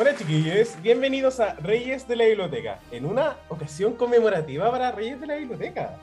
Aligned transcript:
Hola 0.00 0.14
chiquillos, 0.14 0.80
bienvenidos 0.80 1.40
a 1.40 1.54
Reyes 1.54 2.06
de 2.06 2.14
la 2.14 2.26
Biblioteca, 2.26 2.78
en 2.92 3.04
una 3.04 3.36
ocasión 3.48 3.94
conmemorativa 3.94 4.70
para 4.70 4.92
Reyes 4.92 5.20
de 5.20 5.26
la 5.26 5.34
Biblioteca. 5.34 5.96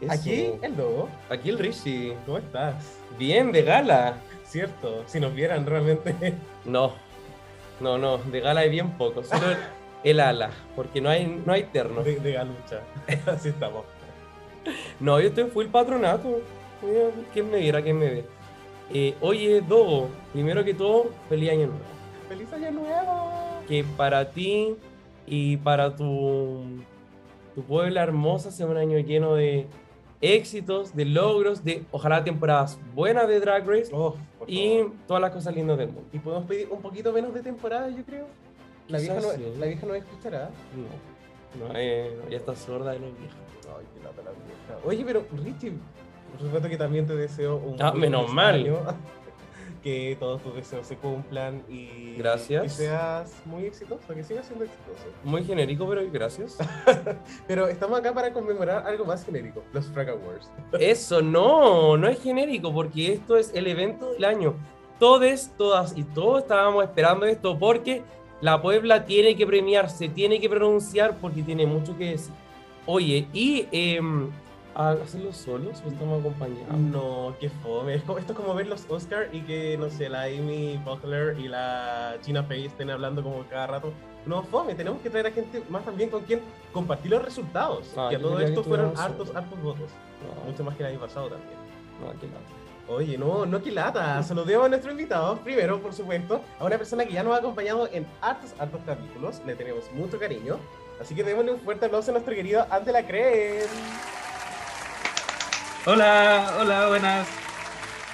Eso. 0.00 0.10
Aquí 0.10 0.52
el 0.62 0.74
Dogo, 0.74 1.10
Aquí 1.28 1.50
el 1.50 1.58
Richie. 1.58 2.16
¿cómo 2.24 2.38
estás? 2.38 2.96
Bien, 3.18 3.52
de 3.52 3.60
gala. 3.60 4.14
Cierto, 4.46 5.04
si 5.06 5.20
nos 5.20 5.34
vieran 5.34 5.66
realmente. 5.66 6.14
No, 6.64 6.94
no, 7.78 7.98
no, 7.98 8.16
de 8.16 8.40
gala 8.40 8.60
hay 8.60 8.70
bien 8.70 8.92
poco. 8.92 9.22
Solo 9.22 9.50
el, 9.50 9.58
el 10.02 10.20
ala, 10.20 10.48
porque 10.74 11.02
no 11.02 11.10
hay, 11.10 11.26
no 11.44 11.52
hay 11.52 11.64
terno. 11.64 12.02
De, 12.02 12.20
de 12.20 12.32
galucha. 12.32 12.80
Así 13.26 13.50
estamos. 13.50 13.84
No, 14.98 15.20
yo 15.20 15.28
estoy 15.28 15.44
full 15.50 15.66
patronato. 15.66 16.40
Mira, 16.80 17.10
¿Quién 17.34 17.50
me 17.50 17.58
viera? 17.58 17.82
¿Quién 17.82 17.98
me 17.98 18.06
ve? 18.06 18.24
Eh, 18.94 19.14
oye, 19.20 19.60
Dogo, 19.60 20.08
primero 20.32 20.64
que 20.64 20.72
todo, 20.72 21.10
feliz 21.28 21.50
año 21.50 21.66
nuevo. 21.66 21.92
¡Feliz 22.32 22.50
año 22.54 22.70
nuevo! 22.70 23.41
Que 23.68 23.84
para 23.96 24.30
ti 24.30 24.74
y 25.26 25.56
para 25.58 25.94
tu, 25.96 26.60
tu 27.54 27.62
puebla 27.62 28.02
hermosa 28.02 28.50
sea 28.50 28.66
un 28.66 28.76
año 28.76 28.98
lleno 28.98 29.34
de 29.34 29.66
éxitos, 30.20 30.94
de 30.94 31.04
logros, 31.04 31.64
de 31.64 31.84
ojalá 31.90 32.22
temporadas 32.24 32.78
buenas 32.94 33.26
de 33.28 33.40
Drag 33.40 33.66
Race 33.66 33.90
Oh, 33.92 34.14
y 34.46 34.80
todas 35.06 35.20
las 35.20 35.30
cosas 35.32 35.54
lindas 35.54 35.78
del 35.78 35.88
mundo. 35.88 36.08
¿Y 36.12 36.18
podemos 36.18 36.46
pedir 36.46 36.68
un 36.70 36.80
poquito 36.80 37.12
menos 37.12 37.32
de 37.34 37.42
temporada, 37.42 37.88
yo 37.90 38.04
creo? 38.04 38.26
La 38.88 38.98
vieja, 38.98 39.14
no, 39.14 39.20
sí. 39.30 39.42
la 39.58 39.66
vieja 39.66 39.86
no 39.86 39.94
escuchará. 39.94 40.50
No, 41.58 41.66
no, 41.68 41.72
eh, 41.76 42.16
no, 42.24 42.30
ya 42.30 42.36
está 42.36 42.54
sorda 42.54 42.92
de 42.92 42.98
los 43.00 43.18
viejos. 43.18 43.36
Ay, 43.78 43.86
qué 43.94 44.02
lata 44.04 44.22
la 44.22 44.30
vieja. 44.30 44.86
Oye, 44.86 45.04
pero 45.04 45.24
Richie, 45.44 45.72
por 46.32 46.40
supuesto 46.40 46.68
que 46.68 46.76
también 46.76 47.06
te 47.06 47.14
deseo 47.16 47.56
un 47.56 47.80
Ah, 47.80 47.92
menos 47.92 48.32
mal. 48.32 48.54
año. 48.56 48.78
Que 49.82 50.16
todos 50.18 50.40
tus 50.42 50.54
deseos 50.54 50.86
se 50.86 50.96
cumplan 50.96 51.64
y, 51.68 52.14
Gracias. 52.16 52.64
y 52.66 52.68
seas 52.68 53.32
muy 53.44 53.64
exitoso, 53.64 54.14
que 54.14 54.22
sigas 54.22 54.46
siendo 54.46 54.64
exitoso. 54.64 55.04
Muy 55.24 55.42
genérico, 55.44 55.88
pero 55.88 56.02
gracias. 56.12 56.56
Pero 57.48 57.66
estamos 57.66 57.98
acá 57.98 58.14
para 58.14 58.32
conmemorar 58.32 58.86
algo 58.86 59.04
más 59.04 59.24
genérico, 59.24 59.64
los 59.72 59.86
Frag 59.86 60.10
Awards. 60.10 60.48
Eso 60.78 61.20
no, 61.20 61.96
no 61.96 62.08
es 62.08 62.22
genérico, 62.22 62.72
porque 62.72 63.14
esto 63.14 63.36
es 63.36 63.52
el 63.54 63.66
evento 63.66 64.12
del 64.12 64.24
año. 64.24 64.54
Todos, 65.00 65.50
todas 65.56 65.96
y 65.96 66.04
todos 66.04 66.42
estábamos 66.42 66.84
esperando 66.84 67.26
esto 67.26 67.58
porque 67.58 68.02
la 68.40 68.62
Puebla 68.62 69.04
tiene 69.04 69.34
que 69.36 69.46
premiarse, 69.46 70.08
tiene 70.08 70.40
que 70.40 70.48
pronunciar 70.48 71.16
porque 71.20 71.42
tiene 71.42 71.66
mucho 71.66 71.96
que 71.98 72.10
decir. 72.10 72.32
Oye, 72.86 73.26
y 73.32 73.66
em, 73.72 74.30
¿a 74.74 74.90
hacerlo 74.92 75.32
solos 75.32 75.82
o 75.84 75.88
estamos 75.88 76.20
acompañados? 76.20 76.76
No, 76.76 77.34
qué 77.40 77.48
fome. 77.50 77.94
Esto 77.94 78.18
es 78.18 78.24
como 78.24 78.54
ver 78.54 78.66
los 78.66 78.84
Oscar 78.88 79.28
y 79.32 79.40
que, 79.42 79.76
no 79.78 79.90
sé, 79.90 80.08
la 80.08 80.24
Amy 80.24 80.80
Poehler 80.84 81.38
y 81.38 81.48
la 81.48 82.16
Gina 82.24 82.42
Fey 82.42 82.66
estén 82.66 82.90
hablando 82.90 83.22
como 83.22 83.44
cada 83.48 83.66
rato. 83.66 83.92
No, 84.24 84.42
fome, 84.44 84.74
tenemos 84.74 85.00
que 85.02 85.10
traer 85.10 85.26
a 85.26 85.30
gente 85.32 85.62
más 85.68 85.84
también 85.84 86.08
con 86.08 86.22
quien 86.22 86.40
compartir 86.72 87.10
los 87.10 87.22
resultados. 87.22 87.92
Ah, 87.96 88.06
que 88.10 88.16
a 88.16 88.20
todo 88.20 88.38
esto 88.40 88.62
fueron 88.62 88.92
hartos, 88.96 89.34
hartos 89.34 89.60
votos. 89.62 89.90
No, 90.22 90.50
Mucho 90.50 90.64
más 90.64 90.76
que 90.76 90.84
el 90.84 90.90
año 90.90 91.00
pasado 91.00 91.28
también. 91.28 91.58
no, 92.00 92.20
qué 92.20 92.26
lata. 92.26 92.38
Oye, 92.88 93.16
no, 93.16 93.46
no 93.46 93.62
que 93.62 93.70
lata. 93.70 94.22
Saludemos 94.22 94.66
a 94.66 94.68
nuestro 94.68 94.90
invitado, 94.90 95.36
primero, 95.38 95.80
por 95.80 95.92
supuesto, 95.94 96.40
a 96.58 96.64
una 96.64 96.76
persona 96.76 97.04
que 97.04 97.12
ya 97.12 97.22
nos 97.22 97.34
ha 97.34 97.38
acompañado 97.38 97.88
en 97.92 98.06
hartos, 98.20 98.54
hartos 98.58 98.80
capítulos. 98.84 99.40
Le 99.46 99.54
tenemos 99.54 99.90
mucho 99.92 100.18
cariño. 100.18 100.58
Así 101.00 101.14
que 101.14 101.24
démosle 101.24 101.52
un 101.52 101.60
fuerte 101.60 101.86
aplauso 101.86 102.10
a 102.10 102.14
nuestro 102.14 102.34
querido 102.34 102.66
Angela 102.70 103.04
Creme. 103.06 103.60
Hola, 105.84 106.58
hola, 106.60 106.86
buenas. 106.86 107.28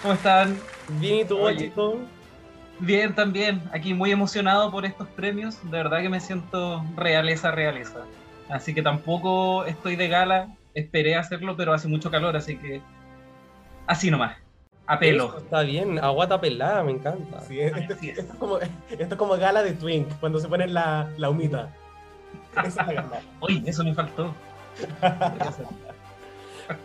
¿Cómo 0.01 0.15
están? 0.15 0.59
Bien, 0.99 1.19
¿y 1.19 1.25
tú, 1.27 1.39
Oye. 1.39 1.67
chico? 1.67 1.99
Bien, 2.79 3.15
también. 3.15 3.63
Aquí 3.73 3.93
muy 3.93 4.11
emocionado 4.11 4.71
por 4.71 4.87
estos 4.87 5.07
premios. 5.09 5.63
De 5.65 5.77
verdad 5.77 6.01
que 6.01 6.09
me 6.09 6.19
siento 6.21 6.83
realeza, 6.97 7.51
realeza. 7.51 8.07
Así 8.49 8.73
que 8.73 8.81
tampoco 8.81 9.67
estoy 9.67 9.97
de 9.97 10.09
gala. 10.09 10.49
Esperé 10.73 11.17
hacerlo, 11.17 11.57
pero 11.59 11.75
hace 11.75 11.89
mucho 11.89 12.11
calor, 12.11 12.37
así 12.37 12.57
que 12.57 12.81
así 13.87 14.11
nomás. 14.11 14.39
A 14.87 14.95
Eso 14.95 15.01
pelo. 15.01 15.39
Está 15.39 15.61
bien, 15.61 15.99
aguata 15.99 16.41
pelada, 16.41 16.83
me 16.83 16.93
encanta. 16.93 17.43
Sí, 17.43 17.61
esto, 17.61 17.93
es. 17.93 18.03
esto 18.03 18.33
es 18.33 18.39
como, 18.39 18.59
esto 18.59 18.79
es 18.99 19.15
como 19.17 19.37
gala 19.37 19.63
de 19.63 19.73
Twink, 19.73 20.09
cuando 20.21 20.41
se 20.41 20.49
ponen 20.49 20.73
la, 20.73 21.11
la 21.19 21.29
humita. 21.29 21.69
Esa 22.65 22.67
es 22.67 22.87
la 22.87 22.93
gala. 22.95 23.21
Uy, 23.43 23.63
eso 23.67 23.85
me 23.85 23.93
faltó. 23.93 24.35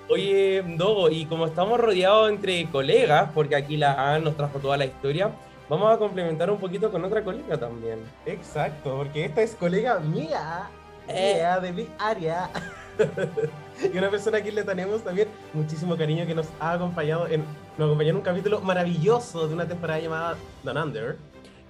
Oye, 0.09 0.63
Dogo, 0.77 1.09
y 1.09 1.25
como 1.25 1.45
estamos 1.45 1.79
rodeados 1.79 2.29
entre 2.29 2.65
colegas, 2.69 3.29
porque 3.33 3.55
aquí 3.55 3.77
la 3.77 4.13
Ann 4.15 4.23
nos 4.23 4.35
trajo 4.37 4.59
toda 4.59 4.77
la 4.77 4.85
historia, 4.85 5.31
vamos 5.69 5.93
a 5.93 5.97
complementar 5.97 6.49
un 6.51 6.57
poquito 6.57 6.91
con 6.91 7.03
otra 7.03 7.23
colega 7.23 7.57
también. 7.57 7.99
Exacto, 8.25 8.95
porque 8.97 9.25
esta 9.25 9.41
es 9.41 9.55
colega 9.55 9.99
mía, 9.99 10.69
Eh. 11.07 11.35
mía, 11.35 11.59
de 11.59 11.71
Big 11.71 11.89
Area. 11.99 12.49
y 13.93 13.97
una 13.97 14.09
persona 14.09 14.37
a 14.37 14.41
quien 14.41 14.55
le 14.55 14.63
tenemos 14.63 15.03
también 15.03 15.27
muchísimo 15.53 15.97
cariño 15.97 16.25
que 16.25 16.35
nos 16.35 16.47
ha 16.59 16.73
acompañado 16.73 17.27
en, 17.27 17.43
nos 17.77 17.87
acompañó 17.87 18.11
en 18.11 18.15
un 18.17 18.21
capítulo 18.21 18.61
maravilloso 18.61 19.47
de 19.47 19.53
una 19.53 19.67
temporada 19.67 19.99
llamada 19.99 20.35
Down 20.63 20.77
Under. 20.77 21.17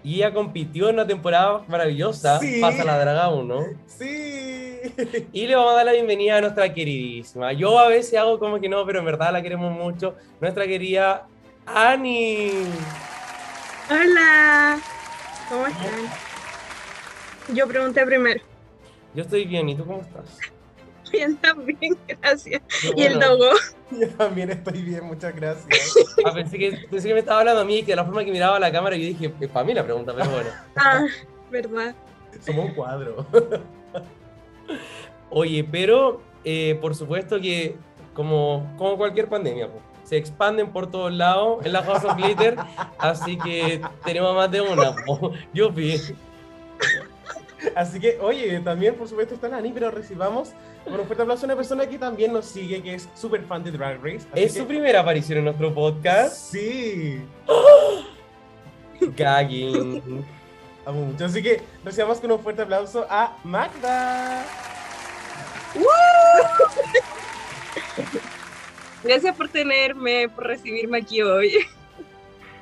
Y 0.03 0.15
ella 0.15 0.33
compitió 0.33 0.89
en 0.89 0.95
una 0.95 1.07
temporada 1.07 1.63
maravillosa, 1.67 2.39
Sí. 2.39 2.59
Pasa 2.59 2.83
la 2.83 2.99
Draga 2.99 3.29
1. 3.29 3.63
Sí. 3.87 4.81
Y 5.31 5.47
le 5.47 5.55
vamos 5.55 5.71
a 5.71 5.75
dar 5.77 5.85
la 5.85 5.93
bienvenida 5.93 6.37
a 6.37 6.41
nuestra 6.41 6.73
queridísima. 6.73 7.53
Yo 7.53 7.79
a 7.79 7.87
veces 7.87 8.19
hago 8.19 8.37
como 8.37 8.59
que 8.59 8.67
no, 8.67 8.85
pero 8.85 8.99
en 8.99 9.05
verdad 9.05 9.31
la 9.31 9.41
queremos 9.41 9.71
mucho. 9.71 10.15
Nuestra 10.41 10.67
querida 10.67 11.25
Ani. 11.65 12.51
Hola, 13.89 14.77
¿cómo 15.47 15.67
están? 15.67 17.55
Yo 17.55 17.67
pregunté 17.67 18.05
primero. 18.05 18.41
Yo 19.13 19.23
estoy 19.23 19.45
bien, 19.45 19.69
¿y 19.69 19.75
tú 19.75 19.85
cómo 19.85 20.01
estás? 20.01 20.37
Bien, 21.13 21.37
también, 21.37 21.95
gracias. 22.07 22.61
Y 22.95 23.03
el 23.03 23.19
dogo. 23.19 23.51
Yo 23.91 24.09
también 24.17 24.49
estoy 24.49 24.81
bien, 24.81 25.05
muchas 25.05 25.35
gracias. 25.35 25.95
Ah, 26.25 26.33
pensé, 26.33 26.57
que, 26.57 26.87
pensé 26.89 27.07
que 27.07 27.13
me 27.13 27.19
estaba 27.19 27.41
hablando 27.41 27.61
a 27.61 27.65
mí, 27.65 27.83
que 27.83 27.91
de 27.91 27.97
la 27.97 28.05
forma 28.05 28.25
que 28.25 28.31
miraba 28.31 28.57
a 28.57 28.59
la 28.59 28.71
cámara, 28.71 28.95
yo 28.95 29.03
dije, 29.03 29.31
es 29.39 29.49
para 29.49 29.63
mí 29.63 29.73
la 29.75 29.83
pregunta, 29.83 30.13
pero 30.15 30.29
bueno. 30.31 30.49
Ah, 30.75 31.05
verdad. 31.51 31.95
Somos 32.41 32.65
un 32.65 32.73
cuadro. 32.73 33.25
Oye, 35.29 35.63
pero 35.63 36.21
eh, 36.43 36.77
por 36.81 36.95
supuesto 36.95 37.39
que 37.39 37.75
como, 38.13 38.73
como 38.77 38.97
cualquier 38.97 39.29
pandemia, 39.29 39.69
se 40.03 40.17
expanden 40.17 40.71
por 40.71 40.89
todos 40.89 41.13
lados 41.13 41.65
en 41.65 41.73
la 41.73 41.83
House 41.83 42.03
of 42.03 42.15
Glitter, 42.17 42.55
así 42.97 43.37
que 43.37 43.81
tenemos 44.03 44.35
más 44.35 44.49
de 44.51 44.61
una. 44.61 44.95
po. 45.05 45.31
Yupi. 45.53 45.99
Así 47.75 47.99
que, 47.99 48.17
oye, 48.21 48.59
también 48.59 48.95
por 48.95 49.07
supuesto 49.07 49.35
está 49.35 49.49
Nani, 49.49 49.71
pero 49.71 49.89
recibamos 49.91 50.51
con 50.83 50.99
un 50.99 51.05
fuerte 51.05 51.23
aplauso 51.23 51.45
a 51.45 51.47
una 51.47 51.55
persona 51.55 51.87
que 51.87 51.97
también 51.97 52.33
nos 52.33 52.45
sigue, 52.45 52.81
que 52.83 52.95
es 52.95 53.09
súper 53.15 53.43
fan 53.43 53.63
de 53.63 53.71
Drag 53.71 54.01
Race. 54.03 54.27
así 54.31 54.43
Es 54.43 54.53
que- 54.53 54.59
su 54.59 54.67
primera 54.67 54.99
aparición 55.01 55.39
en 55.39 55.45
nuestro 55.45 55.73
podcast. 55.73 56.35
Sí. 56.51 57.21
Gagging. 59.17 60.25
Amo 60.85 61.05
mucho. 61.05 61.25
Así 61.25 61.41
que 61.41 61.61
recibamos 61.83 62.19
con 62.19 62.31
un 62.31 62.39
fuerte 62.39 62.61
aplauso 62.61 63.05
a 63.09 63.37
Magda. 63.43 64.45
Gracias 69.03 69.35
por 69.35 69.49
tenerme, 69.49 70.29
por 70.29 70.45
recibirme 70.45 70.99
aquí 70.99 71.21
hoy. 71.21 71.53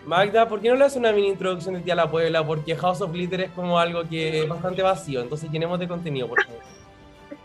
Magda, 0.05 0.47
¿por 0.47 0.61
qué 0.61 0.69
no 0.69 0.75
le 0.75 0.85
haces 0.85 0.97
una 0.97 1.11
mini 1.11 1.29
introducción 1.29 1.75
de 1.75 1.81
ti 1.81 1.91
a 1.91 1.95
la 1.95 2.09
Puebla? 2.09 2.45
Porque 2.45 2.75
House 2.75 3.01
of 3.01 3.11
Glitter 3.11 3.41
es 3.41 3.51
como 3.51 3.79
algo 3.79 4.07
que 4.07 4.41
es 4.41 4.47
bastante 4.49 4.81
vacío, 4.81 5.21
entonces 5.21 5.49
llenemos 5.51 5.79
de 5.79 5.87
contenido, 5.87 6.27
por 6.27 6.43
favor. 6.43 6.61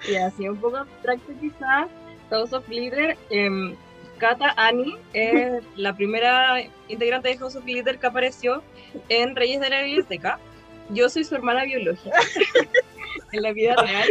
Y 0.08 0.14
así 0.16 0.48
un 0.48 0.56
poco 0.56 0.78
abstracto 0.78 1.32
quizás. 1.40 1.88
House 2.30 2.52
of 2.52 2.66
Glitter. 2.68 3.16
em, 3.30 3.74
Kata 4.18 4.54
Ani 4.56 4.96
es 5.12 5.62
la 5.76 5.94
primera 5.94 6.62
integrante 6.88 7.28
de 7.28 7.38
House 7.38 7.56
of 7.56 7.64
Glitter 7.64 7.98
que 7.98 8.06
apareció 8.06 8.62
en 9.08 9.36
Reyes 9.36 9.60
de 9.60 9.70
la 9.70 9.82
Biblioteca. 9.82 10.38
Yo 10.90 11.08
soy 11.08 11.24
su 11.24 11.34
hermana 11.34 11.64
biológica 11.64 12.16
en 13.32 13.42
la 13.42 13.52
vida 13.52 13.74
real. 13.76 14.08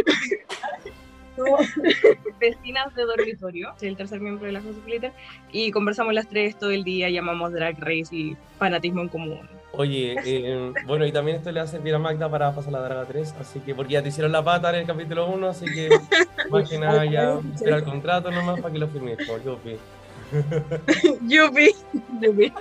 Vecinas 2.40 2.94
de 2.94 3.04
dormitorio, 3.04 3.72
soy 3.78 3.88
el 3.88 3.96
tercer 3.96 4.20
miembro 4.20 4.46
de 4.46 4.52
la 4.52 4.60
House 4.60 4.76
of 4.76 4.84
Glitter, 4.84 5.12
y 5.52 5.70
conversamos 5.70 6.14
las 6.14 6.28
tres 6.28 6.58
todo 6.58 6.70
el 6.70 6.84
día, 6.84 7.10
llamamos 7.10 7.52
Drag 7.52 7.78
Race 7.78 8.14
y 8.14 8.36
fanatismo 8.58 9.02
en 9.02 9.08
común. 9.08 9.48
Oye, 9.72 10.16
eh, 10.24 10.72
bueno, 10.86 11.04
y 11.04 11.12
también 11.12 11.36
esto 11.36 11.52
le 11.52 11.60
va 11.60 11.64
a 11.64 11.68
servir 11.68 11.94
a 11.94 11.98
Magda 11.98 12.30
para 12.30 12.54
pasar 12.54 12.72
la 12.72 12.80
Draga 12.80 13.04
3, 13.04 13.34
así 13.40 13.60
que, 13.60 13.74
porque 13.74 13.92
ya 13.94 14.02
te 14.02 14.08
hicieron 14.08 14.32
la 14.32 14.42
pata 14.42 14.70
en 14.70 14.76
el 14.76 14.86
capítulo 14.86 15.28
1, 15.28 15.48
así 15.48 15.66
que 15.66 15.90
más 16.50 16.68
que 16.68 16.78
nada 16.78 17.04
ya 17.04 17.38
espera 17.54 17.76
el 17.76 17.84
contrato 17.84 18.30
nomás 18.30 18.60
para 18.60 18.72
que 18.72 18.78
lo 18.78 18.88
firmes, 18.88 19.18
por 19.26 19.44
Yupi. 19.44 19.76
Yupi. 21.28 21.70
Yupi. 22.20 22.52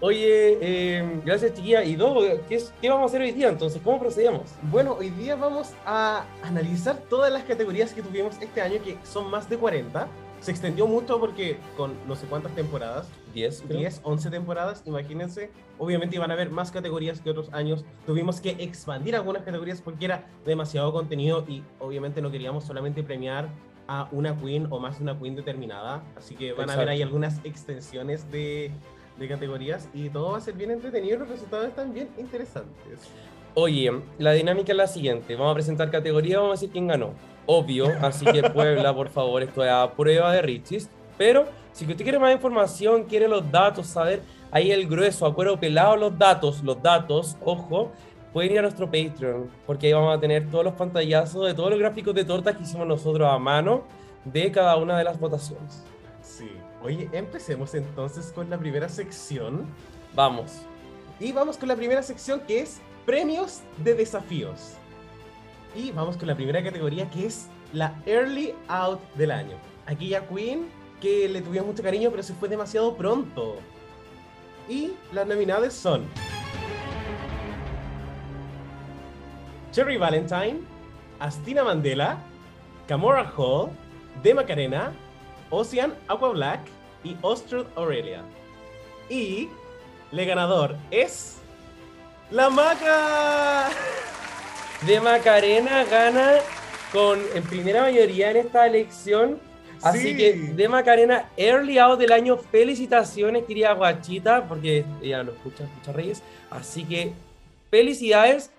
Oye, 0.00 0.58
eh, 0.60 1.20
gracias 1.24 1.54
chiquilla. 1.54 1.84
Y 1.84 1.96
dos, 1.96 2.24
¿qué, 2.48 2.56
es- 2.56 2.72
¿qué 2.80 2.88
vamos 2.88 3.04
a 3.04 3.06
hacer 3.06 3.20
hoy 3.22 3.32
día 3.32 3.48
entonces? 3.48 3.80
¿Cómo 3.82 3.98
procedemos? 3.98 4.42
Bueno, 4.70 4.96
hoy 4.98 5.10
día 5.10 5.36
vamos 5.36 5.72
a 5.86 6.24
analizar 6.42 6.96
todas 7.08 7.32
las 7.32 7.42
categorías 7.44 7.92
que 7.92 8.02
tuvimos 8.02 8.36
este 8.40 8.60
año, 8.60 8.82
que 8.82 8.98
son 9.04 9.30
más 9.30 9.48
de 9.48 9.56
40. 9.58 10.08
Se 10.40 10.52
extendió 10.52 10.86
mucho 10.86 11.18
porque 11.18 11.58
con 11.76 11.94
no 12.06 12.14
sé 12.14 12.26
cuántas 12.26 12.54
temporadas, 12.54 13.08
10, 13.34 13.64
creo. 13.66 13.80
10, 13.80 14.00
11 14.04 14.30
temporadas, 14.30 14.82
imagínense. 14.86 15.50
Obviamente 15.78 16.14
iban 16.14 16.30
a 16.30 16.34
haber 16.34 16.50
más 16.50 16.70
categorías 16.70 17.20
que 17.20 17.30
otros 17.30 17.52
años. 17.52 17.84
Tuvimos 18.06 18.40
que 18.40 18.50
expandir 18.50 19.16
algunas 19.16 19.42
categorías 19.42 19.80
porque 19.82 20.04
era 20.04 20.26
demasiado 20.46 20.92
contenido 20.92 21.44
y 21.48 21.64
obviamente 21.80 22.22
no 22.22 22.30
queríamos 22.30 22.62
solamente 22.64 23.02
premiar 23.02 23.48
a 23.88 24.08
una 24.12 24.36
queen 24.38 24.68
o 24.70 24.78
más 24.78 24.98
de 24.98 25.02
una 25.02 25.18
queen 25.18 25.34
determinada. 25.34 26.02
Así 26.16 26.36
que 26.36 26.52
van 26.52 26.70
a 26.70 26.76
ver 26.76 26.88
ahí 26.90 27.02
algunas 27.02 27.40
extensiones 27.44 28.30
de, 28.30 28.70
de 29.18 29.28
categorías 29.28 29.88
y 29.92 30.10
todo 30.10 30.32
va 30.32 30.38
a 30.38 30.40
ser 30.40 30.54
bien 30.54 30.70
entretenido 30.70 31.16
y 31.16 31.18
los 31.18 31.28
resultados 31.28 31.66
están 31.66 31.92
bien 31.92 32.08
interesantes. 32.18 33.10
Oye, 33.54 33.90
la 34.18 34.32
dinámica 34.32 34.72
es 34.72 34.78
la 34.78 34.86
siguiente. 34.86 35.34
Vamos 35.34 35.52
a 35.52 35.54
presentar 35.54 35.90
categoría, 35.90 36.38
vamos 36.38 36.50
a 36.50 36.54
decir 36.60 36.70
quién 36.70 36.86
ganó. 36.86 37.14
Obvio, 37.46 37.86
así 38.02 38.24
que 38.26 38.42
Puebla, 38.50 38.94
por 38.94 39.08
favor, 39.08 39.42
esto 39.42 39.64
es 39.64 39.70
a 39.70 39.90
prueba 39.96 40.32
de 40.32 40.42
Richis. 40.42 40.88
Pero 41.16 41.46
si 41.72 41.84
usted 41.84 42.04
quiere 42.04 42.18
más 42.18 42.32
información, 42.32 43.04
quiere 43.04 43.26
los 43.26 43.50
datos, 43.50 43.86
saber 43.88 44.22
ahí 44.50 44.70
el 44.70 44.86
grueso, 44.86 45.26
a 45.26 45.34
cuero 45.34 45.58
pelado 45.58 45.96
los 45.96 46.16
datos, 46.16 46.62
los 46.62 46.80
datos, 46.80 47.36
ojo, 47.44 47.90
pueden 48.38 48.52
ir 48.52 48.58
a 48.60 48.62
nuestro 48.62 48.86
Patreon, 48.86 49.50
porque 49.66 49.88
ahí 49.88 49.92
vamos 49.92 50.16
a 50.16 50.20
tener 50.20 50.48
todos 50.48 50.64
los 50.64 50.74
pantallazos 50.74 51.44
de 51.44 51.54
todos 51.54 51.70
los 51.70 51.78
gráficos 51.80 52.14
de 52.14 52.24
tortas 52.24 52.56
que 52.56 52.62
hicimos 52.62 52.86
nosotros 52.86 53.28
a 53.28 53.36
mano 53.36 53.82
de 54.24 54.52
cada 54.52 54.76
una 54.76 54.96
de 54.96 55.02
las 55.02 55.18
votaciones. 55.18 55.82
Sí. 56.22 56.48
Oye, 56.80 57.08
empecemos 57.10 57.74
entonces 57.74 58.30
con 58.30 58.48
la 58.48 58.56
primera 58.56 58.88
sección. 58.88 59.66
Vamos. 60.14 60.62
Y 61.18 61.32
vamos 61.32 61.58
con 61.58 61.66
la 61.66 61.74
primera 61.74 62.00
sección 62.00 62.38
que 62.46 62.60
es 62.60 62.80
premios 63.04 63.62
de 63.78 63.94
desafíos. 63.94 64.74
Y 65.74 65.90
vamos 65.90 66.16
con 66.16 66.28
la 66.28 66.36
primera 66.36 66.62
categoría 66.62 67.10
que 67.10 67.26
es 67.26 67.48
la 67.72 68.00
Early 68.06 68.54
Out 68.68 69.00
del 69.16 69.32
año. 69.32 69.56
Aquella 69.84 70.28
Queen 70.28 70.68
que 71.00 71.28
le 71.28 71.42
tuvimos 71.42 71.66
mucho 71.66 71.82
cariño 71.82 72.12
pero 72.12 72.22
se 72.22 72.34
fue 72.34 72.48
demasiado 72.48 72.94
pronto. 72.94 73.56
Y 74.68 74.92
las 75.12 75.26
nominadas 75.26 75.72
son 75.74 76.04
Cherry 79.72 79.96
Valentine, 79.96 80.60
Astina 81.20 81.64
Mandela, 81.64 82.18
Camora 82.86 83.30
Hall, 83.36 83.70
De 84.22 84.34
Macarena, 84.34 84.92
Ocean 85.50 85.94
Aqua 86.08 86.30
Black 86.30 86.60
y 87.04 87.16
Ostrud 87.22 87.66
Aurelia. 87.76 88.22
Y 89.08 89.48
el 90.12 90.26
ganador 90.26 90.76
es 90.90 91.36
la 92.30 92.50
Maca. 92.50 93.68
De 94.86 95.00
Macarena 95.00 95.84
gana 95.84 96.34
con 96.92 97.20
en 97.34 97.42
primera 97.44 97.82
mayoría 97.82 98.30
en 98.30 98.36
esta 98.38 98.66
elección. 98.66 99.38
Así 99.82 100.10
Sí. 100.10 100.16
que 100.16 100.32
de 100.32 100.68
Macarena, 100.68 101.28
early 101.36 101.78
out 101.78 101.98
del 102.00 102.10
año, 102.12 102.36
felicitaciones, 102.36 103.44
querida 103.44 103.72
Guachita, 103.74 104.48
porque 104.48 104.84
ella 105.00 105.22
lo 105.22 105.32
escucha, 105.32 105.64
escucha 105.64 105.92
Reyes. 105.92 106.22
Así 106.50 106.84
que 106.84 107.12
felicidades. 107.70 108.50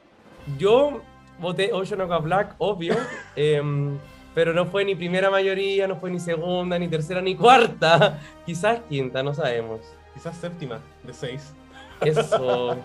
Yo 0.57 1.01
voté 1.40 1.72
Ocean 1.74 2.01
Aqua 2.01 2.19
Black, 2.19 2.56
obvio, 2.57 2.96
em, 3.36 3.98
pero 4.34 4.54
no 4.54 4.66
fue 4.66 4.86
ni 4.86 4.96
primera 4.96 5.30
mayoría, 5.30 5.88
no 5.88 5.96
fue 5.96 6.12
ni 6.12 6.19
segunda, 6.19 6.78
ni 6.78 6.88
tercera, 6.88 7.22
ni 7.22 7.36
cuarta. 7.36 8.19
Quizás 8.46 8.81
quinta, 8.90 9.24
no 9.24 9.34
sabemos. 9.34 9.81
Quizás 10.13 10.38
séptima 10.38 10.80
de 11.04 11.13
seis. 11.13 11.54
Eso. 12.01 12.78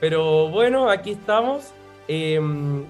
Pero 0.00 0.48
bueno, 0.48 0.90
aquí 0.90 1.12
estamos. 1.12 1.72
Em, 2.06 2.84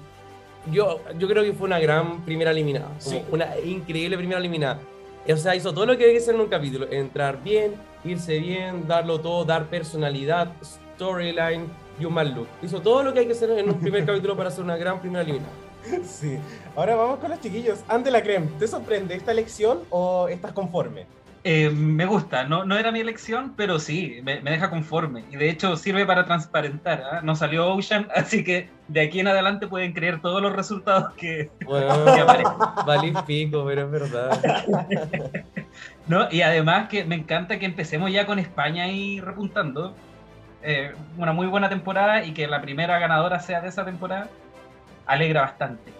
yo, 0.71 0.99
yo 1.17 1.27
creo 1.27 1.43
que 1.43 1.53
fue 1.53 1.67
una 1.67 1.79
gran 1.79 2.23
primera 2.25 2.51
eliminada. 2.51 2.89
Sí. 2.99 3.21
Una 3.31 3.57
increíble 3.59 4.17
primera 4.17 4.39
eliminada. 4.39 4.79
O 5.27 5.37
sea, 5.37 5.55
hizo 5.55 5.73
todo 5.73 5.85
lo 5.85 5.97
que 5.97 6.05
hay 6.05 6.11
que 6.11 6.17
hacer 6.17 6.35
en 6.35 6.41
un 6.41 6.47
capítulo. 6.47 6.87
Entrar 6.91 7.43
bien, 7.43 7.75
irse 8.03 8.39
bien, 8.39 8.87
darlo 8.87 9.19
todo, 9.19 9.45
dar 9.45 9.67
personalidad, 9.67 10.51
storyline 10.63 11.67
y 11.99 12.05
un 12.05 12.13
mal 12.13 12.33
look. 12.33 12.47
Hizo 12.61 12.81
todo 12.81 13.03
lo 13.03 13.13
que 13.13 13.19
hay 13.19 13.25
que 13.25 13.33
hacer 13.33 13.49
en 13.51 13.69
un 13.69 13.79
primer 13.79 14.05
capítulo 14.07 14.35
para 14.35 14.49
hacer 14.49 14.63
una 14.63 14.77
gran 14.77 14.99
primera 14.99 15.21
eliminada. 15.23 15.53
Sí. 16.03 16.37
Ahora 16.75 16.95
vamos 16.95 17.19
con 17.19 17.29
los 17.29 17.39
chiquillos. 17.39 17.79
Ante 17.87 18.11
la 18.11 18.21
creme, 18.21 18.47
¿te 18.59 18.67
sorprende 18.67 19.15
esta 19.15 19.31
elección 19.31 19.79
o 19.89 20.27
estás 20.27 20.51
conforme? 20.51 21.05
Eh, 21.45 21.69
me 21.69 22.05
gusta, 22.05 22.43
no, 22.43 22.65
no 22.65 22.77
era 22.77 22.91
mi 22.91 22.99
elección, 22.99 23.53
pero 23.55 23.79
sí, 23.79 24.19
me, 24.23 24.41
me 24.41 24.51
deja 24.51 24.69
conforme. 24.69 25.23
Y 25.31 25.37
de 25.37 25.49
hecho 25.49 25.77
sirve 25.77 26.05
para 26.05 26.25
transparentar. 26.25 27.01
¿ah? 27.09 27.21
No 27.23 27.33
salió 27.35 27.73
Ocean, 27.73 28.09
así 28.15 28.43
que 28.43 28.69
de 28.89 29.01
aquí 29.01 29.21
en 29.21 29.29
adelante 29.29 29.67
pueden 29.67 29.93
creer 29.93 30.21
todos 30.21 30.41
los 30.41 30.53
resultados 30.53 31.13
que, 31.13 31.49
Bueno, 31.65 32.03
que 32.13 32.21
aparecen. 32.21 32.53
valí 32.85 33.13
pico, 33.25 33.63
pero 33.65 33.85
es 33.85 33.91
verdad. 33.91 34.65
¿no? 36.07 36.27
Y 36.29 36.41
además 36.41 36.89
que 36.89 37.05
me 37.05 37.15
encanta 37.15 37.57
que 37.57 37.65
empecemos 37.65 38.11
ya 38.11 38.25
con 38.25 38.37
España 38.37 38.83
ahí 38.83 39.21
repuntando. 39.21 39.95
Eh, 40.61 40.91
una 41.17 41.31
muy 41.31 41.47
buena 41.47 41.69
temporada 41.69 42.23
y 42.23 42.33
que 42.33 42.47
la 42.47 42.61
primera 42.61 42.99
ganadora 42.99 43.39
sea 43.39 43.61
de 43.61 43.69
esa 43.69 43.85
temporada 43.85 44.29
alegra 45.05 45.41
bastante. 45.41 45.91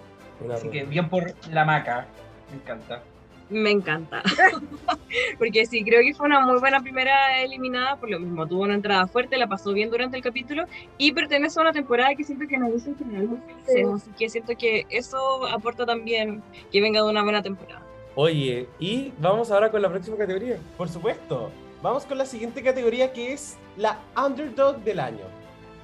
Así 0.54 0.70
que 0.70 0.84
bien 0.84 1.10
por 1.10 1.34
la 1.50 1.66
maca, 1.66 2.08
me 2.50 2.58
encanta. 2.58 3.02
Me 3.50 3.72
encanta. 3.72 4.22
Porque 5.40 5.66
sí, 5.66 5.84
creo 5.84 6.02
que 6.02 6.14
fue 6.14 6.28
una 6.28 6.42
muy 6.42 6.60
buena 6.60 6.82
primera 6.82 7.42
eliminada, 7.42 7.96
por 7.96 8.10
lo 8.10 8.20
mismo, 8.20 8.46
tuvo 8.48 8.64
una 8.64 8.76
entrada 8.76 9.08
fuerte, 9.08 9.38
la 9.38 9.48
pasó 9.48 9.74
bien 9.74 9.90
durante 9.90 10.18
el 10.18 10.24
capítulo 10.24 10.66
y 10.98 11.12
pertenece 11.14 11.60
a 11.60 11.64
una 11.64 11.72
temporada 11.72 12.14
que 12.16 12.24
siento 12.24 12.48
que 12.48 12.58
nos 12.58 12.76
hizo 12.76 12.90
en 12.92 12.98
general 12.98 13.28
muy 13.28 13.40
felices, 13.40 13.88
así 13.96 14.12
que 14.18 14.30
siento 14.30 14.54
que 14.56 14.86
eso 14.90 15.48
aporta 15.48 15.86
también 15.86 16.44
que 16.72 16.80
venga 16.80 17.02
de 17.02 17.10
una 17.10 17.24
buena 17.24 17.42
temporada. 17.42 17.82
Oye, 18.14 18.68
y 18.80 19.14
vamos 19.18 19.50
ahora 19.50 19.72
con 19.72 19.82
la 19.82 19.90
próxima 19.90 20.18
categoría. 20.18 20.58
Por 20.78 20.90
supuesto. 20.90 21.50
Vamos 21.82 22.06
con 22.06 22.18
la 22.18 22.26
siguiente 22.26 22.62
categoría 22.62 23.14
que 23.14 23.32
es 23.32 23.58
la 23.78 24.00
Underdog 24.18 24.80
del 24.84 25.00
año. 25.00 25.24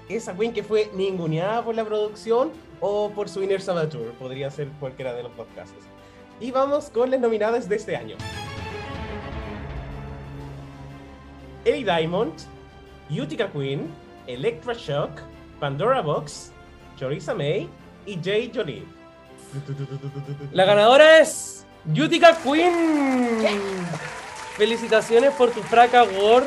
Esa 0.09 0.35
queen 0.35 0.51
que 0.51 0.61
fue 0.61 0.91
ninguneada 0.93 1.63
por 1.63 1.73
la 1.73 1.85
producción 1.85 2.51
o 2.81 3.09
por 3.11 3.29
su 3.29 3.41
inner 3.41 3.61
saboteur. 3.61 4.11
Podría 4.13 4.51
ser 4.51 4.67
cualquiera 4.79 5.13
de 5.13 5.23
los 5.23 5.35
dos 5.37 5.47
casos. 5.55 5.77
Y 6.41 6.51
vamos 6.51 6.89
con 6.89 7.11
las 7.11 7.21
nominadas 7.21 7.69
de 7.69 7.77
este 7.77 7.95
año. 7.95 8.17
Ellie 11.63 11.85
Diamond, 11.85 12.33
Utica 13.09 13.49
Queen, 13.49 13.89
Electra 14.27 14.73
Shock, 14.73 15.21
Pandora 15.61 16.01
Box, 16.01 16.51
Choriza 16.97 17.33
May 17.33 17.69
y 18.05 18.19
Jay 18.21 18.51
Jolie. 18.53 18.83
La 20.51 20.65
ganadora 20.65 21.19
es 21.19 21.65
Utica 21.87 22.37
Queen. 22.43 23.39
Felicitaciones 24.57 25.31
por 25.31 25.51
tu 25.51 25.61
fraca 25.61 26.01
award. 26.01 26.45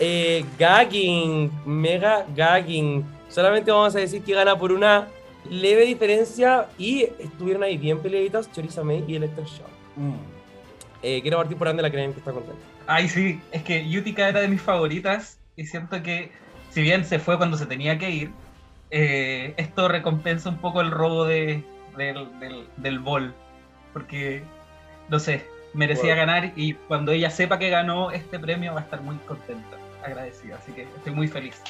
Eh, 0.00 0.44
gagging, 0.58 1.50
mega 1.64 2.26
gagging. 2.34 3.04
Solamente 3.28 3.70
vamos 3.70 3.94
a 3.96 4.00
decir 4.00 4.22
que 4.22 4.34
gana 4.34 4.56
por 4.58 4.72
una 4.72 5.08
leve 5.48 5.84
diferencia 5.84 6.66
y 6.78 7.02
estuvieron 7.18 7.62
ahí 7.62 7.76
bien 7.76 8.00
peleaditas 8.00 8.50
Choriza 8.52 8.82
May 8.82 9.04
y 9.06 9.16
Electric 9.16 9.46
Shock. 9.46 9.68
Mm. 9.96 10.14
Eh, 11.02 11.22
quiero 11.22 11.36
partir 11.36 11.56
por 11.56 11.68
Ande 11.68 11.82
la 11.82 11.90
creen 11.90 12.12
que 12.12 12.18
está 12.18 12.32
contenta. 12.32 12.60
Ay, 12.86 13.08
sí, 13.08 13.40
es 13.52 13.62
que 13.62 13.82
Utica 13.98 14.28
era 14.28 14.40
de 14.40 14.48
mis 14.48 14.60
favoritas 14.60 15.38
y 15.56 15.66
siento 15.66 16.02
que, 16.02 16.30
si 16.70 16.82
bien 16.82 17.04
se 17.04 17.18
fue 17.18 17.36
cuando 17.36 17.56
se 17.56 17.66
tenía 17.66 17.98
que 17.98 18.10
ir, 18.10 18.30
eh, 18.90 19.54
esto 19.56 19.88
recompensa 19.88 20.48
un 20.48 20.58
poco 20.58 20.80
el 20.80 20.90
robo 20.90 21.24
de, 21.24 21.62
del, 21.96 22.38
del, 22.40 22.66
del 22.76 22.98
bol. 22.98 23.34
Porque, 23.92 24.42
no 25.08 25.18
sé, 25.18 25.46
merecía 25.74 26.14
Bueno. 26.14 26.32
ganar 26.32 26.52
y 26.56 26.74
cuando 26.74 27.12
ella 27.12 27.30
sepa 27.30 27.58
que 27.58 27.68
ganó 27.68 28.10
este 28.10 28.38
premio 28.38 28.72
va 28.74 28.80
a 28.80 28.84
estar 28.84 29.00
muy 29.02 29.16
contenta, 29.18 29.76
agradecida. 30.02 30.56
Así 30.56 30.72
que 30.72 30.82
estoy 30.82 31.12
muy 31.12 31.28
feliz. 31.28 31.60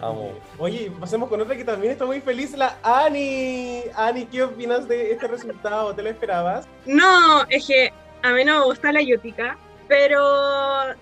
Vamos. 0.00 0.32
Oye, 0.58 0.92
pasemos 1.00 1.28
con 1.28 1.40
otra 1.40 1.56
que 1.56 1.64
también 1.64 1.92
está 1.92 2.06
muy 2.06 2.20
feliz, 2.20 2.56
la 2.56 2.78
Ani. 2.84 3.82
Ani, 3.96 4.26
¿qué 4.26 4.44
opinas 4.44 4.86
de 4.86 5.10
este 5.12 5.26
resultado? 5.26 5.92
¿Te 5.94 6.02
lo 6.04 6.08
esperabas? 6.10 6.68
No, 6.86 7.44
es 7.48 7.66
que 7.66 7.92
a 8.22 8.32
mí 8.32 8.44
no 8.44 8.60
me 8.60 8.64
gusta 8.66 8.92
la 8.92 9.02
yutica, 9.02 9.58
pero 9.88 10.20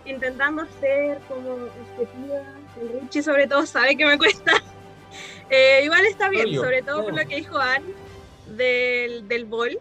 intentando 0.06 0.64
ser 0.80 1.18
como 1.28 1.50
objetiva, 1.50 2.40
el 2.80 3.00
Richie 3.02 3.22
sobre 3.22 3.46
todo 3.46 3.66
sabe 3.66 3.96
que 3.96 4.06
me 4.06 4.18
cuesta. 4.18 4.52
Eh, 5.48 5.82
igual 5.84 6.04
está 6.06 6.28
bien, 6.28 6.52
sobre 6.56 6.82
todo 6.82 7.04
por 7.04 7.14
lo 7.14 7.24
que 7.28 7.36
dijo 7.36 7.56
Anne 7.56 7.86
del, 8.48 9.28
del 9.28 9.44
bol. 9.44 9.78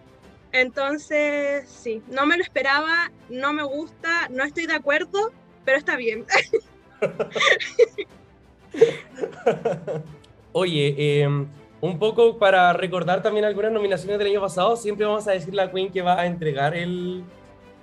Entonces, 0.56 1.68
sí, 1.68 2.02
no 2.08 2.26
me 2.26 2.38
lo 2.38 2.44
esperaba, 2.44 3.12
no 3.30 3.52
me 3.52 3.64
gusta, 3.64 4.30
no 4.30 4.46
estoy 4.46 4.68
de 4.68 4.76
acuerdo, 4.76 5.34
pero 5.66 5.78
está 5.78 5.98
bien. 5.98 6.24
Oye, 10.54 10.96
eh, 10.98 11.28
un 11.82 12.00
poco 12.00 12.38
para 12.38 12.72
recordar 12.72 13.22
también 13.22 13.44
algunas 13.44 13.74
nominaciones 13.74 14.18
del 14.18 14.30
año 14.30 14.40
pasado, 14.40 14.78
siempre 14.78 15.06
vamos 15.06 15.28
a 15.28 15.32
decir 15.32 15.54
la 15.54 15.70
Queen 15.70 15.92
que 15.92 16.02
va 16.02 16.22
a 16.22 16.26
entregar 16.26 16.74
el, 16.74 17.26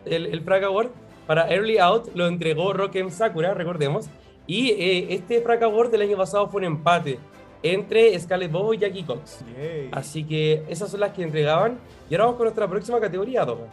el, 0.06 0.26
el 0.26 0.64
Award. 0.64 0.92
Para 1.26 1.52
Early 1.52 1.76
Out 1.76 2.14
lo 2.14 2.26
entregó 2.26 2.72
Rokem 2.72 3.10
Sakura, 3.10 3.52
recordemos. 3.52 4.06
Y 4.46 4.70
eh, 4.70 5.08
este 5.10 5.42
Frag 5.42 5.62
Award 5.64 5.90
del 5.90 6.00
año 6.00 6.16
pasado 6.16 6.48
fue 6.48 6.60
un 6.60 6.64
empate 6.64 7.18
entre 7.62 8.18
Scarlett 8.18 8.50
Bobo 8.50 8.74
y 8.74 8.78
Jackie 8.78 9.04
Cox. 9.04 9.44
Yay. 9.56 9.88
Así 9.92 10.24
que 10.24 10.64
esas 10.68 10.90
son 10.90 11.00
las 11.00 11.12
que 11.12 11.22
entregaban. 11.22 11.78
Y 12.10 12.14
ahora 12.14 12.24
vamos 12.24 12.36
con 12.36 12.44
nuestra 12.44 12.68
próxima 12.68 13.00
categoría, 13.00 13.46
Toca. 13.46 13.64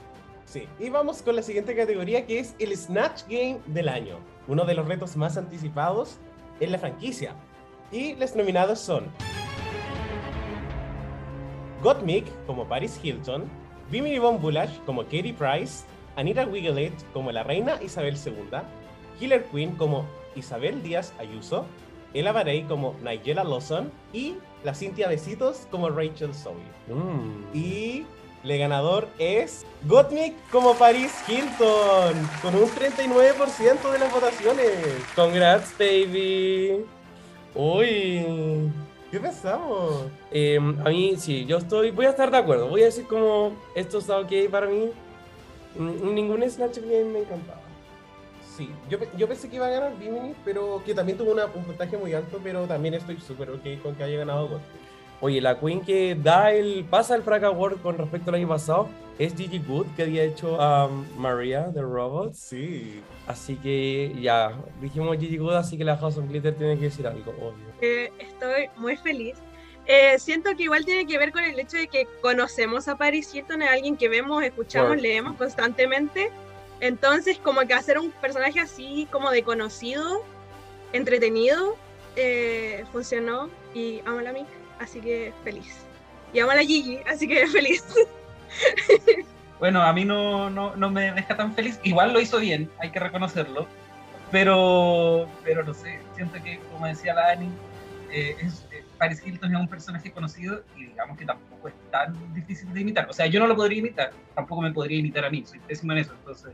Sí, 0.46 0.68
y 0.80 0.90
vamos 0.90 1.22
con 1.22 1.36
la 1.36 1.44
siguiente 1.44 1.76
categoría 1.76 2.26
que 2.26 2.40
es 2.40 2.56
el 2.58 2.76
Snatch 2.76 3.22
Game 3.30 3.60
del 3.68 3.88
año, 3.88 4.18
uno 4.48 4.66
de 4.66 4.74
los 4.74 4.88
retos 4.88 5.16
más 5.16 5.38
anticipados 5.38 6.18
en 6.60 6.72
la 6.72 6.80
franquicia. 6.80 7.36
Y 7.92 8.16
los 8.16 8.36
nominados 8.36 8.80
son 8.80 9.06
Gottmik 11.84 12.26
como 12.48 12.68
Paris 12.68 13.00
Hilton, 13.02 13.44
Bimini 13.92 14.18
Von 14.18 14.42
Bulash 14.42 14.80
como 14.88 15.04
Katie 15.04 15.34
Price, 15.34 15.84
Anita 16.16 16.46
Wigelet 16.48 16.94
como 17.14 17.32
la 17.32 17.44
reina 17.44 17.80
Isabel 17.84 18.18
II, 18.18 18.60
Killer 19.20 19.44
Queen 19.46 19.76
como 19.76 20.06
Isabel 20.36 20.82
Díaz 20.82 21.14
Ayuso, 21.20 21.66
Ella 22.14 22.32
Barey 22.32 22.64
como 22.64 22.96
Nigella 23.04 23.44
Lawson 23.44 23.92
y 24.14 24.36
la 24.64 24.74
Cynthia 24.74 25.08
Besitos 25.08 25.68
como 25.72 25.90
Rachel 25.90 26.34
Zoe. 26.34 26.54
Mm. 26.88 27.56
Y 27.56 28.06
el 28.44 28.58
ganador 28.58 29.08
es 29.20 29.66
Gottmik 29.86 30.34
como 30.50 30.74
Paris 30.76 31.14
Hilton, 31.28 32.30
con 32.42 32.56
un 32.56 32.70
39% 32.70 33.92
de 33.92 34.00
las 34.00 34.14
votaciones. 34.14 34.72
Congrats, 35.16 35.78
baby. 35.78 36.86
Uy. 37.54 38.72
¿Qué 39.12 39.20
pensamos? 39.20 40.06
Eh, 40.32 40.58
a 40.58 40.90
mí, 40.90 41.16
sí, 41.18 41.46
yo 41.46 41.58
estoy, 41.58 41.92
voy 41.92 42.06
a 42.06 42.12
estar 42.12 42.30
de 42.30 42.38
acuerdo. 42.38 42.68
Voy 42.70 42.84
a 42.84 42.86
decir 42.86 43.06
como 43.08 43.54
esto 43.76 43.98
está 43.98 44.20
ok 44.20 44.32
para 44.52 44.68
mí. 44.68 44.90
Ningún 45.76 46.50
Snatch 46.50 46.78
Game 46.78 47.06
me 47.06 47.20
encantaba. 47.20 47.59
Sí, 48.60 48.70
yo, 48.90 48.98
yo 49.18 49.26
pensé 49.28 49.50
que 49.50 49.56
iba 49.56 49.68
a 49.68 49.70
ganar 49.70 49.98
Bimini, 49.98 50.36
pero 50.44 50.82
que 50.86 50.94
también 50.94 51.18
tuvo 51.18 51.32
una- 51.32 51.46
un 51.46 51.64
puntaje 51.64 51.96
muy 51.98 52.14
alto, 52.14 52.40
pero 52.44 52.66
también 52.68 52.94
estoy 52.94 53.18
súper 53.22 53.50
ok 53.52 53.82
con 53.82 53.96
que 53.96 54.04
haya 54.04 54.18
ganado 54.18 54.44
Gottmik. 54.50 54.80
Oye, 55.22 55.40
la 55.42 55.58
Queen 55.60 55.80
que 55.82 56.16
da 56.16 56.52
el, 56.52 56.86
pasa 56.90 57.16
el 57.16 57.24
Frag 57.24 57.44
Award 57.46 57.78
con 57.82 57.98
respecto 57.98 58.30
al 58.32 58.36
año 58.36 58.48
pasado 58.50 58.90
es 59.18 59.34
Gigi 59.36 59.60
Good, 59.60 59.88
que 59.96 60.04
había 60.04 60.24
hecho 60.24 60.62
a 60.62 60.90
Maria 61.18 61.64
de 61.68 61.82
Robots. 61.82 62.38
Sí. 62.38 63.02
Así 63.28 63.56
que 63.56 64.14
ya, 64.22 64.54
dijimos 64.82 65.18
Gigi 65.18 65.38
Good, 65.38 65.54
así 65.54 65.78
que 65.78 65.84
la 65.86 65.96
House 65.98 66.18
of 66.18 66.28
Glitter 66.30 66.54
tiene 66.56 66.78
que 66.78 66.86
decir 66.86 67.08
algo, 67.08 67.32
obvio. 67.32 67.66
Eh, 67.82 68.12
estoy 68.20 68.68
muy 68.78 68.96
feliz. 68.98 69.38
Eh, 69.86 70.20
siento 70.20 70.52
que 70.56 70.64
igual 70.64 70.84
tiene 70.86 71.06
que 71.08 71.18
ver 71.18 71.32
con 71.32 71.44
el 71.44 71.58
hecho 71.60 71.78
de 71.78 71.88
que 71.88 72.08
conocemos 72.22 72.88
a 72.90 72.98
Paris 72.98 73.34
Hilton, 73.34 73.62
es 73.62 73.70
alguien 73.72 73.96
que 73.98 74.08
vemos, 74.10 74.44
escuchamos, 74.44 74.92
Word. 74.92 75.00
leemos 75.02 75.36
constantemente. 75.38 76.30
Entonces, 76.82 77.38
como 77.38 77.62
que 77.62 77.74
hacer 77.74 78.00
un 78.00 78.12
personaje 78.12 78.60
así, 78.60 79.08
como 79.12 79.32
de 79.32 79.44
conocido, 79.44 80.24
entretenido, 80.94 81.76
eh, 82.16 82.86
funcionó 82.92 83.50
y 83.74 84.02
amo 84.06 84.20
a 84.20 84.24
la 84.24 84.34
Mick, 84.34 84.48
así 84.80 85.02
que 85.02 85.34
feliz. 85.44 85.86
Y 86.34 86.40
amo 86.40 86.52
a 86.52 86.56
la 86.56 86.64
Gigi, 86.64 87.00
así 87.06 87.28
que 87.28 87.48
feliz. 87.48 87.84
Bueno, 89.60 89.82
a 89.82 89.92
mí 89.92 90.06
no, 90.06 90.50
no, 90.50 90.76
no 90.76 90.90
me 90.90 91.12
deja 91.12 91.36
tan 91.36 91.54
feliz. 91.54 91.80
Igual 91.84 92.14
lo 92.14 92.22
hizo 92.22 92.40
bien, 92.40 92.70
hay 92.80 92.92
que 92.92 93.00
reconocerlo. 93.00 93.68
Pero, 94.32 95.28
pero 95.44 95.64
no 95.64 95.74
sé, 95.74 96.00
siento 96.16 96.42
que, 96.44 96.60
como 96.72 96.86
decía 96.86 97.14
la 97.16 97.32
Ani, 97.32 97.50
eh, 98.12 98.36
es, 98.40 98.66
eh, 98.72 98.84
Paris 98.98 99.22
Hilton 99.26 99.54
es 99.54 99.60
un 99.60 99.68
personaje 99.68 100.12
conocido 100.12 100.64
y 100.78 100.86
digamos 100.86 101.18
que 101.18 101.26
tampoco 101.26 101.68
es 101.68 101.74
tan 101.92 102.34
difícil 102.34 102.72
de 102.74 102.82
imitar. 102.82 103.10
O 103.10 103.14
sea, 103.14 103.26
yo 103.26 103.40
no 103.40 103.48
lo 103.48 103.56
podría 103.56 103.80
imitar, 103.80 104.12
tampoco 104.36 104.62
me 104.62 104.72
podría 104.72 105.00
imitar 105.00 105.26
a 105.26 105.30
mí, 105.30 105.44
soy 105.46 105.60
pésimo 105.60 105.94
en 105.94 106.00
eso. 106.00 106.14
Entonces, 106.14 106.54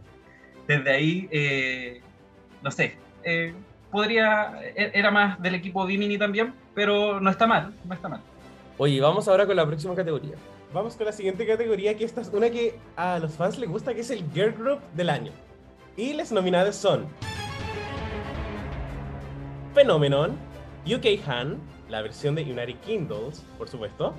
desde 0.67 0.91
ahí, 0.91 1.27
eh, 1.31 2.01
no 2.61 2.71
sé, 2.71 2.97
eh, 3.23 3.53
podría, 3.91 4.59
e- 4.75 4.91
era 4.93 5.11
más 5.11 5.41
del 5.41 5.55
equipo 5.55 5.85
Bimini 5.85 6.17
también, 6.17 6.53
pero 6.73 7.19
no 7.19 7.29
está 7.29 7.47
mal, 7.47 7.73
no 7.85 7.93
está 7.93 8.09
mal. 8.09 8.21
Oye, 8.77 8.99
vamos 8.99 9.27
ahora 9.27 9.45
con 9.45 9.55
la 9.55 9.65
próxima 9.65 9.95
categoría. 9.95 10.35
Vamos 10.73 10.95
con 10.95 11.05
la 11.05 11.13
siguiente 11.13 11.47
categoría, 11.47 11.95
que 11.95 12.03
esta 12.03 12.19
es 12.21 12.29
una 12.33 12.49
que 12.49 12.77
a 12.97 13.19
los 13.19 13.33
fans 13.33 13.57
les 13.57 13.69
gusta, 13.69 13.93
que 13.93 14.01
es 14.01 14.09
el 14.09 14.23
Girl 14.33 14.51
Group 14.53 14.79
del 14.93 15.09
año. 15.09 15.31
Y 15.95 16.13
las 16.13 16.31
nominadas 16.33 16.75
son 16.75 17.05
Phenomenon, 19.73 20.31
UK 20.85 21.27
Han, 21.27 21.57
la 21.89 22.01
versión 22.01 22.35
de 22.35 22.43
United 22.43 22.75
Kindles, 22.85 23.45
por 23.57 23.69
supuesto, 23.69 24.13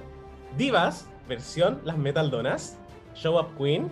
Divas, 0.57 1.09
versión 1.29 1.81
Las 1.85 1.99
Metal 1.99 2.31
Donas, 2.31 2.79
Show 3.15 3.39
Up 3.39 3.49
Queen, 3.59 3.91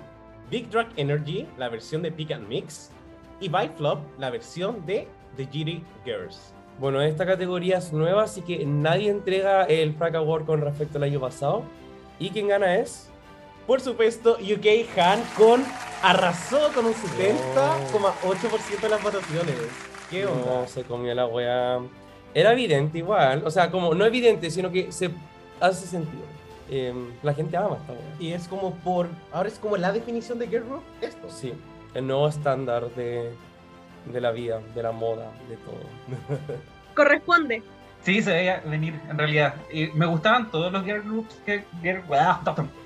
Big 0.50 0.70
Drag 0.70 0.88
Energy, 0.96 1.46
la 1.58 1.68
versión 1.68 2.02
de 2.02 2.12
Pick 2.12 2.32
and 2.32 2.48
Mix, 2.48 2.90
y 3.40 3.48
By 3.48 3.70
Flop, 3.76 3.98
la 4.18 4.30
versión 4.30 4.84
de 4.86 5.08
The 5.36 5.44
GD 5.44 5.82
Girls. 6.04 6.52
Bueno, 6.78 7.00
esta 7.00 7.24
categoría 7.24 7.78
es 7.78 7.92
nueva, 7.92 8.24
así 8.24 8.42
que 8.42 8.64
nadie 8.66 9.10
entrega 9.10 9.64
el 9.64 9.94
Frag 9.94 10.16
Award 10.16 10.44
con 10.44 10.60
respecto 10.60 10.98
al 10.98 11.04
año 11.04 11.20
pasado. 11.20 11.62
¿Y 12.18 12.30
quien 12.30 12.48
gana 12.48 12.76
es? 12.76 13.10
Por 13.66 13.80
supuesto, 13.80 14.36
UK 14.40 14.98
Han 14.98 15.22
con 15.36 15.64
arrasó 16.02 16.70
con 16.74 16.84
un 16.86 16.94
70,8% 16.94 18.80
de 18.80 18.88
las 18.88 19.02
votaciones. 19.02 19.56
¿Qué 20.10 20.26
onda? 20.26 20.60
No, 20.62 20.68
se 20.68 20.82
comió 20.82 21.14
la 21.14 21.26
wea. 21.26 21.80
Era 22.34 22.52
evidente 22.52 22.98
igual, 22.98 23.42
o 23.46 23.50
sea, 23.50 23.70
como 23.70 23.94
no 23.94 24.04
evidente, 24.04 24.50
sino 24.50 24.70
que 24.70 24.92
se 24.92 25.10
hace 25.60 25.86
sentido. 25.86 26.24
Eh, 26.70 26.94
la 27.22 27.34
gente 27.34 27.56
ama 27.56 27.76
esta 27.80 27.92
wea. 27.92 28.02
Y 28.18 28.32
es 28.32 28.48
como 28.48 28.74
por. 28.76 29.08
Ahora 29.32 29.48
es 29.48 29.58
como 29.58 29.76
la 29.76 29.92
definición 29.92 30.38
de 30.38 30.48
girl 30.48 30.64
group 30.64 30.82
esto. 31.00 31.28
Sí, 31.30 31.52
el 31.94 32.06
nuevo 32.06 32.26
estándar 32.28 32.88
de, 32.94 33.32
de 34.12 34.20
la 34.20 34.30
vida, 34.30 34.60
de 34.74 34.82
la 34.82 34.92
moda, 34.92 35.30
de 35.48 35.56
todo. 35.58 36.48
Corresponde. 36.94 37.62
Sí, 38.02 38.20
se 38.20 38.32
veía 38.32 38.60
venir 38.66 39.00
en 39.08 39.16
realidad. 39.16 39.54
Y 39.72 39.86
me 39.88 40.04
gustaban 40.06 40.50
todos 40.50 40.70
los 40.70 40.84
girl 40.84 41.02
groups 41.02 41.34
que, 41.46 41.64
girl- 41.82 42.02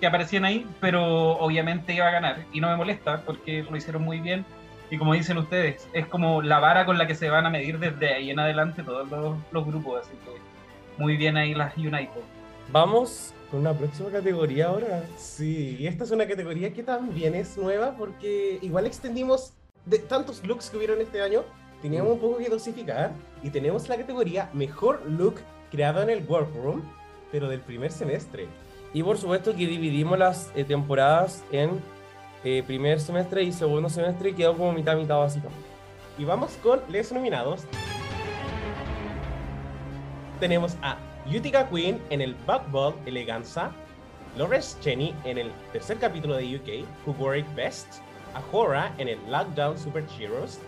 que 0.01 0.07
aparecían 0.07 0.45
ahí, 0.45 0.65
pero 0.81 1.33
obviamente 1.39 1.93
iba 1.93 2.07
a 2.07 2.13
ganar. 2.13 2.45
Y 2.53 2.61
no 2.61 2.69
me 2.69 2.77
molesta 2.77 3.23
porque 3.27 3.65
lo 3.69 3.77
hicieron 3.77 4.03
muy 4.03 4.21
bien. 4.21 4.45
Y 4.91 4.97
como 4.97 5.15
dicen 5.15 5.37
ustedes, 5.37 5.87
es 5.93 6.07
como 6.07 6.41
la 6.41 6.61
vara 6.61 6.87
con 6.87 6.97
la 6.99 7.07
que 7.07 7.15
se 7.17 7.29
van 7.31 7.47
a 7.47 7.51
medir 7.51 7.79
desde 7.79 8.15
ahí 8.15 8.31
en 8.31 8.39
adelante 8.39 8.83
todos 8.85 9.09
los, 9.11 9.37
los 9.51 9.67
grupos. 9.67 10.03
Así 10.03 10.13
que 10.25 11.03
muy 11.03 11.17
bien 11.17 11.37
ahí 11.37 11.53
las 11.53 11.77
United. 11.77 12.23
Vamos 12.71 13.35
con 13.51 13.61
una 13.61 13.73
próxima 13.73 14.11
categoría 14.11 14.67
ahora. 14.67 15.05
Sí, 15.17 15.77
y 15.79 15.87
esta 15.87 16.05
es 16.05 16.11
una 16.11 16.27
categoría 16.27 16.73
que 16.73 16.83
también 16.83 17.35
es 17.35 17.57
nueva 17.57 17.97
porque 17.97 18.59
igual 18.63 18.87
extendimos 18.87 19.53
de 19.87 19.99
tantos 19.99 20.45
looks 20.45 20.71
que 20.71 20.77
hubieron 20.77 21.01
este 21.01 21.23
año. 21.23 21.45
Teníamos 21.83 22.13
un 22.13 22.19
poco 22.19 22.39
que 22.39 22.49
dosificar 22.49 23.13
y 23.43 23.51
tenemos 23.51 23.89
la 23.89 23.97
categoría 23.97 24.51
Mejor 24.53 25.03
Look 25.07 25.37
creado 25.71 26.03
en 26.03 26.11
el 26.11 26.25
Workroom, 26.27 26.83
pero 27.31 27.49
del 27.49 27.61
primer 27.61 27.93
semestre. 27.93 28.47
Y 28.93 29.03
por 29.03 29.19
supuesto 29.19 29.53
que 29.53 29.67
dividimos 29.67 30.19
las 30.19 30.51
eh, 30.57 30.65
temporadas 30.65 31.45
en 31.53 31.71
eh, 32.45 32.63
primer 32.67 33.01
semestre 33.01 33.43
y 33.43 33.53
segundo 33.53 33.89
semestre 33.89 34.31
y 34.31 34.33
quedó 34.33 34.57
como 34.57 34.73
mitad 34.73 34.97
mitad 34.97 35.19
básicamente. 35.19 35.69
Y 36.19 36.25
vamos 36.25 36.59
con 36.63 36.81
los 36.89 37.13
nominados. 37.13 37.65
Tenemos 40.41 40.77
a 40.83 40.97
Utica 41.37 41.69
Queen 41.69 42.01
en 42.09 42.23
el 42.23 42.35
Buckball 42.47 42.95
Eleganza, 43.05 43.71
Lawrence 44.39 44.81
Cheney 44.81 45.15
en 45.25 45.37
el 45.37 45.53
tercer 45.73 45.99
capítulo 45.99 46.37
de 46.37 46.57
UK, 46.57 47.37
It 47.37 47.55
Best, 47.55 48.01
a 48.35 48.43
Hora 48.51 48.95
en 48.97 49.09
el 49.09 49.19
Lockdown 49.31 49.79
Super 49.79 50.05
Heroes, 50.19 50.59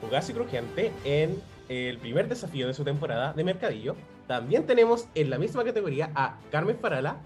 Fugazi 0.00 0.32
Crujiente 0.32 0.92
en 1.04 1.42
el 1.68 1.98
primer 1.98 2.28
desafío 2.28 2.68
de 2.68 2.74
su 2.74 2.84
temporada 2.84 3.32
de 3.32 3.42
Mercadillo. 3.42 3.96
También 4.28 4.64
tenemos 4.64 5.08
en 5.16 5.28
la 5.28 5.38
misma 5.38 5.64
categoría 5.64 6.12
a 6.14 6.38
Carmen 6.52 6.78
Farala 6.78 7.16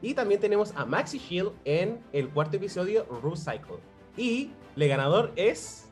y 0.00 0.14
también 0.14 0.40
tenemos 0.40 0.72
a 0.76 0.84
Maxi 0.84 1.18
Shield 1.18 1.50
en 1.64 1.98
el 2.12 2.28
cuarto 2.28 2.56
episodio 2.56 3.04
Cycle. 3.34 3.78
Y 4.16 4.52
el 4.76 4.88
ganador 4.88 5.32
es 5.34 5.87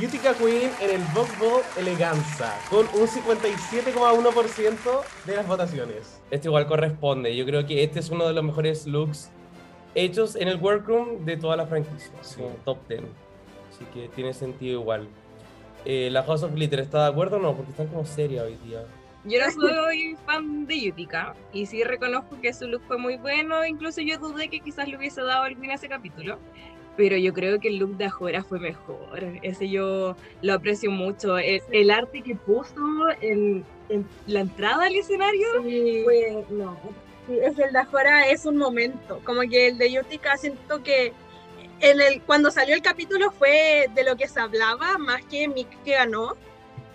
Utica 0.00 0.32
Queen 0.34 0.70
en 0.80 0.90
el 0.90 1.02
Buckball 1.12 1.62
Eleganza, 1.76 2.56
con 2.70 2.86
un 2.94 3.08
57,1% 3.08 5.02
de 5.26 5.36
las 5.36 5.46
votaciones. 5.48 6.20
Este 6.30 6.46
igual 6.46 6.68
corresponde. 6.68 7.36
Yo 7.36 7.44
creo 7.44 7.66
que 7.66 7.82
este 7.82 7.98
es 7.98 8.08
uno 8.10 8.26
de 8.26 8.32
los 8.32 8.44
mejores 8.44 8.86
looks 8.86 9.30
hechos 9.96 10.36
en 10.36 10.46
el 10.46 10.58
workroom 10.58 11.24
de 11.24 11.36
toda 11.36 11.56
la 11.56 11.66
franquicia. 11.66 12.12
Sí. 12.20 12.40
top 12.64 12.78
10. 12.88 13.00
Así 13.70 13.84
que 13.92 14.08
tiene 14.08 14.32
sentido 14.32 14.80
igual. 14.80 15.08
Eh, 15.84 16.10
la 16.12 16.22
House 16.22 16.44
of 16.44 16.52
Glitter 16.52 16.80
está 16.80 17.02
de 17.02 17.10
acuerdo 17.10 17.38
o 17.38 17.40
no? 17.40 17.56
Porque 17.56 17.72
están 17.72 17.88
como 17.88 18.04
serias 18.06 18.44
hoy 18.44 18.56
día. 18.64 18.84
Yo 19.24 19.40
no 19.44 19.50
soy 19.50 20.16
fan 20.24 20.66
de 20.66 20.80
Yutica 20.80 21.34
y 21.52 21.66
sí 21.66 21.82
reconozco 21.82 22.40
que 22.40 22.52
su 22.52 22.68
look 22.68 22.82
fue 22.86 22.98
muy 22.98 23.16
bueno, 23.16 23.66
incluso 23.66 24.00
yo 24.00 24.16
dudé 24.18 24.48
que 24.48 24.60
quizás 24.60 24.88
le 24.88 24.96
hubiese 24.96 25.22
dado 25.22 25.44
el 25.46 25.58
win 25.58 25.72
a 25.72 25.74
ese 25.74 25.88
capítulo, 25.88 26.38
pero 26.98 27.16
yo 27.16 27.32
creo 27.32 27.60
que 27.60 27.68
el 27.68 27.76
look 27.76 27.96
de 27.96 28.06
Ajora 28.06 28.42
fue 28.42 28.58
mejor. 28.58 29.22
Ese 29.42 29.68
yo 29.68 30.16
lo 30.42 30.52
aprecio 30.52 30.90
mucho. 30.90 31.38
El, 31.38 31.62
el 31.70 31.92
arte 31.92 32.22
que 32.22 32.34
puso 32.34 32.74
en, 33.20 33.64
en 33.88 34.04
la 34.26 34.40
entrada 34.40 34.86
al 34.86 34.96
escenario 34.96 35.46
Sí. 35.62 36.00
fue. 36.02 36.44
No. 36.50 36.76
Sí, 37.28 37.38
es 37.40 37.56
el 37.56 37.72
de 37.72 37.78
Ajora 37.78 38.28
es 38.28 38.44
un 38.46 38.56
momento. 38.56 39.20
Como 39.22 39.42
que 39.42 39.68
el 39.68 39.78
de 39.78 39.92
Yutica 39.92 40.36
siento 40.38 40.82
que 40.82 41.12
en 41.78 42.00
el, 42.00 42.20
cuando 42.22 42.50
salió 42.50 42.74
el 42.74 42.82
capítulo 42.82 43.30
fue 43.30 43.86
de 43.94 44.02
lo 44.02 44.16
que 44.16 44.26
se 44.26 44.40
hablaba, 44.40 44.98
más 44.98 45.24
que 45.26 45.46
Mick 45.46 45.68
que 45.84 45.92
ganó. 45.92 46.34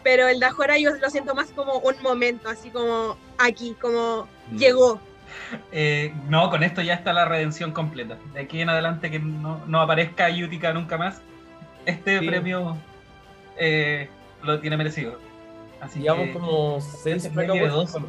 Pero 0.03 0.27
el 0.27 0.41
de 0.41 0.47
Ajora 0.47 0.77
yo 0.77 0.91
lo 0.97 1.09
siento 1.09 1.33
más 1.33 1.49
como 1.51 1.77
un 1.79 1.95
momento, 2.03 2.49
así 2.49 2.69
como 2.71 3.15
aquí, 3.37 3.73
como 3.79 4.27
Mm. 4.51 4.57
llegó. 4.57 4.99
Eh, 5.71 6.13
no, 6.29 6.49
con 6.49 6.63
esto 6.63 6.81
ya 6.81 6.93
está 6.93 7.13
la 7.13 7.25
redención 7.25 7.71
completa. 7.71 8.17
De 8.33 8.41
aquí 8.41 8.61
en 8.61 8.69
adelante 8.69 9.09
que 9.11 9.19
no, 9.19 9.61
no 9.67 9.81
aparezca 9.81 10.29
Yutica 10.29 10.73
nunca 10.73 10.97
más, 10.97 11.21
este 11.85 12.19
Sí. 12.19 12.27
premio 12.27 12.77
eh, 13.57 14.09
lo 14.43 14.59
tiene 14.59 14.77
merecido. 14.77 15.19
Así 15.81 15.99
Llevamos 15.99 16.27
que, 16.27 16.33
como 16.33 16.81
seis 16.81 17.17
este 17.17 17.29
Fraca 17.31 17.47
premio 17.51 17.63
de 17.65 17.69
Awards. 17.71 17.93
dos. 17.93 18.03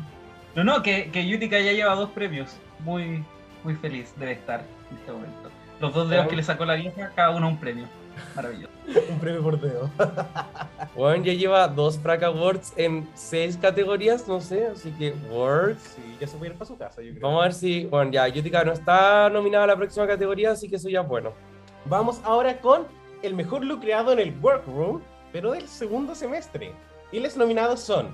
No, 0.54 0.64
no, 0.64 0.82
que, 0.82 1.10
que 1.10 1.26
Yutica 1.26 1.58
ya 1.58 1.72
lleva 1.72 1.94
dos 1.94 2.10
premios. 2.10 2.56
Muy, 2.80 3.24
muy 3.64 3.74
feliz 3.74 4.12
debe 4.16 4.32
estar 4.32 4.60
en 4.90 4.96
este 4.98 5.10
momento. 5.12 5.50
Los 5.80 5.92
dos 5.92 6.08
dedos 6.08 6.28
que 6.28 6.36
le 6.36 6.42
sacó 6.44 6.64
la 6.64 6.74
vieja, 6.74 7.10
cada 7.16 7.30
uno 7.30 7.48
un 7.48 7.56
premio. 7.58 7.86
Maravilloso. 8.34 8.72
Un 9.10 9.18
premio 9.18 9.42
por 9.42 9.60
dedo. 9.60 9.90
Bueno, 10.94 11.24
ya 11.24 11.32
lleva 11.32 11.68
dos 11.68 11.98
Fraca 11.98 12.26
Awards 12.26 12.72
en 12.76 13.08
seis 13.14 13.56
categorías, 13.56 14.28
no 14.28 14.40
sé, 14.40 14.66
así 14.66 14.90
que 14.92 15.14
works. 15.30 15.96
Sí, 15.96 16.16
ya 16.20 16.26
se 16.26 16.36
puede 16.36 16.52
ir 16.52 16.58
para 16.58 16.66
su 16.66 16.76
casa, 16.76 17.02
yo 17.02 17.10
creo. 17.12 17.22
Vamos 17.22 17.40
a 17.40 17.44
ver 17.44 17.54
si, 17.54 17.84
bueno, 17.86 18.10
ya, 18.10 18.28
Yutica 18.28 18.64
no 18.64 18.72
está 18.72 19.30
nominada 19.30 19.64
a 19.64 19.68
la 19.68 19.76
próxima 19.76 20.06
categoría, 20.06 20.52
así 20.52 20.68
que 20.68 20.76
eso 20.76 20.88
ya 20.88 21.00
es 21.00 21.08
bueno. 21.08 21.32
Vamos 21.86 22.20
ahora 22.24 22.60
con 22.60 22.86
el 23.22 23.34
mejor 23.34 23.64
look 23.64 23.80
creado 23.80 24.12
en 24.12 24.18
el 24.18 24.34
workroom, 24.40 25.00
pero 25.32 25.52
del 25.52 25.68
segundo 25.68 26.14
semestre. 26.14 26.72
Y 27.12 27.20
los 27.20 27.36
nominados 27.36 27.80
son 27.80 28.08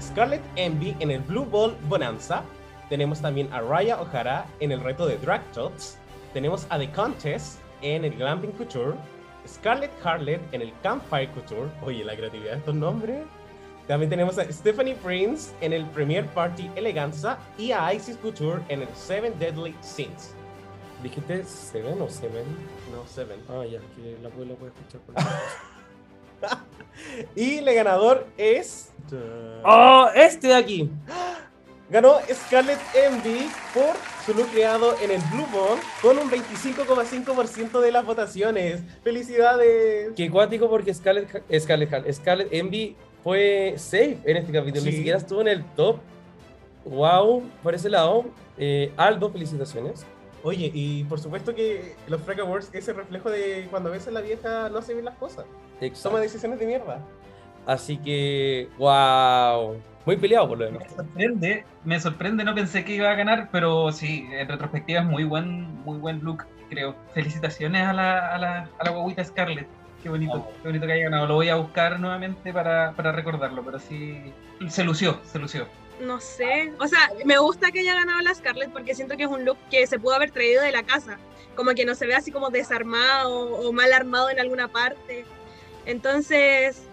Scarlett 0.00 0.42
Envy 0.56 0.96
en 1.00 1.10
el 1.10 1.20
Blue 1.20 1.44
Ball 1.44 1.76
Bonanza. 1.88 2.42
Tenemos 2.88 3.20
también 3.20 3.52
a 3.52 3.60
Raya 3.60 4.00
O'Hara 4.00 4.46
en 4.60 4.72
el 4.72 4.80
reto 4.80 5.06
de 5.06 5.16
Drag 5.18 5.42
Tots. 5.52 5.98
Tenemos 6.36 6.66
a 6.68 6.78
The 6.78 6.92
Contest 6.92 7.60
en 7.80 8.04
el 8.04 8.14
Glamping 8.14 8.52
Couture. 8.52 8.94
Scarlett 9.48 9.90
Harlet 10.04 10.38
en 10.52 10.60
el 10.60 10.70
Campfire 10.82 11.30
Couture. 11.30 11.70
Oye, 11.80 12.04
la 12.04 12.14
creatividad 12.14 12.52
de 12.52 12.58
estos 12.58 12.74
nombres. 12.74 13.24
También 13.88 14.10
tenemos 14.10 14.36
a 14.36 14.44
Stephanie 14.52 14.96
Prince 14.96 15.54
en 15.62 15.72
el 15.72 15.86
Premier 15.86 16.26
Party 16.26 16.70
Eleganza 16.76 17.38
y 17.56 17.72
a 17.72 17.94
Isis 17.94 18.18
Couture 18.18 18.60
en 18.68 18.82
el 18.82 18.88
Seven 18.94 19.32
Deadly 19.38 19.74
Sins. 19.80 20.34
¿Dijiste 21.02 21.42
Seven 21.44 22.02
o 22.02 22.10
Seven? 22.10 22.44
No, 22.92 23.08
Seven. 23.08 23.40
Ah, 23.48 23.64
ya, 23.64 23.78
que 23.96 24.18
la 24.22 24.28
la 24.28 24.30
puedo 24.34 24.52
escuchar 24.66 25.00
por. 25.06 25.14
Y 27.34 27.58
el 27.58 27.74
ganador 27.74 28.26
es. 28.36 28.92
¡Oh! 29.64 30.08
Este 30.14 30.48
de 30.48 30.54
aquí. 30.54 30.90
Ganó 31.88 32.16
Scarlett 32.32 32.80
Envy 32.94 33.48
por 33.72 33.94
su 34.24 34.34
look 34.34 34.50
creado 34.50 34.96
en 35.00 35.12
el 35.12 35.20
Blue 35.32 35.46
Bond 35.52 35.80
con 36.02 36.18
un 36.18 36.28
25,5% 36.28 37.80
de 37.80 37.92
las 37.92 38.04
votaciones. 38.04 38.82
¡Felicidades! 39.04 40.12
Qué 40.16 40.28
cuático 40.28 40.68
porque 40.68 40.92
Scarlett, 40.92 41.44
Scarlett, 41.60 42.12
Scarlett 42.12 42.52
Envy 42.52 42.96
fue 43.22 43.74
safe 43.76 44.18
en 44.24 44.36
este 44.36 44.52
capítulo, 44.52 44.84
ni 44.84 44.92
siquiera 44.92 45.18
estuvo 45.18 45.40
en 45.42 45.48
el 45.48 45.64
top. 45.74 45.98
Wow, 46.84 47.44
por 47.62 47.74
ese 47.74 47.88
lado. 47.88 48.24
Eh, 48.58 48.92
Aldo, 48.96 49.30
felicitaciones. 49.30 50.04
Oye, 50.42 50.70
y 50.74 51.04
por 51.04 51.20
supuesto 51.20 51.54
que 51.54 51.94
los 52.08 52.20
Frag 52.22 52.40
Awards 52.40 52.70
es 52.72 52.88
el 52.88 52.96
reflejo 52.96 53.30
de 53.30 53.68
cuando 53.70 53.90
a 53.90 53.92
veces 53.92 54.12
la 54.12 54.20
vieja 54.20 54.68
no 54.70 54.78
hace 54.78 54.92
bien 54.92 55.04
las 55.04 55.16
cosas. 55.16 55.44
Toma 55.44 55.86
Exacto. 55.86 56.18
decisiones 56.18 56.58
de 56.58 56.66
mierda. 56.66 57.00
Así 57.64 57.96
que, 57.96 58.68
wow. 58.78 59.76
Muy 60.06 60.16
peleado 60.16 60.48
por 60.48 60.58
lo 60.58 60.64
demás. 60.66 60.84
Me 60.84 60.96
sorprende, 60.96 61.64
me 61.84 62.00
sorprende, 62.00 62.44
no 62.44 62.54
pensé 62.54 62.84
que 62.84 62.94
iba 62.94 63.10
a 63.10 63.14
ganar, 63.14 63.48
pero 63.50 63.90
sí, 63.92 64.26
en 64.30 64.48
retrospectiva 64.48 65.00
es 65.00 65.06
muy 65.06 65.24
buen, 65.24 65.82
muy 65.84 65.98
buen 65.98 66.20
look, 66.20 66.44
creo. 66.70 66.94
Felicitaciones 67.12 67.82
a 67.86 67.92
la, 67.92 68.34
a 68.34 68.38
la, 68.38 68.70
a 68.78 68.84
la 68.84 68.90
guaguita 68.90 69.24
Scarlett. 69.24 69.66
Qué 70.02 70.08
bonito, 70.08 70.32
Vamos. 70.32 70.48
qué 70.62 70.68
bonito 70.68 70.86
que 70.86 70.92
haya 70.92 71.04
ganado. 71.04 71.26
Lo 71.26 71.34
voy 71.34 71.48
a 71.48 71.56
buscar 71.56 71.98
nuevamente 71.98 72.52
para, 72.52 72.92
para 72.92 73.10
recordarlo, 73.10 73.64
pero 73.64 73.80
sí, 73.80 74.32
se 74.68 74.84
lució, 74.84 75.20
se 75.24 75.40
lució. 75.40 75.66
No 76.00 76.20
sé. 76.20 76.72
O 76.78 76.86
sea, 76.86 77.10
me 77.24 77.38
gusta 77.38 77.72
que 77.72 77.80
haya 77.80 77.94
ganado 77.94 78.20
la 78.20 78.32
Scarlett 78.32 78.70
porque 78.70 78.94
siento 78.94 79.16
que 79.16 79.24
es 79.24 79.28
un 79.28 79.44
look 79.44 79.56
que 79.70 79.86
se 79.88 79.98
pudo 79.98 80.14
haber 80.14 80.30
traído 80.30 80.62
de 80.62 80.70
la 80.70 80.84
casa. 80.84 81.18
Como 81.56 81.72
que 81.74 81.84
no 81.84 81.96
se 81.96 82.06
ve 82.06 82.14
así 82.14 82.30
como 82.30 82.50
desarmado 82.50 83.34
o 83.34 83.72
mal 83.72 83.92
armado 83.92 84.30
en 84.30 84.38
alguna 84.38 84.68
parte. 84.68 85.24
Entonces, 85.86 86.85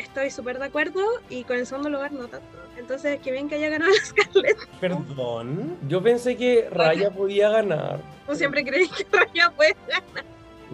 estoy 0.00 0.30
súper 0.30 0.58
de 0.58 0.66
acuerdo 0.66 1.00
y 1.28 1.44
con 1.44 1.56
el 1.56 1.66
segundo 1.66 1.88
lugar 1.90 2.12
no 2.12 2.28
tanto. 2.28 2.58
Entonces, 2.76 3.20
qué 3.22 3.30
bien 3.30 3.48
que 3.48 3.56
haya 3.56 3.68
ganado 3.68 3.90
la 3.90 4.04
Scarlett. 4.04 4.66
Perdón. 4.80 5.76
Yo 5.88 6.02
pensé 6.02 6.36
que 6.36 6.68
Raya 6.70 7.10
podía 7.10 7.50
ganar. 7.50 8.00
Tú 8.26 8.34
siempre 8.34 8.64
creí 8.64 8.88
que 8.88 9.06
Raya 9.10 9.50
puede 9.50 9.76
ganar. 9.86 10.24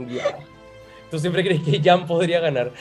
Ya. 0.08 0.38
¿Tú 1.10 1.18
siempre 1.18 1.44
crees 1.44 1.62
que 1.62 1.80
Jan 1.82 2.06
podría 2.06 2.40
ganar? 2.40 2.72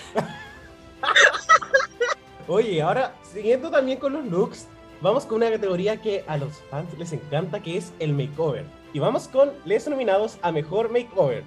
Oye, 2.48 2.82
ahora, 2.82 3.14
siguiendo 3.24 3.70
también 3.70 4.00
con 4.00 4.14
los 4.14 4.26
looks, 4.26 4.68
vamos 5.02 5.26
con 5.26 5.38
una 5.38 5.52
categoría 5.52 5.98
que 5.98 6.24
a 6.28 6.38
los 6.38 6.62
fans 6.70 6.98
les 6.98 7.14
encanta, 7.14 7.60
que 7.60 7.78
es 7.78 7.94
el 8.00 8.14
makeover. 8.14 8.66
Y 8.94 9.00
vamos 9.00 9.28
con 9.28 9.52
les 9.66 9.88
nominados 9.88 10.38
a 10.42 10.52
mejor 10.52 10.92
makeover. 10.92 11.44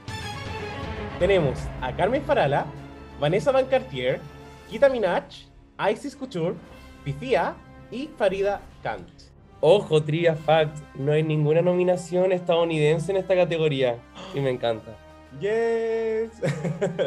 Tenemos 1.18 1.58
a 1.80 1.94
Carmen 1.94 2.22
Farala, 2.22 2.66
Vanessa 3.20 3.50
Van 3.50 3.66
Cartier, 3.66 4.20
Kita 4.70 4.90
Minaj, 4.90 5.24
Isis 5.90 6.14
Couture, 6.14 6.54
Pithia 7.02 7.54
y 7.90 8.10
Farida 8.18 8.60
Kant. 8.82 9.08
Ojo, 9.60 10.02
trivia 10.02 10.36
fact, 10.36 10.76
no 10.94 11.12
hay 11.12 11.22
ninguna 11.22 11.62
nominación 11.62 12.32
estadounidense 12.32 13.10
en 13.10 13.16
esta 13.16 13.34
categoría. 13.34 13.96
Y 14.34 14.40
me 14.40 14.50
encanta. 14.50 14.94
Yes. 15.40 16.30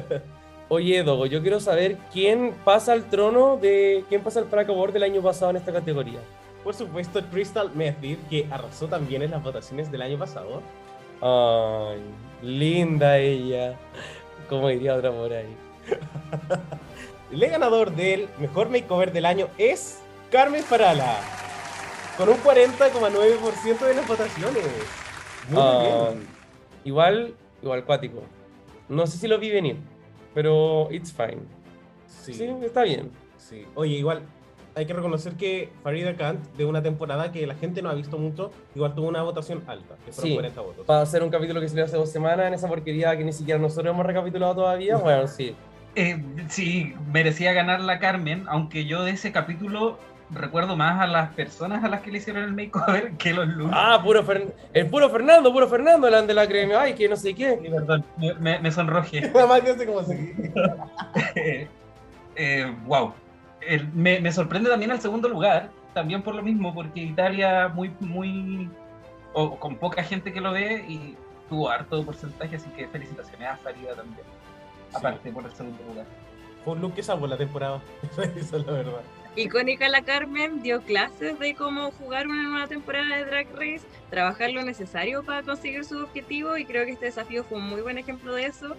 Oye, 0.69 1.04
Dogo, 1.04 1.28
yo 1.28 1.41
quiero 1.41 1.60
saber 1.60 1.97
quién 2.12 2.56
pasa 2.65 2.93
al 2.93 3.10
trono 3.10 3.58
de. 3.58 4.06
quién 4.10 4.21
pasa 4.21 4.39
al 4.39 4.47
Frac 4.47 4.67
Award 4.69 4.93
del 4.93 5.04
año 5.04 5.21
pasado 5.21 5.52
en 5.52 5.58
esta 5.58 5.71
categoría. 5.71 6.19
Por 6.63 6.74
supuesto, 6.74 7.21
Crystal 7.30 7.71
Method, 7.76 8.17
que 8.30 8.47
arrasó 8.50 8.88
también 8.88 9.21
en 9.21 9.32
las 9.32 9.43
votaciones 9.43 9.91
del 9.91 10.02
año 10.02 10.17
pasado. 10.17 10.62
Ay, 11.21 12.02
linda 12.41 13.17
ella. 13.17 13.78
Como 14.50 14.67
diría 14.69 14.95
otra 14.95 15.12
por 15.12 15.32
ahí. 15.32 15.56
El 17.32 17.39
ganador 17.50 17.96
del 17.96 18.28
mejor 18.39 18.70
makeover 18.70 19.13
del 19.13 19.26
año 19.26 19.48
es 19.58 20.00
Carmen 20.32 20.63
Farala, 20.63 21.17
con 22.17 22.30
un 22.30 22.36
40,9% 22.38 23.80
de 23.86 23.94
las 23.96 24.08
votaciones. 24.08 24.63
Muy 25.50 25.62
Ah, 25.62 26.10
bien. 26.12 26.28
igual, 26.84 27.34
igual 27.62 27.86
cuático. 27.86 28.24
No 28.89 29.08
sé 29.08 29.17
si 29.17 29.28
lo 29.28 29.39
vi 29.39 29.50
venir, 29.50 29.78
pero 30.34 30.89
it's 30.91 31.12
fine. 31.13 31.39
Sí, 32.08 32.34
Sí, 32.34 32.44
está 32.63 32.84
bien. 32.84 33.12
sí. 33.38 33.65
Oye, 33.76 33.96
igual 33.96 34.22
hay 34.76 34.86
que 34.86 34.94
reconocer 34.94 35.34
que 35.34 35.70
Farida 35.84 36.15
Kant, 36.15 36.39
de 36.56 36.65
una 36.65 36.82
temporada 36.84 37.32
que 37.32 37.46
la 37.48 37.56
gente 37.56 37.82
no 37.82 37.89
ha 37.89 37.94
visto 37.94 38.17
mucho, 38.17 38.52
igual 38.76 38.94
tuvo 38.94 39.08
una 39.08 39.22
votación 39.24 39.63
alta, 39.67 39.96
que 40.06 40.12
fueron 40.12 40.30
Sí. 40.30 40.34
40 40.36 40.62
votos. 40.62 40.86
Para 40.86 41.02
hacer 41.02 41.24
un 41.24 41.30
capítulo 41.30 41.60
que 41.62 41.70
salió 41.70 41.86
hace 41.86 41.96
dos 41.98 42.10
semanas 42.12 42.48
en 42.48 42.54
esa 42.54 42.67
porquería 42.67 43.15
que 43.17 43.24
ni 43.24 43.34
siquiera 43.34 43.60
nosotros 43.60 43.94
hemos 43.94 44.06
recapitulado 44.06 44.54
todavía, 44.56 44.98
bueno, 44.98 45.28
sí. 45.28 45.56
Eh, 45.95 46.21
sí, 46.49 46.93
merecía 47.12 47.54
ganar 47.54 47.82
la 47.82 47.99
Carmen, 47.99 48.45
aunque 48.47 48.86
yo 48.86 49.04
de 49.04 49.12
ese 49.12 49.32
capítulo 49.32 49.99
recuerdo 50.30 50.77
más 50.77 51.01
a 51.01 51.08
las 51.08 51.34
personas 51.34 51.84
a 51.84 51.89
las 51.89 51.99
que 52.01 52.12
le 52.12 52.19
hicieron 52.19 52.43
el 52.43 52.54
makeover 52.54 53.12
que 53.17 53.34
los 53.34 53.47
looks. 53.49 53.73
Ah, 53.75 53.99
puro 54.01 54.23
Fer- 54.25 54.54
el 54.73 54.88
puro 54.88 55.10
Fernando, 55.10 55.51
puro 55.51 55.67
Fernando, 55.67 56.08
el 56.08 56.25
de 56.27 56.34
la 56.34 56.47
crema, 56.47 56.82
ay, 56.82 56.93
que 56.93 57.10
no 57.10 57.17
sé 57.17 57.30
Sí, 57.30 57.34
qué. 57.36 57.60
perdón, 57.69 58.06
me, 58.17 58.34
me, 58.36 58.60
así. 59.99 60.34
Eh, 61.36 61.67
eh, 62.38 62.73
wow. 62.86 63.13
El- 63.60 63.88
me, 63.93 64.21
me 64.21 64.32
sorprende 64.32 64.69
también 64.69 64.91
el 64.91 65.01
segundo 65.01 65.27
lugar, 65.27 65.69
también 65.93 66.21
por 66.21 66.34
lo 66.36 66.41
mismo, 66.41 66.73
porque 66.73 67.01
Italia 67.01 67.67
muy, 67.67 67.91
muy, 67.99 68.69
o 69.34 69.58
con 69.60 69.75
poca 69.75 70.01
gente 70.01 70.32
que 70.32 70.39
lo 70.39 70.54
ve 70.54 70.86
y 70.88 71.17
tuvo 71.49 71.69
harto 71.69 72.01
porcentaje, 72.06 72.56
así 72.56 72.69
que 72.69 72.88
felicitaciones 72.88 73.49
a 73.49 73.58
Farida 73.58 73.93
también, 73.95 74.21
aparte 74.93 75.32
por 75.32 75.45
el 75.45 75.51
segundo 75.54 75.84
lugar. 75.84 76.06
Fue 76.63 76.73
un 76.73 76.82
look 76.82 76.93
que 76.93 77.04
salvó 77.04 77.27
la 77.27 77.38
temporada. 77.38 77.82
Esa 78.36 78.58
es 78.58 78.65
la 78.65 78.71
verdad. 78.71 79.01
Icónica 79.36 79.88
la 79.88 80.01
Carmen 80.01 80.62
dio 80.62 80.82
clases 80.82 81.39
de 81.39 81.56
cómo 81.56 81.91
jugar 81.91 82.27
una 82.27 82.43
nueva 82.43 82.67
temporada 82.67 83.15
de 83.15 83.25
Drag 83.25 83.47
Race, 83.54 83.82
trabajar 84.10 84.51
lo 84.51 84.62
necesario 84.62 85.23
para 85.23 85.41
conseguir 85.41 85.86
su 85.86 85.99
objetivo 85.99 86.58
y 86.58 86.65
creo 86.65 86.86
que 86.86 86.91
este 86.91 87.06
desafío 87.06 87.45
fue 87.45 87.58
un 87.58 87.69
muy 87.69 87.82
buen 87.82 87.97
ejemplo 87.97 88.34
de 88.34 88.45
eso. 88.45 88.75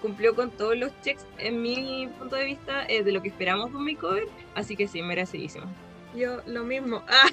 Cumplió 0.00 0.36
con 0.36 0.52
todos 0.52 0.76
los 0.76 0.92
checks 1.02 1.26
en 1.38 1.60
mi 1.60 2.08
punto 2.16 2.36
de 2.36 2.44
vista 2.44 2.86
eh, 2.86 3.02
de 3.02 3.10
lo 3.10 3.20
que 3.20 3.28
esperamos 3.28 3.72
de 3.72 3.76
un 3.76 3.84
makeover, 3.86 4.28
así 4.54 4.76
que 4.76 4.86
sí, 4.86 5.02
merecidísimo. 5.02 5.66
Yo 6.14 6.42
lo 6.46 6.62
mismo. 6.62 7.02
Ah, 7.08 7.30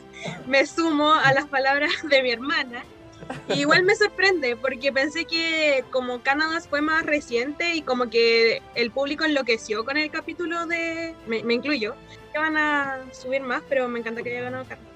me 0.47 0.65
sumo 0.65 1.13
a 1.13 1.31
las 1.33 1.45
palabras 1.45 1.91
de 2.09 2.23
mi 2.23 2.31
hermana, 2.31 2.83
igual 3.55 3.83
me 3.83 3.95
sorprende 3.95 4.55
porque 4.55 4.91
pensé 4.91 5.25
que 5.25 5.83
como 5.91 6.21
Canadá 6.21 6.59
fue 6.61 6.81
más 6.81 7.05
reciente 7.05 7.75
y 7.75 7.81
como 7.81 8.09
que 8.09 8.61
el 8.75 8.91
público 8.91 9.23
enloqueció 9.25 9.83
con 9.85 9.97
el 9.97 10.09
capítulo 10.11 10.65
de... 10.67 11.15
Me, 11.27 11.43
me 11.43 11.55
incluyo. 11.55 11.95
Que 12.31 12.39
van 12.39 12.57
a 12.57 12.99
subir 13.11 13.41
más, 13.41 13.63
pero 13.69 13.87
me 13.87 13.99
encanta 13.99 14.21
que 14.21 14.31
haya 14.31 14.41
ganado 14.41 14.65
Canadá. 14.65 14.87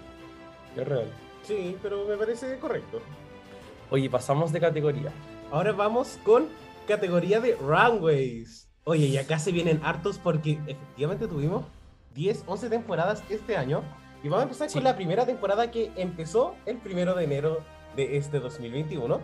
Es 0.75 0.87
real. 0.87 1.11
Sí, 1.43 1.77
pero 1.81 2.05
me 2.05 2.17
parece 2.17 2.57
correcto. 2.59 3.01
Oye, 3.89 4.09
pasamos 4.09 4.51
de 4.51 4.59
categoría. 4.59 5.11
Ahora 5.51 5.71
vamos 5.71 6.19
con 6.23 6.47
categoría 6.87 7.39
de 7.39 7.55
runways. 7.55 8.67
Oye, 8.83 9.05
y 9.07 9.17
acá 9.17 9.39
se 9.39 9.51
vienen 9.51 9.79
hartos 9.83 10.17
porque 10.19 10.59
efectivamente 10.67 11.27
tuvimos 11.27 11.65
10, 12.13 12.43
11 12.45 12.69
temporadas 12.69 13.23
este 13.29 13.55
año. 13.57 13.83
Y 14.21 14.27
vamos 14.27 14.41
a 14.41 14.43
empezar 14.43 14.69
Sí. 14.69 14.73
con 14.75 14.83
la 14.83 14.95
primera 14.95 15.25
temporada 15.25 15.71
que 15.71 15.91
empezó 15.95 16.55
el 16.65 16.77
primero 16.77 17.15
de 17.15 17.23
enero 17.23 17.63
de 17.95 18.17
este 18.17 18.39
2021. 18.39 19.19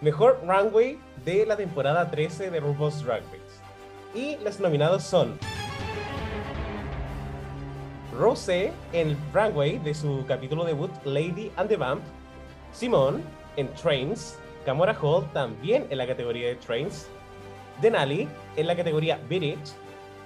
Mejor 0.00 0.40
runway 0.46 0.98
de 1.24 1.46
la 1.46 1.56
temporada 1.56 2.10
13 2.10 2.50
de 2.50 2.60
RuPaul's 2.60 3.04
Drag 3.04 3.22
Race. 3.22 3.62
Y 4.14 4.36
los 4.42 4.60
nominados 4.60 5.04
son 5.04 5.38
Rosé 8.18 8.72
en 8.92 9.16
runway 9.32 9.78
de 9.78 9.94
su 9.94 10.24
capítulo 10.26 10.64
debut 10.64 10.90
Lady 11.04 11.50
and 11.56 11.68
the 11.68 11.76
Vamp, 11.76 12.02
Simone 12.72 13.22
en 13.56 13.72
Trains, 13.74 14.38
Camora 14.66 14.96
Hall 15.00 15.24
también 15.32 15.86
en 15.88 15.98
la 15.98 16.06
categoría 16.06 16.48
de 16.48 16.56
Trains, 16.56 17.08
Denali 17.80 18.28
en 18.56 18.66
la 18.66 18.76
categoría 18.76 19.18
Beat 19.28 19.42
It, 19.42 19.58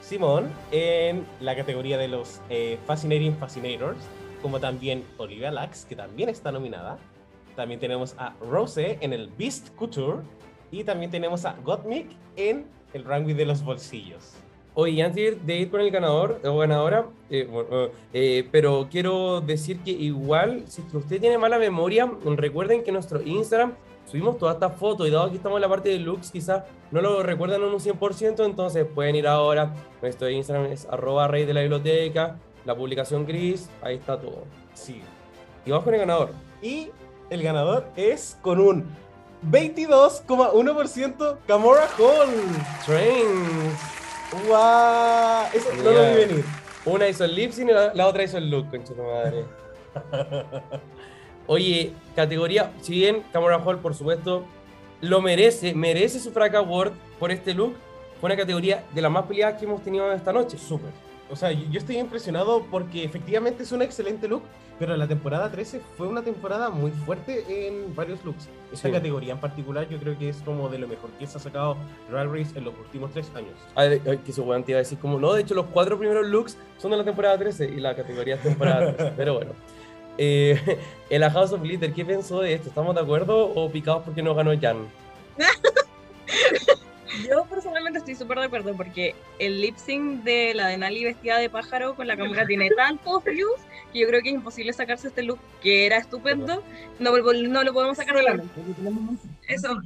Simone 0.01 0.49
en 0.73 1.27
la 1.41 1.55
categoría 1.55 1.97
de 1.97 2.09
los 2.09 2.41
eh, 2.51 2.79
Fascinating 2.87 3.37
Fascinators, 3.37 3.99
como 4.43 4.59
también 4.61 5.05
Olivia 5.17 5.51
Lax, 5.51 5.85
que 5.85 5.97
también 5.97 6.29
está 6.29 6.53
nominada. 6.53 6.99
También 7.57 7.81
tenemos 7.81 8.15
a 8.19 8.35
Rose 8.41 8.99
en 9.01 9.13
el 9.13 9.29
Beast 9.37 9.75
Couture 9.77 10.19
y 10.71 10.85
también 10.85 11.11
tenemos 11.11 11.45
a 11.45 11.57
Gottmik 11.65 12.09
en 12.37 12.67
el 12.93 13.05
runway 13.05 13.35
de 13.35 13.47
los 13.47 13.65
bolsillos. 13.65 14.35
Oye, 14.75 15.03
antes 15.03 15.47
de 15.47 15.57
ir 15.57 15.71
con 15.71 15.81
el 15.81 15.91
ganador 15.91 16.39
o 16.45 16.59
ganadora, 16.59 17.07
eh, 17.31 17.49
bueno, 17.51 17.89
eh, 18.13 18.47
pero 18.53 18.89
quiero 18.91 19.41
decir 19.41 19.81
que 19.81 19.91
igual, 19.91 20.65
si 20.67 20.83
usted 20.93 21.19
tiene 21.19 21.39
mala 21.39 21.59
memoria, 21.59 22.13
recuerden 22.23 22.85
que 22.85 22.93
nuestro 22.93 23.23
Instagram 23.23 23.73
subimos 24.05 24.37
todas 24.37 24.57
estas 24.57 24.77
fotos 24.77 25.09
y 25.09 25.11
dado 25.11 25.31
que 25.31 25.37
estamos 25.37 25.57
en 25.57 25.63
la 25.63 25.69
parte 25.71 25.89
de 25.89 25.99
looks, 25.99 26.31
quizás 26.31 26.65
no 26.91 27.01
lo 27.01 27.23
recuerdan 27.23 27.63
en 27.63 27.69
un 27.69 27.81
100%, 27.81 28.45
entonces 28.45 28.87
pueden 28.87 29.17
ir 29.17 29.27
ahora. 29.27 29.75
Nuestro 30.03 30.29
Instagram 30.29 30.67
es 30.67 30.87
arroba 30.91 31.27
rey 31.27 31.47
de 31.47 31.55
la 31.55 31.63
biblioteca, 31.63 32.37
la 32.67 32.77
publicación 32.77 33.25
gris, 33.25 33.71
ahí 33.81 33.97
está 33.97 34.21
todo. 34.21 34.45
Sí. 34.75 35.01
Y 35.65 35.71
vamos 35.71 35.85
con 35.85 35.95
el 35.95 36.01
ganador. 36.01 36.31
Y 36.61 36.91
el 37.31 37.43
ganador 37.43 37.89
es 37.97 38.37
con 38.43 38.61
un 38.61 38.85
22,1% 39.51 41.39
Camora 41.47 41.89
Hall. 41.99 42.29
Trains. 42.85 43.75
¡Wow! 44.49 45.47
Eso 45.55 45.69
no 45.77 45.83
lo 45.85 45.93
Yeah. 45.93 46.11
vi 46.15 46.17
venir. 46.27 46.45
Una 46.85 47.09
hizo 47.09 47.25
el 47.25 47.35
lip 47.35 47.53
sync 47.53 47.71
y 47.71 47.73
la, 47.73 47.93
la 47.95 48.07
otra 48.07 48.23
hizo 48.23 48.39
el 48.39 48.51
look, 48.51 48.71
concha 48.71 48.95
tu 48.95 49.03
madre. 49.03 49.45
Oye, 51.47 51.93
categoría, 52.15 52.73
si 52.81 52.93
bien 52.93 53.25
Camera 53.33 53.57
Hall, 53.65 53.79
por 53.79 53.95
supuesto, 53.95 54.45
lo 55.01 55.21
merece, 55.21 55.75
merece 55.75 56.19
su 56.21 56.31
Fraca 56.33 56.59
Award 56.59 56.93
por 57.19 57.31
este 57.31 57.55
look, 57.55 57.75
fue 58.21 58.29
una 58.29 58.37
categoría 58.37 58.85
de 58.95 59.03
las 59.03 59.11
más 59.13 59.25
peleadas 59.27 59.59
que 59.59 59.65
hemos 59.65 59.83
tenido 59.83 60.11
esta 60.13 60.33
noche. 60.33 60.59
Súper. 60.59 60.91
O 61.29 61.35
sea, 61.37 61.51
yo 61.51 61.79
estoy 61.79 61.99
impresionado 61.99 62.65
porque 62.71 63.03
efectivamente 63.05 63.65
es 63.65 63.73
un 63.73 63.83
excelente 63.83 64.29
look, 64.29 64.43
pero 64.79 64.97
la 64.97 65.09
temporada 65.09 65.51
13 65.51 65.81
fue 65.97 66.07
una 66.07 66.23
temporada 66.23 66.71
muy 66.71 66.91
fuerte 66.93 67.67
en 67.67 67.95
varios 67.97 68.25
looks. 68.25 68.49
Esta 68.73 68.89
Sí. 68.89 68.93
categoría 68.95 69.33
en 69.33 69.41
particular 69.41 69.89
yo 69.89 69.99
creo 69.99 70.17
que 70.17 70.29
es 70.29 70.37
como 70.45 70.69
de 70.69 70.79
lo 70.79 70.87
mejor 70.87 71.11
que 71.19 71.27
se 71.27 71.39
ha 71.39 71.41
sacado 71.41 71.77
Drag 72.11 72.29
Race 72.29 72.57
en 72.57 72.65
los 72.65 72.75
últimos 72.79 73.11
tres 73.13 73.29
años. 73.35 73.55
Ay, 73.75 74.01
ay, 74.07 74.19
que 74.19 74.33
su 74.33 74.45
weón 74.45 74.63
te 74.63 74.73
iba 74.73 74.79
a 74.79 74.83
decir 74.83 74.99
como, 74.99 75.19
no, 75.19 75.33
de 75.33 75.41
hecho 75.43 75.55
los 75.55 75.67
cuatro 75.67 75.99
primeros 75.99 76.27
looks 76.27 76.57
son 76.79 76.93
de 76.93 76.99
la 76.99 77.05
temporada 77.05 77.37
13 77.39 77.65
y 77.71 77.81
la 77.81 77.97
categoría 77.97 78.37
es 78.37 78.43
temporada 78.43 78.95
13, 78.95 79.13
pero 79.17 79.35
bueno. 79.35 79.53
Eh, 80.19 80.79
el 81.11 81.23
A 81.25 81.31
House 81.31 81.53
of 81.53 81.61
Glitter, 81.63 81.93
¿qué 81.93 82.05
pensó 82.05 82.41
de 82.41 82.55
esto? 82.55 82.69
¿Estamos 82.69 82.95
de 82.95 83.01
acuerdo 83.01 83.47
o 83.53 83.71
picados 83.71 84.03
porque 84.05 84.23
no 84.23 84.35
ganó 84.35 84.53
Jan? 84.61 84.87
Yo 87.29 87.45
personalmente 87.45 87.99
estoy 87.99 88.15
súper 88.15 88.39
de 88.39 88.47
acuerdo 88.47 88.77
porque 88.77 89.15
el 89.39 89.61
lip 89.61 89.77
sync 89.77 90.23
de 90.25 90.55
la 90.55 90.69
de 90.69 90.79
Nali 90.79 91.05
vestida 91.05 91.39
de 91.39 91.49
pájaro 91.49 91.95
con 91.95 92.07
la 92.07 92.17
cámara 92.17 92.45
tiene 92.47 92.71
tantos 92.71 93.25
views 93.25 93.61
que 93.93 94.01
yo 94.01 94.09
creo 94.09 94.23
que 94.23 94.31
es 94.31 94.35
imposible 94.35 94.73
sacarse 94.73 95.09
este 95.09 95.23
look 95.23 95.39
que 95.63 95.87
era 95.87 95.99
estupendo. 95.99 96.63
No, 96.99 97.13
no 97.17 97.65
lo 97.65 97.73
podemos 97.73 97.97
sacar 97.97 98.17
de 98.17 98.23
la. 98.23 98.43
Eso 99.49 99.81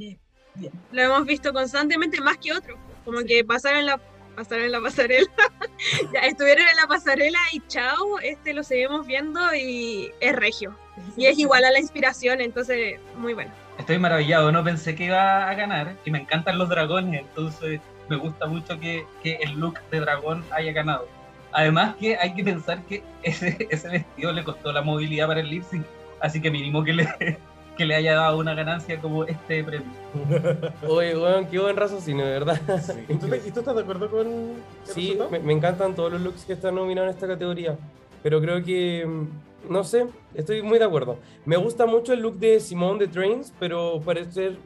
lo 0.92 1.02
hemos 1.02 1.26
visto 1.26 1.52
constantemente 1.52 2.20
más 2.20 2.38
que 2.38 2.52
otros. 2.52 2.78
Como 3.04 3.20
que 3.20 3.44
pasaron 3.44 3.80
en 3.80 3.86
la, 3.86 4.00
pasaron 4.34 4.64
en 4.64 4.72
la 4.72 4.80
pasarela. 4.80 5.30
ya 6.12 6.20
estuvieron 6.20 6.66
en 6.66 6.76
la 6.76 6.86
pasarela 6.86 7.38
y 7.52 7.60
chao, 7.68 8.18
este 8.20 8.52
lo 8.52 8.62
seguimos 8.62 9.06
viendo 9.06 9.40
y 9.54 10.12
es 10.20 10.34
regio. 10.34 10.76
Y 11.16 11.26
es 11.26 11.38
igual 11.38 11.64
a 11.64 11.70
la 11.70 11.78
inspiración, 11.80 12.40
entonces 12.40 12.98
muy 13.16 13.34
bueno. 13.34 13.52
Estoy 13.80 13.98
maravillado, 13.98 14.52
no 14.52 14.62
pensé 14.62 14.94
que 14.94 15.04
iba 15.06 15.48
a 15.48 15.54
ganar 15.54 15.94
y 16.04 16.10
me 16.10 16.18
encantan 16.20 16.58
los 16.58 16.68
dragones, 16.68 17.20
entonces 17.22 17.80
me 18.08 18.16
gusta 18.16 18.46
mucho 18.46 18.78
que, 18.78 19.04
que 19.22 19.36
el 19.36 19.58
look 19.58 19.78
de 19.90 20.00
dragón 20.00 20.44
haya 20.50 20.72
ganado. 20.72 21.06
Además 21.52 21.96
que 21.96 22.16
hay 22.16 22.34
que 22.34 22.44
pensar 22.44 22.82
que 22.84 23.02
ese, 23.22 23.56
ese 23.70 23.88
vestido 23.88 24.32
le 24.32 24.44
costó 24.44 24.72
la 24.72 24.82
movilidad 24.82 25.26
para 25.26 25.40
el 25.40 25.48
lip 25.50 25.64
sync, 25.64 25.84
así 26.20 26.40
que 26.40 26.50
mínimo 26.50 26.84
que 26.84 26.92
le, 26.92 27.08
que 27.76 27.86
le 27.86 27.94
haya 27.94 28.14
dado 28.16 28.38
una 28.38 28.54
ganancia 28.54 29.00
como 29.00 29.24
este 29.24 29.64
premio. 29.64 29.88
Oye, 30.86 31.16
weón, 31.16 31.46
qué 31.46 31.58
buen 31.58 31.76
raciocinio, 31.76 32.24
de 32.26 32.32
verdad. 32.32 32.60
Sí. 32.82 32.92
¿Y, 33.08 33.14
tú, 33.14 33.28
te- 33.28 33.38
y 33.48 33.50
tú 33.50 33.60
estás 33.60 33.74
de 33.74 33.82
acuerdo 33.82 34.10
con 34.10 34.26
el 34.26 34.54
Sí, 34.84 35.18
me, 35.30 35.38
me 35.38 35.52
encantan 35.54 35.94
todos 35.94 36.12
los 36.12 36.20
looks 36.20 36.44
que 36.44 36.52
están 36.52 36.74
nominados 36.74 37.10
en 37.10 37.14
esta 37.14 37.26
categoría. 37.26 37.76
Pero 38.22 38.40
creo 38.42 38.62
que, 38.62 39.06
mm, 39.06 39.26
no 39.68 39.84
sé, 39.84 40.06
estoy 40.34 40.62
muy 40.62 40.78
de 40.78 40.84
acuerdo. 40.84 41.18
Me 41.44 41.56
gusta 41.56 41.86
mucho 41.86 42.12
el 42.12 42.20
look 42.20 42.38
de 42.38 42.60
Simone 42.60 43.00
de 43.00 43.08
Trains, 43.08 43.52
pero 43.58 44.00
parece 44.00 44.56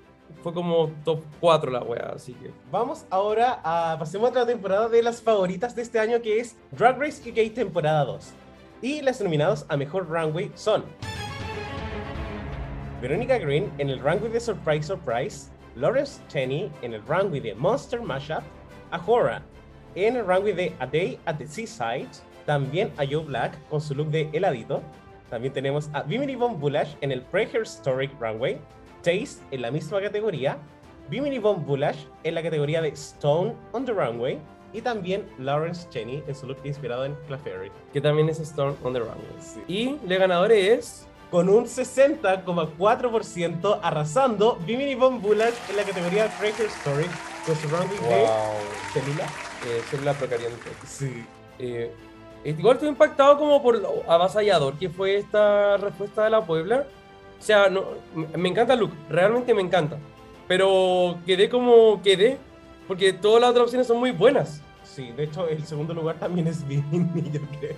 fue 0.42 0.52
como 0.52 0.90
top 1.04 1.22
4 1.40 1.70
la 1.70 1.82
wea, 1.82 2.12
así 2.14 2.34
que. 2.34 2.50
Vamos 2.70 3.06
ahora 3.10 3.60
a 3.64 3.96
pasemos 3.98 4.28
a 4.28 4.30
otra 4.30 4.46
temporada 4.46 4.88
de 4.88 5.02
las 5.02 5.22
favoritas 5.22 5.74
de 5.74 5.82
este 5.82 5.98
año 5.98 6.20
que 6.20 6.40
es 6.40 6.56
Drag 6.72 6.98
Race 6.98 7.28
UK 7.28 7.54
temporada 7.54 8.04
2. 8.04 8.32
Y 8.82 9.00
las 9.00 9.20
nominados 9.20 9.64
a 9.68 9.76
mejor 9.76 10.08
runway 10.08 10.50
son 10.54 10.84
Veronica 13.00 13.38
Green 13.38 13.72
en 13.78 13.90
el 13.90 13.98
runway 14.00 14.30
de 14.30 14.40
Surprise 14.40 14.86
Surprise, 14.86 15.50
Lawrence 15.76 16.20
Cheney 16.28 16.70
en 16.82 16.94
el 16.94 17.02
runway 17.06 17.40
de 17.40 17.54
Monster 17.54 18.00
Mashup, 18.00 18.42
Ahora 18.90 19.42
en 19.94 20.16
el 20.16 20.26
runway 20.26 20.52
de 20.52 20.74
A 20.78 20.86
Day 20.86 21.18
at 21.26 21.36
the 21.36 21.46
Seaside, 21.46 22.08
también 22.46 22.92
a 22.96 23.04
Joe 23.04 23.24
Black 23.24 23.58
con 23.68 23.80
su 23.80 23.94
look 23.94 24.10
de 24.10 24.28
heladito. 24.32 24.82
También 25.30 25.52
tenemos 25.52 25.90
a 25.92 26.02
Bimini 26.02 26.36
Von 26.36 26.60
Bulash 26.60 26.94
en 27.00 27.10
el 27.10 27.22
Prehistoric 27.22 28.12
Runway, 28.20 28.58
Taste 29.02 29.42
en 29.50 29.62
la 29.62 29.70
misma 29.70 30.00
categoría, 30.00 30.58
Bimini 31.08 31.38
Von 31.38 31.64
Bulash 31.64 32.04
en 32.22 32.34
la 32.34 32.42
categoría 32.42 32.82
de 32.82 32.88
Stone 32.88 33.54
on 33.72 33.84
the 33.84 33.92
Runway 33.92 34.38
y 34.74 34.82
también 34.82 35.26
Lawrence 35.38 35.88
Cheney 35.90 36.22
en 36.26 36.34
su 36.34 36.46
look 36.46 36.58
inspirado 36.64 37.04
en 37.04 37.14
Clefairy. 37.26 37.70
Que 37.92 38.00
también 38.00 38.28
es 38.28 38.40
Storm 38.40 38.74
on 38.82 38.92
the 38.92 38.98
Runway. 38.98 39.22
Y 39.68 39.96
el 40.06 40.18
ganador 40.18 40.50
es. 40.52 41.06
Con 41.30 41.48
un 41.48 41.64
60,4% 41.64 43.78
arrasando 43.82 44.56
Bimini 44.66 44.94
Von 44.94 45.20
Bulash 45.20 45.54
en 45.68 45.76
la 45.76 45.82
categoría 45.82 46.28
Prehistoric 46.38 47.10
con 47.44 47.56
su 47.56 47.66
runway 47.68 47.98
de 47.98 48.28
Celila. 48.92 49.26
Eh, 49.66 49.82
Célula 49.90 50.14
Procariante. 50.14 50.70
Sí. 50.86 51.26
Eh, 51.58 51.92
igual 52.44 52.76
estoy 52.76 52.88
impactado 52.88 53.38
como 53.38 53.62
por 53.62 53.78
lo 53.78 54.02
avasallador 54.08 54.74
que 54.74 54.88
fue 54.88 55.16
esta 55.16 55.76
respuesta 55.76 56.24
de 56.24 56.30
la 56.30 56.44
Puebla. 56.44 56.86
O 57.38 57.42
sea, 57.42 57.68
no, 57.68 57.84
me 58.14 58.48
encanta 58.48 58.74
el 58.74 58.80
look, 58.80 58.92
realmente 59.08 59.54
me 59.54 59.62
encanta. 59.62 59.98
Pero 60.46 61.18
quedé 61.26 61.48
como 61.48 62.00
quedé, 62.02 62.38
porque 62.86 63.12
todas 63.12 63.40
las 63.40 63.50
otras 63.50 63.64
opciones 63.64 63.86
son 63.86 63.98
muy 63.98 64.10
buenas. 64.10 64.62
Sí, 64.82 65.12
de 65.12 65.24
hecho 65.24 65.48
el 65.48 65.64
segundo 65.64 65.94
lugar 65.94 66.16
también 66.18 66.46
es 66.46 66.66
Bimini, 66.66 67.30
yo 67.32 67.40
creo. 67.58 67.76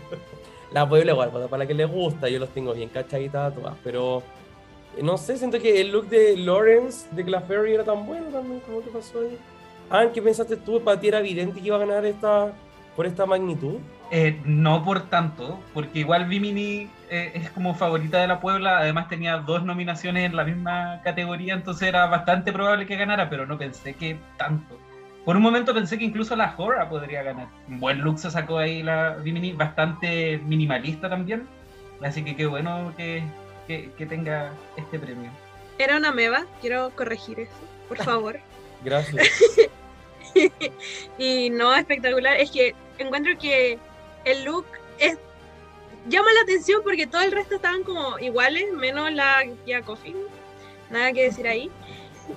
La 0.73 0.89
Puebla 0.89 1.13
igual, 1.13 1.31
para 1.31 1.47
para 1.47 1.63
la 1.63 1.67
que 1.67 1.75
les 1.75 1.91
gusta, 1.91 2.29
yo 2.29 2.39
los 2.39 2.51
tengo 2.51 2.75
bien 2.75 2.89
cachaditas 2.89 3.55
todas. 3.55 3.75
Pero 3.83 4.23
no 5.01 5.17
sé, 5.17 5.37
siento 5.37 5.61
que 5.61 5.81
el 5.81 5.93
look 5.93 6.09
de 6.09 6.37
Lawrence 6.37 7.07
de 7.13 7.25
Claffery 7.25 7.75
era 7.75 7.85
tan 7.85 8.07
bueno 8.07 8.27
también, 8.29 8.61
como 8.61 8.83
que 8.83 8.91
pasó 8.91 9.21
ahí. 9.21 9.39
Ah, 9.91 10.07
¿qué 10.13 10.21
pensaste 10.21 10.57
tú? 10.57 10.81
¿Para 10.81 10.99
ti 10.99 11.09
era 11.09 11.21
evidente 11.21 11.61
que 11.61 11.67
iba 11.67 11.77
a 11.77 11.81
ganar 11.81 12.05
esta 12.05 12.53
por 12.97 13.07
esta 13.07 13.27
magnitud? 13.27 13.77
Eh, 14.11 14.41
no 14.45 14.85
por 14.85 15.03
tanto, 15.11 15.61
porque 15.75 15.99
igual 16.01 16.27
Bimini 16.27 16.89
eh, 17.11 17.33
es 17.35 17.51
como 17.51 17.75
favorita 17.75 18.19
de 18.21 18.29
la 18.29 18.41
Puebla, 18.41 18.79
además 18.79 19.09
tenía 19.09 19.37
dos 19.39 19.65
nominaciones 19.65 20.25
en 20.25 20.37
la 20.37 20.45
misma 20.45 21.01
categoría, 21.05 21.55
entonces 21.55 21.89
era 21.89 22.07
bastante 22.07 22.53
probable 22.53 22.87
que 22.87 22.97
ganara, 22.97 23.29
pero 23.29 23.47
no 23.47 23.59
pensé 23.59 23.95
que 23.95 24.17
tanto. 24.39 24.79
Por 25.25 25.37
un 25.37 25.43
momento 25.43 25.75
pensé 25.75 25.99
que 25.99 26.05
incluso 26.05 26.37
la 26.37 26.55
Hora 26.57 26.89
podría 26.89 27.25
ganar. 27.25 27.49
Un 27.69 27.81
buen 27.81 27.99
look 28.01 28.19
se 28.21 28.31
sacó 28.31 28.59
ahí 28.59 28.83
la 28.85 29.17
Bimini, 29.17 29.53
bastante 29.53 30.39
minimalista 30.39 31.09
también, 31.11 31.49
así 32.01 32.23
que 32.23 32.37
qué 32.37 32.47
bueno 32.47 32.93
que, 32.97 33.25
que- 33.67 33.91
que 33.99 34.07
tenga 34.07 34.53
este 34.77 35.01
premio. 35.01 35.31
Era 35.79 35.97
una 35.97 36.13
meba, 36.13 36.45
quiero 36.61 36.91
corregir 36.91 37.41
eso, 37.41 37.53
por 37.89 37.97
favor. 38.05 38.39
Gracias. 38.85 39.27
y 41.19 41.51
no 41.51 41.75
espectacular, 41.75 42.37
es 42.37 42.51
que 42.51 42.75
encuentro 43.05 43.37
que 43.39 43.79
el 44.25 44.45
look 44.45 44.67
es 44.99 45.19
llama 46.09 46.33
la 46.33 46.41
atención 46.43 46.83
porque 46.85 47.07
todo 47.07 47.23
el 47.23 47.33
resto 47.33 47.57
estaban 47.57 47.83
como 47.83 48.19
iguales, 48.19 48.73
menos 48.73 49.11
la 49.13 49.45
Kia 49.65 49.83
Coffee. 49.83 50.15
Nada 50.91 51.13
que 51.13 51.25
decir 51.25 51.47
ahí. 51.49 51.71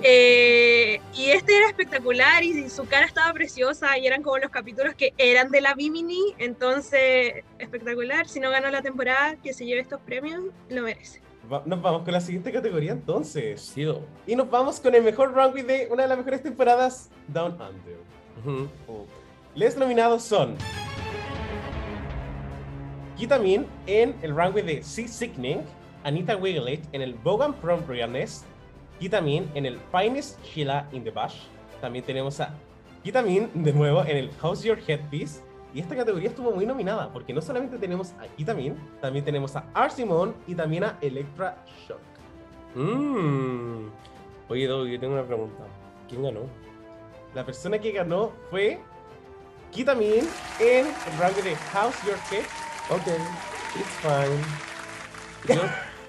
Eh, 0.01 1.01
y 1.15 1.31
este 1.31 1.57
era 1.57 1.67
espectacular 1.67 2.43
y 2.43 2.69
su 2.69 2.85
cara 2.87 3.05
estaba 3.05 3.33
preciosa 3.33 3.97
y 3.97 4.05
eran 4.07 4.21
como 4.21 4.37
los 4.37 4.51
capítulos 4.51 4.93
que 4.95 5.13
eran 5.17 5.49
de 5.49 5.61
la 5.61 5.73
Bimini, 5.73 6.35
entonces 6.37 7.43
espectacular. 7.57 8.27
Si 8.27 8.39
no 8.39 8.49
ganó 8.51 8.69
la 8.69 8.81
temporada, 8.81 9.35
que 9.37 9.51
se 9.53 9.65
lleve 9.65 9.81
estos 9.81 9.99
premios, 10.01 10.43
lo 10.69 10.83
merece. 10.83 11.21
Va- 11.51 11.63
Nos 11.65 11.81
vamos 11.81 12.03
con 12.03 12.13
la 12.13 12.21
siguiente 12.21 12.51
categoría 12.51 12.91
entonces. 12.91 13.61
Sido. 13.61 14.01
Y 14.27 14.35
nos 14.35 14.49
vamos 14.49 14.79
con 14.79 14.93
el 14.93 15.01
mejor 15.03 15.33
runway 15.33 15.63
de 15.63 15.87
una 15.89 16.03
de 16.03 16.09
las 16.09 16.17
mejores 16.19 16.43
temporadas, 16.43 17.09
Down 17.27 17.53
Under. 17.53 17.97
Ujú. 18.45 18.69
Les 19.55 19.75
nominados 19.75 20.21
son 20.21 20.55
Kitamin 23.17 23.65
en 23.87 24.15
el 24.21 24.35
runway 24.35 24.63
de 24.63 24.83
Sea 24.83 25.07
Sickening, 25.07 25.61
Anita 26.03 26.37
Wiglet 26.37 26.81
en 26.93 27.01
el 27.01 27.15
Bogan 27.15 27.53
Prom 27.53 27.81
Realness, 27.87 28.45
Kitamin 28.99 29.49
en 29.55 29.65
el 29.65 29.79
Finest 29.91 30.39
Sheila 30.43 30.87
in 30.91 31.03
the 31.03 31.09
Bash. 31.09 31.41
También 31.81 32.05
tenemos 32.05 32.39
a 32.39 32.53
Kitamin 33.03 33.49
de 33.55 33.73
nuevo 33.73 34.01
en 34.03 34.17
el 34.17 34.29
How's 34.41 34.63
Your 34.63 34.77
Headpiece. 34.87 35.41
Y 35.73 35.79
esta 35.79 35.95
categoría 35.95 36.29
estuvo 36.29 36.51
muy 36.51 36.65
nominada 36.65 37.11
porque 37.11 37.33
no 37.33 37.41
solamente 37.41 37.77
tenemos 37.79 38.11
a 38.13 38.27
Kitamin, 38.37 38.75
también 39.01 39.25
tenemos 39.25 39.55
a 39.55 39.65
R. 39.75 39.89
Simone 39.89 40.33
y 40.47 40.53
también 40.53 40.83
a 40.83 40.97
Electra 41.01 41.63
Shock. 41.87 41.99
Mm. 42.75 43.87
Oye, 44.47 44.67
Doug, 44.67 44.87
yo 44.87 44.99
tengo 44.99 45.13
una 45.13 45.25
pregunta. 45.25 45.63
¿Quién 46.07 46.23
ganó? 46.23 46.41
La 47.33 47.45
persona 47.45 47.77
que 47.79 47.91
ganó 47.91 48.31
fue 48.49 48.79
Kitamin 49.71 50.27
en 50.59 50.87
el 50.87 51.17
runway 51.17 51.41
de 51.43 51.53
How's 51.73 51.95
Your 52.05 52.17
Head 52.31 52.45
Ok, 52.89 53.05
it's 53.75 53.87
fine. 54.01 54.41
Yo, 55.55 55.61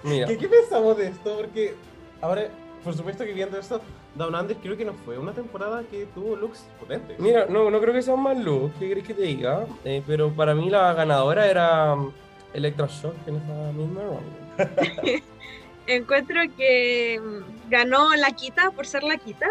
mira, 0.02 0.26
¿Qué, 0.26 0.38
qué 0.38 0.48
pensamos 0.48 0.96
de 0.96 1.08
esto? 1.08 1.36
Porque 1.36 1.74
ahora, 2.22 2.48
por 2.82 2.94
supuesto 2.94 3.22
que 3.24 3.34
viendo 3.34 3.58
esto, 3.58 3.82
Down 4.14 4.34
Under 4.34 4.56
creo 4.56 4.78
que 4.78 4.84
no 4.86 4.94
fue 5.04 5.18
una 5.18 5.32
temporada 5.32 5.82
que 5.90 6.06
tuvo 6.06 6.36
looks 6.36 6.64
potentes. 6.80 7.18
mira, 7.18 7.44
no, 7.50 7.70
no 7.70 7.80
creo 7.80 7.92
que 7.92 8.00
sea 8.00 8.14
un 8.14 8.22
mal 8.22 8.42
look, 8.42 8.72
¿qué 8.78 8.88
querés 8.88 9.04
que 9.04 9.12
te 9.12 9.22
diga? 9.22 9.66
Eh, 9.84 10.02
pero 10.06 10.30
para 10.30 10.54
mí 10.54 10.70
la 10.70 10.94
ganadora 10.94 11.46
era 11.46 11.92
um, 11.92 12.10
Electra 12.54 12.86
Shock 12.86 13.14
en 13.26 13.36
esta 13.36 13.52
misma 13.72 14.00
round. 14.00 15.22
Encuentro 15.86 16.40
que 16.56 17.20
mm, 17.22 17.70
ganó 17.70 18.14
la 18.16 18.30
Quita 18.32 18.70
por 18.70 18.86
ser 18.86 19.02
la 19.02 19.18
Quita, 19.18 19.48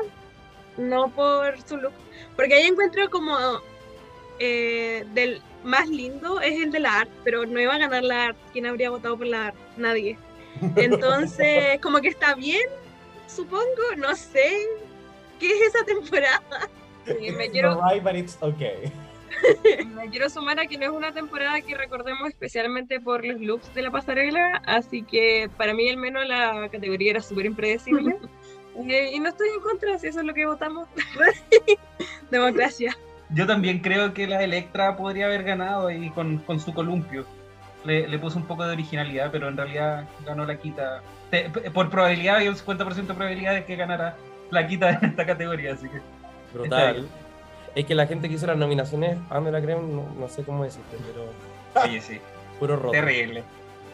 no 0.77 1.09
por 1.09 1.61
su 1.61 1.77
look. 1.77 1.93
Porque 2.35 2.55
ahí 2.55 2.67
encuentro 2.67 3.07
como 3.09 3.37
eh, 4.39 5.05
del 5.13 5.41
más 5.63 5.89
lindo 5.89 6.39
es 6.41 6.61
el 6.61 6.71
de 6.71 6.79
la 6.79 7.01
art, 7.01 7.09
pero 7.23 7.45
no 7.45 7.59
iba 7.59 7.75
a 7.75 7.77
ganar 7.77 8.03
la 8.03 8.25
art. 8.27 8.37
¿Quién 8.53 8.65
habría 8.65 8.89
votado 8.89 9.17
por 9.17 9.27
la 9.27 9.47
art? 9.47 9.55
Nadie. 9.77 10.17
Entonces, 10.75 11.79
como 11.81 12.01
que 12.01 12.09
está 12.09 12.35
bien, 12.35 12.67
supongo, 13.27 13.95
no 13.97 14.15
sé. 14.15 14.57
¿Qué 15.39 15.47
es 15.47 15.73
esa 15.73 15.85
temporada? 15.85 16.69
Sí, 17.05 17.31
me 17.31 17.45
It's 17.45 17.51
quiero, 17.51 17.81
right, 17.81 18.03
but 18.03 18.15
it's 18.15 18.37
okay. 18.41 18.91
me 19.95 20.09
quiero 20.09 20.29
sumar 20.29 20.59
a 20.59 20.65
que 20.65 20.77
no 20.77 20.85
es 20.85 20.91
una 20.91 21.13
temporada 21.13 21.61
que 21.61 21.77
recordemos 21.77 22.27
especialmente 22.29 22.99
por 22.99 23.25
los 23.25 23.39
looks 23.39 23.73
de 23.73 23.83
la 23.83 23.91
pasarela, 23.91 24.61
así 24.65 25.03
que 25.03 25.49
para 25.55 25.73
mí 25.73 25.89
al 25.89 25.97
menos 25.97 26.27
la 26.27 26.67
categoría 26.69 27.11
era 27.11 27.21
súper 27.21 27.45
impredecible. 27.45 28.17
Eh, 28.87 29.11
y 29.13 29.19
no 29.19 29.29
estoy 29.29 29.49
en 29.49 29.59
contra, 29.61 29.97
si 29.99 30.07
eso 30.07 30.19
es 30.21 30.25
lo 30.25 30.33
que 30.33 30.45
votamos. 30.45 30.87
Democracia. 32.31 32.97
Yo 33.29 33.45
también 33.45 33.79
creo 33.79 34.13
que 34.13 34.27
la 34.27 34.43
Electra 34.43 34.95
podría 34.97 35.27
haber 35.27 35.43
ganado 35.43 35.87
ahí 35.87 36.09
con, 36.09 36.39
con 36.39 36.59
su 36.59 36.73
columpio. 36.73 37.25
Le, 37.85 38.07
le 38.07 38.19
puso 38.19 38.37
un 38.37 38.45
poco 38.45 38.65
de 38.65 38.73
originalidad, 38.73 39.29
pero 39.31 39.47
en 39.47 39.55
realidad 39.57 40.05
ganó 40.25 40.45
la 40.45 40.57
quita. 40.57 41.01
Te- 41.29 41.49
por 41.73 41.89
probabilidad, 41.89 42.37
hay 42.37 42.47
un 42.47 42.55
50% 42.55 42.93
de 42.95 43.13
probabilidad 43.13 43.53
de 43.53 43.65
que 43.65 43.75
ganara 43.75 44.15
la 44.51 44.67
quita 44.67 44.89
en 44.89 45.05
esta 45.09 45.25
categoría, 45.25 45.73
así 45.73 45.87
que. 45.87 46.01
Brutal. 46.53 47.07
Es 47.75 47.85
que 47.85 47.93
la 47.95 48.07
gente 48.07 48.27
que 48.27 48.35
hizo 48.35 48.47
las 48.47 48.57
nominaciones, 48.57 49.17
ande 49.29 49.51
la 49.51 49.61
creen, 49.61 49.95
no, 49.95 50.05
no 50.19 50.27
sé 50.27 50.43
cómo 50.43 50.63
decirte, 50.63 50.97
pero 51.05 51.85
Oye, 51.85 52.01
sí, 52.01 52.19
puro 52.59 52.75
roto. 52.75 52.91
terrible. 52.91 53.43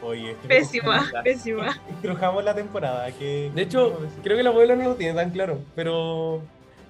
Oye, 0.02 0.36
Pésima, 0.48 1.12
pésima. 1.24 1.76
Estrujamos 1.89 2.43
la 2.43 2.56
temporada. 2.56 3.12
Que, 3.12 3.52
De 3.54 3.62
hecho, 3.63 4.00
creo 4.24 4.38
que 4.38 4.43
la 4.43 4.50
abuela 4.52 4.76
no 4.76 4.84
lo 4.86 4.95
tiene 4.95 5.13
tan 5.13 5.30
claro, 5.32 5.60
pero 5.76 6.41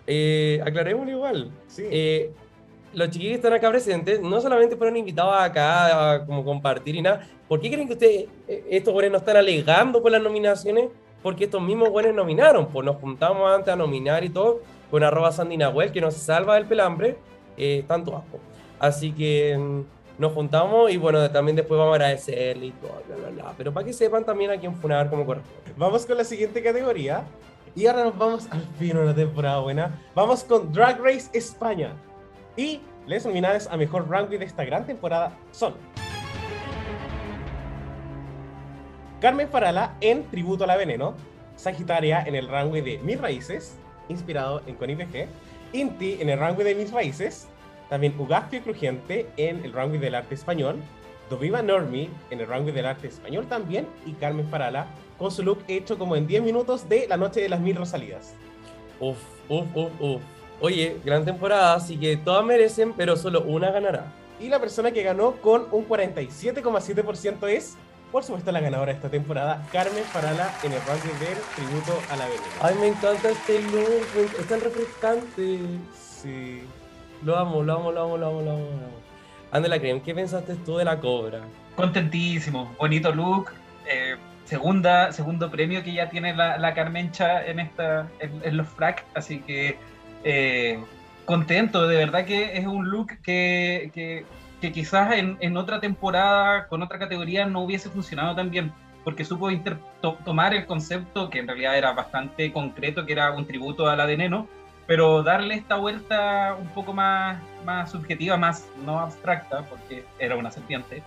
eh, 0.08 0.62
aclarémoslo 0.64 1.12
igual. 1.12 1.52
Sí. 1.68 1.84
Eh, 1.90 2.32
los 2.96 3.10
chiquillos 3.10 3.32
que 3.32 3.36
están 3.36 3.54
acá 3.54 3.70
presentes 3.70 4.22
no 4.22 4.40
solamente 4.40 4.78
fueron 4.78 4.96
invitados 4.96 5.36
acá 5.38 6.14
a 6.14 6.26
como 6.26 6.44
compartir 6.46 6.96
y 6.96 7.02
nada. 7.02 7.28
¿Por 7.48 7.60
qué 7.60 7.70
creen 7.70 7.88
que 7.88 7.94
ustedes, 7.94 8.28
eh, 8.48 8.66
estos 8.72 8.94
güeyes 8.94 9.12
no 9.12 9.18
están 9.18 9.38
alegando 9.38 10.02
por 10.02 10.12
las 10.12 10.22
nominaciones? 10.22 10.90
Porque 11.22 11.44
estos 11.44 11.62
mismos 11.62 11.90
güeyes 11.90 12.14
nominaron. 12.14 12.68
Pues 12.68 12.86
nos 12.86 12.96
juntamos 12.96 13.52
antes 13.54 13.74
a 13.74 13.76
nominar 13.76 14.24
y 14.24 14.30
todo 14.30 14.62
con 14.90 15.04
arroba 15.04 15.32
Sandy 15.32 15.58
Nahuel, 15.58 15.92
que 15.92 16.00
nos 16.00 16.16
salva 16.16 16.56
del 16.56 16.66
pelambre. 16.66 17.18
Eh, 17.58 17.84
tanto 17.88 18.16
asco. 18.16 18.40
Así 18.80 19.12
que 19.12 19.58
mm, 19.58 19.82
nos 20.22 20.32
juntamos 20.34 20.92
y 20.92 20.98
bueno, 20.98 21.30
también 21.32 21.56
después 21.56 21.78
vamos 21.78 21.94
a 21.94 21.96
agradecerle 21.96 22.68
y 22.68 22.72
todo, 22.72 23.02
bla, 23.08 23.16
bla, 23.18 23.30
bla. 23.30 23.54
Pero 23.58 23.74
para 23.74 23.86
que 23.86 23.94
sepan 23.94 24.24
también 24.24 24.52
a 24.52 24.58
quién 24.58 24.74
funar 24.76 25.10
como 25.10 25.26
corresponde. 25.26 25.74
Vamos 25.76 26.06
con 26.06 26.18
la 26.18 26.24
siguiente 26.24 26.64
categoría. 26.64 27.24
Y 27.76 27.88
ahora 27.88 28.06
nos 28.06 28.18
vamos 28.18 28.48
al 28.52 28.62
fin 28.80 28.96
a 28.96 29.02
una 29.02 29.14
temporada 29.14 29.60
buena. 29.60 30.00
Vamos 30.16 30.46
con 30.46 30.72
Drag 30.72 30.98
Race 30.98 31.30
España. 31.34 31.92
Y 32.56 32.80
les 33.06 33.26
nominadas 33.26 33.68
a 33.68 33.76
mejor 33.76 34.08
runway 34.08 34.38
de 34.38 34.46
esta 34.46 34.64
gran 34.64 34.86
temporada 34.86 35.38
son 35.52 35.74
Carmen 39.20 39.50
Farala 39.50 39.98
en 40.00 40.24
Tributo 40.32 40.64
a 40.64 40.68
la 40.68 40.78
Veneno, 40.78 41.16
Sagitaria 41.58 42.24
en 42.26 42.36
el 42.36 42.48
runway 42.48 42.80
de 42.80 42.98
Mis 43.00 43.20
Raíces, 43.20 43.78
inspirado 44.08 44.62
en 44.68 44.76
ConIPG, 44.76 45.28
Inti 45.74 46.22
en 46.22 46.30
el 46.30 46.40
runway 46.40 46.64
de 46.64 46.76
Mis 46.76 46.94
Raíces, 46.94 47.48
también 47.90 48.16
Ugafio 48.18 48.62
Crujiente 48.62 49.28
en 49.36 49.66
el 49.66 49.74
runway 49.74 50.00
del 50.00 50.16
arte 50.16 50.36
español, 50.36 50.78
Doviva 51.30 51.62
Normi 51.62 52.10
en 52.30 52.40
el 52.40 52.48
runway 52.48 52.72
del 52.72 52.86
arte 52.86 53.08
español 53.08 53.48
también, 53.48 53.86
y 54.06 54.14
Carmen 54.14 54.48
Farala 54.48 54.88
con 55.18 55.32
su 55.32 55.44
look 55.44 55.64
hecho 55.68 55.98
como 55.98 56.16
en 56.16 56.28
10 56.28 56.44
minutos 56.44 56.88
de 56.90 57.08
La 57.08 57.18
Noche 57.18 57.42
de 57.42 57.50
las 57.50 57.60
Mil 57.60 57.76
Rosalidas. 57.76 58.34
Uf, 59.00 59.18
uf, 59.50 59.66
uf, 59.76 59.92
uf. 60.00 60.22
Oye, 60.62 60.98
gran 61.04 61.26
temporada, 61.26 61.74
así 61.76 61.98
que 61.98 62.16
todas 62.18 62.46
merecen, 62.46 62.94
pero 62.94 63.16
solo 63.18 63.42
una 63.44 63.72
ganará. 63.72 64.14
Y 64.40 64.48
la 64.50 64.60
persona 64.60 64.92
que 64.92 65.04
ganó 65.04 65.34
con 65.42 65.68
un 65.72 65.88
47,7% 65.88 67.48
es, 67.50 67.76
por 68.12 68.24
supuesto, 68.24 68.52
la 68.52 68.60
ganadora 68.62 68.92
de 68.92 68.98
esta 68.98 69.10
temporada, 69.10 69.66
Carmen 69.72 70.04
Farala 70.06 70.54
en 70.64 70.72
el 70.74 70.80
ranking 70.86 71.10
del 71.20 71.38
tributo 71.56 72.00
a 72.10 72.16
la 72.16 72.26
veneno. 72.26 72.44
Ay, 72.62 72.76
me 72.80 72.88
encanta 72.88 73.30
este 73.30 73.62
look, 73.62 74.06
es 74.40 74.48
tan 74.48 74.62
refrescante. 74.62 75.60
Sí. 75.94 76.64
Lo 77.24 77.38
amo, 77.38 77.64
lo 77.64 77.74
amo, 77.74 77.92
lo 77.92 78.02
amo, 78.04 78.18
lo 78.18 78.28
amo, 78.28 78.42
lo 78.42 78.52
amo. 78.52 78.60
lo 78.62 78.68
amo. 78.68 79.06
Ándela, 79.52 79.80
Creme, 79.80 80.02
¿qué 80.02 80.14
pensaste 80.14 80.56
tú 80.66 80.78
de 80.78 80.86
la 80.86 81.00
cobra? 81.00 81.42
Contentísimo, 81.76 82.74
bonito 82.78 83.12
look. 83.14 83.52
eh, 83.88 84.16
segunda, 84.46 85.12
segundo 85.12 85.52
premio 85.52 85.84
que 85.84 85.94
ya 85.94 86.10
tiene 86.10 86.36
la, 86.36 86.58
la 86.58 86.74
Carmencha 86.74 87.46
en 87.46 87.60
esta 87.60 88.08
en, 88.20 88.42
en 88.44 88.58
los 88.58 88.68
frac, 88.70 89.06
así 89.14 89.42
que 89.42 89.78
eh, 90.24 90.80
contento, 91.26 91.88
de 91.88 91.98
verdad 91.98 92.26
que 92.26 92.58
es 92.58 92.66
un 92.66 92.90
look 92.90 93.08
que, 93.24 93.92
que, 93.94 94.26
que 94.62 94.72
quizás 94.72 95.14
en, 95.14 95.38
en 95.40 95.58
otra 95.58 95.80
temporada 95.80 96.68
con 96.68 96.82
otra 96.82 97.00
categoría 97.00 97.46
no 97.46 97.62
hubiese 97.62 97.90
funcionado 97.90 98.36
tan 98.36 98.50
bien, 98.52 98.72
porque 99.04 99.26
supo 99.26 99.52
inter- 99.52 99.78
to- 100.02 100.18
tomar 100.24 100.54
el 100.54 100.66
concepto 100.66 101.30
que 101.30 101.40
en 101.40 101.48
realidad 101.48 101.78
era 101.78 101.94
bastante 101.94 102.52
concreto, 102.54 103.06
que 103.06 103.14
era 103.14 103.32
un 103.32 103.46
tributo 103.46 103.88
a 103.88 103.96
la 103.96 104.06
de 104.06 104.18
Neno, 104.18 104.48
pero 104.88 105.24
darle 105.24 105.56
esta 105.56 105.78
vuelta 105.78 106.56
un 106.60 106.68
poco 106.68 106.94
más, 106.94 107.40
más 107.66 107.90
subjetiva, 107.92 108.38
más 108.38 108.68
no 108.86 109.00
abstracta, 109.00 109.64
porque 109.64 110.06
era 110.20 110.36
una 110.36 110.52
serpiente, 110.52 111.02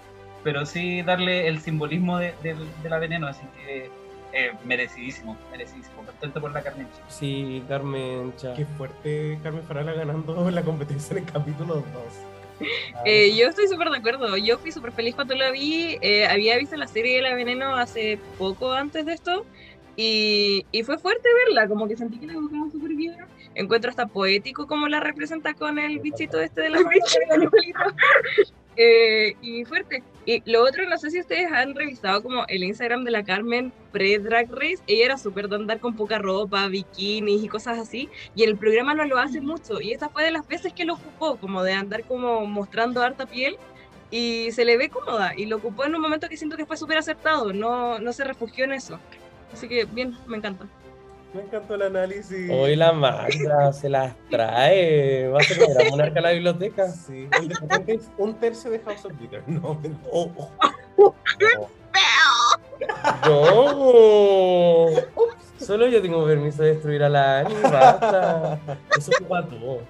pero 0.48 0.64
sí 0.64 1.02
darle 1.02 1.46
el 1.46 1.60
simbolismo 1.60 2.16
de, 2.16 2.32
de- 2.42 2.56
de 2.82 2.88
la 2.88 2.98
veneno, 2.98 3.26
así 3.26 3.42
que 3.54 3.90
eh, 4.32 4.52
merecidísimo, 4.64 5.36
merecidísimo, 5.50 6.02
contento 6.06 6.40
por 6.40 6.52
la 6.52 6.62
Carmencha. 6.62 7.02
Sí, 7.08 7.62
Carmen, 7.68 8.32
cha. 8.38 8.54
Qué 8.54 8.64
fuerte 8.64 9.38
Carmen 9.42 9.62
Farala 9.64 9.92
ganando 9.92 10.50
la 10.58 10.62
competencia 10.62 11.14
en 11.18 11.24
el 11.26 11.30
capítulo 11.30 11.74
2. 11.74 11.84
Eh, 13.04 13.36
yo 13.36 13.46
estoy 13.48 13.68
súper 13.68 13.90
de 13.90 13.98
acuerdo. 13.98 14.36
Yo 14.38 14.56
fui 14.58 14.72
súper 14.72 14.90
feliz 14.92 15.14
cuando 15.14 15.34
la 15.36 15.50
vi. 15.50 15.98
Eh, 16.00 16.26
había 16.26 16.56
visto 16.56 16.76
la 16.76 16.86
serie 16.88 17.16
de 17.16 17.22
La 17.22 17.34
Veneno 17.34 17.76
hace 17.76 18.18
poco 18.38 18.72
antes 18.72 19.04
de 19.04 19.12
esto. 19.12 19.44
Y, 19.96 20.64
y 20.72 20.82
fue 20.82 20.96
fuerte 20.98 21.28
verla, 21.46 21.68
como 21.68 21.86
que 21.86 21.96
sentí 21.96 22.18
que 22.18 22.26
la 22.26 22.32
evocaban 22.32 22.72
súper 22.72 22.92
bien. 22.94 23.14
Encuentro 23.54 23.90
hasta 23.90 24.06
poético 24.06 24.66
como 24.66 24.88
la 24.88 24.98
representa 24.98 25.52
con 25.54 25.78
el 25.78 25.98
bichito 26.00 26.40
este 26.40 26.62
de 26.62 26.70
la 26.70 26.78
animalito. 27.32 27.80
Eh, 28.76 29.34
y 29.40 29.64
fuerte. 29.64 30.02
Y 30.28 30.42
lo 30.44 30.62
otro, 30.62 30.86
no 30.86 30.98
sé 30.98 31.10
si 31.10 31.20
ustedes 31.20 31.50
han 31.50 31.74
revisado 31.74 32.22
como 32.22 32.44
el 32.48 32.62
Instagram 32.62 33.02
de 33.02 33.10
la 33.10 33.24
Carmen 33.24 33.72
pre-Drag 33.92 34.50
Race. 34.50 34.82
Ella 34.86 35.06
era 35.06 35.16
súper 35.16 35.48
de 35.48 35.56
andar 35.56 35.80
con 35.80 35.96
poca 35.96 36.18
ropa, 36.18 36.68
bikinis 36.68 37.42
y 37.42 37.48
cosas 37.48 37.78
así. 37.78 38.10
Y 38.34 38.42
el 38.42 38.58
programa 38.58 38.92
no 38.92 39.06
lo 39.06 39.16
hace 39.16 39.40
mucho. 39.40 39.80
Y 39.80 39.92
esta 39.92 40.10
fue 40.10 40.24
de 40.24 40.30
las 40.30 40.46
veces 40.46 40.74
que 40.74 40.84
lo 40.84 40.96
ocupó, 40.96 41.36
como 41.36 41.62
de 41.62 41.72
andar 41.72 42.04
como 42.04 42.44
mostrando 42.44 43.00
harta 43.00 43.24
piel. 43.24 43.56
Y 44.10 44.50
se 44.52 44.66
le 44.66 44.76
ve 44.76 44.90
cómoda. 44.90 45.32
Y 45.34 45.46
lo 45.46 45.56
ocupó 45.56 45.86
en 45.86 45.94
un 45.94 46.02
momento 46.02 46.28
que 46.28 46.36
siento 46.36 46.58
que 46.58 46.66
fue 46.66 46.76
súper 46.76 46.98
acertado. 46.98 47.54
No, 47.54 47.98
no 47.98 48.12
se 48.12 48.24
refugió 48.24 48.66
en 48.66 48.74
eso. 48.74 49.00
Así 49.50 49.66
que 49.66 49.86
bien, 49.86 50.14
me 50.26 50.36
encanta. 50.36 50.66
Me 51.34 51.42
encantó 51.42 51.74
el 51.74 51.82
análisis. 51.82 52.50
Hoy 52.50 52.74
la 52.74 52.92
Magda 52.92 53.72
se 53.72 53.88
las 53.88 54.14
trae. 54.30 55.28
Va 55.28 55.38
a 55.38 55.42
ser 55.42 55.58
una 55.62 55.90
monarca 55.90 56.20
a 56.20 56.22
la 56.22 56.30
biblioteca. 56.30 56.88
Sí, 56.88 57.28
un 58.16 58.34
tercio 58.34 58.70
de 58.70 58.78
House 58.80 59.04
of 59.04 59.12
Glitter. 59.18 59.42
No. 59.46 59.78
Oh, 60.10 60.50
oh. 60.96 61.14
No. 63.26 64.88
Solo 65.58 65.86
yo 65.88 66.00
tengo 66.00 66.24
permiso 66.24 66.62
de 66.62 66.74
destruir 66.74 67.02
a 67.02 67.10
la 67.10 67.40
Ani, 67.40 67.54
basta. 67.62 68.58
Eso 68.96 69.10
es 69.10 69.20
para 69.28 69.46
tú. 69.46 69.80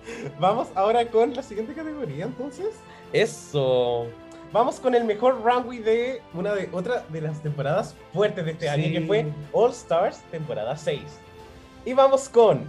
Vamos 0.41 0.69
ahora 0.75 1.07
con 1.07 1.35
la 1.35 1.43
siguiente 1.43 1.73
categoría, 1.73 2.25
entonces. 2.25 2.69
Eso. 3.13 4.09
Vamos 4.51 4.81
con 4.81 4.95
el 4.95 5.05
mejor 5.05 5.41
runway 5.45 5.79
de 5.79 6.23
una 6.35 6.55
de 6.55 6.69
otra 6.73 7.05
de 7.11 7.21
las 7.21 7.41
temporadas 7.43 7.95
fuertes 8.13 8.45
de 8.45 8.51
este 8.53 8.69
año, 8.69 8.91
que 8.91 9.07
fue 9.07 9.27
All 9.53 9.71
Stars, 9.71 10.21
temporada 10.33 10.77
6. 10.77 11.01
Y 11.89 11.95
vamos 11.95 12.29
con 12.29 12.67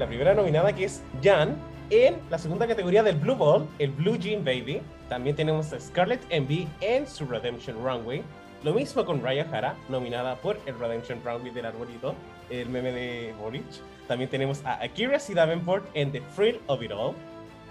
la 0.00 0.06
primera 0.08 0.34
nominada, 0.34 0.72
que 0.72 0.86
es 0.86 1.00
Jan, 1.22 1.56
en 1.88 2.16
la 2.28 2.38
segunda 2.38 2.66
categoría 2.66 3.04
del 3.04 3.14
Blue 3.14 3.36
Ball, 3.36 3.68
el 3.78 3.92
Blue 3.92 4.18
Jean 4.18 4.44
Baby. 4.44 4.82
También 5.08 5.36
tenemos 5.36 5.72
a 5.72 5.78
Scarlett 5.78 6.20
Envy 6.30 6.66
en 6.80 7.06
su 7.06 7.26
Redemption 7.26 7.76
Runway. 7.84 8.24
Lo 8.64 8.74
mismo 8.74 9.04
con 9.04 9.22
Raya 9.22 9.46
Hara, 9.52 9.76
nominada 9.88 10.34
por 10.40 10.58
el 10.66 10.76
Redemption 10.76 11.20
Runway 11.24 11.52
del 11.52 11.66
arbolito, 11.66 12.16
el 12.50 12.68
meme 12.68 12.90
de 12.90 13.32
Boric. 13.38 13.62
También 14.08 14.28
tenemos 14.28 14.64
a 14.64 14.82
Akira 14.82 15.20
C. 15.20 15.32
Davenport 15.32 15.88
en 15.94 16.10
The 16.10 16.22
Thrill 16.34 16.60
of 16.66 16.82
It 16.82 16.90
All. 16.90 17.14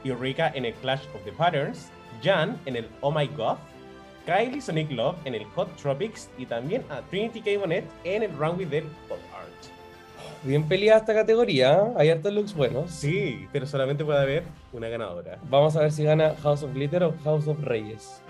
Eureka 0.05 0.53
en 0.55 0.63
el 0.63 0.73
Clash 0.75 1.03
of 1.13 1.21
the 1.25 1.33
Patterns, 1.33 1.91
Jan 2.23 2.57
en 2.65 2.77
el 2.77 2.87
Oh 3.01 3.11
My 3.11 3.27
God, 3.27 3.57
Kylie 4.25 4.61
Sonic 4.61 4.89
Love 4.89 5.17
en 5.25 5.35
el 5.35 5.43
Hot 5.55 5.75
Tropics 5.75 6.29
y 6.37 6.45
también 6.45 6.85
a 6.89 7.01
Trinity 7.09 7.41
K. 7.41 7.59
Bonnet 7.59 7.83
en 8.05 8.23
el 8.23 8.31
runway 8.37 8.65
del 8.65 8.85
Pop. 9.09 9.19
Bien 10.43 10.63
peleada 10.67 10.99
esta 10.99 11.13
categoría. 11.13 11.73
¿eh? 11.73 11.93
Hay 11.97 12.09
hartos 12.09 12.31
looks 12.33 12.53
buenos. 12.53 12.89
Sí, 12.91 13.47
pero 13.51 13.67
solamente 13.67 14.05
puede 14.05 14.19
haber 14.21 14.43
una 14.71 14.87
ganadora. 14.87 15.37
Vamos 15.49 15.75
a 15.75 15.81
ver 15.81 15.91
si 15.91 16.03
gana 16.03 16.35
House 16.43 16.63
of 16.63 16.73
Glitter 16.73 17.03
o 17.03 17.13
House 17.23 17.47
of 17.47 17.59
Reyes. 17.61 18.21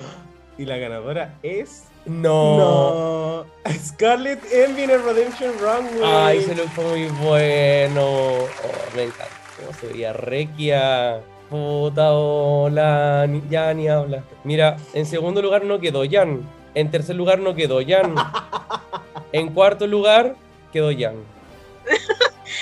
Y 0.57 0.65
la 0.65 0.77
ganadora 0.77 1.35
es. 1.43 1.85
No. 2.05 2.57
No. 2.57 3.45
Scarlett 3.71 4.39
Envy 4.51 4.83
en 4.83 4.89
Redemption 5.03 5.51
Runway. 5.59 6.03
Ay, 6.03 6.37
ese 6.39 6.55
look 6.55 6.69
fue 6.69 6.83
muy 6.85 7.05
bueno. 7.23 8.01
Oh, 8.03 8.95
me 8.95 9.03
encanta. 9.03 9.25
Cómo 9.59 9.73
se 9.79 9.87
veía 9.87 10.11
Requia. 10.13 11.19
Puta, 11.49 12.11
hola. 12.13 13.25
Ni- 13.27 13.43
Ya 13.49 13.73
ni 13.73 13.87
habla. 13.87 14.23
Mira, 14.43 14.77
en 14.93 15.05
segundo 15.05 15.41
lugar 15.41 15.63
no 15.63 15.79
quedó 15.79 16.03
Jan. 16.09 16.41
En 16.73 16.89
tercer 16.91 17.15
lugar 17.15 17.39
no 17.39 17.53
quedó 17.55 17.79
Jan. 17.87 18.15
En 19.31 19.49
cuarto 19.53 19.85
lugar 19.85 20.35
quedó 20.73 20.89
Jan. 20.97 21.15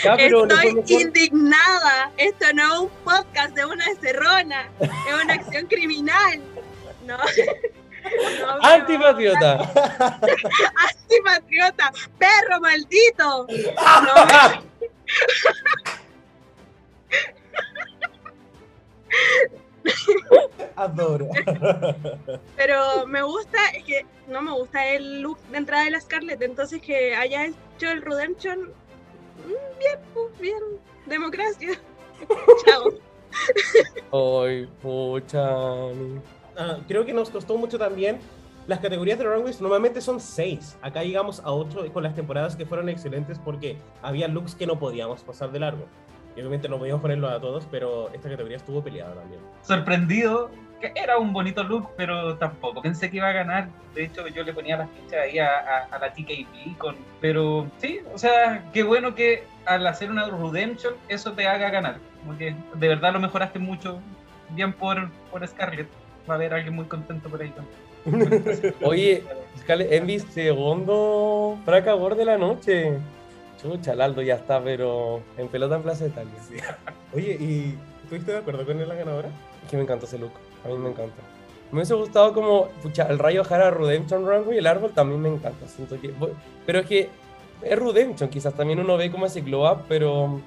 Ya, 0.03 0.15
no 0.29 0.45
Estoy 0.45 0.83
indignada. 0.87 2.11
Esto 2.17 2.45
no 2.53 2.73
es 2.73 2.79
un 2.81 2.89
podcast 3.03 3.55
de 3.55 3.65
una 3.65 3.85
encerrona. 3.85 4.69
Es 4.79 5.23
una 5.23 5.33
acción 5.33 5.65
criminal. 5.67 6.41
No. 7.05 7.17
Antipatriota. 8.61 9.53
Antipatriota. 10.89 11.91
Perro 12.17 12.59
maldito. 12.61 13.47
No, 20.29 20.73
Adoro. 20.75 21.29
pero 22.55 23.07
me 23.07 23.21
gusta, 23.21 23.57
es 23.73 23.83
que 23.85 24.05
no 24.27 24.41
me 24.41 24.51
gusta 24.51 24.85
el 24.85 25.21
look 25.21 25.39
de 25.49 25.57
entrada 25.57 25.85
de 25.85 25.91
la 25.91 26.01
Scarlett. 26.01 26.41
Entonces 26.41 26.81
que 26.81 27.15
haya 27.15 27.45
hecho 27.45 27.89
el 27.89 28.01
Redemption. 28.01 28.73
Bien, 29.45 29.99
pues, 30.13 30.39
bien. 30.39 30.59
Democracia. 31.05 31.79
Chao. 34.11 34.43
Ay, 34.43 34.67
pucha. 34.81 35.47
Ah, 36.57 36.77
creo 36.87 37.05
que 37.05 37.13
nos 37.13 37.29
costó 37.29 37.57
mucho 37.57 37.77
también. 37.77 38.19
Las 38.67 38.79
categorías 38.79 39.17
de 39.17 39.25
runways 39.25 39.61
normalmente 39.61 40.01
son 40.01 40.19
seis. 40.19 40.77
Acá 40.81 41.03
llegamos 41.03 41.39
a 41.39 41.53
ocho 41.53 41.85
con 41.93 42.03
las 42.03 42.15
temporadas 42.15 42.55
que 42.55 42.65
fueron 42.65 42.89
excelentes 42.89 43.39
porque 43.39 43.77
había 44.01 44.27
looks 44.27 44.55
que 44.55 44.67
no 44.67 44.77
podíamos 44.77 45.23
pasar 45.23 45.51
de 45.51 45.59
largo. 45.59 45.85
Y 46.35 46.41
obviamente 46.41 46.67
no 46.67 46.77
podíamos 46.77 47.01
ponerlos 47.01 47.31
a 47.31 47.39
todos, 47.39 47.65
pero 47.71 48.09
esta 48.13 48.29
categoría 48.29 48.57
estuvo 48.57 48.83
peleada 48.83 49.15
también. 49.15 49.41
sorprendido, 49.61 50.49
que 50.79 50.91
era 50.95 51.17
un 51.17 51.33
bonito 51.33 51.63
look, 51.63 51.89
pero 51.97 52.37
tampoco 52.37 52.81
pensé 52.81 53.09
que 53.09 53.17
iba 53.17 53.29
a 53.29 53.33
ganar. 53.33 53.69
De 53.95 54.05
hecho, 54.05 54.27
yo 54.27 54.43
le 54.43 54.53
ponía 54.53 54.77
las 54.77 54.89
fichas 54.91 55.21
ahí 55.23 55.39
a, 55.39 55.47
a- 55.47 55.95
a 55.95 55.99
la 55.99 56.13
TKP, 56.13 56.77
con, 56.77 56.95
pero 57.19 57.67
sí, 57.79 57.99
o 58.13 58.17
sea, 58.17 58.63
qué 58.73 58.83
bueno 58.83 59.15
que 59.15 59.43
al 59.65 59.85
hacer 59.87 60.11
una 60.11 60.25
Redemption 60.29 60.93
eso 61.09 61.31
te 61.33 61.47
haga 61.47 61.69
ganar, 61.69 61.97
porque 62.25 62.55
de 62.75 62.87
verdad 62.87 63.13
lo 63.13 63.19
mejoraste 63.19 63.59
mucho. 63.59 63.99
Bien 64.49 64.71
por, 64.71 65.09
por 65.31 65.45
Scarlett, 65.47 65.89
va 66.29 66.35
a 66.35 66.37
haber 66.37 66.53
alguien 66.53 66.73
muy 66.75 66.85
contento 66.85 67.27
por 67.27 67.41
ahí. 67.41 67.51
también. 68.05 68.73
Oye, 68.83 69.23
Scarlett 69.59 69.91
Envy, 69.91 70.19
segundo 70.19 71.57
fraca 71.65 71.95
de 71.95 72.25
la 72.25 72.37
noche. 72.37 72.93
Chucha, 73.61 73.93
el 73.93 74.01
Aldo 74.01 74.21
ya 74.21 74.35
está, 74.35 74.63
pero 74.63 75.21
en 75.37 75.47
pelota 75.47 75.75
en 75.75 75.81
Plaza 75.83 76.05
Italia. 76.05 76.31
Sí. 76.47 76.57
Oye, 77.13 77.33
¿y 77.39 77.75
estuviste 78.03 78.31
de 78.31 78.37
acuerdo 78.37 78.65
con 78.65 78.87
la 78.87 78.95
ganadora? 78.95 79.29
Es 79.63 79.69
que 79.71 79.77
me 79.77 79.83
encanta 79.83 80.05
ese 80.05 80.17
look. 80.19 80.31
A 80.65 80.67
mí 80.67 80.77
me 80.77 80.89
encanta. 80.89 81.21
Me 81.71 81.79
hubiese 81.79 81.93
gustado 81.95 82.33
como, 82.33 82.67
pucha, 82.81 83.03
el 83.03 83.19
rayo 83.19 83.43
Jara 83.43 83.71
Redemption 83.71 84.25
Runway 84.25 84.55
y 84.55 84.59
el 84.59 84.67
árbol 84.67 84.91
también 84.91 85.21
me 85.21 85.29
encanta. 85.29 85.67
Siento 85.67 85.99
que, 85.99 86.13
bu- 86.13 86.31
pero 86.65 86.79
es 86.79 86.85
que 86.85 87.09
es 87.61 87.79
Redemption, 87.79 88.29
quizás 88.29 88.53
también 88.53 88.79
uno 88.79 88.95
ve 88.97 89.11
como 89.11 89.25
ese 89.25 89.41
glow 89.41 89.69
up, 89.69 89.79
pero 89.89 90.39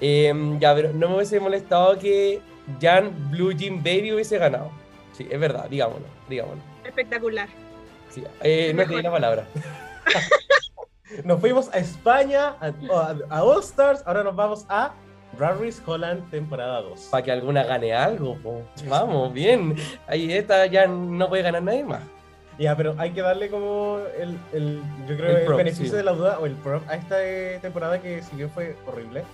em, 0.00 0.58
ya, 0.58 0.74
pero 0.74 0.92
no 0.92 1.08
me 1.08 1.16
hubiese 1.16 1.38
molestado 1.38 1.98
que 1.98 2.40
Jan 2.80 3.30
Blue 3.30 3.52
Jean 3.52 3.78
Baby 3.78 4.12
hubiese 4.12 4.38
ganado. 4.38 4.70
Sí, 5.12 5.26
es 5.30 5.38
verdad, 5.38 5.68
digámoslo, 5.68 6.06
digámoslo. 6.28 6.62
Espectacular. 6.84 7.48
Sí, 8.10 8.24
eh, 8.42 8.72
no 8.74 8.82
te 8.82 8.88
di 8.88 8.94
Mejor. 8.96 9.02
la 9.04 9.10
palabra. 9.10 9.46
Nos 11.24 11.40
fuimos 11.40 11.68
a 11.72 11.78
España, 11.78 12.56
a, 12.60 12.66
a- 12.92 13.16
a 13.30 13.44
All 13.44 13.60
Stars, 13.60 14.02
ahora 14.06 14.24
nos 14.24 14.34
vamos 14.34 14.64
a 14.68 14.94
Race 15.38 15.80
Holland 15.84 16.30
temporada 16.30 16.80
2. 16.82 17.08
Para 17.10 17.22
que 17.22 17.32
alguna 17.32 17.62
gane 17.64 17.92
algo. 17.94 18.36
po. 18.36 18.62
Vamos, 18.88 19.32
bien. 19.32 19.76
Ahí 20.06 20.32
esta 20.32 20.66
ya 20.66 20.86
no 20.86 21.28
puede 21.28 21.42
ganar 21.42 21.62
nadie 21.62 21.84
más. 21.84 22.02
Ya, 22.58 22.76
pero 22.76 22.94
hay 22.98 23.10
que 23.10 23.20
darle 23.20 23.48
como 23.50 23.98
el, 24.16 24.38
el- 24.52 24.80
yo 25.08 25.16
creo, 25.16 25.30
El 25.30 25.36
el, 25.38 25.44
prop, 25.44 25.56
beneficio 25.56 25.86
sí. 25.90 25.96
de 25.96 26.02
la 26.04 26.12
duda 26.12 26.38
o 26.38 26.46
el 26.46 26.54
prop 26.54 26.82
a 26.88 26.94
esta 26.94 27.16
eh, 27.24 27.58
temporada 27.60 28.00
que 28.00 28.22
si 28.22 28.36
bien 28.36 28.48
fue 28.50 28.76
horrible, 28.86 29.24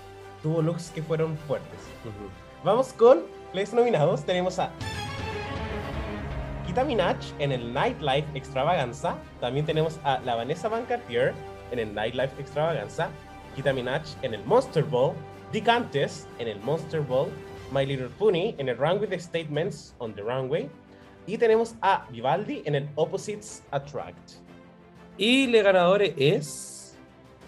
tuvo 0.42 0.62
looks 0.62 0.90
que 0.90 1.02
fueron 1.02 1.36
fuertes. 1.46 1.80
Vamos 2.64 2.92
con 2.94 3.20
los 3.52 3.72
nominados. 3.74 4.24
Tenemos 4.24 4.58
a 4.58 4.70
Kita 6.66 6.84
Minaj 6.84 7.16
en 7.38 7.52
el 7.52 7.72
Nightlife 7.74 8.26
Extravaganza. 8.34 9.16
También 9.40 9.66
tenemos 9.66 9.98
a 10.04 10.20
la 10.20 10.36
Vanessa 10.36 10.68
Van 10.68 10.84
Cartier 10.86 11.34
en 11.72 11.78
el 11.78 11.94
Nightlife 11.94 12.40
Extravaganza. 12.40 13.08
Kita 13.56 13.72
Minaj 13.72 14.02
en 14.22 14.34
el 14.34 14.44
Monster 14.44 14.84
Ball. 14.84 15.12
Dicantes 15.52 16.28
en 16.38 16.48
el 16.48 16.60
Monster 16.60 17.00
Ball. 17.00 17.28
My 17.72 17.86
Little 17.86 18.08
Pony 18.18 18.54
en 18.58 18.68
el 18.68 18.76
Runway 18.76 19.08
the 19.08 19.18
Statements 19.18 19.94
on 19.98 20.14
the 20.14 20.22
Runway. 20.22 20.68
Y 21.26 21.38
tenemos 21.38 21.74
a 21.82 22.06
Vivaldi 22.10 22.62
en 22.64 22.74
el 22.74 22.88
Opposites 22.96 23.62
Attract. 23.70 24.32
Y 25.16 25.46
le 25.48 25.62
ganadores 25.62 26.14
es. 26.16 26.96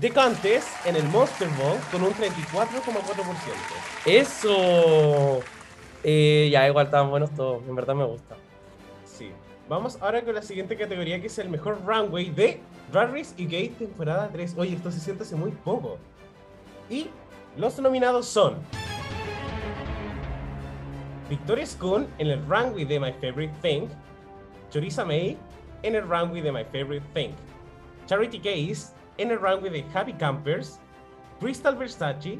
Decantes 0.01 0.67
en 0.85 0.97
el 0.97 1.05
Monster 1.05 1.49
Ball 1.51 1.79
con 1.91 2.03
un 2.03 2.13
34,4%. 2.13 2.65
Eso. 4.07 5.41
Eh, 6.03 6.49
ya, 6.51 6.67
igual 6.67 6.87
estaban 6.87 7.11
buenos 7.11 7.31
todos. 7.35 7.63
En 7.69 7.75
verdad 7.77 7.95
me 7.95 8.05
gusta. 8.05 8.37
Sí. 9.05 9.31
Vamos 9.69 9.97
ahora 10.01 10.23
con 10.23 10.35
la 10.35 10.43
siguiente 10.43 10.77
categoría 10.77 11.21
que 11.21 11.29
es 11.29 11.39
el 11.39 11.49
mejor 11.49 11.79
runway 11.87 12.31
de 12.31 12.61
Drag 12.91 13.13
Race 13.13 13.33
UK 13.43 13.79
temporada 13.79 14.29
3. 14.33 14.55
Oye, 14.59 14.75
esto 14.75 14.91
se 14.91 14.99
siente 14.99 15.23
hace 15.23 15.37
muy 15.37 15.53
poco. 15.53 15.99
Y 16.91 17.09
los 17.57 17.79
nominados 17.79 18.27
son 18.27 18.57
Victoria 21.29 21.67
Schoon 21.67 22.07
en 22.19 22.29
el 22.29 22.47
runway 22.47 22.85
de 22.85 23.01
My 23.01 23.13
Favorite 23.13 23.55
Thing, 23.63 23.89
Choriza 24.71 25.05
May 25.05 25.37
en 25.83 25.95
el 25.95 26.03
runway 26.03 26.41
de 26.41 26.53
My 26.53 26.65
Favorite 26.65 27.07
Thing, 27.15 27.31
Charity 28.07 28.39
Case 28.39 28.93
en 29.19 29.31
el 29.31 29.41
runway 29.41 29.71
de 29.71 29.85
Happy 29.95 30.13
Campers, 30.13 30.79
Crystal 31.41 31.77
Versace 31.77 32.39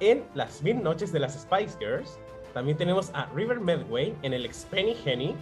en 0.00 0.24
Las 0.34 0.62
Mil 0.62 0.82
Noches 0.82 1.12
de 1.12 1.20
las 1.20 1.34
Spice 1.40 1.76
Girls, 1.78 2.18
también 2.54 2.76
tenemos 2.76 3.10
a 3.14 3.26
River 3.34 3.60
Medway 3.60 4.14
en 4.22 4.34
el 4.34 4.44
Expenny 4.44 4.96
Henny, 5.04 5.34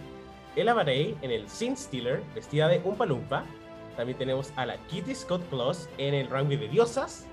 Ella 0.55 0.73
Barey 0.73 1.17
en 1.21 1.31
el 1.31 1.49
Sin 1.49 1.75
Stealer, 1.75 2.21
vestida 2.33 2.67
de 2.67 2.81
Umpa 2.83 3.05
Lumpa. 3.05 3.43
También 3.97 4.17
tenemos 4.17 4.53
a 4.55 4.65
la 4.65 4.77
Kitty 4.87 5.13
Scott 5.13 5.41
Plus 5.43 5.89
en 5.97 6.13
el 6.13 6.29
runway 6.29 6.57
de 6.57 6.69
Diosas. 6.69 7.27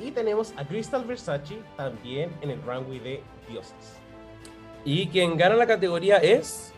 Y 0.00 0.10
tenemos 0.10 0.52
a 0.56 0.64
Crystal 0.66 1.04
Versace 1.04 1.58
también 1.76 2.30
en 2.40 2.50
el 2.50 2.62
runway 2.62 2.98
de 2.98 3.22
Diosas. 3.48 3.98
Y 4.84 5.06
quien 5.08 5.36
gana 5.36 5.54
la 5.54 5.66
categoría 5.66 6.18
es. 6.18 6.72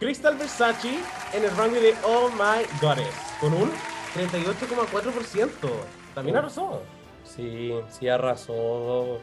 Crystal 0.00 0.36
Versace 0.36 0.98
en 1.32 1.44
el 1.44 1.50
runway 1.56 1.80
de 1.82 1.94
Oh 2.04 2.28
My 2.30 2.64
Goddess, 2.80 3.14
con 3.40 3.52
un 3.54 3.70
38,4%. 4.14 5.70
También 6.14 6.36
Oh. 6.36 6.38
arrasó. 6.40 6.82
Sí, 7.24 7.72
sí, 7.90 8.08
arrasó. 8.08 9.18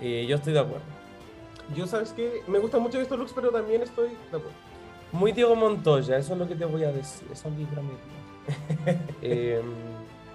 Eh, 0.00 0.26
yo 0.28 0.36
estoy 0.36 0.52
de 0.52 0.60
acuerdo. 0.60 0.84
Yo 1.74 1.86
sabes 1.86 2.12
que 2.12 2.42
me 2.46 2.58
gustan 2.58 2.80
mucho 2.82 3.00
estos 3.00 3.18
looks, 3.18 3.32
pero 3.34 3.50
también 3.50 3.82
estoy 3.82 4.08
de 4.08 4.14
acuerdo. 4.36 4.50
Muy 5.12 5.32
Diego 5.32 5.54
Montoya, 5.56 6.18
eso 6.18 6.32
es 6.34 6.38
lo 6.38 6.46
que 6.48 6.54
te 6.54 6.64
voy 6.64 6.84
a 6.84 6.92
decir. 6.92 7.26
Esa 7.32 7.48
vibra 7.50 7.82
me 7.82 7.90
dio. 7.90 8.98
eh, 9.22 9.62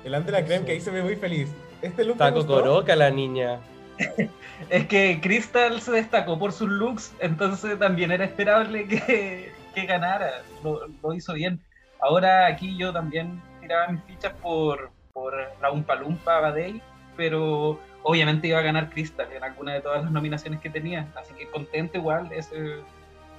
El 0.04 0.16
ante 0.16 0.32
la 0.32 0.44
creme 0.46 0.66
que 0.66 0.72
ahí 0.74 0.82
se 0.82 0.92
ve 0.92 1.02
muy 1.04 1.16
feliz. 1.16 1.50
Este 1.84 2.04
look 2.06 2.18
Taco. 2.18 2.46
Coroca, 2.48 2.96
la 2.96 3.12
niña. 3.12 3.60
Es 4.70 4.88
que 4.88 5.20
Crystal 5.22 5.80
se 5.82 5.92
destacó 5.92 6.40
por 6.40 6.52
sus 6.54 6.70
looks, 6.70 7.14
entonces 7.20 7.78
también 7.78 8.12
era 8.12 8.24
esperable 8.24 8.88
que, 8.88 9.52
que 9.76 9.86
ganara. 9.86 10.42
Lo, 10.64 10.88
lo 10.88 11.14
hizo 11.14 11.34
bien. 11.34 11.60
Ahora 12.02 12.48
aquí 12.48 12.76
yo 12.78 12.92
también 12.94 13.42
tiraba 13.62 13.88
mis 13.90 14.02
fichas 14.04 14.34
por, 14.42 14.90
por 15.12 15.34
la 15.62 15.72
Umpa 15.72 15.96
Lumpa 15.96 16.40
Badei, 16.40 16.82
pero 17.18 17.80
obviamente 18.04 18.48
iba 18.48 18.60
a 18.60 18.64
ganar 18.64 18.90
Crystal 18.90 19.28
en 19.32 19.44
alguna 19.44 19.74
de 19.74 19.82
todas 19.82 20.04
las 20.04 20.12
nominaciones 20.12 20.60
que 20.62 20.70
tenía. 20.70 21.08
Así 21.16 21.34
que 21.34 21.48
contento 21.48 21.98
igual, 21.98 22.32
ese, 22.32 22.78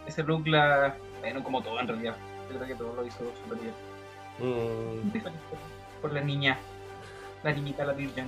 ese 0.07 0.23
look 0.23 0.47
la... 0.47 0.95
Bueno, 1.21 1.43
como 1.43 1.63
todo 1.63 1.81
en 1.81 1.89
realidad. 1.89 2.17
Yo 2.51 2.57
creo 2.59 2.69
que 2.69 2.75
todo 2.75 2.95
lo 2.95 3.07
hizo 3.07 3.19
súper 3.43 3.59
bien. 3.59 3.75
Mm, 4.39 5.11
Muy 5.11 5.21
feliz 5.21 5.41
por, 5.49 5.59
por 6.03 6.13
la 6.13 6.21
niña. 6.21 6.59
La 7.45 7.53
niñita, 7.53 7.85
la 7.85 7.93
virgen. 7.93 8.27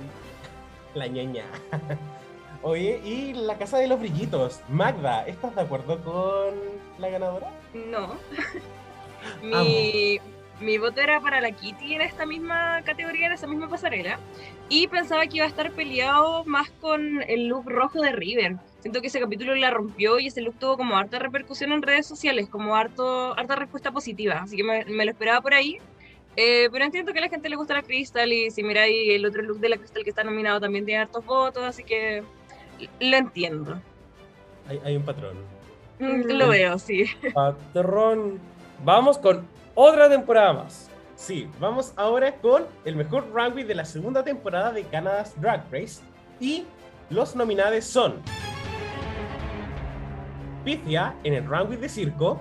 La 0.93 1.07
ñaña. 1.07 1.43
Oye, 2.61 3.01
y 3.03 3.33
la 3.33 3.57
casa 3.57 3.79
de 3.79 3.87
los 3.87 3.99
brillitos. 3.99 4.61
Magda, 4.69 5.25
¿estás 5.25 5.55
de 5.55 5.61
acuerdo 5.61 5.99
con 6.03 6.53
la 6.99 7.09
ganadora? 7.09 7.51
No. 7.73 8.15
mi, 9.41 10.19
mi 10.59 10.77
voto 10.77 11.01
era 11.01 11.19
para 11.19 11.41
la 11.41 11.51
Kitty 11.51 11.95
en 11.95 12.01
esta 12.01 12.27
misma 12.27 12.83
categoría, 12.83 13.25
en 13.25 13.33
esa 13.33 13.47
misma 13.47 13.67
pasarela. 13.67 14.19
Y 14.69 14.87
pensaba 14.87 15.25
que 15.25 15.37
iba 15.37 15.45
a 15.45 15.49
estar 15.49 15.71
peleado 15.71 16.45
más 16.45 16.69
con 16.79 17.23
el 17.23 17.47
look 17.47 17.67
rojo 17.67 18.01
de 18.01 18.11
River. 18.11 18.57
Siento 18.81 19.01
que 19.01 19.07
ese 19.07 19.19
capítulo 19.19 19.55
la 19.55 19.71
rompió 19.71 20.19
y 20.19 20.27
ese 20.27 20.41
look 20.41 20.59
tuvo 20.59 20.77
como 20.77 20.95
harta 20.95 21.17
repercusión 21.17 21.71
en 21.71 21.81
redes 21.81 22.05
sociales, 22.05 22.49
como 22.49 22.75
harto, 22.75 23.35
harta 23.35 23.55
respuesta 23.55 23.91
positiva. 23.91 24.41
Así 24.43 24.57
que 24.57 24.63
me, 24.63 24.85
me 24.85 25.05
lo 25.05 25.11
esperaba 25.11 25.41
por 25.41 25.55
ahí. 25.55 25.79
Eh, 26.39 26.69
pero 26.71 26.85
entiendo 26.85 27.11
que 27.11 27.17
a 27.17 27.21
la 27.23 27.29
gente 27.29 27.49
le 27.49 27.55
gusta 27.55 27.73
la 27.73 27.81
Crystal 27.81 28.31
y 28.31 28.51
si 28.51 28.61
miráis 28.61 29.09
el 29.09 29.25
otro 29.25 29.41
look 29.41 29.59
de 29.59 29.69
la 29.69 29.77
Crystal 29.77 30.03
que 30.03 30.11
está 30.11 30.23
nominado 30.23 30.61
también 30.61 30.85
tiene 30.85 31.01
hartos 31.01 31.25
votos, 31.25 31.63
así 31.63 31.83
que 31.83 32.23
lo 32.99 33.17
entiendo. 33.17 33.81
Hay, 34.69 34.79
hay 34.85 34.95
un 34.95 35.03
patrón. 35.03 35.37
Mm, 35.99 36.29
Lo 36.31 36.49
veo, 36.49 36.77
sí. 36.77 37.05
patrón. 37.33 38.39
Vamos 38.83 39.17
con 39.17 39.47
otra 39.73 40.07
temporada 40.09 40.53
más. 40.53 40.91
Sí, 41.15 41.49
vamos 41.59 41.93
ahora 41.95 42.35
con 42.35 42.67
el 42.85 42.95
mejor 42.95 43.31
runway 43.33 43.63
de 43.63 43.73
la 43.73 43.85
segunda 43.85 44.23
temporada 44.23 44.71
de 44.71 44.83
Canada's 44.83 45.33
Drag 45.41 45.65
Race. 45.71 46.01
Y 46.39 46.65
los 47.09 47.35
nominados 47.35 47.83
son 47.85 48.21
Pythia 50.63 51.15
en 51.23 51.33
el 51.33 51.47
runway 51.47 51.77
de 51.77 51.89
circo, 51.89 52.39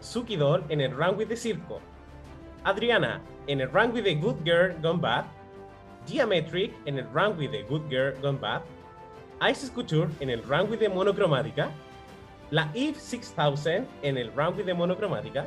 Suki 0.00 0.36
Doll 0.36 0.64
en 0.68 0.82
el 0.82 0.90
runway 0.94 1.24
de 1.24 1.36
circo, 1.36 1.80
Adriana 2.64 3.20
en 3.46 3.60
el 3.60 3.70
runway 3.70 4.02
de 4.02 4.14
Good 4.14 4.36
Girl 4.44 4.76
Gone 4.82 5.00
Bad, 5.00 5.24
Geometric 6.06 6.72
en 6.86 6.98
el 6.98 7.06
runway 7.12 7.46
de 7.48 7.62
Good 7.64 7.88
Girl 7.88 8.14
Gone 8.20 8.38
Bad, 8.38 8.62
Isis 9.50 9.70
Couture 9.70 10.08
en 10.20 10.30
el 10.30 10.42
runway 10.42 10.78
de 10.78 10.88
monocromática, 10.88 11.70
la 12.50 12.68
Eve 12.74 12.94
6000 12.98 13.86
en 14.02 14.16
el 14.18 14.32
runway 14.34 14.64
de 14.64 14.74
monocromática, 14.74 15.46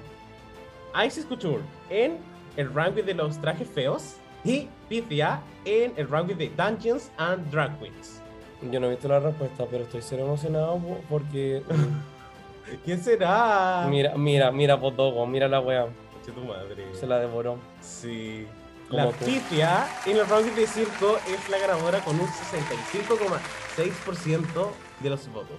Isis 1.06 1.26
Couture 1.26 1.62
en 1.90 2.18
el 2.58 2.68
runway 2.74 3.02
de 3.04 3.14
los 3.14 3.40
trajes 3.40 3.68
feos 3.70 4.18
y 4.44 4.68
Pythia 4.90 5.40
en 5.66 5.94
el 5.98 6.08
runway 6.08 6.36
de 6.36 6.50
Dungeons 6.50 7.12
and 7.18 7.50
Drag 7.52 7.78
Queens. 7.80 8.22
Yo 8.72 8.80
no 8.80 8.88
he 8.88 8.92
visto 8.92 9.08
la 9.08 9.20
respuesta, 9.20 9.66
pero 9.70 9.84
estoy 9.84 10.02
cero 10.02 10.24
emocionado 10.26 10.78
po- 10.78 11.00
porque. 11.10 11.62
¿Quién 12.86 13.00
será? 13.04 13.86
mira, 13.90 14.16
mira, 14.18 14.52
mira, 14.52 14.80
Potogo, 14.80 15.28
mira 15.28 15.48
la 15.48 15.60
wea. 15.60 15.88
Che, 16.26 16.32
tu 16.32 16.42
madre. 16.44 16.86
Se 16.94 17.06
la 17.06 17.20
devoró. 17.20 17.60
Sí. 17.82 18.48
La 18.90 19.10
tú. 19.12 19.26
Pythia 19.26 19.86
en 20.06 20.18
el 20.18 20.28
runway 20.28 20.52
de 20.56 20.68
circo 20.68 21.18
es 21.28 21.50
la 21.50 21.58
ganadora 21.60 22.00
con 22.00 22.20
un 22.20 22.28
65,6% 22.28 24.72
de 25.02 25.10
los 25.10 25.28
votos. 25.32 25.58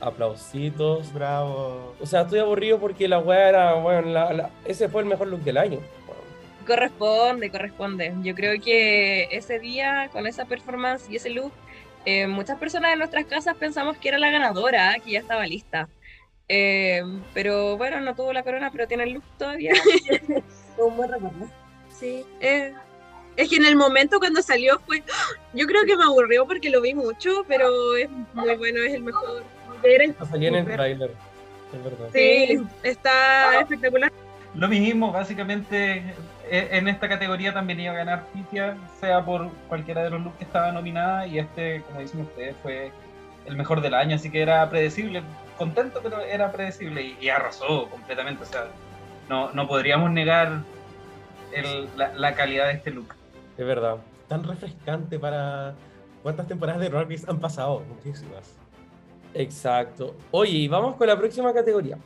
Aplausitos. 0.00 1.12
Bravo. 1.12 1.94
O 2.00 2.06
sea, 2.06 2.22
estoy 2.22 2.38
aburrido 2.40 2.78
porque 2.78 3.08
la 3.08 3.18
wea 3.18 3.48
era. 3.48 3.74
Bueno, 3.74 4.02
la- 4.08 4.32
la- 4.32 4.50
ese 4.64 4.88
fue 4.88 5.02
el 5.02 5.08
mejor 5.08 5.28
look 5.28 5.40
del 5.42 5.58
año. 5.58 5.78
Corresponde, 6.66 7.50
corresponde. 7.50 8.14
Yo 8.22 8.34
creo 8.34 8.58
que 8.60 9.24
ese 9.30 9.58
día, 9.58 10.08
con 10.12 10.26
esa 10.26 10.44
performance 10.46 11.08
y 11.10 11.16
ese 11.16 11.30
look, 11.30 11.52
eh, 12.06 12.26
muchas 12.26 12.58
personas 12.58 12.92
en 12.92 12.98
nuestras 12.98 13.24
casas 13.26 13.54
pensamos 13.56 13.96
que 13.98 14.08
era 14.08 14.18
la 14.18 14.30
ganadora, 14.30 14.96
que 15.04 15.12
ya 15.12 15.20
estaba 15.20 15.46
lista. 15.46 15.88
Eh, 16.48 17.02
pero 17.32 17.76
bueno, 17.76 18.00
no 18.00 18.14
tuvo 18.14 18.32
la 18.32 18.42
corona, 18.42 18.70
pero 18.70 18.86
tiene 18.86 19.04
el 19.04 19.12
look 19.14 19.24
todavía. 19.38 19.72
Un 20.78 20.96
buen 20.96 21.10
recuerdo. 21.10 21.48
Sí. 21.98 22.24
eh, 22.40 22.72
es 23.36 23.48
que 23.48 23.56
en 23.56 23.64
el 23.66 23.76
momento 23.76 24.18
cuando 24.18 24.42
salió 24.42 24.78
fue. 24.80 25.02
Yo 25.54 25.66
creo 25.66 25.84
que 25.84 25.96
me 25.96 26.04
aburrió 26.04 26.46
porque 26.46 26.70
lo 26.70 26.80
vi 26.80 26.94
mucho, 26.94 27.44
pero 27.48 27.96
es 27.96 28.08
muy 28.34 28.56
bueno, 28.56 28.80
es 28.82 28.94
el 28.94 29.02
mejor. 29.02 29.42
Salía 30.30 30.48
en 30.48 30.54
el 30.54 30.66
tráiler. 30.66 31.10
Es 31.72 31.84
verdad. 31.84 32.08
Sí, 32.12 32.62
está 32.82 33.60
espectacular. 33.60 34.12
Lo 34.54 34.68
mismo, 34.68 35.10
básicamente 35.12 36.02
e- 36.48 36.68
en 36.70 36.88
esta 36.88 37.08
categoría 37.08 37.52
también 37.52 37.80
iba 37.80 37.92
a 37.92 37.96
ganar 37.96 38.26
Pythia, 38.32 38.76
sea 39.00 39.24
por 39.24 39.50
cualquiera 39.68 40.04
de 40.04 40.10
los 40.10 40.22
looks 40.22 40.38
que 40.38 40.44
estaba 40.44 40.70
nominada, 40.72 41.26
y 41.26 41.38
este, 41.40 41.82
como 41.82 42.00
dicen 42.00 42.20
ustedes, 42.20 42.54
fue 42.62 42.92
el 43.46 43.56
mejor 43.56 43.80
del 43.80 43.94
año, 43.94 44.14
así 44.16 44.30
que 44.30 44.40
era 44.42 44.68
predecible, 44.70 45.22
contento, 45.56 46.00
pero 46.02 46.20
era 46.20 46.50
predecible 46.52 47.02
y, 47.02 47.16
y 47.20 47.28
arrasó 47.28 47.88
completamente, 47.90 48.42
o 48.42 48.46
sea, 48.46 48.66
no, 49.28 49.52
no 49.52 49.66
podríamos 49.66 50.10
negar 50.10 50.60
el- 51.52 51.88
la, 51.96 52.12
la 52.14 52.34
calidad 52.34 52.66
de 52.66 52.72
este 52.74 52.90
look. 52.90 53.14
Es 53.56 53.66
verdad. 53.66 53.96
Tan 54.28 54.42
refrescante 54.44 55.18
para. 55.18 55.74
¿Cuántas 56.22 56.48
temporadas 56.48 56.80
de 56.80 56.88
Race 56.88 57.24
han 57.28 57.38
pasado? 57.38 57.82
Muchísimas. 57.88 58.54
Exacto. 59.34 60.14
Oye, 60.30 60.52
y 60.52 60.68
vamos 60.68 60.96
con 60.96 61.06
la 61.06 61.16
próxima 61.18 61.52
categoría. 61.52 61.98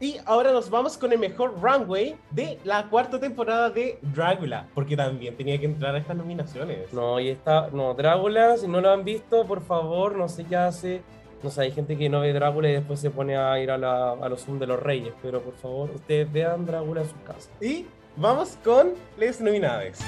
Y 0.00 0.16
ahora 0.26 0.52
nos 0.52 0.70
vamos 0.70 0.96
con 0.96 1.12
el 1.12 1.18
mejor 1.18 1.60
runway 1.60 2.14
de 2.30 2.58
la 2.62 2.84
cuarta 2.88 3.18
temporada 3.18 3.68
de 3.68 3.98
Dragula, 4.00 4.66
porque 4.74 4.96
también 4.96 5.36
tenía 5.36 5.58
que 5.58 5.66
entrar 5.66 5.92
a 5.94 5.98
estas 5.98 6.16
nominaciones. 6.16 6.92
No, 6.92 7.18
y 7.18 7.30
está. 7.30 7.68
No, 7.72 7.94
Drácula, 7.94 8.56
si 8.56 8.68
no 8.68 8.80
lo 8.80 8.90
han 8.92 9.04
visto, 9.04 9.44
por 9.44 9.60
favor, 9.60 10.16
no 10.16 10.28
sé 10.28 10.44
qué 10.44 10.54
hace. 10.56 11.02
No 11.42 11.50
sé, 11.50 11.62
hay 11.62 11.70
gente 11.72 11.96
que 11.96 12.08
no 12.08 12.20
ve 12.20 12.32
Drácula 12.32 12.68
y 12.68 12.72
después 12.72 12.98
se 13.00 13.10
pone 13.10 13.36
a 13.36 13.58
ir 13.60 13.70
a, 13.70 13.78
la- 13.78 14.12
a 14.12 14.28
los 14.28 14.44
Zoom 14.44 14.58
de 14.58 14.66
los 14.66 14.80
Reyes. 14.80 15.12
Pero 15.22 15.40
por 15.40 15.54
favor, 15.54 15.90
ustedes 15.90 16.30
vean 16.32 16.66
Drácula 16.66 17.02
en 17.02 17.08
sus 17.08 17.18
casas. 17.20 17.50
Y 17.60 17.86
vamos 18.16 18.58
con 18.64 18.94
les 19.16 19.40
nominados. 19.40 19.98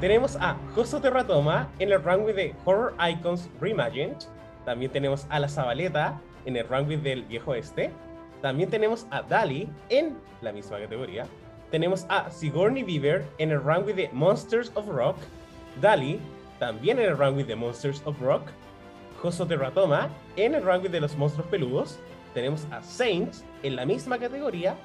Tenemos 0.00 0.36
a 0.36 0.56
Joso 0.74 1.00
Terratoma 1.00 1.68
en 1.80 1.90
el 1.90 2.02
runway 2.02 2.32
de 2.34 2.54
Horror 2.64 2.94
Icons 3.10 3.48
Reimagined. 3.60 4.16
También 4.64 4.92
tenemos 4.92 5.26
a 5.28 5.40
La 5.40 5.48
Zabaleta 5.48 6.20
en 6.44 6.56
el 6.56 6.68
runway 6.68 6.96
del 6.96 7.24
Viejo 7.24 7.54
Este. 7.54 7.90
También 8.40 8.70
tenemos 8.70 9.08
a 9.10 9.22
Dali 9.22 9.68
en 9.88 10.16
la 10.40 10.52
misma 10.52 10.78
categoría. 10.78 11.26
Tenemos 11.72 12.06
a 12.08 12.30
Sigourney 12.30 12.84
Beaver 12.84 13.24
en 13.38 13.50
el 13.50 13.60
runway 13.60 13.92
de 13.92 14.08
Monsters 14.12 14.70
of 14.76 14.86
Rock. 14.86 15.16
Dali 15.80 16.20
también 16.60 17.00
en 17.00 17.06
el 17.06 17.18
runway 17.18 17.42
de 17.44 17.56
Monsters 17.56 18.00
of 18.04 18.20
Rock. 18.20 18.42
Joso 19.20 19.46
Terratoma 19.46 20.08
en 20.36 20.54
el 20.54 20.62
runway 20.62 20.88
de 20.88 21.00
los 21.00 21.16
monstruos 21.16 21.48
peludos. 21.48 21.98
Tenemos 22.34 22.66
a 22.70 22.82
Saints 22.82 23.44
en 23.62 23.76
la 23.76 23.84
misma 23.86 24.18
categoría. 24.18 24.76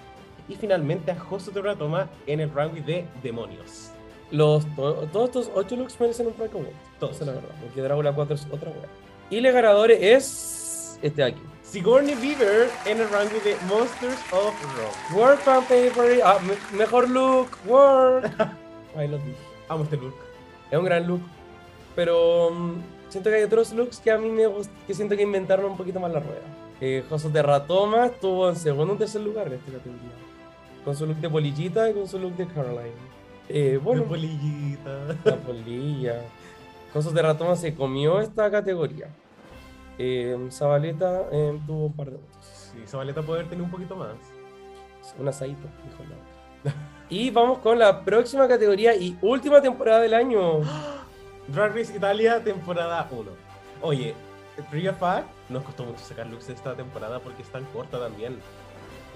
Y 0.50 0.56
finalmente 0.56 1.12
a 1.12 1.20
Joso 1.20 1.52
Terratoma 1.52 2.10
en 2.28 2.40
el 2.42 2.50
runway 2.52 2.82
de 2.82 3.06
Demonios. 3.22 3.92
Los, 4.32 4.66
to- 4.76 5.08
todos 5.12 5.26
estos 5.28 5.52
ocho 5.54 5.76
looks 5.76 6.00
merecen 6.00 6.28
un 6.28 6.34
Award. 6.34 6.68
Todos. 7.00 7.16
Esa 7.16 7.24
es 7.24 7.28
la 7.28 7.34
verdad. 7.36 7.56
Porque 7.62 7.82
Drácula 7.82 8.14
4 8.14 8.36
es 8.36 8.48
otra 8.52 8.70
wea. 8.72 8.88
Y 9.30 9.38
el 9.38 9.52
ganador 9.52 9.92
es. 9.92 11.00
Este 11.02 11.22
de 11.22 11.28
aquí. 11.30 11.42
Sigourney 11.62 12.16
Beaver 12.16 12.70
en 12.86 13.00
el 13.02 13.08
runway 13.10 13.40
de 13.42 13.56
Monsters 13.68 14.20
of 14.32 14.54
Rock. 14.78 15.18
Work 15.18 15.40
fan 15.42 15.64
favorite. 15.64 16.22
Ah, 16.24 16.38
me- 16.42 16.78
mejor 16.78 17.10
look. 17.10 17.48
Work. 17.68 18.26
Ahí 18.98 19.08
lo 19.10 19.18
dije. 19.18 19.36
Amo 19.70 19.84
este 19.84 19.98
look. 19.98 20.16
Es 20.72 20.78
un 20.78 20.86
gran 20.86 21.08
look. 21.08 21.22
Pero 21.96 22.50
mm, 22.52 22.74
siento 23.14 23.30
que 23.30 23.38
hay 23.38 23.44
otros 23.44 23.72
looks 23.74 24.00
que 24.00 24.12
a 24.12 24.18
mí 24.18 24.30
me 24.30 24.46
gustan. 24.48 24.76
Que 24.86 24.94
siento 24.94 25.16
que 25.16 25.24
inventaron 25.24 25.66
un 25.72 25.78
poquito 25.78 26.00
más 26.00 26.12
la 26.12 26.20
rueda. 26.20 26.42
Eh, 26.82 27.04
Josos 27.10 27.32
de 27.32 27.42
Ratoma 27.42 28.08
estuvo 28.08 28.50
en 28.50 28.56
segundo 28.58 28.94
o 28.94 28.98
tercer 28.98 29.22
lugar 29.22 29.48
en 29.48 29.54
esta 29.54 29.72
categoría. 29.72 30.12
Con 30.84 30.96
su 30.96 31.06
look 31.06 31.18
de 31.18 31.30
polillita 31.30 31.90
y 31.90 31.94
con 31.94 32.08
su 32.08 32.20
look 32.20 32.36
de 32.36 32.46
Caroline. 32.48 32.92
Eh, 33.48 33.80
bueno, 33.82 34.04
Bueno, 34.04 34.10
polillita. 34.28 34.90
la 35.24 35.36
polilla. 35.38 36.22
Josos 36.92 37.14
de 37.14 37.22
Ratoma 37.22 37.56
se 37.56 37.74
comió 37.74 38.20
esta 38.20 38.52
categoría. 38.52 39.08
Eh, 39.98 40.38
Zabaleta 40.52 41.28
eh, 41.32 41.60
tuvo 41.66 41.86
un 41.86 41.94
par 41.94 42.08
de 42.12 42.18
votos. 42.18 42.46
Sí, 42.74 42.80
Zabaleta 42.86 43.22
puede 43.22 43.40
haber 43.40 43.50
tenido 43.50 43.66
un 43.66 43.72
poquito 43.72 43.96
más. 43.96 44.16
Un 45.20 45.28
asadito, 45.28 45.68
dijo 45.90 46.04
la 46.10 46.16
otra. 46.16 46.74
Y 47.10 47.30
vamos 47.30 47.60
con 47.60 47.78
la 47.78 48.04
próxima 48.04 48.48
categoría 48.48 48.96
y 48.96 49.18
última 49.22 49.62
temporada 49.62 50.00
del 50.02 50.14
año. 50.16 50.62
Drag 51.48 51.76
Race 51.76 51.96
Italia, 51.96 52.42
temporada 52.44 53.08
1. 53.12 53.32
Oye, 53.82 54.16
Trivia 54.70 54.94
Fact, 54.94 55.28
nos 55.50 55.64
costó 55.64 55.84
mucho 55.84 56.00
sacar 56.00 56.28
looks 56.28 56.50
esta 56.50 56.76
temporada 56.76 57.20
porque 57.20 57.42
es 57.42 57.50
tan 57.50 57.66
corta 57.66 58.00
también. 58.00 58.38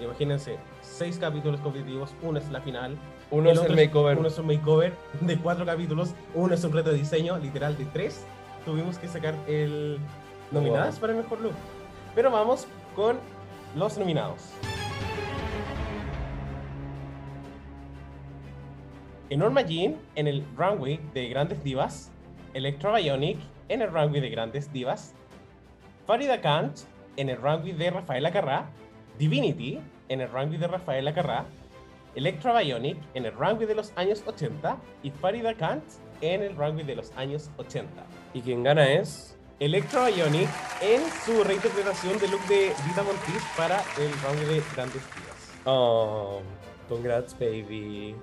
Imagínense, 0.00 0.58
seis 0.80 1.18
capítulos 1.18 1.60
competitivos, 1.60 2.14
uno 2.22 2.38
es 2.38 2.48
la 2.50 2.60
final. 2.60 2.96
Uno 3.30 3.50
es 3.50 3.60
el 3.60 3.74
makeover. 3.74 4.18
Uno 4.18 4.28
es 4.28 4.38
un 4.38 4.46
makeover 4.46 4.94
de 5.20 5.36
cuatro 5.38 5.66
capítulos, 5.66 6.14
uno 6.34 6.54
es 6.54 6.62
un 6.62 6.72
reto 6.72 6.90
de 6.90 6.96
diseño, 6.98 7.38
literal 7.38 7.76
de 7.76 7.84
tres. 7.86 8.24
Tuvimos 8.64 8.98
que 8.98 9.08
sacar 9.08 9.34
el 9.48 9.98
nominadas 10.52 10.94
Wow. 10.94 11.00
para 11.00 11.12
el 11.14 11.18
mejor 11.22 11.40
look. 11.40 11.54
Pero 12.14 12.30
vamos 12.30 12.66
con 12.94 13.18
los 13.74 13.98
nominados. 13.98 14.52
Enorma 19.30 19.62
Jean 19.62 19.96
en 20.14 20.26
el 20.26 20.44
runway 20.56 21.00
de 21.12 21.28
Grandes 21.28 21.62
Divas, 21.62 22.10
Electra 22.54 22.96
Bionic 22.96 23.38
en 23.68 23.82
el 23.82 23.90
runway 23.90 24.20
de 24.20 24.30
Grandes 24.30 24.72
Divas, 24.72 25.14
Farida 26.06 26.40
Kant 26.40 26.78
en 27.16 27.28
el 27.28 27.36
runway 27.36 27.72
de 27.72 27.90
Rafaela 27.90 28.30
Carrá, 28.32 28.70
Divinity 29.18 29.80
en 30.08 30.20
el 30.20 30.30
runway 30.30 30.58
de 30.58 30.66
Rafaela 30.66 31.12
Carrá, 31.12 31.44
Electra 32.14 32.58
Bionic 32.58 32.96
en 33.14 33.26
el 33.26 33.32
runway 33.32 33.66
de 33.66 33.74
los 33.74 33.92
años 33.96 34.22
80 34.26 34.76
y 35.02 35.10
Farida 35.10 35.54
Kant 35.54 35.84
en 36.20 36.42
el 36.42 36.56
runway 36.56 36.84
de 36.84 36.96
los 36.96 37.12
años 37.16 37.50
80. 37.58 37.90
Y 38.34 38.40
quien 38.40 38.62
gana 38.62 38.90
es. 38.90 39.36
Electra 39.60 40.06
Bionic 40.06 40.48
en 40.80 41.02
su 41.24 41.42
reinterpretación 41.42 42.18
del 42.18 42.30
look 42.30 42.46
de 42.46 42.72
Vita 42.86 43.02
Montis 43.02 43.42
para 43.56 43.82
el 43.98 44.12
runway 44.22 44.54
de 44.54 44.62
Grandes 44.74 45.02
Divas. 45.14 45.60
Oh, 45.64 46.40
congrats, 46.88 47.36
baby. 47.38 48.14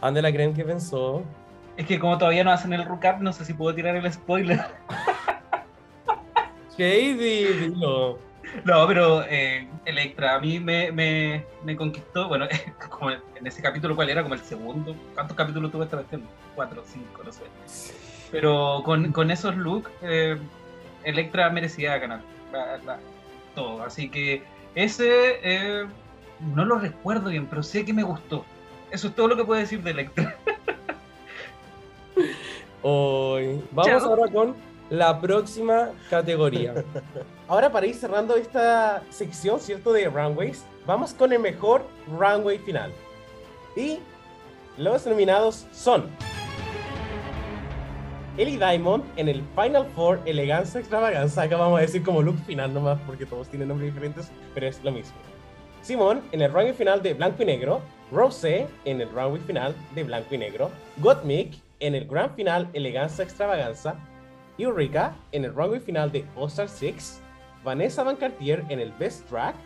¿Ande 0.00 0.20
la 0.20 0.32
creen 0.32 0.52
que 0.52 0.64
pensó? 0.64 1.22
Es 1.76 1.86
que 1.86 1.98
como 1.98 2.18
todavía 2.18 2.44
no 2.44 2.52
hacen 2.52 2.72
el 2.72 2.84
recap, 2.84 3.20
no 3.20 3.32
sé 3.32 3.44
si 3.44 3.54
puedo 3.54 3.74
tirar 3.74 3.96
el 3.96 4.12
spoiler. 4.12 4.60
Shady, 6.76 7.52
dilo. 7.52 8.18
No, 8.64 8.86
pero 8.86 9.24
eh, 9.28 9.68
Electra 9.84 10.34
a 10.34 10.40
mí 10.40 10.58
me, 10.60 10.90
me, 10.92 11.44
me 11.64 11.76
conquistó, 11.76 12.28
bueno, 12.28 12.46
como 12.90 13.10
en 13.10 13.46
ese 13.46 13.62
capítulo, 13.62 13.94
¿cuál 13.96 14.10
era? 14.10 14.22
Como 14.22 14.34
el 14.34 14.40
segundo. 14.40 14.94
¿Cuántos 15.14 15.36
capítulos 15.36 15.70
tuvo 15.70 15.84
esta 15.84 15.96
versión? 15.96 16.22
Cuatro, 16.54 16.82
cinco, 16.86 17.22
no 17.24 17.32
sé. 17.32 17.42
Pero 18.30 18.82
con, 18.84 19.12
con 19.12 19.30
esos 19.30 19.56
looks, 19.56 19.90
eh, 20.02 20.36
Electra 21.04 21.50
merecía 21.50 21.98
ganar 21.98 22.20
la- 22.52 22.78
la- 22.78 22.98
todo. 23.54 23.82
Así 23.82 24.08
que 24.08 24.42
ese 24.74 25.38
eh, 25.42 25.86
no 26.54 26.64
lo 26.64 26.78
recuerdo 26.78 27.30
bien, 27.30 27.46
pero 27.46 27.62
sé 27.62 27.84
que 27.84 27.92
me 27.92 28.02
gustó. 28.02 28.44
Eso 28.90 29.08
es 29.08 29.14
todo 29.14 29.28
lo 29.28 29.36
que 29.36 29.44
puedo 29.44 29.60
decir 29.60 29.82
de 29.82 29.90
Electra. 29.92 30.36
Hoy. 32.82 33.62
Vamos 33.70 34.02
Chao. 34.02 34.10
ahora 34.10 34.32
con 34.32 34.54
la 34.90 35.20
próxima 35.20 35.90
categoría. 36.10 36.74
Ahora 37.48 37.70
para 37.70 37.86
ir 37.86 37.94
cerrando 37.94 38.36
esta 38.36 39.02
sección, 39.10 39.60
¿cierto? 39.60 39.92
De 39.92 40.08
runways, 40.08 40.64
vamos 40.86 41.12
con 41.12 41.32
el 41.32 41.38
mejor 41.38 41.84
runway 42.18 42.58
final. 42.58 42.90
Y 43.76 43.98
los 44.78 45.06
nominados 45.06 45.66
son 45.72 46.06
Ellie 48.38 48.56
Diamond 48.56 49.04
en 49.16 49.28
el 49.28 49.42
Final 49.54 49.86
Four 49.94 50.20
Eleganza 50.24 50.78
Extravaganza. 50.78 51.42
Acá 51.42 51.56
vamos 51.56 51.78
a 51.78 51.82
decir 51.82 52.02
como 52.02 52.22
look 52.22 52.38
final 52.46 52.72
nomás 52.72 52.98
porque 53.06 53.26
todos 53.26 53.48
tienen 53.48 53.68
nombres 53.68 53.92
diferentes, 53.92 54.30
pero 54.54 54.66
es 54.66 54.82
lo 54.82 54.90
mismo. 54.90 55.16
Simón 55.82 56.22
en 56.32 56.40
el 56.42 56.52
runway 56.52 56.72
final 56.72 57.02
de 57.02 57.14
Blanco 57.14 57.42
y 57.42 57.46
Negro. 57.46 57.82
Rosé 58.10 58.66
en 58.84 59.00
el 59.00 59.10
runway 59.10 59.40
final 59.40 59.74
de 59.94 60.04
Blanco 60.04 60.34
y 60.34 60.38
Negro. 60.38 60.70
Gottmik 60.98 61.54
en 61.82 61.94
el 61.94 62.06
gran 62.06 62.34
final 62.34 62.68
Eleganza 62.72 63.22
Extravaganza. 63.22 63.96
Eureka 64.56 65.14
en 65.32 65.44
el 65.44 65.54
runway 65.54 65.80
final 65.80 66.10
de 66.10 66.24
All 66.36 66.48
Star 66.48 66.68
6. 66.68 67.20
Vanessa 67.64 68.02
Van 68.02 68.16
Cartier 68.16 68.64
en 68.68 68.80
el 68.80 68.92
Best 68.92 69.28
Track. 69.28 69.56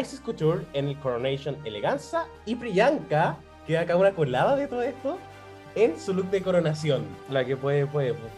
Isis 0.00 0.20
Couture 0.20 0.64
en 0.72 0.88
el 0.88 0.98
Coronation 0.98 1.56
Eleganza. 1.64 2.26
Y 2.46 2.56
Priyanka, 2.56 3.36
que 3.66 3.78
acá 3.78 3.96
una 3.96 4.12
colada 4.12 4.56
de 4.56 4.66
todo 4.66 4.82
esto, 4.82 5.18
en 5.74 5.98
su 6.00 6.14
look 6.14 6.30
de 6.30 6.42
coronación. 6.42 7.04
La 7.30 7.44
que 7.44 7.56
puede, 7.56 7.86
puede. 7.86 8.14
puede. 8.14 8.32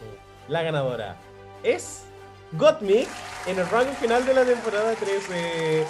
La 0.49 0.62
ganadora 0.62 1.17
es 1.62 2.05
Gottmik 2.53 3.09
en 3.47 3.59
el 3.59 3.69
runway 3.69 3.95
final 3.95 4.27
de 4.27 4.35
la 4.35 4.45
temporada 4.45 4.95
13. 4.95 5.85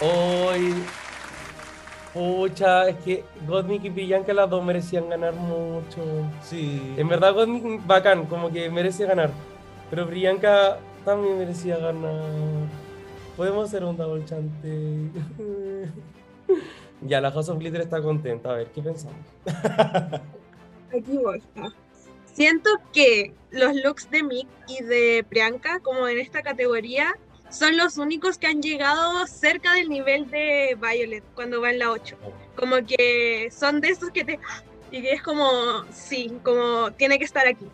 Hoy. 0.00 0.74
Pucha, 2.18 2.88
es 2.88 2.96
que 2.96 3.24
Godmik 3.46 3.84
y 3.84 3.90
Priyanka 3.90 4.34
las 4.34 4.50
dos 4.50 4.64
merecían 4.64 5.08
ganar 5.08 5.34
mucho. 5.34 6.02
Sí. 6.42 6.94
En 6.96 7.08
verdad, 7.08 7.32
Godmik 7.32 7.86
bacán, 7.86 8.26
como 8.26 8.50
que 8.50 8.68
merece 8.70 9.06
ganar. 9.06 9.30
Pero 9.88 10.04
Priyanka 10.08 10.80
también 11.04 11.38
merecía 11.38 11.76
ganar. 11.76 12.24
Podemos 13.36 13.68
hacer 13.68 13.84
un 13.84 13.96
double 13.96 14.24
chante. 14.24 15.12
ya, 17.02 17.20
la 17.20 17.30
House 17.30 17.50
of 17.50 17.60
Glitter 17.60 17.82
está 17.82 18.02
contenta. 18.02 18.50
A 18.50 18.54
ver, 18.54 18.66
¿qué 18.74 18.82
pensamos? 18.82 19.24
Aquí 20.92 21.18
voy. 21.22 21.40
Siento 22.24 22.68
que 22.92 23.32
los 23.52 23.76
looks 23.76 24.10
de 24.10 24.24
Mick 24.24 24.48
y 24.66 24.82
de 24.82 25.24
Priyanka, 25.28 25.78
como 25.78 26.08
en 26.08 26.18
esta 26.18 26.42
categoría, 26.42 27.14
son 27.50 27.76
los 27.76 27.98
únicos 27.98 28.38
que 28.38 28.46
han 28.46 28.62
llegado 28.62 29.26
cerca 29.26 29.74
del 29.74 29.88
nivel 29.88 30.30
de 30.30 30.76
Violet 30.80 31.24
cuando 31.34 31.60
va 31.60 31.70
en 31.70 31.78
la 31.78 31.90
8. 31.90 32.16
Como 32.56 32.76
que 32.86 33.48
son 33.50 33.80
de 33.80 33.88
esos 33.88 34.10
que 34.10 34.24
te... 34.24 34.38
Y 34.90 35.02
que 35.02 35.12
es 35.12 35.22
como, 35.22 35.84
sí, 35.90 36.32
como 36.42 36.90
tiene 36.92 37.18
que 37.18 37.24
estar 37.24 37.46
aquí. 37.46 37.66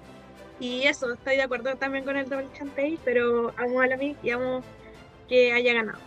Y 0.59 0.83
eso, 0.83 1.12
estoy 1.12 1.37
de 1.37 1.43
acuerdo 1.43 1.75
también 1.77 2.05
con 2.05 2.16
el 2.16 2.29
Double 2.29 2.49
Chantey, 2.57 2.99
pero 3.05 3.53
amo 3.57 3.81
a 3.81 3.87
la 3.87 3.97
Mick 3.97 4.16
y 4.22 4.31
amo 4.31 4.62
que 5.29 5.53
haya 5.53 5.75
ganado. 5.75 5.99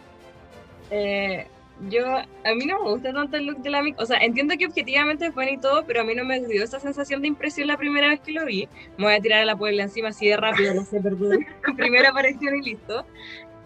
Eh, 0.90 1.48
yo, 1.90 2.06
a 2.08 2.56
mí 2.56 2.66
no 2.66 2.84
me 2.84 2.90
gusta 2.90 3.14
tanto 3.14 3.38
el 3.38 3.46
look 3.46 3.60
de 3.60 3.70
la 3.70 3.82
Mick. 3.82 4.00
O 4.00 4.06
sea, 4.06 4.18
entiendo 4.18 4.56
que 4.58 4.66
objetivamente 4.66 5.28
es 5.28 5.34
bueno 5.34 5.52
y 5.52 5.58
todo, 5.58 5.86
pero 5.86 6.02
a 6.02 6.04
mí 6.04 6.16
no 6.16 6.26
me 6.26 6.40
dio 6.46 6.64
esa 6.64 6.80
sensación 6.80 7.22
de 7.22 7.28
impresión 7.28 7.68
la 7.68 7.78
primera 7.78 8.08
vez 8.08 8.20
que 8.20 8.32
lo 8.32 8.46
vi. 8.46 8.68
Me 8.98 9.06
voy 9.06 9.14
a 9.14 9.22
tirar 9.22 9.42
a 9.42 9.46
la 9.46 9.56
Puebla 9.56 9.84
encima 9.84 10.10
así 10.10 10.28
de 10.28 10.38
rápido, 10.38 10.74
no 10.74 10.84
sé, 10.84 11.00
perdón. 11.00 11.46
primera 11.78 12.10
aparición 12.10 12.56
y 12.56 12.72
listo. 12.72 13.06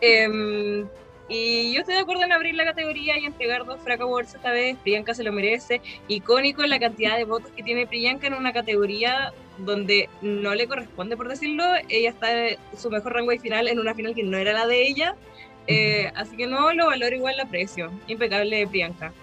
Em, 0.01 0.87
y 1.29 1.71
yo 1.71 1.79
estoy 1.79 1.95
de 1.95 2.01
acuerdo 2.01 2.23
en 2.23 2.33
abrir 2.33 2.55
la 2.55 2.65
categoría 2.65 3.17
y 3.17 3.25
entregar 3.25 3.65
dos 3.65 3.79
Fraca 3.81 4.03
Awards 4.03 4.35
esta 4.35 4.51
vez. 4.51 4.75
Priyanka 4.83 5.13
se 5.13 5.23
lo 5.23 5.31
merece. 5.31 5.81
Icónico 6.09 6.63
la 6.63 6.77
cantidad 6.79 7.15
de 7.15 7.23
votos 7.23 7.51
que 7.55 7.63
tiene 7.63 7.87
Priyanka 7.87 8.27
en 8.27 8.33
una 8.33 8.51
categoría 8.51 9.31
donde 9.57 10.09
no 10.21 10.53
le 10.55 10.67
corresponde, 10.67 11.15
por 11.15 11.29
decirlo. 11.29 11.63
Ella 11.87 12.09
está 12.09 12.49
en 12.49 12.57
su 12.77 12.89
mejor 12.89 13.13
runway 13.13 13.39
final 13.39 13.69
en 13.69 13.79
una 13.79 13.95
final 13.95 14.13
que 14.13 14.23
no 14.23 14.37
era 14.37 14.51
la 14.51 14.67
de 14.67 14.85
ella. 14.85 15.15
Eh, 15.67 16.11
así 16.15 16.35
que 16.35 16.47
no 16.47 16.73
lo 16.73 16.87
valoro 16.87 17.15
igual 17.15 17.37
la 17.37 17.43
aprecio. 17.43 17.91
Impecable 18.07 18.57
de 18.57 18.67
Priyanka. 18.67 19.13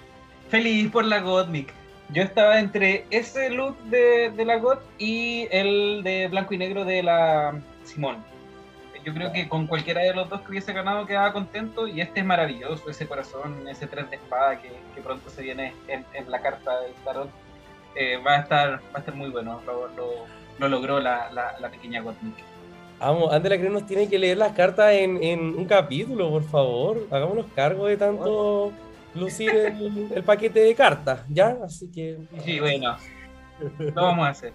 Feliz 0.49 0.91
por 0.91 1.05
la 1.05 1.20
Gottmik. 1.20 1.74
Yo 2.11 2.22
estaba 2.22 2.59
entre 2.59 3.05
ese 3.11 3.51
look 3.51 3.76
de, 3.85 4.31
de 4.31 4.45
la 4.47 4.57
God 4.57 4.79
y 4.97 5.47
el 5.51 6.03
de 6.03 6.29
blanco 6.29 6.55
y 6.55 6.59
negro 6.59 6.87
de 6.87 7.03
la 7.03 7.61
Simón. 7.85 8.24
Yo 9.05 9.14
creo 9.14 9.32
que 9.32 9.49
con 9.49 9.66
cualquiera 9.66 10.03
de 10.03 10.12
los 10.14 10.28
dos 10.28 10.40
que 10.42 10.51
hubiese 10.51 10.72
ganado 10.72 11.07
quedaba 11.07 11.32
contento 11.32 11.86
y 11.86 12.01
este 12.01 12.20
es 12.20 12.26
maravilloso, 12.26 12.90
ese 12.90 13.07
corazón, 13.07 13.66
ese 13.68 13.86
tres 13.86 14.11
de 14.11 14.16
espada 14.16 14.61
que, 14.61 14.70
que 14.94 15.01
pronto 15.01 15.30
se 15.30 15.42
viene 15.42 15.74
en, 15.86 16.05
en 16.14 16.30
la 16.30 16.40
carta 16.40 16.80
del 16.80 16.92
tarot. 17.05 17.30
Eh, 17.94 18.16
va, 18.24 18.36
a 18.36 18.40
estar, 18.40 18.70
va 18.74 18.80
a 18.94 18.99
estar 18.99 19.14
muy 19.14 19.30
bueno, 19.30 19.61
lo, 19.66 19.88
lo, 19.88 20.11
lo 20.59 20.68
logró 20.68 21.01
la, 21.01 21.32
la, 21.32 21.59
la 21.59 21.68
pequeña 21.68 22.01
Gottmik. 22.01 22.34
Vamos, 23.01 23.32
Andela 23.32 23.57
Creo 23.57 23.70
nos 23.70 23.86
tiene 23.86 24.09
que 24.09 24.18
leer 24.18 24.36
las 24.38 24.53
cartas 24.53 24.92
en, 24.92 25.22
en 25.22 25.40
un 25.40 25.64
capítulo, 25.66 26.30
por 26.30 26.44
favor. 26.44 27.07
Hagámonos 27.11 27.46
cargo 27.55 27.86
de 27.86 27.96
tanto 27.96 28.72
lucir 29.14 29.51
el, 29.51 30.12
el 30.14 30.22
paquete 30.24 30.61
de 30.61 30.74
cartas, 30.74 31.22
¿ya? 31.28 31.57
Así 31.64 31.90
que, 31.90 32.18
Sí, 32.44 32.59
bueno, 32.61 32.96
lo 33.78 33.92
vamos 34.03 34.26
a 34.26 34.30
hacer. 34.30 34.53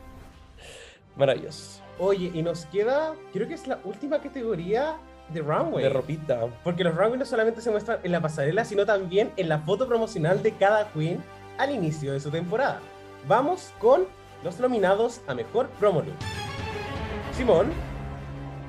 maravilloso. 1.16 1.82
Oye, 2.00 2.32
y 2.34 2.42
nos 2.42 2.66
queda, 2.66 3.14
creo 3.32 3.48
que 3.48 3.54
es 3.54 3.68
la 3.68 3.80
última 3.84 4.20
categoría 4.20 4.98
de 5.30 5.42
runway. 5.42 5.84
De 5.84 5.90
ropita. 5.90 6.48
Porque 6.64 6.84
los 6.84 6.96
runways 6.96 7.20
no 7.20 7.26
solamente 7.26 7.62
se 7.62 7.72
muestran 7.72 8.00
en 8.04 8.12
la 8.12 8.22
pasarela, 8.22 8.66
sino 8.66 8.86
también 8.86 9.32
en 9.38 9.50
la 9.50 9.60
foto 9.60 9.88
promocional 9.88 10.42
de 10.42 10.54
cada 10.54 10.90
queen 10.92 11.24
al 11.58 11.72
inicio 11.72 12.14
de 12.14 12.20
su 12.20 12.32
temporada. 12.32 12.80
Vamos 13.28 13.72
con 13.80 14.06
los 14.44 14.60
nominados 14.60 15.22
a 15.28 15.34
mejor 15.34 15.70
promo 15.80 16.02
look. 16.02 16.16
Simón, 17.34 17.72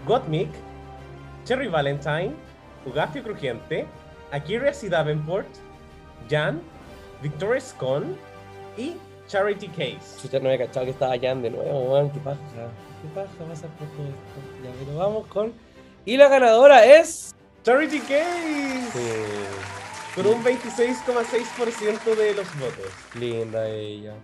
Gottmik, 0.06 0.50
Cherry 1.44 1.68
Valentine, 1.68 2.32
Ugafio 2.86 3.22
Crujiente, 3.22 3.86
Akira 4.30 4.72
C. 4.72 4.88
Davenport, 4.88 5.48
Jan, 6.28 6.60
Victoria 7.22 7.60
Scone 7.60 8.14
y 8.76 8.96
Charity 9.26 9.68
Case. 9.68 10.20
Chucha, 10.20 10.38
no 10.38 10.48
había 10.48 10.66
cachado 10.66 10.86
que 10.86 10.92
estaba 10.92 11.18
Jan 11.18 11.42
de 11.42 11.50
nuevo, 11.50 11.92
weón. 11.92 12.10
Qué 12.10 12.20
paja. 12.20 12.38
Qué 13.04 13.10
paja 13.14 13.44
pasar 13.46 13.68
por 13.70 13.86
todo 13.88 14.06
esto. 14.06 14.64
Ya, 14.64 14.70
pero 14.78 14.96
vamos 14.98 15.26
con. 15.26 15.52
Y 16.06 16.16
la 16.16 16.28
ganadora 16.28 16.84
es. 16.86 17.34
Charity 17.62 17.98
Case 18.00 18.90
Sí, 18.92 19.10
con 20.14 20.26
un 20.26 20.42
26,6% 20.44 22.14
de 22.16 22.34
los 22.34 22.58
votos. 22.58 22.92
linda 23.18 23.68
ella. 23.68 24.14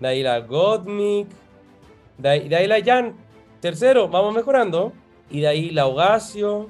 De 0.00 0.08
ahí 0.08 0.22
la 0.22 0.40
Gottmik. 0.40 1.28
De 2.16 2.28
ahí, 2.28 2.48
de 2.48 2.56
ahí 2.56 2.66
la 2.66 2.82
Jan. 2.82 3.14
Tercero, 3.60 4.08
vamos 4.08 4.34
mejorando. 4.34 4.92
Y 5.30 5.40
de 5.40 5.48
ahí 5.48 5.70
la 5.70 5.86
Ogasio. 5.86 6.68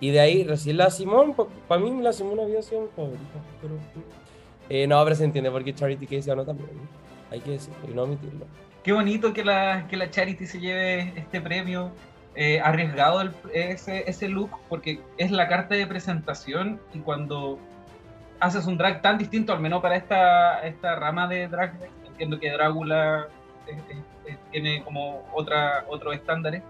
Y 0.00 0.10
de 0.10 0.20
ahí 0.20 0.44
recién 0.44 0.76
la 0.76 0.90
Simón. 0.90 1.34
Para 1.66 1.80
mí 1.80 2.02
la 2.02 2.12
Simón 2.12 2.38
había 2.40 2.60
sido 2.60 2.82
mi 2.82 2.88
favorita. 2.88 3.40
Pero, 3.62 3.74
eh, 4.68 4.86
no, 4.86 5.02
pero 5.04 5.16
se 5.16 5.24
entiende 5.24 5.50
porque 5.50 5.74
Charity 5.74 6.06
Case 6.06 6.28
ganó 6.28 6.44
también. 6.44 6.68
Hay 7.30 7.40
que 7.40 7.52
decirlo 7.52 7.78
y 7.90 7.94
no 7.94 8.02
omitirlo. 8.02 8.46
Qué 8.86 8.92
bonito 8.92 9.32
que 9.32 9.42
la, 9.44 9.88
que 9.88 9.96
la 9.96 10.10
Charity 10.10 10.46
se 10.46 10.60
lleve 10.60 11.12
este 11.16 11.40
premio. 11.40 11.90
Eh, 12.36 12.60
arriesgado 12.60 13.20
el- 13.20 13.34
ese, 13.52 14.08
ese 14.08 14.28
look 14.28 14.50
porque 14.68 15.00
es 15.18 15.32
la 15.32 15.48
carta 15.48 15.74
de 15.74 15.88
presentación 15.88 16.80
y 16.94 17.00
cuando 17.00 17.58
haces 18.38 18.64
un 18.66 18.78
drag 18.78 19.02
tan 19.02 19.18
distinto, 19.18 19.52
al 19.52 19.58
menos 19.58 19.82
para 19.82 19.96
esta, 19.96 20.60
esta 20.64 20.94
rama 20.94 21.26
de 21.26 21.48
drag, 21.48 21.72
entiendo 22.06 22.38
que 22.38 22.52
Drácula 22.52 23.26
eh, 23.66 23.82
eh, 24.28 24.36
tiene 24.52 24.84
como 24.84 25.26
otra, 25.32 25.84
otros 25.88 26.14
estándares, 26.14 26.62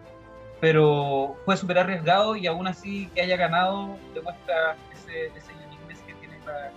pero 0.58 1.36
fue 1.44 1.54
súper 1.58 1.80
arriesgado 1.80 2.34
y 2.34 2.46
aún 2.46 2.66
así 2.66 3.10
que 3.14 3.20
haya 3.20 3.36
ganado 3.36 3.98
demuestra 4.14 4.76
ese, 4.90 5.26
ese 5.36 5.52
uniqueness 5.66 6.00
que 6.06 6.14
tiene 6.14 6.38
la, 6.46 6.70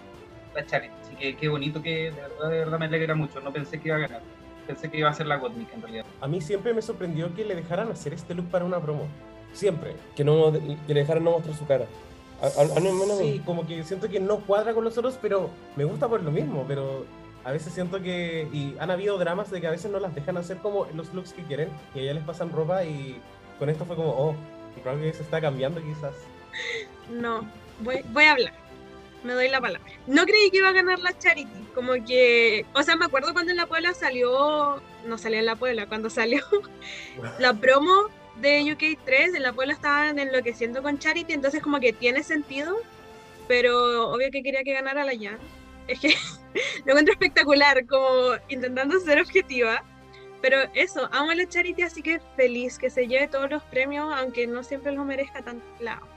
la 0.53 0.65
Charity. 0.65 0.93
Así 1.01 1.15
que 1.15 1.37
qué 1.37 1.47
bonito 1.47 1.81
que 1.81 2.11
de 2.11 2.21
verdad, 2.21 2.49
de 2.49 2.57
verdad 2.59 2.79
me 2.79 2.85
alegra 2.87 3.15
mucho. 3.15 3.39
No 3.39 3.53
pensé 3.53 3.79
que 3.79 3.87
iba 3.87 3.95
a 3.97 4.01
ganar. 4.01 4.38
Pensé 4.69 4.87
que 4.91 4.99
iba 4.99 5.09
a 5.09 5.13
ser 5.15 5.25
la 5.25 5.37
Gottmik 5.37 5.73
en 5.73 5.81
realidad. 5.81 6.05
A 6.21 6.27
mí 6.27 6.41
siempre 6.41 6.75
me 6.75 6.83
sorprendió 6.83 7.33
que 7.33 7.43
le 7.43 7.55
dejaran 7.55 7.89
hacer 7.89 8.13
este 8.13 8.35
look 8.35 8.51
para 8.51 8.65
una 8.65 8.79
promo. 8.79 9.07
Siempre. 9.51 9.95
Que, 10.15 10.23
no, 10.23 10.53
que 10.53 10.93
le 10.93 10.99
dejaran 10.99 11.23
no 11.23 11.31
mostrar 11.31 11.55
su 11.55 11.65
cara. 11.65 11.87
Sí, 13.17 13.41
como 13.47 13.65
que 13.65 13.83
siento 13.83 14.07
que 14.07 14.19
no 14.19 14.41
cuadra 14.41 14.75
con 14.75 14.83
los 14.83 14.95
otros, 14.95 15.17
pero 15.19 15.49
me 15.75 15.85
gusta 15.85 16.07
por 16.07 16.21
lo 16.21 16.29
mismo. 16.29 16.65
Pero 16.67 17.03
a 17.43 17.51
veces 17.51 17.73
siento 17.73 17.99
que. 17.99 18.47
Y 18.53 18.75
han 18.79 18.91
habido 18.91 19.17
dramas 19.17 19.49
de 19.49 19.59
que 19.59 19.65
a 19.65 19.71
veces 19.71 19.89
no 19.89 19.99
las 19.99 20.13
dejan 20.13 20.37
hacer 20.37 20.57
como 20.57 20.85
los 20.93 21.11
looks 21.15 21.33
que 21.33 21.41
quieren 21.41 21.69
y 21.95 21.99
a 21.99 22.01
ella 22.03 22.13
les 22.13 22.23
pasan 22.23 22.51
ropa 22.51 22.83
y 22.83 23.19
con 23.57 23.71
esto 23.71 23.85
fue 23.85 23.95
como, 23.95 24.09
oh, 24.09 24.35
creo 24.83 25.01
que 25.01 25.11
se 25.13 25.23
está 25.23 25.41
cambiando 25.41 25.81
quizás. 25.81 26.13
No, 27.09 27.41
voy, 27.79 28.05
voy 28.13 28.25
a 28.25 28.33
hablar. 28.33 28.68
Me 29.23 29.33
doy 29.33 29.49
la 29.49 29.59
palabra. 29.59 29.85
No 30.07 30.25
creí 30.25 30.49
que 30.49 30.57
iba 30.57 30.69
a 30.69 30.73
ganar 30.73 30.99
la 30.99 31.17
Charity. 31.17 31.67
Como 31.75 31.93
que, 32.05 32.65
o 32.73 32.83
sea, 32.83 32.95
me 32.95 33.05
acuerdo 33.05 33.33
cuando 33.33 33.51
en 33.51 33.57
la 33.57 33.67
Puebla 33.67 33.93
salió, 33.93 34.81
no 35.05 35.17
salió 35.17 35.39
en 35.39 35.45
la 35.45 35.55
Puebla, 35.55 35.87
cuando 35.87 36.09
salió 36.09 36.43
la 37.39 37.53
promo 37.53 38.09
de 38.39 38.61
UK3, 38.61 39.35
en 39.35 39.43
la 39.43 39.53
Puebla 39.53 39.73
estaban 39.73 40.19
enloqueciendo 40.19 40.81
con 40.81 40.97
Charity, 40.99 41.33
entonces 41.33 41.61
como 41.61 41.79
que 41.79 41.91
tiene 41.91 42.23
sentido, 42.23 42.77
pero 43.47 44.09
obvio 44.09 44.31
que 44.31 44.41
quería 44.41 44.63
que 44.63 44.73
ganara 44.73 45.03
la 45.03 45.11
Jan. 45.11 45.37
Es 45.87 45.99
que 45.99 46.09
lo 46.85 46.91
encuentro 46.91 47.13
espectacular, 47.13 47.85
como 47.85 48.35
intentando 48.47 48.99
ser 48.99 49.19
objetiva. 49.19 49.83
Pero 50.41 50.57
eso, 50.73 51.09
amo 51.11 51.31
a 51.31 51.35
la 51.35 51.47
Charity, 51.49 51.81
así 51.81 52.01
que 52.01 52.21
feliz 52.37 52.79
que 52.79 52.89
se 52.89 53.07
lleve 53.07 53.27
todos 53.27 53.49
los 53.49 53.61
premios, 53.63 54.09
aunque 54.15 54.47
no 54.47 54.63
siempre 54.63 54.93
lo 54.93 55.03
merezca 55.03 55.41
tanto. 55.41 55.65
La 55.81 55.95
amo. 55.95 56.07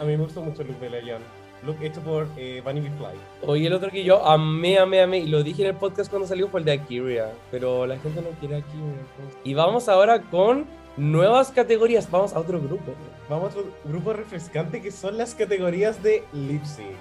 A 0.00 0.04
mí 0.04 0.16
me 0.16 0.24
gustó 0.24 0.40
mucho 0.40 0.62
el 0.62 0.68
look 0.68 0.80
de 0.80 0.90
la 0.90 1.00
Jan. 1.00 1.22
Look 1.64 1.82
hecho 1.82 2.00
por 2.00 2.28
eh, 2.36 2.62
Bunny 2.64 2.80
B. 2.80 2.90
Fly. 2.90 3.48
Oye, 3.48 3.66
el 3.66 3.72
otro 3.72 3.90
que 3.90 4.04
yo 4.04 4.24
amé, 4.24 4.78
amé, 4.78 5.00
amé, 5.02 5.18
y 5.18 5.26
lo 5.26 5.42
dije 5.42 5.62
en 5.62 5.68
el 5.68 5.74
podcast 5.74 6.08
cuando 6.08 6.26
salió, 6.28 6.48
fue 6.48 6.60
el 6.60 6.66
de 6.66 6.72
Akira, 6.72 7.32
pero 7.50 7.86
la 7.86 7.98
gente 7.98 8.20
no 8.22 8.28
quiere 8.38 8.56
entonces- 8.58 9.38
Y 9.44 9.54
vamos 9.54 9.88
ahora 9.88 10.22
con 10.22 10.66
nuevas 10.96 11.50
categorías, 11.50 12.10
vamos 12.10 12.32
a 12.32 12.38
otro 12.40 12.60
grupo. 12.60 12.92
Vamos 13.28 13.54
a 13.54 13.58
otro 13.58 13.72
grupo 13.84 14.12
refrescante 14.12 14.80
que 14.80 14.90
son 14.90 15.18
las 15.18 15.34
categorías 15.34 16.02
de 16.02 16.22
lip 16.32 16.64
sync. 16.64 16.96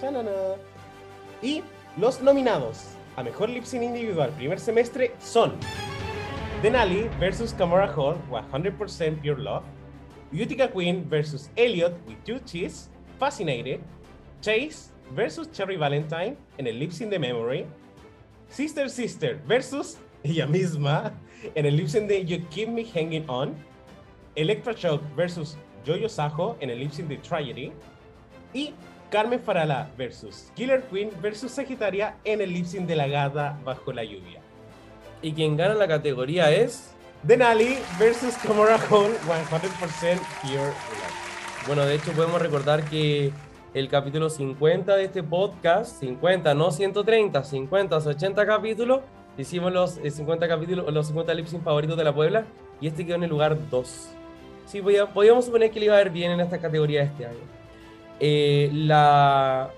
Chanana. 0.00 0.30
Y 1.42 1.62
los 1.96 2.20
nominados 2.20 2.88
a 3.16 3.22
mejor 3.22 3.48
lip 3.48 3.64
sync 3.64 3.82
individual 3.82 4.30
primer 4.36 4.60
semestre 4.60 5.14
son 5.18 5.52
Denali 6.62 7.08
versus 7.18 7.52
Kamara 7.54 7.86
Hall 7.94 8.16
100% 8.30 9.20
Pure 9.20 9.42
Love, 9.42 9.62
Utica 10.32 10.70
Queen 10.70 11.06
versus 11.08 11.50
Elliot 11.56 11.94
with 12.06 12.16
Two 12.24 12.38
Cheese, 12.44 12.88
Fascinated, 13.18 13.80
Chase 14.40 14.92
versus 15.14 15.50
Cherry 15.50 15.76
Valentine 15.76 16.36
en 16.58 16.66
el 16.66 16.78
lip 16.78 16.92
sync 16.92 17.10
de 17.10 17.18
Memory, 17.18 17.66
Sister 18.48 18.88
Sister 18.88 19.40
versus 19.46 19.98
ella 20.22 20.46
misma 20.46 21.12
en 21.54 21.66
el 21.66 21.76
lip 21.76 21.88
sync 21.88 22.08
de 22.08 22.24
You 22.24 22.38
Keep 22.50 22.68
Me 22.68 22.84
Hanging 22.84 23.24
On, 23.28 23.54
Electroshock 24.34 25.02
versus 25.14 25.56
Jojo 25.86 26.08
Sajo 26.08 26.56
en 26.60 26.70
el 26.70 26.80
lip 26.80 26.92
sync 26.92 27.08
de 27.08 27.16
Tragedy 27.18 27.72
y 28.52 28.74
Carmen 29.10 29.40
Farala 29.40 29.88
versus 29.96 30.50
Killer 30.54 30.82
Queen 30.90 31.10
versus 31.22 31.52
Sagitaria 31.52 32.16
en 32.24 32.40
el 32.40 32.52
lip 32.52 32.66
sync 32.66 32.86
de 32.86 32.96
La 32.96 33.06
Gata 33.06 33.58
Bajo 33.64 33.92
la 33.92 34.04
Lluvia. 34.04 34.40
Y 35.22 35.32
quien 35.32 35.56
gana 35.56 35.74
la 35.74 35.88
categoría 35.88 36.50
es, 36.50 36.92
Denali 37.22 37.78
versus 37.98 38.34
Kamara 38.36 38.78
Hall 38.90 39.12
100% 39.26 40.18
Pure 40.42 40.58
Love. 40.58 41.25
Bueno, 41.66 41.84
de 41.84 41.94
hecho 41.96 42.12
podemos 42.12 42.40
recordar 42.40 42.84
que 42.84 43.32
el 43.74 43.88
capítulo 43.88 44.30
50 44.30 44.96
de 44.96 45.04
este 45.04 45.22
podcast, 45.22 45.98
50, 46.00 46.54
no 46.54 46.70
130, 46.70 47.42
50, 47.44 47.96
80 47.96 48.46
capítulos, 48.46 49.00
hicimos 49.36 49.72
los 49.72 49.98
eh, 49.98 50.10
50 50.10 50.48
capítulos, 50.48 50.92
los 50.92 51.06
50 51.08 51.34
lip 51.34 51.46
sync 51.46 51.62
favoritos 51.62 51.96
de 51.96 52.04
la 52.04 52.14
Puebla, 52.14 52.44
y 52.80 52.86
este 52.86 53.04
quedó 53.04 53.16
en 53.16 53.24
el 53.24 53.30
lugar 53.30 53.56
2. 53.70 54.08
Sí, 54.66 54.80
podía- 54.80 55.06
podíamos 55.06 55.44
suponer 55.46 55.70
que 55.70 55.80
le 55.80 55.86
iba 55.86 55.96
a 55.96 56.02
ir 56.02 56.10
bien 56.10 56.30
en 56.32 56.40
esta 56.40 56.58
categoría 56.58 57.02
este 57.02 57.26
año. 57.26 57.36
Eh, 58.20 58.70
la, 58.72 59.70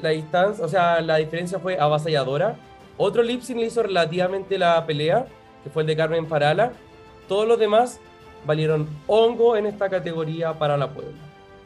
la 0.00 0.08
distancia, 0.10 0.64
o 0.64 0.68
sea, 0.68 1.00
la 1.00 1.16
diferencia 1.16 1.58
fue 1.58 1.78
avasalladora. 1.78 2.56
Otro 2.96 3.22
lip 3.22 3.40
sync 3.42 3.58
le 3.58 3.66
hizo 3.66 3.82
relativamente 3.82 4.58
la 4.58 4.84
pelea, 4.86 5.26
que 5.64 5.70
fue 5.70 5.82
el 5.82 5.86
de 5.88 5.96
Carmen 5.96 6.28
Farala. 6.28 6.72
Todos 7.28 7.48
los 7.48 7.58
demás 7.58 8.00
valieron 8.46 8.88
hongo 9.06 9.56
en 9.56 9.66
esta 9.66 9.88
categoría 9.88 10.58
para 10.58 10.76
la 10.76 10.90
Puebla. 10.90 11.12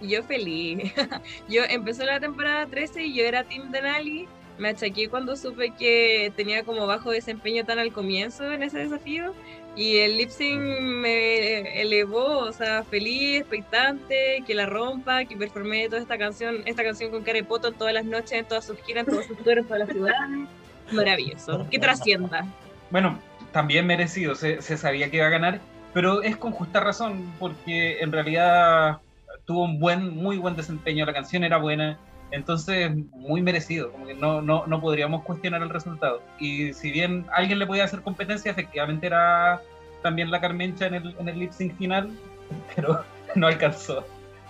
Yo 0.00 0.22
feliz. 0.22 0.92
Yo 1.48 1.62
empezó 1.68 2.04
la 2.04 2.20
temporada 2.20 2.66
13 2.66 3.04
y 3.04 3.14
yo 3.14 3.24
era 3.24 3.44
Team 3.44 3.70
Denali. 3.70 4.28
Me 4.58 4.70
achaqué 4.70 5.08
cuando 5.08 5.36
supe 5.36 5.72
que 5.78 6.32
tenía 6.36 6.64
como 6.64 6.86
bajo 6.86 7.10
desempeño 7.10 7.64
tan 7.64 7.78
al 7.78 7.92
comienzo 7.92 8.52
en 8.52 8.62
ese 8.62 8.78
desafío. 8.78 9.32
Y 9.76 9.98
el 9.98 10.16
lip 10.16 10.30
sync 10.30 10.60
me 10.80 11.80
elevó, 11.80 12.38
o 12.38 12.52
sea, 12.52 12.82
feliz, 12.82 13.40
expectante, 13.40 14.42
que 14.44 14.54
la 14.54 14.66
rompa, 14.66 15.24
que 15.24 15.36
performé 15.36 15.88
toda 15.88 16.00
esta 16.00 16.18
canción, 16.18 16.62
esta 16.66 16.82
canción 16.82 17.12
con 17.12 17.22
Carepoto 17.22 17.70
todas 17.70 17.94
las 17.94 18.04
noches, 18.04 18.32
en 18.32 18.44
todas 18.44 18.64
sus 18.64 18.76
giras, 18.78 19.06
en 19.06 19.14
todos 19.14 19.26
sus 19.26 19.38
tours, 19.38 19.58
en 19.58 19.64
todas 19.66 19.80
las 19.80 19.90
ciudades. 19.90 20.48
Maravilloso. 20.90 21.66
Que 21.70 21.78
trascienda. 21.78 22.44
Bueno, 22.90 23.20
también 23.52 23.86
merecido, 23.86 24.34
se, 24.34 24.62
se 24.62 24.76
sabía 24.76 25.10
que 25.10 25.18
iba 25.18 25.26
a 25.26 25.30
ganar, 25.30 25.60
pero 25.92 26.22
es 26.22 26.36
con 26.36 26.52
justa 26.52 26.80
razón, 26.80 27.32
porque 27.38 28.00
en 28.00 28.12
realidad 28.12 28.98
tuvo 29.44 29.64
un 29.64 29.78
buen, 29.80 30.14
muy 30.14 30.36
buen 30.38 30.56
desempeño, 30.56 31.06
la 31.06 31.12
canción 31.14 31.44
era 31.44 31.56
buena, 31.56 31.98
entonces 32.30 32.90
muy 33.14 33.40
merecido, 33.42 33.90
como 33.92 34.06
que 34.06 34.14
no, 34.14 34.42
no, 34.42 34.66
no 34.66 34.80
podríamos 34.80 35.24
cuestionar 35.24 35.62
el 35.62 35.70
resultado. 35.70 36.22
Y 36.38 36.72
si 36.74 36.90
bien 36.90 37.26
alguien 37.32 37.58
le 37.58 37.66
podía 37.66 37.84
hacer 37.84 38.02
competencia, 38.02 38.50
efectivamente 38.50 39.06
era 39.06 39.60
también 40.02 40.30
la 40.30 40.40
Carmencha 40.40 40.86
en 40.86 40.94
el, 40.94 41.16
en 41.18 41.28
el 41.28 41.38
lip 41.38 41.52
sync 41.52 41.76
final, 41.76 42.10
pero 42.76 43.02
no 43.34 43.46
alcanzó, 43.46 44.04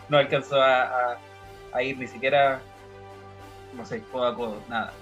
no 0.08 0.18
alcanzó 0.18 0.60
a, 0.60 0.82
a- 0.82 1.18
a 1.72 1.82
ir 1.82 1.98
ni 1.98 2.06
siquiera, 2.06 2.60
no 3.76 3.84
sé, 3.84 4.02
codo 4.10 4.26
a 4.26 4.34
codo, 4.34 4.60
nada. 4.68 4.92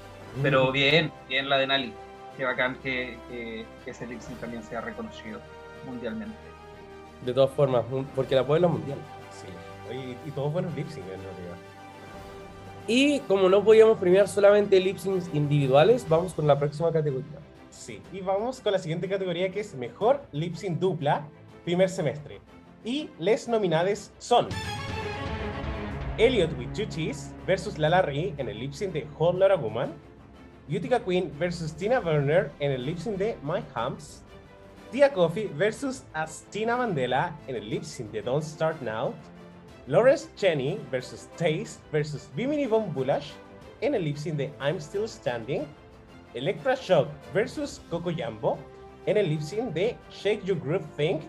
Pero 0.42 0.70
bien, 0.72 1.10
bien 1.28 1.48
la 1.48 1.56
de 1.58 1.66
Nali. 1.66 1.94
Qué 2.36 2.44
bacán 2.44 2.74
que, 2.82 3.16
que, 3.30 3.64
que 3.84 3.90
ese 3.92 4.06
lip 4.06 4.20
sync 4.20 4.38
también 4.40 4.62
sea 4.62 4.82
reconocido 4.82 5.40
mundialmente. 5.86 6.36
De 7.24 7.32
todas 7.32 7.50
formas, 7.50 7.84
porque 8.14 8.34
la 8.34 8.46
Puebla 8.46 8.66
es 8.66 8.72
mundial. 8.72 8.98
Sí. 9.30 9.94
Y, 9.94 10.28
y 10.28 10.32
todos 10.32 10.52
buenos 10.52 10.74
lip 10.74 10.88
en 10.88 11.04
realidad. 11.04 11.56
Y 12.88 13.20
como 13.20 13.48
no 13.48 13.64
podíamos 13.64 13.98
premiar 13.98 14.28
solamente 14.28 14.78
lip 14.78 14.98
syncs 14.98 15.28
individuales, 15.34 16.06
vamos 16.08 16.34
con 16.34 16.46
la 16.46 16.58
próxima 16.58 16.92
categoría. 16.92 17.38
Sí, 17.70 18.00
y 18.12 18.20
vamos 18.20 18.60
con 18.60 18.72
la 18.72 18.78
siguiente 18.78 19.08
categoría 19.08 19.50
que 19.50 19.60
es 19.60 19.74
Mejor 19.74 20.22
Lip 20.32 20.54
Sync 20.54 20.78
Dupla, 20.78 21.26
primer 21.64 21.88
semestre. 21.88 22.40
Y 22.84 23.10
les 23.18 23.48
nominades 23.48 24.12
son 24.18 24.48
Elliot 26.18 26.56
with 26.58 26.72
Two 26.72 26.86
Cheese 26.86 27.34
versus 27.46 27.76
Lala 27.78 28.00
Ri 28.02 28.34
en 28.38 28.48
el 28.48 28.58
lip 28.58 28.72
sync 28.72 28.92
de 28.92 29.06
Whole 29.18 29.38
Lotta 29.38 29.56
Woman, 29.56 29.92
Utica 30.68 31.00
Queen 31.00 31.30
versus 31.38 31.74
Tina 31.74 32.00
Werner 32.00 32.50
en 32.60 32.72
el 32.72 32.86
lip 32.86 32.98
sync 32.98 33.18
de 33.18 33.36
My 33.42 33.62
Humps, 33.74 34.22
Tia 34.90 35.12
Coffee 35.12 35.50
versus 35.56 36.04
Astina 36.14 36.76
Mandela 36.76 37.36
en 37.48 37.56
el 37.56 37.68
lip 37.68 37.82
sync 37.82 38.10
de 38.12 38.22
Don't 38.22 38.42
Start 38.42 38.80
Now, 38.82 39.14
Lawrence 39.86 40.28
Cheney 40.36 40.78
versus 40.90 41.28
Taste 41.36 41.80
versus 41.92 42.28
Bimini 42.34 42.66
Von 42.66 42.92
Bulash 42.94 43.32
en 43.80 43.94
el 43.94 44.04
lip 44.04 44.16
sync 44.16 44.36
de 44.36 44.52
I'm 44.60 44.78
Still 44.80 45.08
Standing. 45.08 45.66
Electra 46.34 46.74
Shock 46.74 47.08
versus 47.32 47.80
Coco 47.88 48.10
Jambo 48.10 48.58
en 49.06 49.16
el 49.16 49.28
lip 49.28 49.40
sync 49.40 49.72
de 49.72 49.96
Shake 50.10 50.44
Your 50.44 50.58
Groove 50.60 50.86
Thing. 50.96 51.20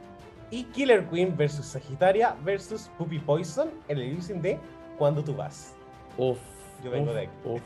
Y 0.49 0.63
Killer 0.65 1.05
Queen 1.09 1.35
versus 1.35 1.65
Sagitaria 1.65 2.35
versus 2.43 2.89
Puppy 2.97 3.19
Poison 3.19 3.69
en 3.89 3.97
el 3.97 4.11
lip 4.11 4.21
sync 4.21 4.41
de 4.41 4.59
Cuando 4.97 5.23
tú 5.23 5.35
vas. 5.35 5.73
Uf. 6.17 6.39
Yo 6.83 6.91
vengo 6.91 7.09
uf, 7.09 7.15
de 7.15 7.21
aquí. 7.21 7.31
uf. 7.43 7.61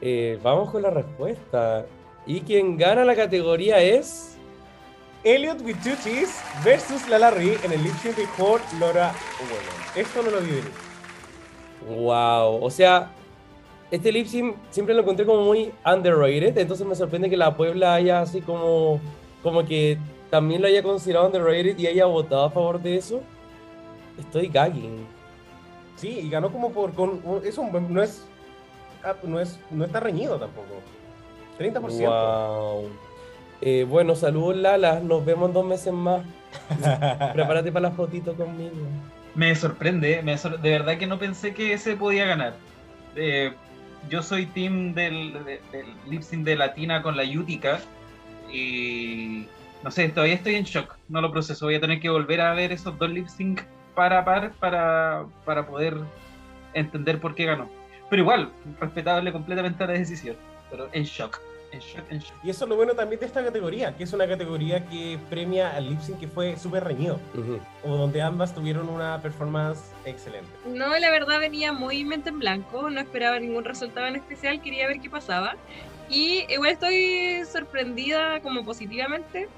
Eh, 0.00 0.38
vamos 0.42 0.70
con 0.70 0.82
la 0.82 0.90
respuesta. 0.90 1.86
Y 2.26 2.40
quien 2.40 2.76
gana 2.76 3.04
la 3.04 3.14
categoría 3.16 3.80
es. 3.80 4.29
Elliot 5.24 5.60
with 5.62 5.76
Two 5.84 5.94
Cheese 6.02 6.32
versus 6.64 7.06
Lala 7.08 7.30
Ri 7.30 7.56
en 7.62 7.72
el 7.72 7.82
lip 7.82 7.94
sync 8.02 8.16
de 8.16 8.26
Laura. 8.78 9.12
Esto 9.94 10.22
no 10.22 10.30
lo 10.30 10.40
vi 10.40 10.48
venir. 10.50 10.70
Wow. 11.88 12.64
O 12.64 12.70
sea, 12.70 13.10
este 13.90 14.12
lip 14.12 14.26
sync 14.26 14.56
siempre 14.70 14.94
lo 14.94 15.02
encontré 15.02 15.26
como 15.26 15.42
muy 15.44 15.72
underrated. 15.84 16.56
Entonces 16.56 16.86
me 16.86 16.94
sorprende 16.94 17.28
que 17.28 17.36
la 17.36 17.56
Puebla 17.56 17.94
haya 17.94 18.20
así 18.22 18.40
como. 18.40 19.00
Como 19.42 19.64
que 19.64 19.98
también 20.30 20.60
lo 20.62 20.68
haya 20.68 20.82
considerado 20.82 21.26
underrated 21.26 21.78
y 21.78 21.86
haya 21.86 22.04
votado 22.06 22.44
a 22.44 22.50
favor 22.50 22.80
de 22.80 22.96
eso. 22.96 23.20
Estoy 24.18 24.48
gagging. 24.48 25.06
Sí, 25.96 26.20
y 26.24 26.30
ganó 26.30 26.50
como 26.52 26.72
por. 26.72 26.92
Con, 26.94 27.20
un- 27.24 27.42
es 27.44 27.56
un, 27.58 27.70
buen- 27.72 27.92
no, 27.92 28.02
es, 28.02 28.24
ah, 29.04 29.14
no, 29.22 29.40
es, 29.40 29.58
no 29.70 29.84
está 29.84 30.00
reñido 30.00 30.38
tampoco. 30.38 30.66
30%. 31.58 31.80
Wow. 32.06 32.88
Eh, 33.60 33.84
bueno, 33.88 34.14
saludos 34.14 34.56
Lala. 34.56 35.00
Nos 35.00 35.24
vemos 35.24 35.48
en 35.48 35.54
dos 35.54 35.64
meses 35.66 35.92
más. 35.92 36.22
Prepárate 37.34 37.70
para 37.72 37.88
la 37.88 37.94
fotito 37.94 38.34
conmigo. 38.34 38.74
Me 39.34 39.54
sorprende, 39.54 40.22
me 40.22 40.36
sor- 40.38 40.60
de 40.60 40.70
verdad 40.70 40.98
que 40.98 41.06
no 41.06 41.18
pensé 41.18 41.54
que 41.54 41.72
ese 41.72 41.96
podía 41.96 42.26
ganar. 42.26 42.54
Eh, 43.16 43.52
yo 44.08 44.22
soy 44.22 44.46
team 44.46 44.94
del, 44.94 45.32
de- 45.44 45.60
del 45.72 45.86
lip 46.08 46.22
sync 46.22 46.44
de 46.44 46.56
Latina 46.56 47.02
con 47.02 47.16
la 47.16 47.24
Yutica 47.24 47.80
y 48.52 49.46
no 49.82 49.90
sé, 49.90 50.08
todavía 50.08 50.34
estoy 50.34 50.56
en 50.56 50.64
shock, 50.64 50.96
no 51.08 51.20
lo 51.20 51.30
proceso. 51.30 51.66
Voy 51.66 51.76
a 51.76 51.80
tener 51.80 52.00
que 52.00 52.08
volver 52.10 52.40
a 52.40 52.54
ver 52.54 52.72
esos 52.72 52.98
dos 52.98 53.10
lip 53.10 53.28
sync 53.28 53.60
para 53.94 54.24
par 54.24 54.52
para, 54.58 55.24
para 55.44 55.66
poder 55.66 55.96
entender 56.74 57.20
por 57.20 57.34
qué 57.34 57.44
ganó. 57.44 57.68
Pero 58.08 58.22
igual, 58.22 58.50
respetable 58.80 59.30
completamente 59.32 59.86
la 59.86 59.92
decisión, 59.92 60.36
pero 60.70 60.88
en 60.92 61.04
shock, 61.04 61.38
en 61.72 61.80
shock, 61.80 62.04
en 62.10 62.18
shock. 62.18 62.34
Y 62.42 62.50
eso 62.50 62.64
es 62.64 62.68
lo 62.68 62.76
bueno 62.76 62.94
también 62.94 63.20
de 63.20 63.26
esta 63.26 63.44
categoría, 63.44 63.96
que 63.96 64.04
es 64.04 64.12
una 64.12 64.26
categoría 64.26 64.84
que 64.86 65.18
premia 65.28 65.70
al 65.76 65.88
lip 65.90 66.00
sync 66.00 66.18
que 66.18 66.28
fue 66.28 66.56
súper 66.56 66.84
reñido, 66.84 67.20
Ujú. 67.34 67.60
o 67.84 67.96
donde 67.96 68.22
ambas 68.22 68.54
tuvieron 68.54 68.88
una 68.88 69.20
performance 69.22 69.80
excelente. 70.04 70.48
No, 70.66 70.96
la 70.98 71.10
verdad 71.10 71.38
venía 71.38 71.72
muy 71.72 72.04
mente 72.04 72.30
en 72.30 72.38
blanco, 72.38 72.90
no 72.90 73.00
esperaba 73.00 73.38
ningún 73.38 73.64
resultado 73.64 74.06
en 74.06 74.16
especial, 74.16 74.60
quería 74.60 74.86
ver 74.86 75.00
qué 75.00 75.10
pasaba. 75.10 75.56
Y 76.08 76.44
igual 76.52 76.70
estoy 76.72 77.42
sorprendida 77.50 78.40
como 78.40 78.64
positivamente 78.64 79.48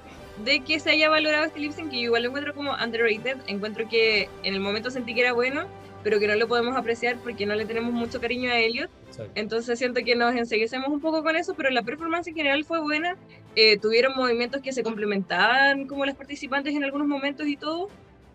de 0.43 0.59
que 0.61 0.79
se 0.79 0.91
haya 0.91 1.09
valorado 1.09 1.45
este 1.45 1.59
lip 1.59 1.71
sync, 1.71 1.89
que 1.89 1.97
yo 1.97 2.03
igual 2.03 2.23
lo 2.23 2.29
encuentro 2.29 2.53
como 2.53 2.73
underrated. 2.73 3.37
Encuentro 3.47 3.87
que 3.87 4.29
en 4.43 4.53
el 4.53 4.59
momento 4.59 4.91
sentí 4.91 5.13
que 5.15 5.21
era 5.21 5.33
bueno, 5.33 5.65
pero 6.03 6.19
que 6.19 6.27
no 6.27 6.35
lo 6.35 6.47
podemos 6.47 6.75
apreciar 6.75 7.17
porque 7.23 7.45
no 7.45 7.55
le 7.55 7.65
tenemos 7.65 7.93
mucho 7.93 8.19
cariño 8.19 8.51
a 8.51 8.59
Elliot. 8.59 8.89
Exacto. 9.07 9.31
Entonces 9.35 9.79
siento 9.79 10.01
que 10.03 10.15
nos 10.15 10.35
enseguecemos 10.35 10.89
un 10.89 10.99
poco 10.99 11.23
con 11.23 11.35
eso, 11.35 11.53
pero 11.55 11.69
la 11.69 11.83
performance 11.83 12.27
en 12.27 12.35
general 12.35 12.65
fue 12.65 12.81
buena. 12.81 13.15
Eh, 13.55 13.77
tuvieron 13.77 14.13
movimientos 14.15 14.61
que 14.61 14.73
se 14.73 14.83
complementaban 14.83 15.87
como 15.87 16.05
las 16.05 16.15
participantes 16.15 16.75
en 16.75 16.83
algunos 16.83 17.07
momentos 17.07 17.47
y 17.47 17.57
todo. 17.57 17.89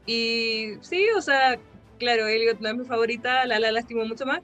Y 0.07 0.75
sí, 0.81 1.07
o 1.17 1.21
sea, 1.21 1.59
claro, 1.99 2.27
Elliot 2.27 2.61
no 2.61 2.69
es 2.71 2.77
mi 2.77 2.85
favorita, 2.85 3.45
la 3.45 3.61
la 3.61 3.71
lastimó 3.71 4.05
mucho 4.05 4.25
más. 4.25 4.41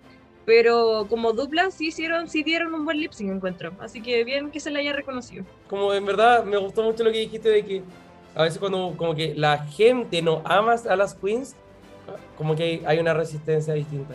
Pero 0.46 1.06
como 1.08 1.32
dupla 1.32 1.70
sí 1.70 1.86
hicieron, 1.86 2.28
sí 2.28 2.42
dieron 2.42 2.74
un 2.74 2.84
buen 2.84 3.00
lip 3.00 3.12
sync 3.12 3.30
encuentro. 3.30 3.72
Así 3.80 4.02
que 4.02 4.24
bien 4.24 4.50
que 4.50 4.60
se 4.60 4.70
le 4.70 4.80
haya 4.80 4.92
reconocido. 4.92 5.44
Como 5.68 5.94
en 5.94 6.04
verdad 6.04 6.44
me 6.44 6.58
gustó 6.58 6.82
mucho 6.82 7.02
lo 7.02 7.10
que 7.10 7.18
dijiste 7.18 7.48
de 7.48 7.64
que 7.64 7.82
a 8.34 8.42
veces 8.42 8.58
cuando 8.58 8.94
como 8.96 9.14
que 9.14 9.34
la 9.34 9.58
gente 9.64 10.20
no 10.20 10.42
ama 10.44 10.74
a 10.74 10.96
las 10.96 11.14
queens, 11.14 11.56
como 12.36 12.55
que 12.57 12.82
hay 12.86 12.98
una 12.98 13.14
resistencia 13.14 13.74
distinta. 13.74 14.14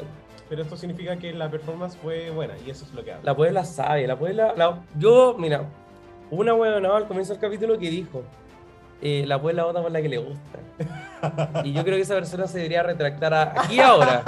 Pero 0.50 0.64
esto 0.64 0.76
significa 0.78 1.16
que 1.18 1.32
la 1.34 1.50
performance 1.50 1.96
fue 1.98 2.30
buena, 2.32 2.56
y 2.66 2.70
eso 2.72 2.84
es 2.86 2.94
lo 2.94 3.04
que 3.04 3.12
habla. 3.14 3.24
La 3.24 3.36
Puebla 3.36 3.64
sabe, 3.66 4.08
la 4.08 4.18
Puebla... 4.18 4.54
la- 4.58 4.80
yo, 4.98 5.36
mira, 5.38 5.64
hubo 6.32 6.42
una 6.42 6.54
huevona 6.56 6.96
al 6.98 7.08
comienzo 7.08 7.34
del 7.34 7.42
capítulo 7.42 7.78
que 7.78 7.90
dijo, 7.90 8.24
eh, 9.02 9.24
la 9.28 9.40
Puebla 9.40 9.64
vota 9.66 9.82
por 9.82 9.92
la 9.92 10.02
que 10.02 10.10
le 10.10 10.18
gusta. 10.18 10.60
Y 11.66 11.74
yo 11.74 11.84
creo 11.84 11.98
que 11.98 12.02
esa 12.04 12.16
persona 12.16 12.48
se 12.48 12.58
debería 12.58 12.82
retractar 12.82 13.34
a- 13.34 13.62
aquí 13.62 13.80
ahora. 13.80 14.24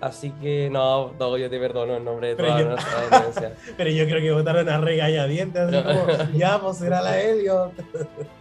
Así 0.00 0.30
que 0.40 0.70
no, 0.70 1.12
no, 1.18 1.36
yo 1.36 1.50
te 1.50 1.58
perdono 1.58 1.96
en 1.96 2.04
nombre 2.04 2.28
de 2.28 2.36
Pero 2.36 2.48
toda 2.48 2.60
yo- 2.60 2.68
nuestra 2.68 3.02
audiencia. 3.18 3.52
Pero 3.76 3.90
yo 3.90 4.04
creo 4.06 4.20
que 4.20 4.32
votaron 4.32 4.68
a 4.68 4.78
regañadientes, 4.78 5.60
así 5.62 5.82
como, 5.82 6.32
ya, 6.38 6.58
pues 6.60 6.76
será 6.78 7.02
la 7.02 7.20
Elliot. 7.20 7.72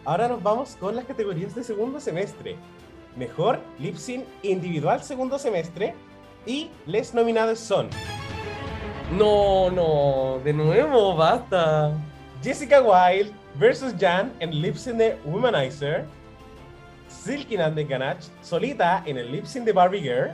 Ahora 0.06 0.28
nos 0.28 0.42
vamos 0.44 0.76
con 0.80 0.96
las 0.96 1.06
categorías 1.06 1.56
de 1.56 1.64
segundo 1.64 2.00
semestre. 2.00 2.56
Mejor 3.20 3.60
lip 3.80 3.98
sync 3.98 4.24
individual 4.44 5.04
segundo 5.04 5.38
semestre. 5.38 5.94
Y 6.46 6.70
les 6.86 7.14
nominados 7.14 7.60
son 7.60 7.90
No, 9.12 9.70
no, 9.70 10.40
de 10.46 10.54
nuevo, 10.54 11.18
basta. 11.18 11.92
Jessica 12.42 12.82
Wilde 12.82 13.34
versus 13.56 13.94
Jan 14.00 14.32
en 14.40 14.62
lip 14.62 14.78
sync 14.78 14.96
de 14.96 15.18
Womanizer. 15.26 16.06
Silky 17.10 17.58
Nande 17.58 17.84
Ganache 17.84 18.30
solita 18.42 19.04
en 19.06 19.18
el 19.18 19.30
lip 19.34 19.46
sync 19.46 19.66
de 19.66 19.74
Barbie 19.74 20.02
Girl. 20.02 20.32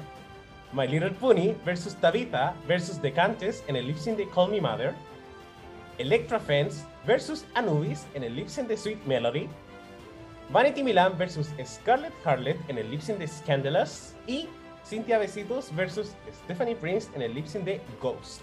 My 0.71 0.87
Little 0.87 1.09
Pony 1.09 1.55
versus 1.65 1.95
Tabitha 1.95 2.53
versus 2.67 3.01
The 3.01 3.11
Countess 3.11 3.63
en 3.67 3.77
el 3.77 3.87
lip 3.87 3.97
sync 3.97 4.17
de 4.17 4.29
Call 4.29 4.51
Me 4.51 4.61
Mother. 4.61 4.93
Electra 5.97 6.39
Fence 6.39 6.85
versus 7.07 7.45
Anubis 7.55 8.05
en 8.13 8.23
el 8.23 8.35
lip 8.35 8.47
sync 8.47 8.67
de 8.67 8.77
Sweet 8.77 9.03
Melody. 9.05 9.49
Vanity 10.51 10.83
Milan 10.83 11.17
versus 11.17 11.49
Scarlett 11.65 12.13
Harlett 12.23 12.57
en 12.69 12.77
el 12.77 12.89
lip 12.91 13.01
sync 13.01 13.17
de 13.17 13.27
Scandalous. 13.27 14.15
Y 14.27 14.47
Cynthia 14.85 15.17
Besitos 15.17 15.73
versus 15.75 16.13
Stephanie 16.43 16.75
Prince 16.75 17.09
en 17.15 17.21
el 17.21 17.33
lip 17.33 17.47
sync 17.47 17.65
de 17.65 17.81
Ghost. 18.01 18.41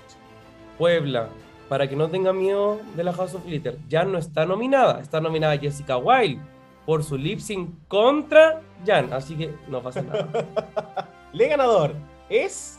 Puebla, 0.79 1.29
para 1.69 1.89
que 1.89 1.97
no 1.97 2.09
tenga 2.09 2.33
miedo 2.33 2.81
de 2.97 3.05
la 3.05 3.13
House 3.13 3.35
of 3.35 3.45
Glitter, 3.45 3.79
ya 3.89 4.05
no 4.05 4.19
está 4.19 4.45
nominada. 4.45 5.01
Está 5.01 5.21
nominada 5.21 5.57
Jessica 5.57 5.97
Wilde 5.97 6.43
por 6.85 7.05
su 7.05 7.17
lip 7.17 7.39
sync 7.39 7.71
contra 7.89 8.61
Jan, 8.85 9.13
así 9.13 9.37
que 9.37 9.55
no 9.69 9.81
pasa 9.83 10.03
nada. 10.03 11.09
Le 11.33 11.49
ganador 11.49 11.95
es 12.29 12.79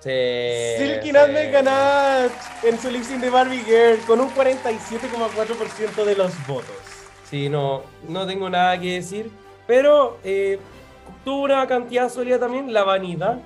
Sí, 0.00 0.10
Silky 0.78 1.06
sí. 1.06 1.12
Ganache 1.12 2.34
en 2.64 2.76
su 2.76 2.90
lip 2.90 3.04
sync 3.04 3.20
de 3.20 3.30
Barbie 3.30 3.62
Girl 3.62 4.00
con 4.04 4.20
un 4.20 4.28
47,4% 4.34 6.04
de 6.04 6.16
los 6.16 6.46
votos. 6.48 6.81
Sí, 7.32 7.48
no, 7.48 7.82
no 8.10 8.26
tengo 8.26 8.50
nada 8.50 8.78
que 8.78 8.92
decir, 8.92 9.30
pero 9.66 10.18
eh, 10.22 10.58
tuvo 11.24 11.44
una 11.44 11.66
cantidad 11.66 12.10
sólida 12.10 12.38
también, 12.38 12.74
la 12.74 12.84
vanidad 12.84 13.40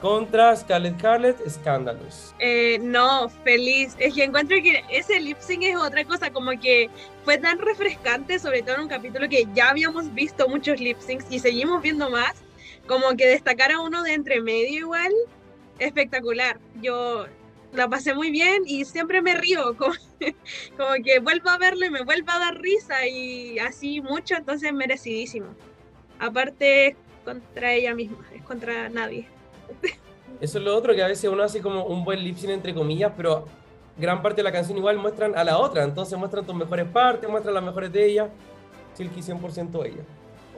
contra 0.00 0.54
Scarlett 0.54 1.04
Harlett, 1.04 1.48
Scandalous. 1.48 2.32
Eh, 2.38 2.78
no, 2.80 3.28
feliz. 3.42 3.96
Es 3.98 4.14
que 4.14 4.22
encuentro 4.22 4.56
que 4.62 4.84
ese 4.88 5.18
lip 5.18 5.38
sync 5.40 5.64
es 5.64 5.76
otra 5.76 6.04
cosa, 6.04 6.30
como 6.30 6.52
que 6.60 6.88
fue 7.24 7.38
tan 7.38 7.58
refrescante, 7.58 8.38
sobre 8.38 8.62
todo 8.62 8.76
en 8.76 8.82
un 8.82 8.88
capítulo 8.88 9.28
que 9.28 9.48
ya 9.52 9.70
habíamos 9.70 10.14
visto 10.14 10.48
muchos 10.48 10.78
lip 10.78 11.00
syncs 11.00 11.26
y 11.28 11.40
seguimos 11.40 11.82
viendo 11.82 12.08
más, 12.08 12.34
como 12.86 13.16
que 13.16 13.26
destacar 13.26 13.72
a 13.72 13.80
uno 13.80 14.04
de 14.04 14.14
entre 14.14 14.40
medio 14.40 14.78
igual, 14.78 15.12
espectacular. 15.80 16.60
Yo 16.80 17.26
la 17.72 17.88
pasé 17.88 18.14
muy 18.14 18.30
bien 18.30 18.62
y 18.66 18.84
siempre 18.84 19.22
me 19.22 19.34
río, 19.34 19.76
como, 19.78 19.94
como 20.76 20.90
que 21.04 21.20
vuelvo 21.20 21.50
a 21.50 21.58
verlo 21.58 21.86
y 21.86 21.90
me 21.90 22.02
vuelvo 22.02 22.30
a 22.30 22.38
dar 22.38 22.60
risa 22.60 23.06
y 23.06 23.58
así 23.58 24.00
mucho, 24.00 24.36
entonces 24.36 24.72
merecidísimo. 24.72 25.48
Aparte 26.18 26.88
es 26.88 26.96
contra 27.24 27.72
ella 27.72 27.94
misma, 27.94 28.24
es 28.34 28.42
contra 28.42 28.88
nadie. 28.88 29.26
Eso 30.40 30.58
es 30.58 30.64
lo 30.64 30.76
otro, 30.76 30.94
que 30.94 31.02
a 31.02 31.08
veces 31.08 31.30
uno 31.30 31.42
hace 31.42 31.60
como 31.60 31.84
un 31.84 32.04
buen 32.04 32.22
lip 32.22 32.36
sync 32.36 32.50
entre 32.50 32.74
comillas, 32.74 33.12
pero 33.16 33.46
gran 33.96 34.22
parte 34.22 34.38
de 34.38 34.44
la 34.44 34.52
canción 34.52 34.76
igual 34.76 34.96
muestran 34.96 35.36
a 35.36 35.44
la 35.44 35.58
otra, 35.58 35.84
entonces 35.84 36.18
muestran 36.18 36.44
tus 36.44 36.54
mejores 36.54 36.86
partes, 36.88 37.28
muestran 37.28 37.54
las 37.54 37.62
mejores 37.62 37.92
de 37.92 38.06
ella. 38.06 38.28
Silky 38.94 39.20
100% 39.20 39.86
ella. 39.86 40.02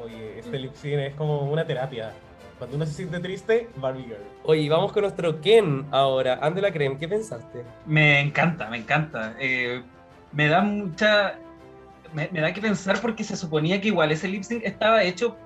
Oye, 0.03 0.39
este 0.39 0.59
lip 0.59 0.75
sync 0.75 0.95
es 0.95 1.15
como 1.15 1.43
una 1.51 1.67
terapia. 1.67 2.13
Cuando 2.63 2.77
uno 2.77 2.87
se 2.87 2.93
siente 2.93 3.19
triste, 3.19 3.69
Barbie 3.75 4.05
Girl. 4.05 4.23
Oye, 4.45 4.69
vamos 4.71 4.93
con 4.93 5.03
nuestro 5.03 5.41
Ken 5.41 5.85
ahora. 5.91 6.39
Angela 6.41 6.71
Creme, 6.73 6.97
¿qué 6.97 7.09
pensaste? 7.09 7.65
Me 7.87 8.21
encanta, 8.21 8.71
me 8.71 8.77
encanta. 8.77 9.35
Eh, 9.41 9.83
me 10.31 10.47
da 10.47 10.61
mucha. 10.61 11.35
Me, 12.15 12.29
me 12.31 12.41
da 12.41 12.53
que 12.55 12.61
pensar 12.61 13.01
porque 13.01 13.25
se 13.25 13.35
suponía 13.37 13.81
que 13.81 13.89
igual 13.89 14.13
ese 14.13 14.29
lip 14.29 14.45
sync 14.45 14.63
estaba 14.65 15.03
hecho 15.03 15.37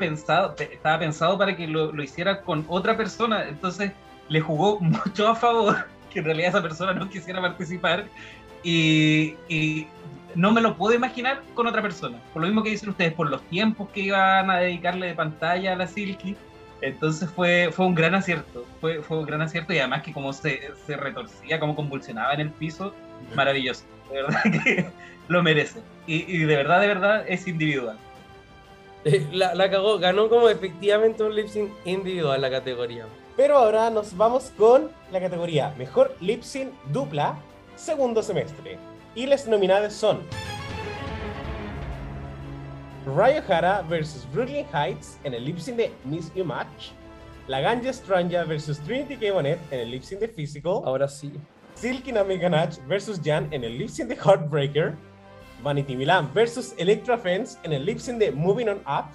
pensado, 0.00 0.56
pe- 0.56 0.74
estaba 0.74 0.98
pensado 0.98 1.38
para 1.38 1.54
que 1.54 1.68
lo, 1.68 1.92
lo 1.92 2.02
hiciera 2.02 2.40
con 2.40 2.64
otra 2.66 2.96
persona. 2.96 3.46
Entonces 3.48 3.92
le 4.28 4.40
jugó 4.40 4.80
mucho 4.80 5.28
a 5.28 5.36
favor 5.36 5.76
que 6.12 6.18
en 6.18 6.24
realidad 6.24 6.48
esa 6.48 6.62
persona 6.62 6.92
no 6.92 7.08
quisiera 7.08 7.40
participar. 7.40 8.06
Y, 8.64 9.36
y 9.48 9.86
no 10.34 10.50
me 10.50 10.60
lo 10.60 10.76
puedo 10.76 10.92
imaginar 10.96 11.40
con 11.54 11.68
otra 11.68 11.82
persona. 11.82 12.18
Por 12.32 12.42
lo 12.42 12.48
mismo 12.48 12.64
que 12.64 12.70
dicen 12.70 12.88
ustedes, 12.88 13.12
por 13.12 13.30
los 13.30 13.42
tiempos 13.44 13.88
que 13.90 14.00
iban 14.00 14.50
a 14.50 14.56
dedicarle 14.56 15.06
de 15.06 15.14
pantalla 15.14 15.74
a 15.74 15.76
la 15.76 15.86
Silky. 15.86 16.36
Entonces 16.80 17.30
fue, 17.30 17.70
fue 17.72 17.86
un 17.86 17.94
gran 17.94 18.14
acierto, 18.14 18.66
fue, 18.80 19.02
fue 19.02 19.18
un 19.18 19.26
gran 19.26 19.40
acierto 19.40 19.72
y 19.72 19.78
además 19.78 20.02
que 20.02 20.12
como 20.12 20.32
se, 20.32 20.70
se 20.86 20.96
retorcía, 20.96 21.58
como 21.58 21.74
convulsionaba 21.74 22.34
en 22.34 22.40
el 22.40 22.50
piso, 22.50 22.94
maravilloso. 23.34 23.84
De 24.10 24.22
verdad 24.22 24.42
que 24.64 24.86
lo 25.28 25.42
merece. 25.42 25.80
Y, 26.06 26.30
y 26.30 26.38
de 26.44 26.56
verdad, 26.56 26.80
de 26.80 26.86
verdad 26.88 27.24
es 27.26 27.46
individual. 27.46 27.98
La, 29.32 29.54
la 29.54 29.70
cagó, 29.70 29.98
ganó 29.98 30.28
como 30.30 30.48
efectivamente 30.48 31.22
un 31.22 31.34
lip 31.34 31.48
sync 31.48 31.70
individual 31.84 32.40
la 32.40 32.50
categoría. 32.50 33.06
Pero 33.36 33.58
ahora 33.58 33.90
nos 33.90 34.16
vamos 34.16 34.52
con 34.56 34.90
la 35.10 35.20
categoría 35.20 35.74
Mejor 35.76 36.16
Lip 36.20 36.42
Sync 36.42 36.72
Dupla, 36.92 37.36
segundo 37.76 38.22
semestre. 38.22 38.78
Y 39.14 39.26
las 39.26 39.46
nominadas 39.46 39.92
son 39.92 40.20
Ryo 43.06 43.42
Hara 43.46 43.82
versus 43.82 44.24
Brooklyn 44.32 44.64
Heights 44.72 45.18
en 45.24 45.34
el 45.34 45.44
lip 45.44 45.58
sync 45.58 45.76
de 45.76 45.92
Miss 46.04 46.32
You 46.34 46.44
Match. 46.44 46.92
Laganja 47.48 47.92
Stranja 47.92 48.44
versus 48.46 48.78
Trinity 48.78 49.16
K. 49.16 49.30
Bonnet 49.30 49.58
en 49.70 49.80
el 49.80 49.90
lip 49.90 50.02
sync 50.02 50.20
de 50.20 50.28
Physical. 50.28 50.82
Ahora 50.86 51.06
sí. 51.06 51.32
Silky 51.74 52.12
Nami 52.12 52.38
Ganache 52.38 52.80
versus 52.88 53.20
Jan 53.22 53.46
en 53.52 53.62
el 53.64 53.76
lip 53.76 53.90
sync 53.90 54.08
de 54.08 54.16
Heartbreaker. 54.16 54.94
Vanity 55.62 55.96
Milan 55.96 56.30
versus 56.32 56.74
Electra 56.78 57.18
Fence 57.18 57.58
en 57.64 57.72
el 57.74 57.84
lip 57.84 57.98
sync 57.98 58.18
de 58.18 58.30
Moving 58.30 58.68
On 58.68 58.80
Up. 58.86 59.06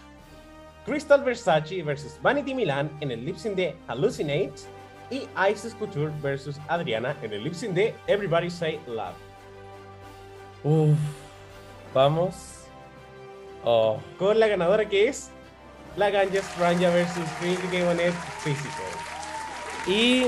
Crystal 0.86 1.24
Versace 1.24 1.82
versus 1.84 2.20
Vanity 2.22 2.54
Milan 2.54 2.90
en 3.02 3.10
el 3.12 3.26
lip 3.26 3.38
sync 3.38 3.56
de 3.56 3.76
Hallucinate. 3.88 4.68
Y 5.10 5.28
Isis 5.52 5.74
Couture 5.74 6.12
versus 6.22 6.60
Adriana 6.68 7.16
en 7.24 7.34
el 7.34 7.44
lip 7.44 7.56
sync 7.56 7.74
de 7.74 7.96
Everybody 8.08 8.52
Say 8.52 8.80
Love. 8.86 9.16
Uf. 10.64 10.98
Vamos. 11.94 12.59
Oh. 13.64 13.97
Con 14.18 14.39
la 14.39 14.47
ganadora 14.47 14.88
que 14.88 15.07
es 15.07 15.30
Laganja 15.97 16.41
Stranja 16.41 16.89
versus 16.89 17.26
Trinity 17.39 17.68
K. 17.68 17.86
Bonnet 17.86 18.14
Physical. 18.43 18.86
Y 19.88 20.28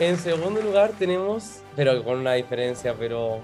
en 0.00 0.16
segundo 0.16 0.60
lugar 0.60 0.92
tenemos, 0.98 1.62
pero 1.76 2.02
con 2.02 2.18
una 2.18 2.34
diferencia, 2.34 2.94
pero 2.98 3.40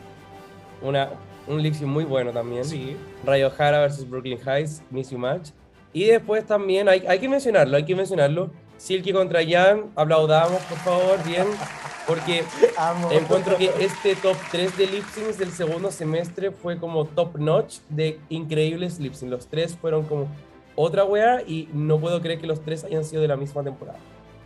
una, 0.82 1.10
un 1.46 1.62
lip 1.62 1.74
muy 1.82 2.04
bueno 2.04 2.32
también. 2.32 2.64
Sí. 2.64 2.96
Rayo 3.24 3.52
Hara 3.56 3.80
versus 3.80 4.08
Brooklyn 4.08 4.38
Heights, 4.44 4.82
Miss 4.90 5.10
You 5.10 5.18
Match. 5.18 5.50
Y 5.92 6.04
después 6.06 6.44
también, 6.44 6.88
hay, 6.88 7.04
hay 7.06 7.18
que 7.18 7.28
mencionarlo, 7.28 7.76
hay 7.76 7.84
que 7.84 7.94
mencionarlo. 7.94 8.50
Silky 8.76 9.12
contra 9.12 9.40
Jan, 9.46 9.92
aplaudamos 9.94 10.60
por 10.62 10.78
favor, 10.78 11.22
bien. 11.24 11.46
Porque 12.06 12.44
Amo. 12.76 13.10
encuentro 13.10 13.56
que 13.56 13.72
este 13.80 14.16
top 14.16 14.36
3 14.50 14.76
de 14.76 14.86
lip 14.86 15.04
syncs 15.14 15.38
del 15.38 15.52
segundo 15.52 15.90
semestre 15.90 16.50
fue 16.50 16.78
como 16.78 17.06
top 17.06 17.36
notch 17.36 17.78
de 17.88 18.20
increíbles 18.28 18.98
lip 18.98 19.14
syncs. 19.14 19.30
Los 19.30 19.46
tres 19.46 19.76
fueron 19.76 20.04
como 20.04 20.28
otra 20.76 21.04
wea 21.04 21.42
y 21.42 21.68
no 21.72 21.98
puedo 21.98 22.20
creer 22.20 22.40
que 22.40 22.46
los 22.46 22.62
tres 22.62 22.84
hayan 22.84 23.04
sido 23.04 23.22
de 23.22 23.28
la 23.28 23.36
misma 23.36 23.62
temporada. 23.62 23.98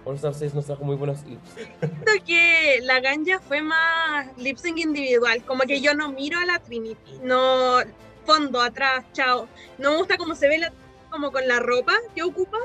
All 0.04 0.14
Star 0.14 0.32
6 0.32 0.54
nos 0.54 0.64
trajo 0.66 0.84
muy 0.84 0.96
buenos 0.96 1.22
lips. 1.24 1.50
Siento 1.80 2.12
que 2.26 2.78
la 2.82 3.00
ganja 3.00 3.40
fue 3.40 3.60
más 3.60 4.28
lip 4.38 4.56
sync 4.56 4.78
individual, 4.78 5.42
como 5.44 5.64
que 5.64 5.80
yo 5.80 5.94
no 5.94 6.10
miro 6.12 6.38
a 6.38 6.46
la 6.46 6.58
Trinity, 6.60 7.18
no 7.22 7.78
fondo, 8.24 8.60
atrás, 8.62 9.04
chao. 9.12 9.48
No 9.78 9.90
me 9.92 9.96
gusta 9.98 10.16
cómo 10.16 10.34
se 10.34 10.48
ve 10.48 10.58
la, 10.58 10.72
como 11.10 11.30
con 11.32 11.46
la 11.46 11.60
ropa 11.60 11.92
que 12.14 12.22
ocupa, 12.22 12.58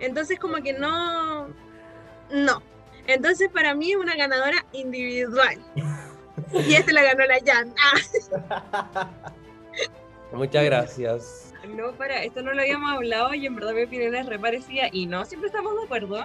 entonces 0.00 0.38
como 0.38 0.56
que 0.56 0.72
no, 0.74 1.48
no. 2.30 2.62
Entonces 3.06 3.48
para 3.50 3.74
mí 3.74 3.92
es 3.92 3.96
una 3.96 4.14
ganadora 4.14 4.64
individual. 4.72 5.58
Y 6.52 6.74
esta 6.74 6.92
la 6.92 7.02
ganó 7.02 7.24
la 7.24 7.38
Jan. 7.44 7.74
Ah, 7.78 9.10
Muchas 10.32 10.64
gracias. 10.64 11.54
No, 11.76 11.92
para, 11.92 12.24
esto 12.24 12.42
no 12.42 12.52
lo 12.52 12.60
habíamos 12.60 12.92
hablado 12.92 13.34
y 13.34 13.46
en 13.46 13.54
verdad 13.54 13.72
mi 13.72 13.84
opinión 13.84 14.14
es 14.14 14.26
reparecida 14.26 14.88
y 14.90 15.06
no, 15.06 15.24
siempre 15.24 15.48
estamos 15.48 15.76
de 15.76 15.84
acuerdo. 15.84 16.24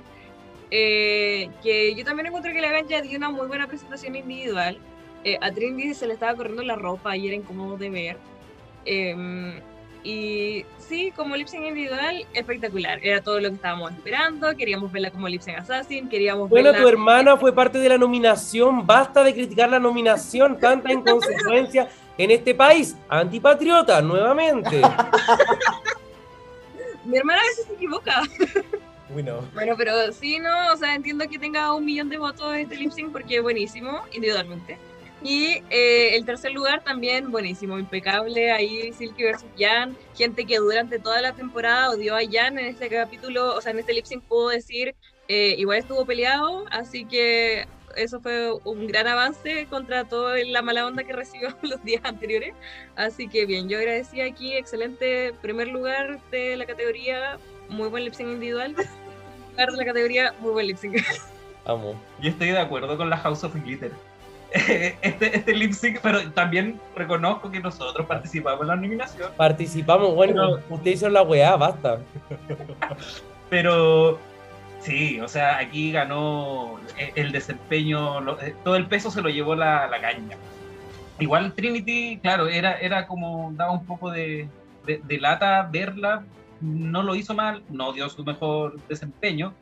Eh, 0.71 1.49
que 1.63 1.95
yo 1.95 2.03
también 2.03 2.27
encuentro 2.27 2.51
que 2.51 2.61
la 2.61 2.71
Ganja 2.71 3.01
dio 3.01 3.17
una 3.17 3.29
muy 3.29 3.47
buena 3.47 3.67
presentación 3.67 4.15
individual. 4.15 4.77
Eh, 5.23 5.37
a 5.41 5.51
Trinity 5.51 5.93
se 5.93 6.07
le 6.07 6.13
estaba 6.13 6.35
corriendo 6.35 6.63
la 6.63 6.75
ropa 6.75 7.15
y 7.15 7.27
era 7.27 7.35
incómodo 7.35 7.77
de 7.77 7.89
ver. 7.89 8.17
Em, 8.85 9.61
y 10.07 10.65
sí, 10.79 11.11
como 11.15 11.35
lip 11.35 11.47
sync 11.47 11.65
individual, 11.65 12.25
espectacular. 12.33 12.97
Era 13.03 13.21
todo 13.21 13.41
lo 13.41 13.49
que 13.49 13.55
estábamos 13.55 13.91
esperando. 13.91 14.55
Queríamos 14.55 14.89
verla 14.89 15.11
como 15.11 15.27
lip 15.27 15.41
sync 15.41 15.57
assassin, 15.57 16.07
queríamos 16.07 16.49
Bueno, 16.49 16.71
verla. 16.71 16.81
tu 16.81 16.87
hermana 16.87 17.35
fue 17.35 17.53
parte 17.53 17.77
de 17.77 17.89
la 17.89 17.97
nominación. 17.97 18.87
Basta 18.87 19.21
de 19.21 19.33
criticar 19.33 19.69
la 19.69 19.79
nominación. 19.79 20.57
Tanta 20.59 20.93
inconsecuencia 20.93 21.89
en 22.17 22.31
este 22.31 22.55
país. 22.55 22.95
Antipatriota, 23.09 24.01
nuevamente. 24.01 24.81
Mi 27.03 27.17
hermana 27.17 27.41
a 27.41 27.45
veces 27.45 27.65
se 27.65 27.73
equivoca. 27.73 28.21
Bueno, 29.09 29.41
Bueno, 29.53 29.75
pero 29.77 30.11
sí, 30.13 30.39
no, 30.39 30.73
o 30.73 30.77
sea, 30.77 30.95
entiendo 30.95 31.25
que 31.29 31.39
tenga 31.39 31.73
un 31.73 31.85
millón 31.85 32.09
de 32.09 32.17
votos 32.17 32.55
este 32.55 32.75
lip 32.75 32.91
sync 32.91 33.11
porque 33.11 33.37
es 33.37 33.43
buenísimo, 33.43 34.01
individualmente. 34.13 34.77
Y 35.23 35.63
eh, 35.69 36.15
el 36.15 36.25
tercer 36.25 36.51
lugar 36.51 36.83
también 36.83 37.31
buenísimo, 37.31 37.79
impecable, 37.79 38.51
ahí 38.51 38.93
Silky 38.93 39.23
versus 39.23 39.49
Jan, 39.57 39.97
gente 40.15 40.45
que 40.45 40.57
durante 40.57 40.99
toda 40.99 41.21
la 41.21 41.33
temporada 41.33 41.89
odió 41.89 42.15
a 42.15 42.19
Jan 42.29 42.59
en 42.59 42.67
este 42.67 42.87
capítulo, 42.87 43.55
o 43.55 43.61
sea, 43.61 43.71
en 43.71 43.79
este 43.79 43.93
lip 43.93 44.05
sync 44.05 44.23
puedo 44.23 44.49
decir, 44.49 44.95
eh, 45.27 45.55
igual 45.57 45.79
estuvo 45.79 46.05
peleado, 46.05 46.65
así 46.69 47.05
que 47.05 47.67
eso 47.95 48.21
fue 48.21 48.51
un 48.63 48.87
gran 48.87 49.07
avance 49.07 49.65
contra 49.69 50.05
toda 50.05 50.37
la 50.45 50.61
mala 50.61 50.85
onda 50.85 51.03
que 51.03 51.13
recibió 51.13 51.49
los 51.63 51.83
días 51.83 52.01
anteriores. 52.05 52.53
Así 52.95 53.27
que 53.27 53.45
bien, 53.45 53.67
yo 53.67 53.79
agradecí 53.79 54.21
aquí, 54.21 54.53
excelente 54.53 55.33
primer 55.41 55.67
lugar 55.67 56.19
de 56.31 56.55
la 56.57 56.65
categoría, 56.65 57.39
muy 57.69 57.89
buen 57.89 58.03
lip 58.05 58.13
sync 58.13 58.29
individual. 58.29 58.75
Lugar 59.51 59.71
de 59.71 59.77
la 59.77 59.85
categoría, 59.85 60.33
muy 60.39 60.51
buen 60.51 60.67
lip 60.67 60.77
sync. 60.77 60.97
Amo. 61.65 61.99
Yo 62.21 62.29
estoy 62.29 62.51
de 62.51 62.59
acuerdo 62.59 62.95
con 62.95 63.09
la 63.09 63.17
House 63.17 63.43
of 63.43 63.53
Glitter. 63.55 63.91
Este, 65.01 65.35
este 65.37 65.53
lip 65.53 65.73
sync, 65.73 65.99
pero 66.01 66.31
también 66.31 66.79
reconozco 66.95 67.51
que 67.51 67.59
nosotros 67.59 68.05
participamos 68.07 68.61
en 68.61 68.67
la 68.67 68.75
nominación. 68.75 69.29
Participamos. 69.35 70.15
Bueno, 70.15 70.57
ustedes 70.69 70.95
hicieron 70.95 71.13
la 71.13 71.21
weá, 71.23 71.55
basta. 71.55 71.99
Pero 73.49 74.19
sí, 74.79 75.19
o 75.21 75.27
sea, 75.27 75.57
aquí 75.59 75.91
ganó 75.91 76.79
e- 76.97 77.11
el 77.15 77.31
desempeño, 77.31 78.19
eh, 78.41 78.55
todo 78.63 78.75
el 78.75 78.87
peso 78.87 79.09
se 79.11 79.21
lo 79.21 79.29
llevó 79.29 79.55
la, 79.55 79.87
la 79.87 80.01
caña. 80.01 80.37
Igual 81.19 81.53
Trinity, 81.53 82.19
claro, 82.21 82.47
era, 82.47 82.73
era 82.79 83.07
como, 83.07 83.51
daba 83.55 83.71
un 83.71 83.85
poco 83.85 84.11
de, 84.11 84.47
de- 84.85 85.01
de 85.03 85.17
lata 85.19 85.67
verla, 85.71 86.23
no 86.61 87.03
lo 87.03 87.15
hizo 87.15 87.33
mal, 87.33 87.63
no 87.69 87.93
dio 87.93 88.09
su 88.09 88.23
mejor 88.23 88.77
desempeño, 88.87 89.53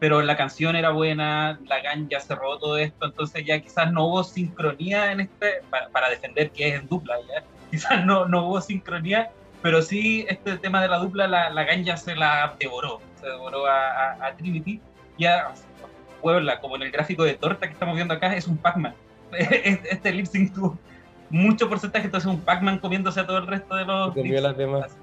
pero 0.00 0.20
la 0.22 0.36
canción 0.36 0.74
era 0.74 0.90
buena, 0.90 1.60
la 1.68 1.80
ganja 1.80 2.18
cerró 2.20 2.58
todo 2.58 2.76
esto, 2.78 3.06
entonces 3.06 3.44
ya 3.46 3.60
quizás 3.60 3.92
no 3.92 4.06
hubo 4.06 4.24
sincronía 4.24 5.12
en 5.12 5.20
este, 5.20 5.62
para, 5.70 5.88
para 5.90 6.08
defender 6.10 6.50
que 6.50 6.68
es 6.70 6.80
en 6.80 6.88
dupla, 6.88 7.14
ya, 7.28 7.44
quizás 7.70 8.04
no, 8.04 8.26
no 8.26 8.46
hubo 8.46 8.60
sincronía, 8.60 9.30
pero 9.62 9.82
sí 9.82 10.24
este 10.28 10.56
tema 10.58 10.80
de 10.82 10.88
la 10.88 10.96
dupla, 10.98 11.28
la, 11.28 11.50
la 11.50 11.64
ganja 11.64 11.96
se 11.96 12.16
la 12.16 12.56
devoró, 12.58 13.00
se 13.20 13.26
devoró 13.28 13.66
a, 13.66 13.90
a- 14.14 14.26
a 14.26 14.32
Trinity, 14.36 14.80
y 15.18 15.26
a 15.26 15.48
Puebla, 16.22 16.60
como 16.60 16.76
en 16.76 16.82
el 16.82 16.90
gráfico 16.90 17.24
de 17.24 17.34
torta 17.34 17.66
que 17.66 17.74
estamos 17.74 17.94
viendo 17.94 18.14
acá, 18.14 18.34
es 18.34 18.46
un 18.48 18.56
Pac-Man. 18.56 18.94
Este 19.32 20.12
lip 20.12 20.26
sync 20.26 20.52
tuvo 20.54 20.78
mucho 21.28 21.68
porcentaje, 21.68 22.06
entonces 22.06 22.28
un 22.28 22.40
Pac-Man 22.40 22.78
comiéndose 22.78 23.20
a 23.20 23.26
todo 23.26 23.38
el 23.38 23.46
resto 23.46 23.76
de 23.76 23.84
los 23.84 24.12
comió 24.14 24.40
las 24.40 24.56
demás. 24.56 24.96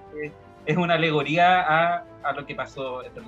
Es 0.66 0.76
una 0.76 0.96
alegoría 0.96 1.62
a, 1.62 2.04
a 2.24 2.32
lo 2.34 2.46
que 2.46 2.56
pasó 2.56 3.02
este. 3.04 3.22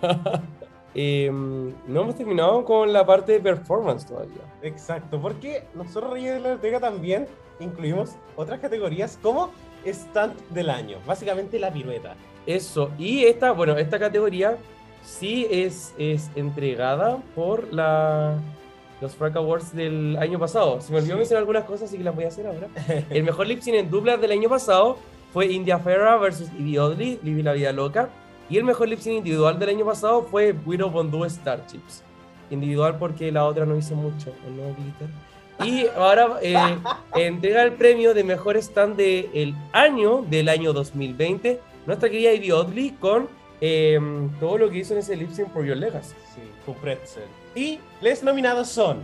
Eh, 1.00 1.30
no 1.30 2.00
hemos 2.00 2.16
terminado 2.16 2.64
con 2.64 2.92
la 2.92 3.06
parte 3.06 3.30
de 3.30 3.38
performance 3.40 4.04
todavía. 4.04 4.42
exacto, 4.62 5.20
porque 5.20 5.62
nosotros 5.76 6.12
Reyes 6.14 6.42
de 6.60 6.70
la 6.72 6.80
también 6.80 7.28
incluimos 7.60 8.16
otras 8.34 8.58
categorías 8.58 9.16
como 9.22 9.50
Stunt 9.86 10.34
del 10.50 10.70
año, 10.70 10.98
básicamente 11.06 11.60
la 11.60 11.72
pirueta. 11.72 12.16
Eso. 12.46 12.90
Y 12.98 13.24
esta, 13.26 13.52
bueno, 13.52 13.76
esta 13.78 13.96
categoría 14.00 14.56
sí 15.04 15.46
es, 15.48 15.94
es 15.98 16.30
entregada 16.34 17.18
por 17.36 17.72
la, 17.72 18.34
los 19.00 19.14
Frank 19.14 19.36
Awards 19.36 19.72
del 19.76 20.16
año 20.18 20.40
pasado. 20.40 20.80
Se 20.80 20.90
me 20.92 20.98
olvidó 20.98 21.12
Sí. 21.14 21.18
mencionar 21.18 21.42
algunas 21.42 21.62
cosas, 21.64 21.88
así 21.90 21.98
que 21.98 22.02
las 22.02 22.14
voy 22.16 22.24
a 22.24 22.28
hacer 22.28 22.46
ahora. 22.48 22.66
El 23.10 23.22
mejor 23.22 23.46
lip 23.46 23.60
sync 23.60 23.76
en 23.76 23.88
duplas 23.88 24.20
del 24.20 24.32
año 24.32 24.48
pasado 24.48 24.98
fue 25.32 25.46
India 25.46 25.78
Ferra 25.78 26.16
versus 26.16 26.48
Ivy 26.58 26.78
Oddly, 26.78 27.20
Living 27.22 27.44
la 27.44 27.52
Vida 27.52 27.70
Loca. 27.72 28.08
Y 28.50 28.56
el 28.56 28.64
mejor 28.64 28.88
lip 28.88 28.98
sync 28.98 29.18
individual 29.18 29.58
del 29.58 29.70
año 29.70 29.84
pasado 29.84 30.22
fue 30.22 30.52
Widow 30.52 30.90
Bondú 30.90 31.28
Starships. 31.28 32.02
Individual 32.50 32.96
porque 32.98 33.30
la 33.30 33.44
otra 33.44 33.66
no 33.66 33.76
hizo 33.76 33.94
mucho, 33.94 34.30
¿o 34.46 34.50
¿no, 34.50 34.74
Glitter? 34.74 35.08
Y 35.64 35.86
ahora 35.96 36.38
eh, 36.40 36.56
entrega 37.16 37.62
el 37.62 37.72
premio 37.72 38.14
de 38.14 38.24
mejor 38.24 38.56
stand 38.56 38.96
del 38.96 39.54
año, 39.72 40.24
del 40.28 40.48
año 40.48 40.72
2020, 40.72 41.60
nuestra 41.84 42.08
querida 42.08 42.32
Ivy 42.32 42.52
Oddly 42.52 42.90
con 42.92 43.28
eh, 43.60 43.98
todo 44.38 44.56
lo 44.56 44.70
que 44.70 44.78
hizo 44.78 44.94
en 44.94 45.00
ese 45.00 45.16
lip 45.16 45.30
sync 45.32 45.48
por 45.48 45.66
Your 45.66 45.76
Legacy. 45.76 46.14
Sí, 46.34 46.40
un 46.66 46.74
pretzel. 46.76 47.24
Y 47.54 47.80
les 48.00 48.22
nominados 48.22 48.68
son 48.68 49.02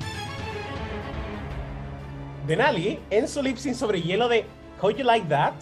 Denali 2.46 3.00
en 3.10 3.26
su 3.26 3.42
lip 3.42 3.56
sync 3.56 3.74
sobre 3.74 4.00
hielo 4.00 4.28
de 4.28 4.44
How 4.80 4.90
You 4.90 5.04
Like 5.04 5.26
That, 5.28 5.54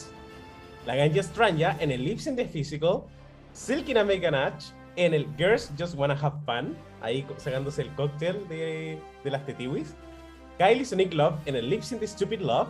la 0.87 0.97
Ganja 0.97 1.23
Stranja 1.23 1.77
en 1.81 1.91
el 1.91 2.05
Lips 2.05 2.27
in 2.27 2.37
the 2.37 2.45
Physical, 2.45 3.05
Silky 3.53 3.95
Meganach 3.95 4.73
en 4.97 5.15
el 5.15 5.27
Girls 5.37 5.71
Just 5.79 5.95
Wanna 5.97 6.15
Have 6.15 6.37
Fun, 6.45 6.77
ahí 7.01 7.27
sacándose 7.37 7.83
el 7.83 7.95
cóctel 7.95 8.47
de, 8.49 8.99
de 9.25 9.31
las 9.31 9.45
tetiwis, 9.47 9.95
Kylie 10.59 10.85
Sonic 10.85 11.15
Love 11.15 11.35
en 11.47 11.57
el 11.57 11.69
Lips 11.69 11.93
in 11.93 11.99
the 11.99 12.07
Stupid 12.07 12.41
Love, 12.41 12.69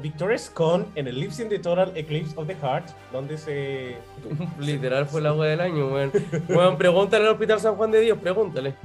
Victoria 0.00 0.38
Scone 0.38 0.86
en 0.96 1.06
el 1.08 1.18
Lips 1.20 1.40
in 1.40 1.48
the 1.48 1.58
Total 1.58 1.90
Eclipse 1.96 2.34
of 2.36 2.46
the 2.46 2.54
Heart, 2.54 2.90
donde 3.12 3.38
se... 3.38 3.96
Literal 4.58 5.06
fue 5.06 5.20
la 5.20 5.32
wea 5.32 5.50
del 5.50 5.60
año, 5.60 5.88
weón. 5.88 6.12
Weón, 6.48 6.76
pregúntale 6.76 7.24
al 7.24 7.32
Hospital 7.32 7.60
San 7.60 7.76
Juan 7.76 7.90
de 7.90 8.00
Dios, 8.00 8.18
pregúntale. 8.18 8.74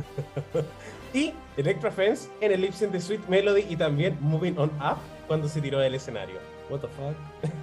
Y 1.11 1.33
Electra 1.57 1.89
Fence 1.89 2.29
en 2.39 2.51
el 2.51 2.61
Lips 2.61 2.83
in 2.83 2.91
the 2.91 3.01
Sweet 3.01 3.27
Melody 3.27 3.65
y 3.67 3.75
también 3.75 4.15
Moving 4.21 4.59
On 4.59 4.69
Up 4.79 4.99
cuando 5.27 5.47
se 5.47 5.59
tiró 5.59 5.79
del 5.79 5.95
escenario. 5.95 6.35
What 6.69 6.81
the 6.81 6.87
fuck. 6.87 7.15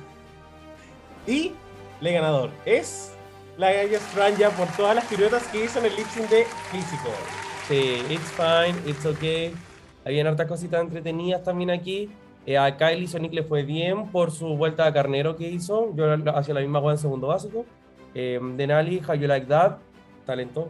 Y 1.29 1.55
el 2.01 2.12
ganador 2.12 2.51
es 2.64 3.16
la 3.57 3.72
Gaya 3.72 3.98
Stranja 3.98 4.50
por 4.50 4.68
todas 4.76 4.94
las 4.94 5.04
piruetas 5.07 5.46
que 5.48 5.64
hizo 5.64 5.78
en 5.78 5.86
el 5.86 5.96
lip 5.96 6.07
sync 6.09 6.28
de 6.28 6.44
Physical. 6.70 7.12
Sí, 7.68 8.02
it's 8.11 8.30
fine, 8.32 8.78
it's 8.88 9.04
okay. 9.07 9.54
Habían 10.04 10.26
hartas 10.26 10.46
cositas 10.46 10.80
entretenidas 10.80 11.42
también 11.42 11.70
aquí. 11.70 12.11
Eh, 12.44 12.59
a 12.59 12.76
Kylie 12.76 13.09
Sonic 13.09 13.32
le 13.32 13.42
fue 13.42 13.64
bien 13.64 14.09
por 14.12 14.30
su 14.30 14.57
vuelta 14.57 14.86
a 14.86 14.92
carnero 14.92 15.36
que 15.36 15.48
hizo. 15.48 15.92
Yo 15.96 16.07
hacía 16.34 16.54
la 16.54 16.61
misma 16.61 16.78
wea 16.78 16.92
en 16.92 16.98
segundo 16.98 17.28
básico. 17.28 17.64
Eh, 18.14 18.38
Denali, 18.57 19.02
How 19.07 19.14
You 19.14 19.26
Like 19.26 19.46
That, 19.46 19.78
talento 20.24 20.68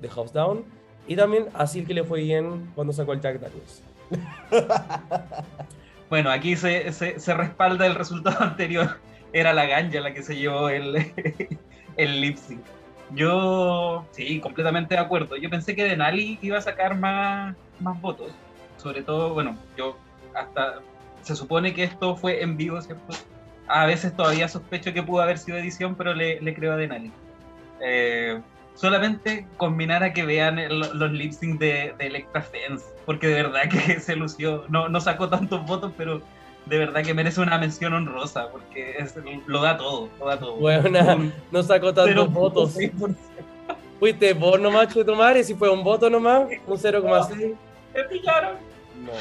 de 0.00 0.08
House 0.10 0.32
Down. 0.32 0.64
Y 1.06 1.16
también 1.16 1.46
a 1.54 1.66
Silky 1.66 1.94
le 1.94 2.04
fue 2.04 2.20
bien 2.20 2.70
cuando 2.74 2.92
sacó 2.92 3.14
el 3.14 3.20
Jack 3.20 3.40
Daniels. 3.40 3.82
Bueno, 6.08 6.30
aquí 6.30 6.56
se, 6.56 6.90
se, 6.92 7.20
se 7.20 7.34
respalda 7.34 7.84
el 7.84 7.94
resultado 7.94 8.40
anterior. 8.42 8.96
Era 9.34 9.52
la 9.52 9.66
ganja 9.66 10.00
la 10.00 10.14
que 10.14 10.22
se 10.22 10.36
llevó 10.36 10.70
el, 10.70 11.12
el 11.98 12.20
lip 12.22 12.36
sync. 12.38 12.62
Yo, 13.14 14.06
sí, 14.12 14.40
completamente 14.40 14.94
de 14.94 15.00
acuerdo. 15.00 15.36
Yo 15.36 15.48
pensé 15.50 15.74
que 15.74 15.84
Denali 15.84 16.38
iba 16.42 16.58
a 16.58 16.62
sacar 16.62 16.96
más, 16.98 17.54
más 17.80 18.00
votos. 18.00 18.32
Sobre 18.76 19.02
todo, 19.02 19.34
bueno, 19.34 19.56
yo 19.76 19.96
hasta. 20.34 20.80
Se 21.22 21.34
supone 21.34 21.74
que 21.74 21.84
esto 21.84 22.16
fue 22.16 22.42
en 22.42 22.56
vivo, 22.56 22.80
¿cierto? 22.80 23.14
A 23.66 23.86
veces 23.86 24.14
todavía 24.16 24.48
sospecho 24.48 24.92
que 24.92 25.02
pudo 25.02 25.20
haber 25.22 25.38
sido 25.38 25.58
edición, 25.58 25.94
pero 25.94 26.14
le, 26.14 26.38
creo 26.54 26.72
a 26.72 26.76
Denali. 26.76 27.10
Eh, 27.82 28.40
solamente 28.74 29.46
combinar 29.56 30.02
a 30.04 30.12
que 30.12 30.24
vean 30.24 30.58
el- 30.58 30.78
los 30.78 31.10
lip 31.12 31.32
sync 31.32 31.58
de, 31.58 31.94
de 31.98 32.06
Electra 32.06 32.42
Fence, 32.42 32.84
porque 33.04 33.26
de 33.26 33.42
verdad 33.42 33.62
que 33.68 34.00
se 34.00 34.16
lució. 34.16 34.64
No, 34.68 34.88
no 34.88 35.00
sacó 35.00 35.28
tantos 35.28 35.64
votos, 35.66 35.92
pero 35.96 36.22
de 36.68 36.78
verdad 36.78 37.02
que 37.02 37.14
merece 37.14 37.40
una 37.40 37.58
mención 37.58 37.92
honrosa, 37.94 38.48
porque 38.50 38.96
es- 38.98 39.14
lo 39.46 39.62
da 39.62 39.76
todo, 39.76 40.08
lo 40.18 40.26
da 40.26 40.38
todo. 40.38 40.56
Buena, 40.56 41.14
Un 41.14 41.32
no 41.50 41.62
sacó 41.62 41.92
tantos 41.94 42.28
0.6%. 42.28 42.32
votos. 42.32 42.76
Fuiste 43.98 44.32
vos 44.34 44.60
nomás, 44.60 44.92
Cheto 44.94 45.14
Madre, 45.16 45.42
si 45.44 45.54
fue 45.54 45.68
un 45.70 45.82
voto 45.82 46.08
nomás, 46.08 46.48
un 46.66 46.78
0,6. 46.78 47.54
Me 47.94 48.04
pillaron. 48.04 48.56
No. 49.04 49.12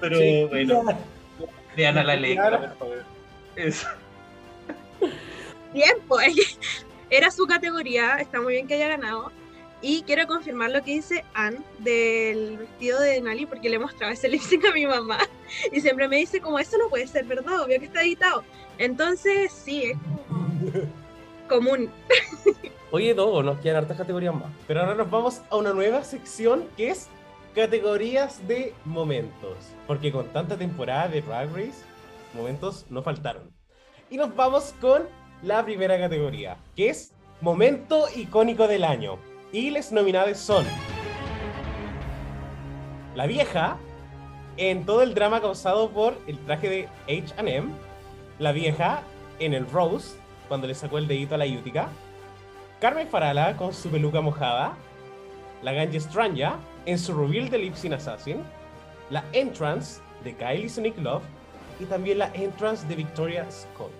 Pero 0.00 0.18
Sí, 0.18 0.46
bueno, 0.48 0.84
ya. 0.88 0.98
vean 1.76 1.98
a 1.98 2.04
la 2.04 2.14
Electra, 2.14 2.48
Claro. 2.48 2.68
por 2.68 2.78
favor. 2.78 3.04
Es- 3.56 3.86
Bien, 5.72 5.92
pues 6.08 6.34
era 7.10 7.30
su 7.30 7.46
categoría, 7.46 8.16
está 8.18 8.40
muy 8.40 8.54
bien 8.54 8.66
que 8.68 8.74
haya 8.74 8.88
ganado. 8.88 9.32
Y 9.82 10.02
quiero 10.02 10.26
confirmar 10.26 10.70
lo 10.70 10.82
que 10.82 10.92
dice 10.92 11.24
Anne 11.32 11.60
del 11.78 12.58
vestido 12.58 13.00
de 13.00 13.10
Denali, 13.12 13.46
porque 13.46 13.70
le 13.70 13.78
mostraba 13.78 14.12
ese 14.12 14.28
lip 14.30 14.42
sync 14.42 14.64
a 14.66 14.72
mi 14.72 14.86
mamá. 14.86 15.18
Y 15.72 15.80
siempre 15.80 16.08
me 16.08 16.16
dice, 16.16 16.40
como 16.40 16.58
eso 16.58 16.76
no 16.78 16.88
puede 16.88 17.06
ser 17.06 17.24
verdad, 17.24 17.62
obvio 17.62 17.78
que 17.78 17.86
está 17.86 18.02
editado. 18.02 18.44
Entonces, 18.78 19.52
sí, 19.52 19.84
es 19.84 19.98
como 19.98 20.20
común. 21.48 21.90
Oye, 22.92 23.14
Dogo, 23.14 23.42
nos 23.42 23.58
quedan 23.60 23.78
hartas 23.78 23.96
categorías 23.96 24.34
más. 24.34 24.50
Pero 24.66 24.80
ahora 24.80 24.94
nos 24.94 25.10
vamos 25.10 25.42
a 25.50 25.56
una 25.56 25.72
nueva 25.72 26.02
sección 26.04 26.66
que 26.76 26.90
es 26.90 27.08
categorías 27.54 28.46
de 28.46 28.74
momentos. 28.84 29.56
Porque 29.86 30.12
con 30.12 30.28
tanta 30.28 30.56
temporada 30.56 31.08
de 31.08 31.22
Drag 31.22 31.50
Race, 31.54 31.84
momentos 32.34 32.86
no 32.90 33.02
faltaron. 33.02 33.50
Y 34.10 34.16
nos 34.16 34.34
vamos 34.34 34.74
con 34.80 35.04
la 35.42 35.64
primera 35.64 35.98
categoría, 35.98 36.56
que 36.76 36.90
es 36.90 37.12
momento 37.40 38.06
icónico 38.14 38.66
del 38.66 38.84
año. 38.84 39.18
Y 39.52 39.70
les 39.70 39.90
nominados 39.90 40.38
son 40.38 40.64
La 43.16 43.26
vieja, 43.26 43.76
en 44.56 44.84
todo 44.86 45.02
el 45.02 45.14
drama 45.14 45.40
causado 45.40 45.90
por 45.90 46.16
el 46.26 46.38
traje 46.40 46.68
de 46.68 46.88
HM. 47.08 47.72
La 48.38 48.52
vieja, 48.52 49.02
en 49.40 49.54
el 49.54 49.68
Rose, 49.68 50.16
cuando 50.48 50.66
le 50.66 50.74
sacó 50.74 50.98
el 50.98 51.08
dedito 51.08 51.34
a 51.34 51.38
la 51.38 51.46
Yutica. 51.46 51.88
Carmen 52.80 53.08
Farala 53.08 53.56
con 53.56 53.74
su 53.74 53.90
peluca 53.90 54.20
mojada, 54.20 54.74
la 55.62 55.72
Ganja 55.72 56.00
Stranja 56.00 56.58
en 56.86 56.98
su 56.98 57.12
reveal 57.12 57.50
de 57.50 57.58
Lipsin 57.58 57.92
Assassin, 57.92 58.42
la 59.10 59.24
entrance 59.32 60.00
de 60.24 60.34
Kylie 60.34 60.68
Sonic 60.68 60.96
Love 60.98 61.22
y 61.78 61.84
también 61.84 62.18
la 62.18 62.30
entrance 62.34 62.86
de 62.86 62.94
Victoria 62.94 63.50
Scott. 63.50 63.90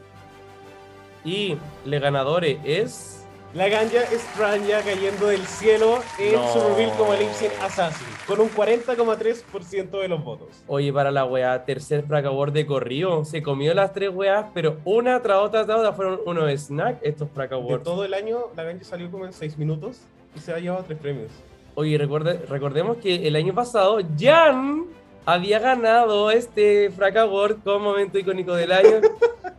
Y 1.24 1.56
le 1.84 1.98
ganadores 1.98 2.58
es. 2.64 3.19
La 3.52 3.68
Ganja 3.68 3.98
Stranja 4.16 4.80
cayendo 4.84 5.26
del 5.26 5.44
cielo 5.44 5.98
en 6.20 6.34
No. 6.34 6.52
su 6.52 6.60
reveal 6.68 6.92
como 6.96 7.14
Lipsin 7.14 7.50
Assassin, 7.60 8.06
con 8.28 8.40
un 8.40 8.48
40,3% 8.48 9.98
de 10.00 10.06
los 10.06 10.22
votos. 10.22 10.62
Oye, 10.68 10.92
para 10.92 11.10
la 11.10 11.24
weá, 11.24 11.64
tercer 11.64 12.04
Frack 12.04 12.26
Award 12.26 12.52
de 12.52 12.64
corrido. 12.64 13.24
Se 13.24 13.42
comió 13.42 13.74
las 13.74 13.92
tres 13.92 14.10
weas, 14.14 14.46
pero 14.54 14.76
una 14.84 15.20
tras 15.20 15.38
otra 15.38 15.66
tras 15.66 15.78
otra 15.80 15.92
fueron 15.92 16.20
unos 16.26 16.48
snack 16.52 16.98
estos 17.02 17.28
Frack 17.34 17.50
De 17.50 17.56
Awards. 17.56 17.82
todo 17.82 18.04
el 18.04 18.14
año, 18.14 18.38
la 18.56 18.62
Ganja 18.62 18.84
salió 18.84 19.10
como 19.10 19.26
en 19.26 19.32
6 19.32 19.58
minutos 19.58 19.98
y 20.36 20.38
se 20.38 20.52
ha 20.52 20.58
llevado 20.60 20.84
3 20.86 20.98
premios. 21.00 21.32
Oye, 21.74 21.98
recuerde- 21.98 22.38
recordemos 22.48 22.98
que 22.98 23.26
el 23.26 23.34
año 23.34 23.52
pasado 23.52 23.98
Jan 24.16 24.84
había 25.26 25.58
ganado 25.58 26.30
este 26.30 26.90
Frack 26.90 27.16
Award 27.16 27.58
como 27.62 27.90
momento 27.90 28.18
icónico 28.18 28.54
del 28.54 28.72
año. 28.72 29.00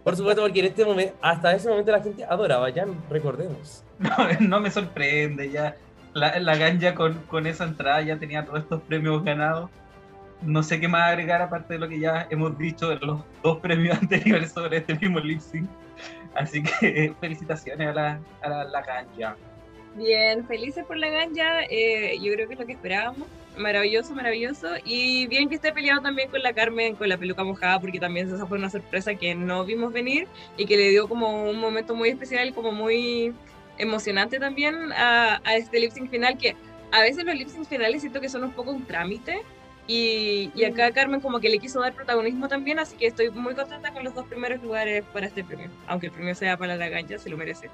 Por 0.03 0.16
supuesto, 0.16 0.41
porque 0.41 0.59
en 0.62 0.66
este 0.68 0.84
momento, 0.84 1.16
hasta 1.22 1.53
ese 1.53 1.70
momento 1.70 1.91
la 1.91 2.01
gente 2.01 2.26
adoraba 2.26 2.68
a 2.68 2.74
Jan, 2.74 2.95
recordemos. 3.09 3.84
no, 3.99 4.12
no 4.39 4.59
me 4.59 4.72
sorprende 4.72 5.51
ya. 5.51 5.76
La, 6.14 6.39
la 6.39 6.57
ganja 6.57 6.93
con, 6.95 7.14
con 7.28 7.47
esa 7.47 7.64
entrada 7.64 8.01
ya 8.01 8.18
tenía 8.18 8.45
todos 8.45 8.59
estos 8.59 8.82
premios 8.82 9.24
ganados. 9.24 9.70
No 10.41 10.64
sé 10.64 10.80
qué 10.80 10.88
más 10.88 11.09
agregar 11.09 11.41
aparte 11.41 11.76
de 11.76 11.80
lo 11.80 11.88
que 11.88 11.99
ya 11.99 12.28
hemos 12.32 12.57
dicho 12.57 12.91
en 12.91 12.99
los 13.01 13.22
dos 13.43 13.59
premios 13.59 13.97
anteriores 14.01 14.51
sobre 14.51 14.78
este 14.78 14.95
mismo 14.95 15.20
lip 15.20 15.39
sync. 15.39 15.70
Así 16.36 16.64
que 16.64 17.14
felicitaciones 17.20 17.89
a 17.89 17.93
la, 17.93 18.20
a 18.41 18.49
la, 18.49 18.64
la 18.64 18.82
ganja. 18.82 19.36
Bien, 19.93 20.45
felices 20.47 20.85
por 20.85 20.97
la 20.97 21.09
ganja. 21.09 21.63
eh, 21.69 22.17
yo 22.21 22.31
creo 22.33 22.47
que 22.47 22.53
es 22.53 22.59
lo 22.59 22.65
que 22.65 22.73
esperábamos. 22.73 23.27
Maravilloso, 23.57 24.13
maravilloso. 24.15 24.67
Y 24.85 25.27
bien 25.27 25.49
que 25.49 25.55
esté 25.55 25.73
peleado 25.73 26.01
también 26.01 26.29
con 26.29 26.41
la 26.41 26.53
Carmen, 26.53 26.95
con 26.95 27.09
la 27.09 27.17
peluca 27.17 27.43
mojada, 27.43 27.79
porque 27.81 27.99
también 27.99 28.33
esa 28.33 28.45
fue 28.45 28.57
una 28.57 28.69
sorpresa 28.69 29.15
que 29.15 29.35
no 29.35 29.65
vimos 29.65 29.91
venir 29.91 30.27
y 30.55 30.65
que 30.65 30.77
le 30.77 30.89
dio 30.89 31.09
como 31.09 31.49
un 31.49 31.57
momento 31.59 31.93
muy 31.93 32.09
especial, 32.09 32.53
como 32.53 32.71
muy 32.71 33.33
emocionante 33.77 34.39
también 34.39 34.93
a, 34.93 35.41
a 35.43 35.55
este 35.57 35.79
lip 35.79 35.91
sync 35.91 36.09
final, 36.09 36.37
que 36.37 36.55
a 36.91 37.01
veces 37.01 37.25
los 37.25 37.35
lip 37.35 37.49
sync 37.49 37.67
finales 37.67 38.01
siento 38.01 38.21
que 38.21 38.29
son 38.29 38.43
un 38.45 38.51
poco 38.53 38.71
un 38.71 38.85
trámite. 38.85 39.41
Y, 39.87 40.51
y 40.55 40.63
acá 40.63 40.91
Carmen 40.91 41.19
como 41.19 41.41
que 41.41 41.49
le 41.49 41.59
quiso 41.59 41.81
dar 41.81 41.93
protagonismo 41.93 42.47
también, 42.47 42.79
así 42.79 42.95
que 42.95 43.07
estoy 43.07 43.29
muy 43.31 43.55
contenta 43.55 43.91
con 43.91 44.05
los 44.05 44.13
dos 44.13 44.25
primeros 44.27 44.61
lugares 44.61 45.03
para 45.11 45.25
este 45.27 45.43
premio. 45.43 45.69
Aunque 45.87 46.05
el 46.05 46.13
premio 46.13 46.33
sea 46.35 46.55
para 46.55 46.77
la 46.77 46.87
ganja, 46.87 47.17
se 47.17 47.29
lo 47.29 47.35
merece. 47.35 47.69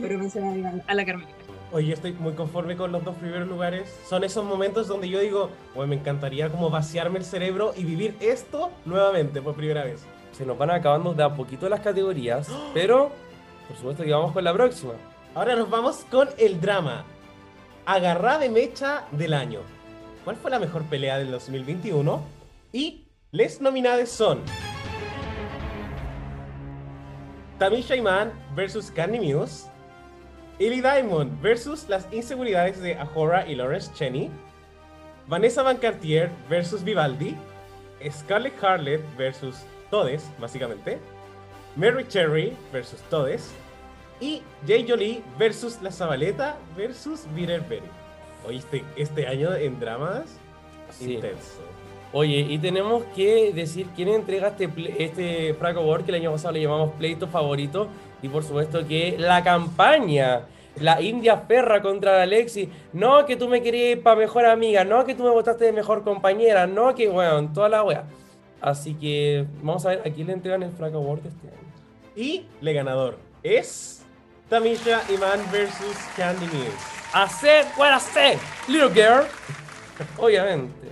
Pero 0.00 0.18
mencionar 0.18 0.82
a 0.86 0.94
la 0.94 1.04
Carmen. 1.04 1.26
Oye, 1.72 1.92
estoy 1.92 2.12
muy 2.12 2.34
conforme 2.34 2.76
con 2.76 2.92
los 2.92 3.04
dos 3.04 3.16
primeros 3.16 3.48
lugares. 3.48 3.92
Son 4.08 4.22
esos 4.22 4.44
momentos 4.44 4.86
donde 4.86 5.08
yo 5.08 5.18
digo, 5.18 5.50
bueno, 5.74 5.90
me 5.90 5.96
encantaría 5.96 6.48
como 6.48 6.70
vaciarme 6.70 7.18
el 7.18 7.24
cerebro 7.24 7.72
y 7.76 7.84
vivir 7.84 8.16
esto 8.20 8.70
nuevamente 8.84 9.42
por 9.42 9.56
primera 9.56 9.84
vez. 9.84 10.06
Se 10.32 10.46
nos 10.46 10.56
van 10.56 10.70
acabando 10.70 11.12
de 11.12 11.24
a 11.24 11.34
poquito 11.34 11.68
las 11.68 11.80
categorías, 11.80 12.48
pero 12.74 13.10
por 13.66 13.76
supuesto 13.76 14.04
que 14.04 14.12
vamos 14.12 14.32
con 14.32 14.44
la 14.44 14.52
próxima. 14.52 14.92
Ahora 15.34 15.56
nos 15.56 15.68
vamos 15.68 16.06
con 16.10 16.28
el 16.38 16.60
drama. 16.60 17.04
Agarrá 17.84 18.38
de 18.38 18.48
mecha 18.48 19.04
del 19.10 19.34
año. 19.34 19.60
¿Cuál 20.24 20.36
fue 20.36 20.50
la 20.50 20.58
mejor 20.58 20.82
pelea 20.84 21.18
del 21.18 21.30
2021? 21.30 22.20
Y 22.72 23.06
les 23.32 23.60
nominados 23.60 24.08
son 24.08 24.40
Tamisha 27.58 27.96
Iman 27.96 28.32
versus 28.54 28.90
Candy 28.90 29.18
Muse, 29.18 29.68
Ellie 30.58 30.80
Diamond 30.80 31.40
versus 31.42 31.86
las 31.88 32.06
inseguridades 32.12 32.80
de 32.80 32.94
Ahora 32.96 33.46
y 33.46 33.54
Lawrence 33.54 33.92
Cheney, 33.94 34.30
Vanessa 35.28 35.62
Van 35.62 35.76
Cartier 35.76 36.30
versus 36.48 36.82
Vivaldi, 36.82 37.36
Scarlett 38.10 38.62
Harlett 38.62 39.02
versus 39.16 39.64
Todes, 39.90 40.30
básicamente, 40.38 40.98
Mary 41.76 42.06
Cherry 42.08 42.56
versus 42.72 43.00
Todes, 43.10 43.52
y 44.20 44.42
Jay 44.66 44.86
Jolie 44.88 45.22
versus 45.38 45.80
La 45.82 45.90
Zabaleta 45.90 46.56
versus 46.74 47.26
Bitter 47.34 47.60
Berry. 47.60 47.82
Oye, 48.46 48.62
este, 48.96 49.26
año 49.26 49.54
en 49.54 49.78
dramas, 49.78 50.38
Sí. 50.90 51.14
intenso. 51.14 51.60
Oye, 52.12 52.46
y 52.48 52.58
tenemos 52.58 53.02
que 53.14 53.52
decir 53.52 53.88
quién 53.94 54.08
entrega 54.08 54.48
este, 54.48 54.70
este 54.98 55.56
Award 55.60 56.04
que 56.04 56.12
el 56.12 56.22
año 56.22 56.32
pasado 56.32 56.52
le 56.54 56.62
llamamos 56.62 56.92
pleito 56.94 57.26
favorito. 57.26 57.88
Y 58.22 58.28
por 58.28 58.44
supuesto 58.44 58.86
que 58.86 59.16
la 59.18 59.42
campaña, 59.44 60.42
la 60.80 61.00
India 61.00 61.38
Ferra 61.38 61.82
contra 61.82 62.22
Alexi. 62.22 62.68
No 62.92 63.26
que 63.26 63.36
tú 63.36 63.48
me 63.48 63.62
querías 63.62 63.98
para 64.00 64.16
mejor 64.16 64.46
amiga, 64.46 64.84
no 64.84 65.04
que 65.04 65.14
tú 65.14 65.22
me 65.22 65.30
votaste 65.30 65.64
de 65.66 65.72
mejor 65.72 66.02
compañera, 66.02 66.66
no 66.66 66.94
que, 66.94 67.08
bueno, 67.08 67.52
toda 67.52 67.68
la 67.68 67.82
wea. 67.82 68.04
Así 68.60 68.94
que 68.94 69.46
vamos 69.62 69.84
a 69.86 69.90
ver 69.90 70.00
a 70.00 70.10
quién 70.10 70.26
le 70.28 70.32
entregan 70.32 70.62
el 70.62 70.72
Fraco 70.72 70.98
Award 70.98 71.26
este 71.26 71.48
año. 71.48 71.56
Y 72.16 72.46
le 72.60 72.72
ganador 72.72 73.18
es 73.42 74.02
Tamisha 74.48 75.02
Iman 75.12 75.40
versus 75.52 75.96
Candy 76.16 76.46
Mills. 76.46 76.74
Hacer, 77.12 77.64
what 77.78 77.94
I 77.94 78.00
say, 78.00 78.38
little 78.68 78.90
girl. 78.90 79.24
Obviamente. 80.18 80.86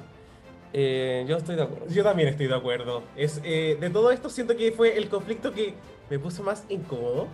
Eh, 0.72 1.24
yo 1.28 1.36
estoy 1.36 1.56
de 1.56 1.62
acuerdo. 1.62 1.86
Yo 1.88 2.02
también 2.02 2.28
estoy 2.28 2.46
de 2.46 2.54
acuerdo. 2.54 3.02
Es, 3.16 3.40
eh, 3.44 3.76
de 3.80 3.90
todo 3.90 4.10
esto 4.10 4.28
siento 4.28 4.56
que 4.56 4.72
fue 4.72 4.96
el 4.96 5.08
conflicto 5.08 5.52
que 5.52 5.74
me 6.11 6.18
puso 6.18 6.42
más 6.42 6.64
incómodo. 6.68 7.26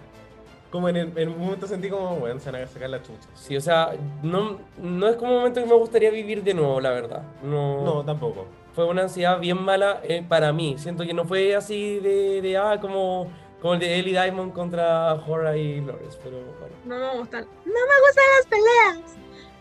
Como 0.70 0.88
en, 0.88 0.96
el- 0.96 1.18
en 1.18 1.28
un 1.30 1.38
momento 1.38 1.66
sentí 1.66 1.88
como, 1.90 2.16
bueno, 2.16 2.38
se 2.38 2.50
van 2.52 2.62
a 2.62 2.66
sacar 2.68 2.90
la 2.90 3.02
chucha. 3.02 3.28
Sí, 3.34 3.56
o 3.56 3.60
sea, 3.60 3.90
no, 4.22 4.58
no 4.78 5.08
es 5.08 5.16
como 5.16 5.32
un 5.32 5.38
momento 5.38 5.60
que 5.60 5.66
me 5.66 5.74
gustaría 5.74 6.10
vivir 6.10 6.44
de 6.44 6.54
nuevo, 6.54 6.80
la 6.80 6.90
verdad. 6.90 7.22
No, 7.42 7.82
No, 7.84 8.04
tampoco. 8.04 8.46
fue 8.74 8.84
una 8.86 9.02
ansiedad 9.02 9.40
bien 9.40 9.60
mala 9.60 10.00
eh, 10.04 10.24
para 10.28 10.52
mí. 10.52 10.76
Siento 10.78 11.04
que 11.04 11.12
no 11.12 11.24
fue 11.24 11.56
así 11.56 11.98
de, 11.98 12.40
de 12.40 12.56
ah, 12.56 12.78
como, 12.80 13.26
como 13.60 13.74
el 13.74 13.80
de 13.80 13.98
Ellie 13.98 14.12
Diamond 14.12 14.52
contra 14.52 15.14
Hora 15.14 15.56
y 15.56 15.80
Lawrence, 15.80 16.16
pero 16.22 16.36
bueno. 16.38 16.74
No 16.84 16.98
me 17.14 17.18
gustan. 17.18 17.44
No 17.64 17.72
me 17.72 18.06
gustan 18.06 18.24
las 18.38 18.46
peleas. 18.46 19.16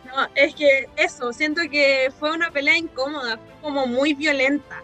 No, 0.06 0.28
es 0.36 0.54
que 0.54 0.88
eso, 0.96 1.34
siento 1.34 1.62
que 1.72 2.12
fue 2.20 2.32
una 2.32 2.52
pelea 2.52 2.78
incómoda, 2.78 3.40
como 3.64 3.88
muy 3.88 4.14
violenta. 4.14 4.84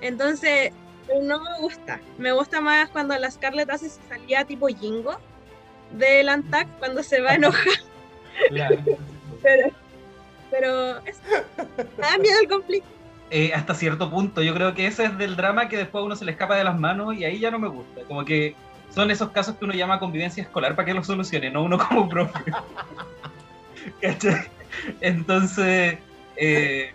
Entonces, 0.00 0.72
no 1.22 1.40
me 1.40 1.58
gusta. 1.60 2.00
Me 2.18 2.32
gusta 2.32 2.60
más 2.60 2.88
cuando 2.90 3.16
la 3.18 3.30
Scarlett 3.30 3.70
hace 3.70 3.88
su 3.88 4.00
salida 4.08 4.44
tipo 4.44 4.68
Jingo 4.68 5.18
del 5.92 6.28
Antac, 6.28 6.68
cuando 6.78 7.02
se 7.02 7.20
va 7.20 7.30
a 7.30 7.34
enojar. 7.34 7.74
Pero, 9.42 9.70
pero 10.50 10.98
eso, 11.06 11.20
me 11.96 12.06
da 12.06 12.18
miedo 12.18 12.38
el 12.42 12.48
conflicto. 12.48 12.88
Eh, 13.30 13.52
hasta 13.54 13.74
cierto 13.74 14.10
punto, 14.10 14.42
yo 14.42 14.52
creo 14.52 14.74
que 14.74 14.86
ese 14.86 15.04
es 15.04 15.16
del 15.16 15.36
drama 15.36 15.68
que 15.68 15.76
después 15.78 16.02
a 16.02 16.04
uno 16.04 16.16
se 16.16 16.24
le 16.24 16.32
escapa 16.32 16.56
de 16.56 16.64
las 16.64 16.78
manos 16.78 17.14
y 17.14 17.24
ahí 17.24 17.38
ya 17.38 17.50
no 17.50 17.58
me 17.58 17.68
gusta. 17.68 18.02
Como 18.02 18.24
que 18.24 18.54
son 18.90 19.10
esos 19.10 19.30
casos 19.30 19.54
que 19.56 19.64
uno 19.64 19.72
llama 19.72 20.00
convivencia 20.00 20.42
escolar 20.42 20.74
para 20.74 20.86
que 20.86 20.94
lo 20.94 21.04
solucione, 21.04 21.50
no 21.50 21.62
uno 21.62 21.78
como 21.78 22.08
profe. 22.08 22.38
¿Cachai? 24.02 24.48
Entonces, 25.00 25.98
eh, 26.36 26.92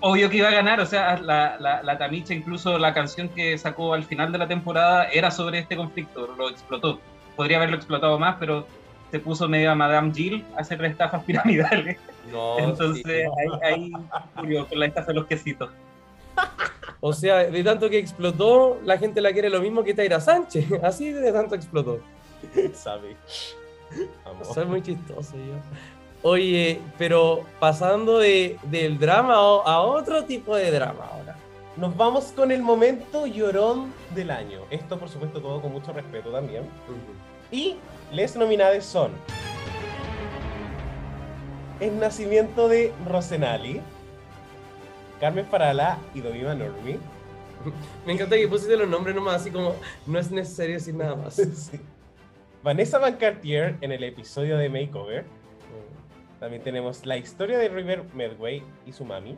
obvio 0.00 0.30
que 0.30 0.38
iba 0.38 0.48
a 0.48 0.52
ganar, 0.52 0.80
o 0.80 0.86
sea, 0.86 1.18
la, 1.18 1.56
la, 1.58 1.82
la 1.82 1.98
Tamicha, 1.98 2.34
incluso 2.34 2.78
la 2.78 2.94
canción 2.94 3.28
que 3.28 3.56
sacó 3.58 3.94
al 3.94 4.04
final 4.04 4.32
de 4.32 4.38
la 4.38 4.48
temporada 4.48 5.04
era 5.06 5.30
sobre 5.30 5.58
este 5.58 5.76
conflicto, 5.76 6.34
lo 6.36 6.50
explotó. 6.50 7.00
Podría 7.36 7.56
haberlo 7.56 7.76
explotado 7.76 8.18
más, 8.18 8.36
pero 8.38 8.66
se 9.10 9.20
puso 9.20 9.48
medio 9.48 9.70
a 9.70 9.74
Madame 9.74 10.12
Jill 10.12 10.44
a 10.56 10.60
hacer 10.60 10.84
estafas 10.84 11.22
piramidales. 11.26 11.98
No, 12.32 12.58
Entonces 12.58 13.02
sí. 13.04 13.12
ahí, 13.12 13.72
ahí 13.74 13.92
murió 14.36 14.66
con 14.66 14.80
la 14.80 14.86
estafa 14.86 15.08
de 15.08 15.14
los 15.14 15.26
quesitos. 15.26 15.70
O 17.00 17.12
sea, 17.12 17.44
de 17.44 17.62
tanto 17.62 17.90
que 17.90 17.98
explotó, 17.98 18.80
la 18.82 18.96
gente 18.96 19.20
la 19.20 19.32
quiere 19.32 19.50
lo 19.50 19.60
mismo 19.60 19.84
que 19.84 19.94
Taira 19.94 20.20
Sánchez. 20.20 20.66
Así 20.82 21.12
de 21.12 21.32
tanto 21.32 21.54
explotó. 21.54 22.00
Sabe. 22.72 23.16
Soy 24.54 24.64
muy 24.64 24.82
chistoso 24.82 25.36
yo. 25.36 25.54
Oye, 26.26 26.80
pero 26.96 27.42
pasando 27.60 28.18
de, 28.18 28.56
del 28.62 28.98
drama 28.98 29.34
a, 29.34 29.80
otro 29.82 30.24
tipo 30.24 30.56
de 30.56 30.70
drama 30.70 31.04
ahora. 31.12 31.36
Nos 31.76 31.94
vamos 31.98 32.32
con 32.34 32.50
el 32.50 32.62
momento 32.62 33.26
llorón 33.26 33.92
del 34.14 34.30
año. 34.30 34.60
Esto, 34.70 34.98
por 34.98 35.10
supuesto, 35.10 35.42
todo 35.42 35.60
con 35.60 35.72
mucho 35.72 35.92
respeto 35.92 36.30
también. 36.30 36.62
Y 37.50 37.76
les 38.10 38.36
nominadas 38.36 38.86
son 38.86 39.12
El 41.78 42.00
nacimiento 42.00 42.68
de 42.68 42.94
Rosenali, 43.06 43.82
Carmen 45.20 45.44
Farala 45.44 45.98
y 46.14 46.22
Dovima 46.22 46.54
Normi. 46.54 46.96
Me 48.06 48.14
encanta 48.14 48.36
que 48.36 48.48
pusiste 48.48 48.78
los 48.78 48.88
nombres 48.88 49.14
nomás 49.14 49.42
así 49.42 49.50
como 49.50 49.74
no 50.06 50.18
es 50.18 50.30
necesario 50.30 50.76
decir 50.76 50.94
nada 50.94 51.16
más. 51.16 51.36
Sí. 51.54 51.78
Vanessa 52.62 52.98
Van 52.98 53.16
Cartier 53.16 53.76
en 53.82 53.92
el 53.92 54.02
episodio 54.04 54.56
de 54.56 54.70
Makeover. 54.70 55.26
También 56.40 56.62
tenemos 56.62 57.06
la 57.06 57.16
historia 57.16 57.58
de 57.58 57.68
River 57.68 58.04
Medway 58.14 58.62
y 58.86 58.92
su 58.92 59.04
mami. 59.04 59.36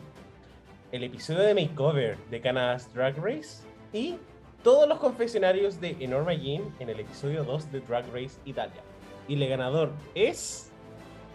El 0.93 1.05
episodio 1.05 1.41
de 1.41 1.55
Makeover 1.55 2.17
de 2.31 2.41
Canada's 2.41 2.93
Drag 2.95 3.17
Race. 3.19 3.65
Y 3.93 4.17
todos 4.63 4.89
los 4.89 4.99
confesionarios 4.99 5.81
de 5.81 5.97
Enorma 6.01 6.35
Jean 6.35 6.63
en 6.81 6.89
el 6.89 7.01
episodio 7.01 7.45
2 7.45 7.73
de 7.73 7.81
Drag 7.81 8.07
Race 8.13 8.39
Italia. 8.45 8.83
Y 9.29 9.41
el 9.41 9.49
ganador 9.49 9.91
es 10.15 10.71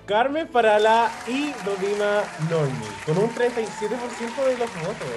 Carmen 0.05 0.47
Farala 0.47 1.11
y 1.27 1.51
Dovima 1.63 2.23
Normi. 2.49 2.85
Con 3.05 3.17
un 3.17 3.29
37% 3.29 4.45
de 4.45 4.57
los 4.57 4.73
votos. 4.75 5.07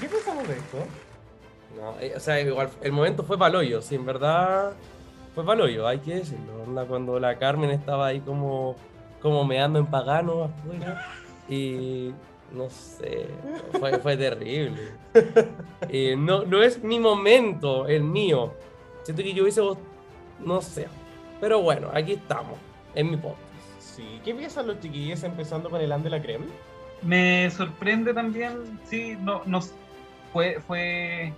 ¿Qué 0.00 0.08
pensamos 0.08 0.48
de 0.48 0.54
esto? 0.54 0.78
No, 1.76 2.00
eh, 2.00 2.14
o 2.16 2.20
sea, 2.20 2.40
igual 2.40 2.70
el 2.82 2.92
momento 2.92 3.22
fue 3.22 3.38
paloyo, 3.38 3.80
sí, 3.80 3.94
en 3.94 4.04
verdad 4.04 4.72
fue 5.34 5.44
paloyo, 5.44 5.86
hay 5.86 5.98
que 5.98 6.16
decirlo. 6.16 6.64
Cuando 6.88 7.20
la 7.20 7.38
Carmen 7.38 7.70
estaba 7.70 8.08
ahí 8.08 8.20
como, 8.20 8.74
como 9.20 9.44
meando 9.44 9.78
en 9.78 9.86
pagano 9.86 10.44
afuera 10.44 11.06
y 11.48 12.12
no 12.52 12.68
sé, 12.70 13.28
fue, 13.78 13.98
fue 13.98 14.16
terrible. 14.16 14.92
Eh, 15.88 16.16
no, 16.18 16.44
no 16.44 16.62
es 16.62 16.82
mi 16.82 16.98
momento, 16.98 17.86
el 17.86 18.02
mío. 18.02 18.52
Siento 19.02 19.22
que 19.22 19.32
yo 19.32 19.42
hubiese, 19.44 19.60
vot- 19.62 19.78
no 20.40 20.60
sé. 20.60 20.88
Pero 21.40 21.60
bueno, 21.62 21.88
aquí 21.94 22.12
estamos, 22.12 22.58
en 22.94 23.10
mi 23.10 23.16
podcast. 23.16 23.40
Sí. 23.78 24.20
¿Qué 24.24 24.34
piensan 24.34 24.66
los 24.66 24.80
chiquillos 24.80 25.22
empezando 25.22 25.70
con 25.70 25.80
el 25.80 25.90
And 25.92 26.04
de 26.04 26.10
la 26.10 26.20
Creme? 26.22 26.46
Me 27.02 27.50
sorprende 27.50 28.12
también, 28.12 28.78
sí, 28.84 29.16
no, 29.20 29.42
no 29.46 29.60
fue, 30.32 30.60
fue, 30.66 31.32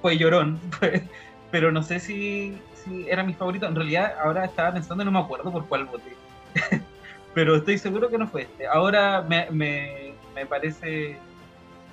fue 0.00 0.16
llorón, 0.18 0.58
fue- 0.78 1.02
pero 1.50 1.72
no 1.72 1.82
sé 1.82 1.98
si, 1.98 2.58
si 2.74 3.08
era 3.08 3.22
mi 3.24 3.32
favorito. 3.32 3.66
En 3.66 3.74
realidad, 3.74 4.14
ahora 4.22 4.44
estaba 4.44 4.72
pensando 4.74 5.02
y 5.02 5.06
no 5.06 5.12
me 5.12 5.18
acuerdo 5.20 5.50
por 5.50 5.66
cuál 5.66 5.86
voté. 5.86 6.14
pero 7.38 7.54
estoy 7.54 7.78
seguro 7.78 8.10
que 8.10 8.18
no 8.18 8.26
fue 8.26 8.42
este. 8.42 8.66
Ahora 8.66 9.22
me, 9.28 9.46
me, 9.52 10.12
me 10.34 10.44
parece 10.44 11.16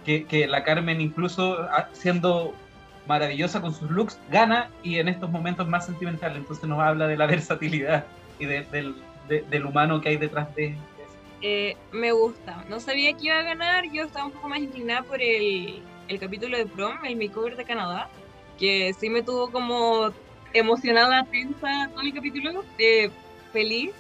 que, 0.04 0.26
que 0.26 0.48
la 0.48 0.64
Carmen, 0.64 1.00
incluso 1.00 1.60
ah, 1.70 1.88
siendo 1.92 2.56
maravillosa 3.06 3.62
con 3.62 3.72
sus 3.72 3.92
looks, 3.92 4.20
gana 4.32 4.72
y 4.82 4.98
en 4.98 5.08
estos 5.08 5.30
momentos 5.30 5.68
más 5.68 5.86
sentimental. 5.86 6.36
Entonces 6.36 6.68
nos 6.68 6.80
habla 6.80 7.06
de 7.06 7.16
la 7.16 7.28
versatilidad 7.36 8.08
y 8.40 8.46
de- 8.48 8.64
del, 8.72 8.96
de- 9.28 9.44
del 9.44 9.68
humano 9.68 10.02
que 10.02 10.10
hay 10.10 10.18
detrás 10.18 10.48
de. 10.56 10.76
Eh, 11.44 11.78
me 11.92 12.12
gusta. 12.12 12.66
No 12.68 12.80
sabía 12.80 13.14
que 13.14 13.28
iba 13.28 13.38
a 13.38 13.44
ganar. 13.44 13.84
Yo 13.94 14.06
estaba 14.06 14.26
un 14.26 14.32
poco 14.32 14.50
más 14.50 14.58
inclinada 14.58 15.04
por 15.04 15.22
el, 15.22 15.80
el 16.08 16.20
capítulo 16.20 16.58
de 16.58 16.66
prom, 16.66 17.06
el 17.06 17.18
makeover 17.18 17.56
de 17.56 17.66
Canadá, 17.66 18.10
que 18.58 18.92
sí 19.00 19.12
me 19.12 19.22
tuvo 19.22 19.52
como 19.52 20.12
emocionada, 20.54 21.24
tensa 21.26 21.88
todo 21.92 22.02
el 22.02 22.16
capítulo, 22.16 22.64
eh, 22.80 23.12
feliz. 23.54 23.92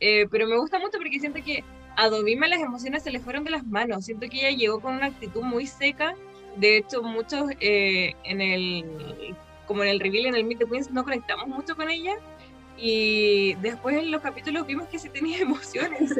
Eh, 0.00 0.26
pero 0.30 0.46
me 0.46 0.58
gusta 0.58 0.78
mucho 0.78 0.98
porque 0.98 1.18
siento 1.18 1.42
que 1.42 1.64
a 1.96 2.08
Dovima 2.08 2.46
las 2.46 2.60
emociones 2.60 3.02
se 3.02 3.10
le 3.10 3.20
fueron 3.20 3.44
de 3.44 3.50
las 3.50 3.66
manos. 3.66 4.04
Siento 4.04 4.28
que 4.28 4.48
ella 4.48 4.56
llegó 4.56 4.80
con 4.80 4.94
una 4.94 5.06
actitud 5.06 5.42
muy 5.42 5.66
seca. 5.66 6.14
De 6.56 6.76
hecho, 6.76 7.02
muchos 7.02 7.50
eh, 7.60 8.14
en 8.24 8.40
el 8.40 9.36
como 9.66 9.82
en 9.82 9.90
el 9.90 10.00
reveal 10.00 10.26
en 10.26 10.34
el 10.34 10.44
Meet 10.44 10.60
the 10.60 10.66
Queens 10.66 10.90
no 10.90 11.04
conectamos 11.04 11.46
mucho 11.46 11.76
con 11.76 11.90
ella 11.90 12.14
y 12.78 13.54
después 13.56 13.96
en 13.96 14.10
los 14.10 14.22
capítulos 14.22 14.66
vimos 14.66 14.88
que 14.88 14.98
sí 14.98 15.08
tenía 15.08 15.38
emociones. 15.42 16.14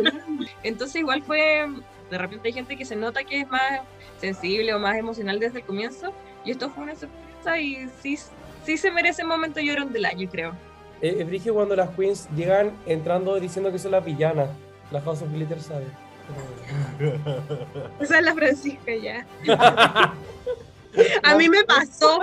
Entonces 0.62 0.96
igual 0.96 1.22
fue, 1.22 1.66
de 2.10 2.18
repente 2.18 2.48
hay 2.48 2.54
gente 2.54 2.76
que 2.76 2.84
se 2.84 2.94
nota 2.94 3.24
que 3.24 3.40
es 3.40 3.48
más 3.48 3.80
sensible 4.20 4.74
o 4.74 4.78
más 4.78 4.96
emocional 4.96 5.40
desde 5.40 5.60
el 5.60 5.64
comienzo 5.64 6.12
y 6.44 6.50
esto 6.50 6.70
fue 6.70 6.84
una 6.84 6.94
sorpresa 6.94 7.58
y 7.58 7.88
sí, 8.02 8.18
sí 8.64 8.76
se 8.76 8.90
merece 8.90 9.22
el 9.22 9.28
momento 9.28 9.60
llorón 9.60 9.92
del 9.92 10.04
año, 10.04 10.28
creo. 10.30 10.54
Es 11.00 11.26
brígido 11.26 11.54
cuando 11.54 11.76
las 11.76 11.90
queens 11.90 12.28
llegan 12.34 12.72
entrando 12.86 13.38
diciendo 13.38 13.70
que 13.70 13.78
son 13.78 13.92
las 13.92 14.04
villanas. 14.04 14.50
La 14.90 15.00
House 15.00 15.22
of 15.22 15.32
Glitter 15.32 15.60
sabe. 15.60 15.86
Esa 18.00 18.18
es 18.18 18.24
la 18.24 18.34
Francisca 18.34 18.94
ya. 18.94 19.26
A 21.22 21.36
mí 21.36 21.48
me 21.48 21.62
pasó. 21.64 22.22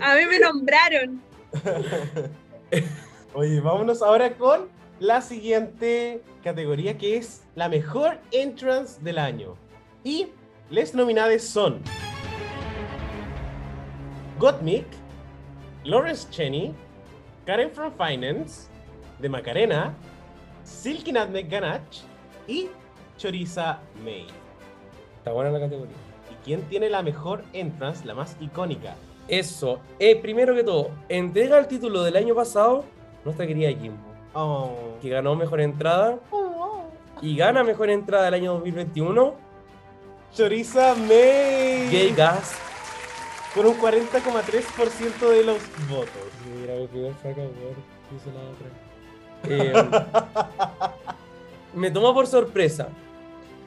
A 0.00 0.14
mí 0.16 0.26
me 0.28 0.38
nombraron. 0.38 1.22
Oye, 3.34 3.60
vámonos 3.60 4.02
ahora 4.02 4.34
con 4.34 4.68
la 5.00 5.22
siguiente 5.22 6.22
categoría 6.44 6.98
que 6.98 7.16
es 7.16 7.42
la 7.54 7.68
mejor 7.68 8.18
entrance 8.30 9.00
del 9.02 9.18
año. 9.18 9.56
Y 10.04 10.28
les 10.70 10.94
nominadas 10.94 11.42
son 11.42 11.80
Gottmik, 14.38 14.86
Lawrence 15.84 16.28
Cheney, 16.30 16.74
Karen 17.46 17.70
from 17.70 17.92
Finance, 17.96 18.68
de 19.18 19.28
Macarena, 19.28 19.94
Silky 20.64 21.12
Nutmeg 21.12 21.48
Ganache 21.48 22.02
y 22.46 22.68
Choriza 23.18 23.78
May. 24.04 24.26
Está 25.18 25.32
buena 25.32 25.50
la 25.50 25.60
categoría. 25.60 25.94
¿Y 26.30 26.44
¿quién 26.44 26.62
tiene 26.62 26.88
la 26.88 27.02
mejor 27.02 27.44
entrance, 27.52 28.04
la 28.04 28.14
más 28.14 28.36
icónica? 28.40 28.94
Eso, 29.28 29.80
eh, 29.98 30.16
primero 30.16 30.54
que 30.54 30.64
todo, 30.64 30.90
entrega 31.08 31.58
el 31.58 31.66
título 31.66 32.02
del 32.02 32.16
año 32.16 32.34
pasado 32.34 32.84
nuestra 33.24 33.46
querida 33.46 33.70
Jimbo, 33.70 34.02
Oh. 34.34 34.96
que 35.00 35.08
ganó 35.10 35.36
mejor 35.36 35.60
entrada 35.60 36.18
y 37.20 37.36
gana 37.36 37.62
mejor 37.62 37.90
entrada 37.90 38.24
del 38.24 38.34
año 38.34 38.54
2021, 38.54 39.34
Choriza 40.34 40.94
May. 40.94 41.88
Gay 41.90 42.14
Gas. 42.16 42.54
Con 43.54 43.66
un 43.66 43.74
40,3% 43.78 45.28
de 45.28 45.44
los 45.44 45.58
votos. 45.88 46.31
Fracaso, 47.20 47.50
dice 48.10 48.30
la 48.32 48.40
otra. 48.50 48.68
Eh, 49.48 49.72
me 51.74 51.90
tomó 51.90 52.14
por 52.14 52.28
sorpresa. 52.28 52.88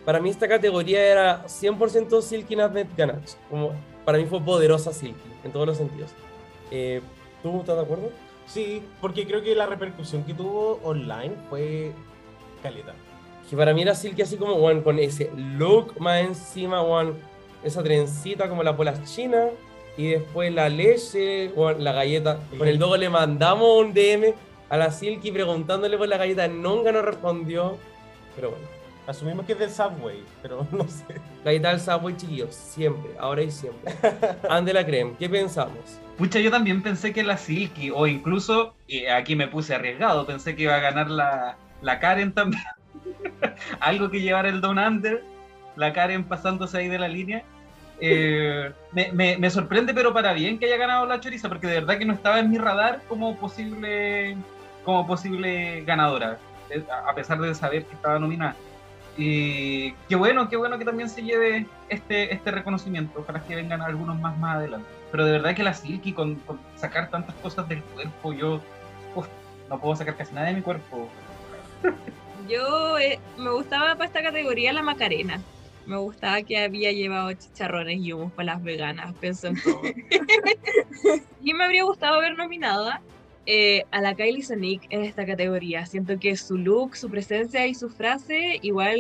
Para 0.06 0.22
mí 0.22 0.30
esta 0.30 0.48
categoría 0.48 1.04
era 1.04 1.44
100% 1.48 2.22
Silky 2.22 2.56
Nadmet 2.56 2.96
Ganache. 2.96 3.36
Como, 3.50 3.74
para 4.06 4.18
mí 4.18 4.26
fue 4.26 4.40
poderosa 4.40 4.94
Silky, 4.94 5.30
en 5.44 5.52
todos 5.52 5.68
los 5.68 5.76
sentidos. 5.76 6.12
Eh, 6.72 7.02
¿Tú 7.44 7.60
estás 7.60 7.76
de 7.76 7.82
acuerdo? 7.82 8.10
Sí, 8.48 8.84
porque 9.02 9.26
creo 9.26 9.42
que 9.42 9.56
la 9.56 9.66
repercusión 9.66 10.24
que 10.24 10.34
tuvo 10.34 10.80
online 10.84 11.34
fue 11.50 11.92
caleta. 12.62 12.94
Que 13.50 13.58
para 13.58 13.74
mí 13.74 13.82
era 13.82 13.96
Silky 13.96 14.22
así 14.22 14.38
como, 14.38 14.54
one, 14.54 14.82
con 14.82 15.00
ese 15.00 15.32
look 15.36 16.00
más 16.00 16.22
encima, 16.22 16.82
one, 16.82 17.14
esa 17.64 17.84
trencita 17.84 18.48
como 18.48 18.64
la 18.64 18.78
polas 18.78 19.04
china. 19.04 19.48
Y 19.98 20.10
después 20.10 20.54
la 20.54 20.70
leche, 20.70 21.52
one, 21.56 21.80
la 21.80 21.94
galleta. 21.94 22.40
Con 22.58 22.68
el 22.68 22.78
dogo 22.78 22.98
le 22.98 23.10
mandamos 23.10 23.86
un 23.86 23.94
DM 23.94 24.34
a 24.70 24.78
la 24.78 24.92
Silky 24.92 25.32
preguntándole 25.32 25.98
por 25.98 26.08
la 26.08 26.18
galleta. 26.18 26.48
Nunca 26.48 26.92
nos 26.92 27.06
respondió. 27.06 27.78
Pero 28.36 28.52
bueno. 28.52 28.76
Asumimos 29.08 29.46
que 29.46 29.54
es 29.54 29.60
del 29.60 29.70
Subway, 29.70 30.24
pero 30.42 30.66
no 30.72 30.88
sé. 30.88 31.22
Galleta 31.44 31.70
del 31.70 31.80
Subway, 31.80 32.18
chiquillos. 32.18 32.56
Siempre, 32.56 33.12
ahora 33.20 33.44
y 33.44 33.52
siempre. 33.52 33.94
Ande 34.50 34.74
la 34.74 34.86
creme. 34.86 35.14
¿Qué 35.20 35.30
pensamos? 35.30 36.00
Pucha, 36.18 36.40
yo 36.40 36.50
también 36.50 36.82
pensé 36.82 37.14
que 37.14 37.24
la 37.24 37.38
Silky, 37.38 37.92
o 37.92 38.08
incluso, 38.08 38.74
y 38.88 39.06
aquí 39.06 39.36
me 39.36 39.48
puse 39.48 39.76
arriesgado, 39.76 40.26
pensé 40.26 40.56
que 40.56 40.64
iba 40.64 40.76
a 40.76 40.80
ganar 40.80 41.10
la, 41.10 41.58
la 41.82 42.00
Karen 42.00 42.34
también. 42.34 42.64
Algo 43.80 44.10
que 44.10 44.22
llevar 44.22 44.46
el 44.46 44.62
Down 44.62 44.80
Under, 44.80 45.24
la 45.76 45.94
Karen 45.94 46.24
pasándose 46.24 46.78
ahí 46.78 46.88
de 46.88 46.98
la 46.98 47.08
línea. 47.08 47.44
Eh, 48.00 48.72
me, 48.92 49.12
me- 49.14 49.38
me 49.38 49.50
sorprende, 49.50 49.94
pero 49.94 50.14
para 50.14 50.34
bien 50.34 50.60
que 50.60 50.66
haya 50.66 50.78
ganado 50.78 51.06
la 51.06 51.20
Choriza, 51.20 51.48
porque 51.50 51.68
de 51.68 51.76
verdad 51.80 51.98
que 51.98 52.06
no 52.06 52.14
estaba 52.14 52.40
en 52.40 52.50
mi 52.50 52.58
radar 52.58 53.02
como 53.08 53.38
posible, 53.38 54.36
como 54.84 55.08
posible 55.08 55.82
ganadora, 55.86 56.38
eh, 56.70 56.84
a 57.08 57.14
pesar 57.16 57.40
de 57.40 57.56
saber 57.56 57.86
que 57.86 57.96
estaba 57.96 58.20
nominada. 58.20 58.56
Y 59.18 59.94
qué 60.10 60.16
bueno, 60.18 60.50
qué 60.50 60.58
bueno 60.58 60.78
que 60.78 60.84
también 60.84 61.10
se 61.10 61.24
lleve 61.24 61.68
este, 61.88 62.34
este 62.34 62.52
reconocimiento. 62.52 63.22
Ojalá 63.22 63.42
que 63.46 63.56
vengan 63.56 63.82
algunos 63.82 64.20
más 64.20 64.38
más 64.38 64.58
adelante. 64.58 64.88
Pero 65.12 65.26
de 65.26 65.32
verdad 65.32 65.56
que 65.56 65.64
la 65.64 65.74
Silky, 65.74 66.12
con, 66.12 66.36
con 66.36 66.60
sacar 66.76 67.10
tantas 67.10 67.34
cosas 67.36 67.68
del 67.70 67.82
cuerpo, 67.82 68.34
yo 68.34 68.60
uf, 69.16 69.28
no 69.70 69.80
puedo 69.80 69.96
sacar 69.96 70.18
casi 70.18 70.34
nada 70.34 70.48
de 70.48 70.54
mi 70.56 70.62
cuerpo. 70.62 71.08
Yo 72.50 72.98
eh, 73.00 73.20
me 73.38 73.52
gustaba 73.52 73.94
para 73.96 74.06
esta 74.06 74.22
categoría 74.22 74.74
la 74.74 74.82
Macarena. 74.82 75.40
Me 75.86 75.98
gustaba 75.98 76.42
que 76.42 76.58
había 76.58 76.92
llevado 76.92 77.32
chicharrones 77.34 78.00
y 78.00 78.14
humos 78.14 78.32
para 78.34 78.54
las 78.54 78.64
veganas, 78.64 79.14
pensó 79.16 79.48
en 79.48 79.62
todo. 79.62 79.82
y 81.42 81.54
me 81.54 81.64
habría 81.64 81.84
gustado 81.84 82.20
ver 82.22 82.36
nominada 82.36 83.02
eh, 83.46 83.84
a 83.92 84.02
la 84.02 84.16
Kylie 84.16 84.42
Sonic 84.42 84.88
en 84.90 85.04
esta 85.04 85.26
categoría. 85.26 85.86
Siento 85.86 86.20
que 86.20 86.36
su 86.36 86.58
look, 86.58 86.96
su 86.96 87.10
presencia 87.10 87.68
y 87.68 87.76
su 87.76 87.90
frase 87.90 88.60
igual 88.64 89.00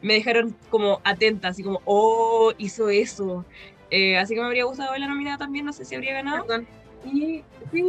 me 0.00 0.14
dejaron 0.14 0.56
como 0.70 1.00
atenta, 1.04 1.48
así 1.48 1.62
como, 1.62 1.82
oh, 1.84 2.52
hizo 2.56 2.88
eso. 2.88 3.44
Eh, 3.90 4.16
así 4.16 4.34
que 4.34 4.40
me 4.40 4.46
habría 4.46 4.64
gustado 4.64 4.92
verla 4.92 5.08
nominada 5.08 5.36
también, 5.38 5.66
no 5.66 5.72
sé 5.74 5.84
si 5.84 5.94
habría 5.94 6.14
ganado. 6.14 6.46
Perdón. 6.46 6.66
Y 7.04 7.42
sí, 7.72 7.84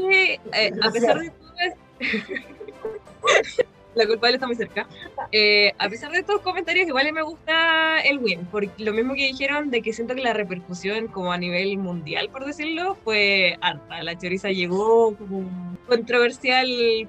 eh, 0.54 0.72
a 0.82 0.92
pesar 0.92 1.20
de 1.20 1.30
todo 1.30 1.52
la 3.96 4.08
culpable 4.08 4.36
está 4.36 4.48
muy 4.48 4.56
cerca. 4.56 4.88
Eh, 5.32 5.74
a 5.78 5.90
pesar 5.90 6.12
de 6.12 6.20
estos 6.20 6.42
comentarios, 6.42 6.88
igual 6.88 7.12
me 7.12 7.22
gusta 7.22 8.00
el 8.02 8.20
win, 8.20 8.46
porque 8.52 8.72
lo 8.78 8.94
mismo 8.94 9.14
que 9.14 9.28
dijeron 9.28 9.70
de 9.70 9.82
que 9.82 9.94
siento 9.94 10.16
que 10.16 10.22
la 10.22 10.34
repercusión 10.34 11.08
como 11.08 11.32
a 11.32 11.38
nivel 11.38 11.78
mundial, 11.78 12.30
por 12.30 12.46
decirlo, 12.46 12.96
fue 13.04 13.58
harta. 13.62 14.02
La 14.04 14.18
choriza 14.18 14.50
llegó 14.50 15.16
como 15.16 15.78
controversial, 15.88 16.68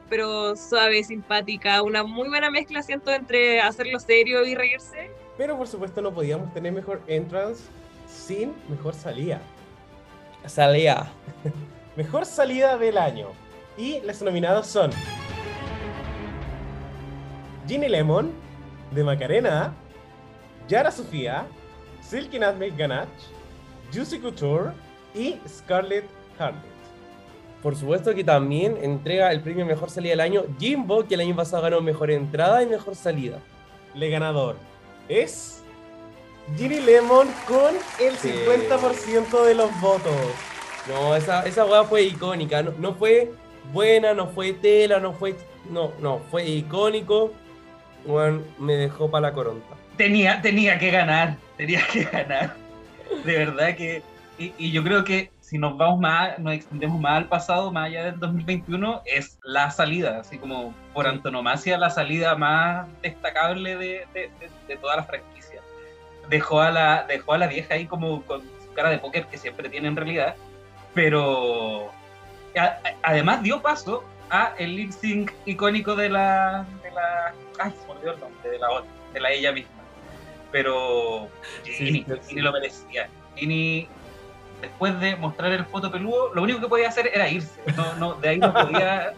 pero 0.08 0.56
suave, 0.56 1.04
simpática, 1.04 1.82
una 1.82 2.02
muy 2.02 2.28
buena 2.28 2.50
mezcla, 2.50 2.82
siento, 2.82 3.12
entre 3.12 3.60
hacerlo 3.60 4.00
serio 4.00 4.44
y 4.44 4.54
reírse. 4.54 5.10
Pero 5.36 5.56
por 5.56 5.68
supuesto 5.68 6.02
no 6.02 6.12
podíamos 6.12 6.52
tener 6.52 6.72
mejor 6.72 7.00
entrance 7.06 7.64
sin 8.06 8.52
mejor 8.68 8.94
salida. 8.94 9.40
Salía. 10.46 11.10
Mejor 11.96 12.24
salida 12.24 12.78
del 12.78 12.96
año. 12.96 13.28
Y 13.76 14.00
los 14.00 14.22
nominados 14.22 14.66
son 14.66 14.90
Ginny 17.66 17.88
Lemon, 17.88 18.32
de 18.90 19.04
Macarena, 19.04 19.74
Yara 20.68 20.90
Sofía, 20.90 21.46
Silky 22.00 22.38
Nutmeg 22.38 22.76
Ganache, 22.76 23.10
Juicy 23.92 24.18
Couture 24.18 24.72
y 25.14 25.38
Scarlett 25.48 26.04
Harlot. 26.38 26.62
Por 27.62 27.76
supuesto 27.76 28.14
que 28.14 28.24
también 28.24 28.76
entrega 28.82 29.30
el 29.30 29.40
premio 29.40 29.64
Mejor 29.64 29.88
Salida 29.88 30.12
del 30.12 30.20
Año 30.20 30.44
Jimbo, 30.58 31.06
que 31.06 31.14
el 31.14 31.20
año 31.20 31.36
pasado 31.36 31.62
ganó 31.62 31.80
Mejor 31.80 32.10
Entrada 32.10 32.62
y 32.62 32.66
Mejor 32.66 32.96
Salida. 32.96 33.38
Le 33.94 34.10
ganador 34.10 34.56
es 35.08 35.62
Ginny 36.56 36.80
Lemon 36.80 37.28
con 37.46 37.74
el 38.00 38.16
Sí. 38.16 38.30
50% 38.46 39.44
de 39.44 39.54
los 39.54 39.80
votos. 39.80 40.12
No, 40.88 41.14
esa, 41.14 41.42
esa 41.46 41.64
weá 41.64 41.84
fue 41.84 42.02
icónica. 42.02 42.62
No, 42.62 42.72
no 42.78 42.94
fue 42.94 43.32
buena, 43.72 44.12
no 44.14 44.26
fue 44.26 44.52
tela, 44.52 44.98
no 44.98 45.12
fue. 45.12 45.36
No, 45.70 45.92
no, 46.00 46.20
fue 46.30 46.44
icónico. 46.44 47.32
Weón, 48.04 48.44
me 48.58 48.74
dejó 48.74 49.10
para 49.10 49.28
la 49.28 49.32
coronta. 49.32 49.66
Tenía, 49.96 50.40
tenía 50.42 50.78
que 50.78 50.90
ganar, 50.90 51.36
tenía 51.56 51.80
que 51.92 52.04
ganar. 52.04 52.54
De 53.24 53.36
verdad 53.38 53.76
que. 53.76 54.02
Y, 54.38 54.52
y 54.58 54.72
yo 54.72 54.82
creo 54.82 55.04
que 55.04 55.30
si 55.40 55.58
nos 55.58 55.76
vamos 55.76 56.00
más, 56.00 56.38
nos 56.38 56.54
extendemos 56.54 56.98
más 56.98 57.18
al 57.18 57.26
pasado, 57.28 57.70
más 57.70 57.86
allá 57.88 58.04
del 58.04 58.18
2021, 58.18 59.02
es 59.04 59.38
la 59.44 59.70
salida, 59.70 60.20
así 60.20 60.38
como 60.38 60.74
por 60.94 61.06
antonomasia, 61.06 61.76
la 61.76 61.90
salida 61.90 62.34
más 62.36 62.86
destacable 63.02 63.76
de, 63.76 64.06
de- 64.14 64.30
de- 64.40 64.50
de 64.66 64.76
toda 64.78 64.96
la 64.96 65.04
franquicia. 65.04 65.60
Dejó 66.30 66.62
a, 66.62 66.70
la, 66.70 67.04
dejó 67.06 67.34
a 67.34 67.38
la 67.38 67.46
vieja 67.48 67.74
ahí 67.74 67.84
como 67.86 68.22
con 68.22 68.40
su 68.40 68.72
cara 68.74 68.88
de 68.88 68.98
póker 68.98 69.26
que 69.26 69.36
siempre 69.36 69.68
tiene 69.68 69.88
en 69.88 69.96
realidad, 69.96 70.34
pero 70.94 71.90
a- 72.56 72.62
a- 72.64 72.78
además 73.02 73.42
dio 73.42 73.60
paso 73.60 74.04
a 74.30 74.54
el 74.58 74.74
lip 74.76 74.92
sync 74.92 75.30
icónico 75.44 75.94
de 75.94 76.08
la, 76.08 76.64
de 76.82 76.90
la 76.90 77.34
ay, 77.58 77.72
se 77.72 77.86
me 77.86 77.92
olvidó 77.92 78.12
el 78.12 78.20
nombre, 78.20 78.50
de 78.50 78.58
la 78.58 78.70
otra, 78.70 78.90
de 79.12 79.20
la 79.20 79.30
ella 79.30 79.52
misma. 79.52 79.70
Pero 80.50 81.28
Ginny, 81.64 82.04
Sí, 82.06 82.14
sí. 82.22 82.40
Lo 82.40 82.52
merecía. 82.52 83.08
Ginny, 83.36 83.88
después 84.60 84.98
de 85.00 85.16
mostrar 85.16 85.52
el 85.52 85.64
foto 85.64 85.90
peludo, 85.90 86.32
lo 86.34 86.42
único 86.42 86.60
que 86.60 86.68
podía 86.68 86.88
hacer 86.88 87.10
era 87.12 87.28
irse. 87.28 87.60
No, 87.76 87.94
no, 87.96 88.14
de 88.14 88.28
ahí 88.28 88.38
no 88.38 88.52
podía, 88.54 89.14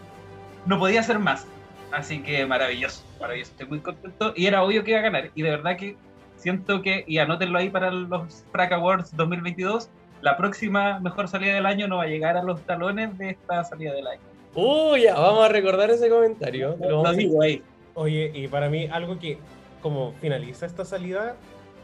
no 0.65 0.79
podía 0.79 1.01
hacer 1.01 1.19
más. 1.19 1.45
Así 1.91 2.21
que 2.21 2.45
maravilloso, 2.45 3.03
maravilloso. 3.19 3.51
Estoy 3.51 3.67
muy 3.67 3.79
contento. 3.79 4.33
Y 4.35 4.47
era 4.47 4.63
obvio 4.63 4.83
que 4.83 4.91
iba 4.91 4.99
a 4.99 5.03
ganar. 5.03 5.31
Y 5.35 5.41
de 5.41 5.51
verdad 5.51 5.77
que 5.77 5.95
siento 6.37 6.81
que, 6.81 7.03
y 7.07 7.17
anótenlo 7.19 7.57
ahí 7.59 7.69
para 7.69 7.91
los 7.91 8.43
Frack 8.51 8.73
Awards 8.73 9.15
2022, 9.15 9.89
la 10.21 10.37
próxima 10.37 10.99
mejor 10.99 11.27
salida 11.27 11.53
del 11.53 11.65
año 11.65 11.87
no 11.87 11.97
va 11.97 12.03
a 12.03 12.07
llegar 12.07 12.37
a 12.37 12.43
los 12.43 12.61
talones 12.61 13.17
de 13.17 13.31
esta 13.31 13.63
salida 13.63 13.93
del 13.93 14.07
año. 14.07 14.21
Uy, 14.55 15.03
ya, 15.03 15.15
vamos 15.15 15.45
a 15.45 15.49
recordar 15.49 15.89
ese 15.91 16.09
comentario. 16.09 16.77
Lo 16.79 17.03
Lo 17.03 17.13
digo 17.13 17.41
ahí. 17.41 17.61
Oye, 17.95 18.31
y 18.33 18.47
para 18.47 18.69
mí 18.69 18.87
algo 18.91 19.17
que 19.17 19.39
como 19.81 20.13
finaliza 20.21 20.65
esta 20.65 20.85
salida 20.85 21.37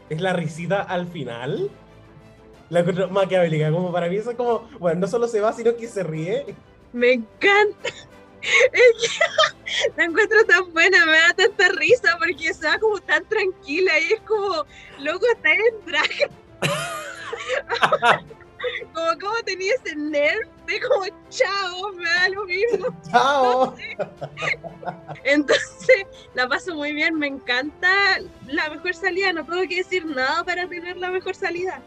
es 0.08 0.20
la 0.20 0.32
risita 0.34 0.82
al 0.82 1.06
final. 1.06 1.70
La 2.68 2.80
encuentro 2.80 3.08
maquiavélica, 3.08 3.70
como 3.70 3.90
para 3.92 4.08
mí 4.08 4.16
eso 4.16 4.30
es 4.30 4.36
como, 4.36 4.68
bueno, 4.78 5.00
no 5.00 5.08
solo 5.08 5.26
se 5.26 5.40
va, 5.40 5.52
sino 5.52 5.74
que 5.76 5.88
se 5.88 6.02
ríe. 6.02 6.54
Me 6.92 7.14
encanta. 7.14 7.88
Es 8.42 9.08
que 9.08 9.92
la 9.96 10.04
encuentro 10.04 10.44
tan 10.46 10.72
buena, 10.72 11.06
me 11.06 11.12
da 11.12 11.32
tanta 11.32 11.68
risa 11.78 12.18
porque 12.18 12.52
se 12.52 12.66
va 12.66 12.76
como 12.80 12.98
tan 12.98 13.24
tranquila 13.26 13.92
y 14.00 14.14
es 14.14 14.20
como, 14.22 14.66
loco, 14.98 15.26
está 15.32 15.52
en 15.52 15.86
drag. 15.86 16.30
como, 18.92 19.18
como 19.20 19.42
tenía 19.44 19.74
ese 19.74 19.96
nerf 19.96 20.48
de 20.66 20.80
como, 20.80 21.04
chao, 21.28 21.92
me 21.94 22.04
da 22.04 22.28
lo 22.28 22.44
mismo. 22.44 22.86
¡Chao! 23.10 23.74
Entonces, 25.24 26.06
la 26.34 26.48
paso 26.48 26.74
muy 26.74 26.92
bien, 26.92 27.18
me 27.18 27.26
encanta 27.26 28.18
la 28.46 28.70
mejor 28.70 28.94
salida, 28.94 29.32
no 29.32 29.44
tengo 29.44 29.62
que 29.68 29.76
decir 29.76 30.04
nada 30.06 30.44
para 30.44 30.68
tener 30.68 30.96
la 30.96 31.10
mejor 31.10 31.34
salida. 31.34 31.80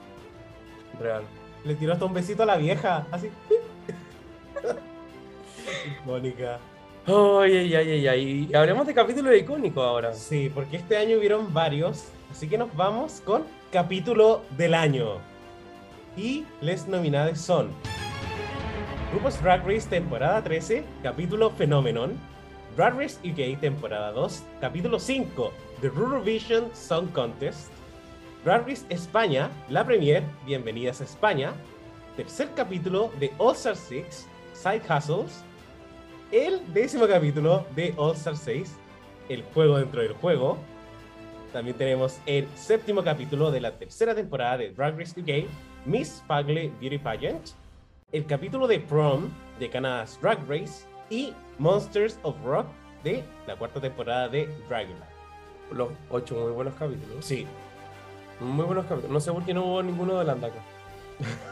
Real. 1.00 1.24
Le 1.64 1.76
tiró 1.76 1.94
hasta 1.94 2.06
un 2.06 2.14
besito 2.14 2.44
a 2.44 2.46
la 2.46 2.58
vieja, 2.58 3.08
así. 3.12 3.30
Mónica. 6.06 6.60
Ay, 7.08 7.58
ay, 7.58 7.76
ay, 7.76 7.92
ay, 7.92 8.08
ay. 8.08 8.48
Y 8.50 8.56
hablemos 8.56 8.86
de 8.88 8.94
capítulos 8.94 9.36
icónicos 9.36 9.84
ahora. 9.84 10.14
Sí, 10.14 10.52
porque 10.54 10.78
este 10.78 10.98
año 10.98 11.18
hubieron 11.18 11.54
varios, 11.54 12.06
así 12.32 12.48
que 12.48 12.58
nos 12.58 12.76
vamos 12.76 13.22
con 13.22 13.44
capítulo 13.72 14.44
del 14.58 14.74
año. 14.74 15.20
Y 16.18 16.46
les 16.62 16.88
nominados 16.88 17.40
son 17.40 17.72
RuPaul's 19.14 19.42
Drag 19.42 19.66
Race 19.66 19.88
temporada 19.90 20.42
13, 20.42 20.86
capítulo 21.04 21.50
Phenomenon. 21.52 22.14
Drag 22.78 22.98
Race 22.98 23.18
UK 23.24 23.60
temporada 23.60 24.12
2, 24.14 24.44
capítulo 24.62 24.98
5, 24.98 25.54
The 25.82 25.90
Vision 26.24 26.70
Song 26.74 27.08
Contest. 27.08 27.70
Drag 28.46 28.66
Race 28.66 28.86
España, 28.90 29.50
la 29.70 29.86
premier, 29.86 30.24
bienvenidas 30.46 31.02
a 31.02 31.04
España. 31.04 31.54
Tercer 32.16 32.50
capítulo 32.56 33.12
de 33.20 33.34
All 33.38 33.56
Star 33.56 33.76
6, 33.76 34.28
Side 34.54 34.82
Hustles. 34.90 35.44
El 36.32 36.62
décimo 36.74 37.08
capítulo 37.08 37.66
de 37.76 37.94
All 37.98 38.16
Star 38.16 38.38
6, 38.38 38.74
El 39.28 39.44
juego 39.54 39.80
dentro 39.80 40.02
del 40.02 40.14
juego. 40.14 40.58
También 41.52 41.78
tenemos 41.78 42.20
el 42.26 42.48
séptimo 42.56 43.04
capítulo 43.04 43.52
de 43.52 43.60
la 43.60 43.72
tercera 43.72 44.16
temporada 44.16 44.58
de 44.58 44.72
Drag 44.72 44.98
Race 44.98 45.20
UK, 45.20 45.50
Miss 45.86 46.24
Fagley 46.28 46.72
Beauty 46.80 46.98
Pageant. 46.98 47.50
El 48.12 48.26
capítulo 48.26 48.68
de 48.68 48.80
Prom 48.80 49.30
de 49.60 49.70
Canada's 49.70 50.18
Drag 50.22 50.40
Race 50.48 50.86
y 51.10 51.34
Monsters 51.60 52.20
of 52.24 52.36
Rock 52.44 52.68
de 53.04 53.24
la 53.48 53.56
cuarta 53.56 53.80
temporada 53.80 54.28
de 54.30 54.48
Dragula. 54.68 55.08
Los 55.72 55.90
ocho 56.10 56.36
muy 56.36 56.52
buenos 56.52 56.74
capítulos. 56.76 57.26
Sí, 57.26 57.46
Muy 58.40 58.66
buenos 58.66 58.86
capítulos. 58.86 59.12
No 59.12 59.20
sé 59.20 59.32
por 59.32 59.44
qué 59.46 59.54
no 59.54 59.66
hubo 59.66 59.84
ninguno 59.84 60.18
de 60.20 60.26
Landaca. 60.26 60.60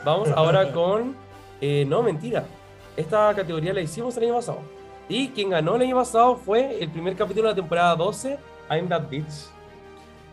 Vamos 0.06 0.30
ahora 0.30 0.72
con. 0.74 1.16
eh, 1.62 1.86
no, 1.88 2.02
mentira. 2.04 2.46
Esta 2.96 3.34
categoría 3.34 3.74
la 3.74 3.82
hicimos 3.82 4.16
el 4.18 4.24
año 4.26 4.36
pasado. 4.36 4.60
Y 5.10 5.30
quien 5.30 5.50
ganó 5.50 5.76
el 5.76 5.82
año 5.84 5.96
pasado 5.96 6.36
fue 6.36 6.82
el 6.82 6.90
primer 6.90 7.16
capítulo 7.16 7.48
de 7.50 7.54
la 7.54 7.56
temporada 7.56 7.96
12, 7.96 8.38
I'm 8.70 8.88
That 8.88 9.10
Bitch. 9.10 9.50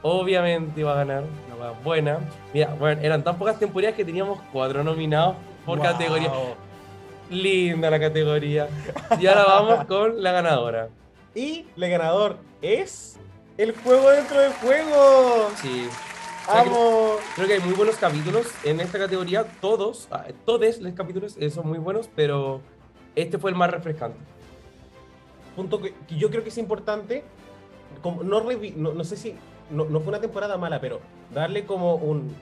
Obviamente 0.02 0.80
iba 0.80 0.92
a 0.92 0.96
ganar, 0.96 1.24
una 1.56 1.70
buena. 1.82 2.18
Mira, 2.54 2.74
bueno, 2.78 3.00
eran 3.02 3.22
tan 3.22 3.36
pocas 3.38 3.58
temporadas 3.58 3.94
que 3.96 4.04
teníamos 4.04 4.38
cuatro 4.52 4.82
nominados 4.82 5.36
por 5.66 5.78
Wow. 5.78 5.86
categoría. 5.86 6.30
Linda 7.28 7.90
la 7.90 8.00
categoría. 8.00 8.68
Y 9.20 9.26
ahora 9.26 9.44
vamos 9.44 9.84
con 9.88 10.22
la 10.22 10.32
ganadora. 10.32 10.88
Y 11.34 11.66
el 11.76 11.90
ganador 11.90 12.38
es 12.62 13.18
el 13.56 13.76
juego 13.76 14.10
dentro 14.10 14.40
del 14.40 14.52
juego. 14.54 15.50
Sí. 15.56 15.88
¡Vamos! 16.48 17.20
Creo 17.36 17.46
que 17.46 17.54
hay 17.54 17.60
muy 17.60 17.74
buenos 17.74 17.96
capítulos 17.96 18.46
en 18.64 18.80
esta 18.80 18.98
categoría. 18.98 19.44
Todos, 19.60 20.08
ah, 20.10 20.24
todos 20.44 20.78
los 20.78 20.92
capítulos 20.94 21.36
eh, 21.38 21.50
son 21.50 21.68
muy 21.68 21.78
buenos, 21.78 22.08
pero 22.16 22.60
este 23.14 23.38
fue 23.38 23.50
el 23.50 23.56
más 23.56 23.70
refrescante. 23.70 24.18
Punto 25.54 25.80
que, 25.80 25.94
que 26.08 26.16
yo 26.16 26.30
creo 26.30 26.42
que 26.42 26.48
es 26.48 26.58
importante. 26.58 27.22
Como, 28.02 28.24
no, 28.24 28.42
no, 28.76 28.92
no 28.92 29.04
sé 29.04 29.16
si. 29.16 29.34
No, 29.70 29.84
no 29.84 30.00
fue 30.00 30.08
una 30.08 30.20
temporada 30.20 30.56
mala, 30.56 30.80
pero 30.80 31.00
darle 31.32 31.64
como 31.64 31.94
un. 31.96 32.34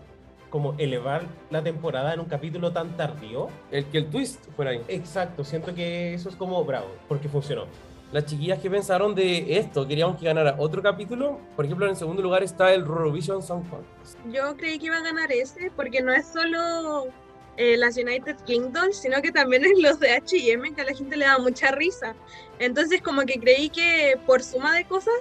Como 0.50 0.74
elevar 0.78 1.24
la 1.50 1.62
temporada 1.62 2.14
en 2.14 2.20
un 2.20 2.26
capítulo 2.26 2.72
tan 2.72 2.96
tardío. 2.96 3.48
El 3.70 3.84
que 3.86 3.98
el 3.98 4.06
twist 4.06 4.46
fuera 4.56 4.70
ahí. 4.70 4.82
Exacto, 4.88 5.44
siento 5.44 5.74
que 5.74 6.14
eso 6.14 6.30
es 6.30 6.36
como 6.36 6.64
bravo, 6.64 6.88
porque 7.06 7.28
funcionó. 7.28 7.66
Las 8.12 8.24
chiquillas 8.24 8.58
que 8.58 8.70
pensaron 8.70 9.14
de 9.14 9.58
esto, 9.58 9.86
queríamos 9.86 10.16
que 10.16 10.24
ganara 10.24 10.56
otro 10.58 10.80
capítulo. 10.80 11.38
Por 11.54 11.66
ejemplo, 11.66 11.84
en 11.84 11.90
el 11.90 11.96
segundo 11.96 12.22
lugar 12.22 12.42
está 12.42 12.72
el 12.72 12.80
Eurovision 12.80 13.42
Song 13.42 13.62
Contest. 13.68 14.18
Yo 14.32 14.56
creí 14.56 14.78
que 14.78 14.86
iba 14.86 14.96
a 14.96 15.02
ganar 15.02 15.30
ese 15.30 15.70
porque 15.76 16.00
no 16.00 16.14
es 16.14 16.26
solo 16.26 17.08
eh, 17.58 17.76
las 17.76 17.98
United 17.98 18.36
Kingdoms, 18.46 18.96
sino 18.96 19.20
que 19.20 19.32
también 19.32 19.64
es 19.64 19.78
los 19.78 20.00
de 20.00 20.12
H&M 20.12 20.72
que 20.74 20.80
a 20.80 20.84
la 20.84 20.94
gente 20.94 21.18
le 21.18 21.26
da 21.26 21.38
mucha 21.38 21.72
risa. 21.72 22.14
Entonces 22.58 23.02
como 23.02 23.22
que 23.22 23.38
creí 23.38 23.68
que 23.68 24.18
por 24.24 24.42
suma 24.42 24.74
de 24.74 24.84
cosas 24.84 25.12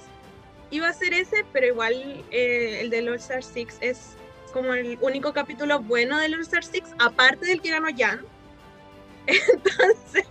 iba 0.72 0.88
a 0.88 0.94
ser 0.94 1.14
ese, 1.14 1.46
pero 1.54 1.68
igual 1.68 1.94
eh, 2.32 2.80
el 2.82 2.90
de 2.90 3.00
All 3.10 3.16
Star 3.16 3.44
6 3.44 3.78
es 3.82 4.16
como 4.54 4.74
el 4.74 4.98
único 5.02 5.34
capítulo 5.34 5.80
bueno 5.80 6.18
del 6.20 6.36
All 6.36 6.42
Star 6.42 6.64
6, 6.64 6.84
aparte 7.00 7.46
del 7.46 7.62
que 7.62 7.72
ganó 7.72 7.88
Jan. 7.96 8.22
Entonces, 9.28 10.26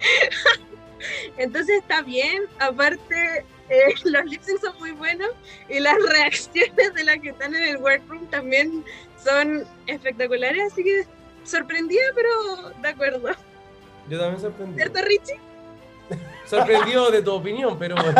entonces 1.38 1.78
está 1.78 2.02
bien, 2.02 2.44
aparte 2.58 3.44
eh, 3.68 3.94
los 4.04 4.24
lip 4.24 4.42
son 4.42 4.78
muy 4.78 4.92
buenos 4.92 5.30
y 5.68 5.80
las 5.80 5.96
reacciones 6.10 6.94
de 6.94 7.04
las 7.04 7.18
que 7.18 7.30
están 7.30 7.54
en 7.54 7.62
el 7.62 7.76
workroom 7.78 8.26
también 8.26 8.84
son 9.22 9.64
espectaculares, 9.86 10.72
así 10.72 10.84
que 10.84 11.06
sorprendida, 11.44 12.02
pero 12.14 12.70
de 12.80 12.88
acuerdo. 12.88 13.30
Yo 14.08 14.18
también 14.18 14.40
sorprendido. 14.40 14.76
¿Cierto, 14.76 15.08
Richie? 15.08 15.40
Sorprendido 16.46 17.10
de 17.10 17.22
tu 17.22 17.32
opinión, 17.32 17.76
pero 17.78 17.96
bueno. 17.96 18.14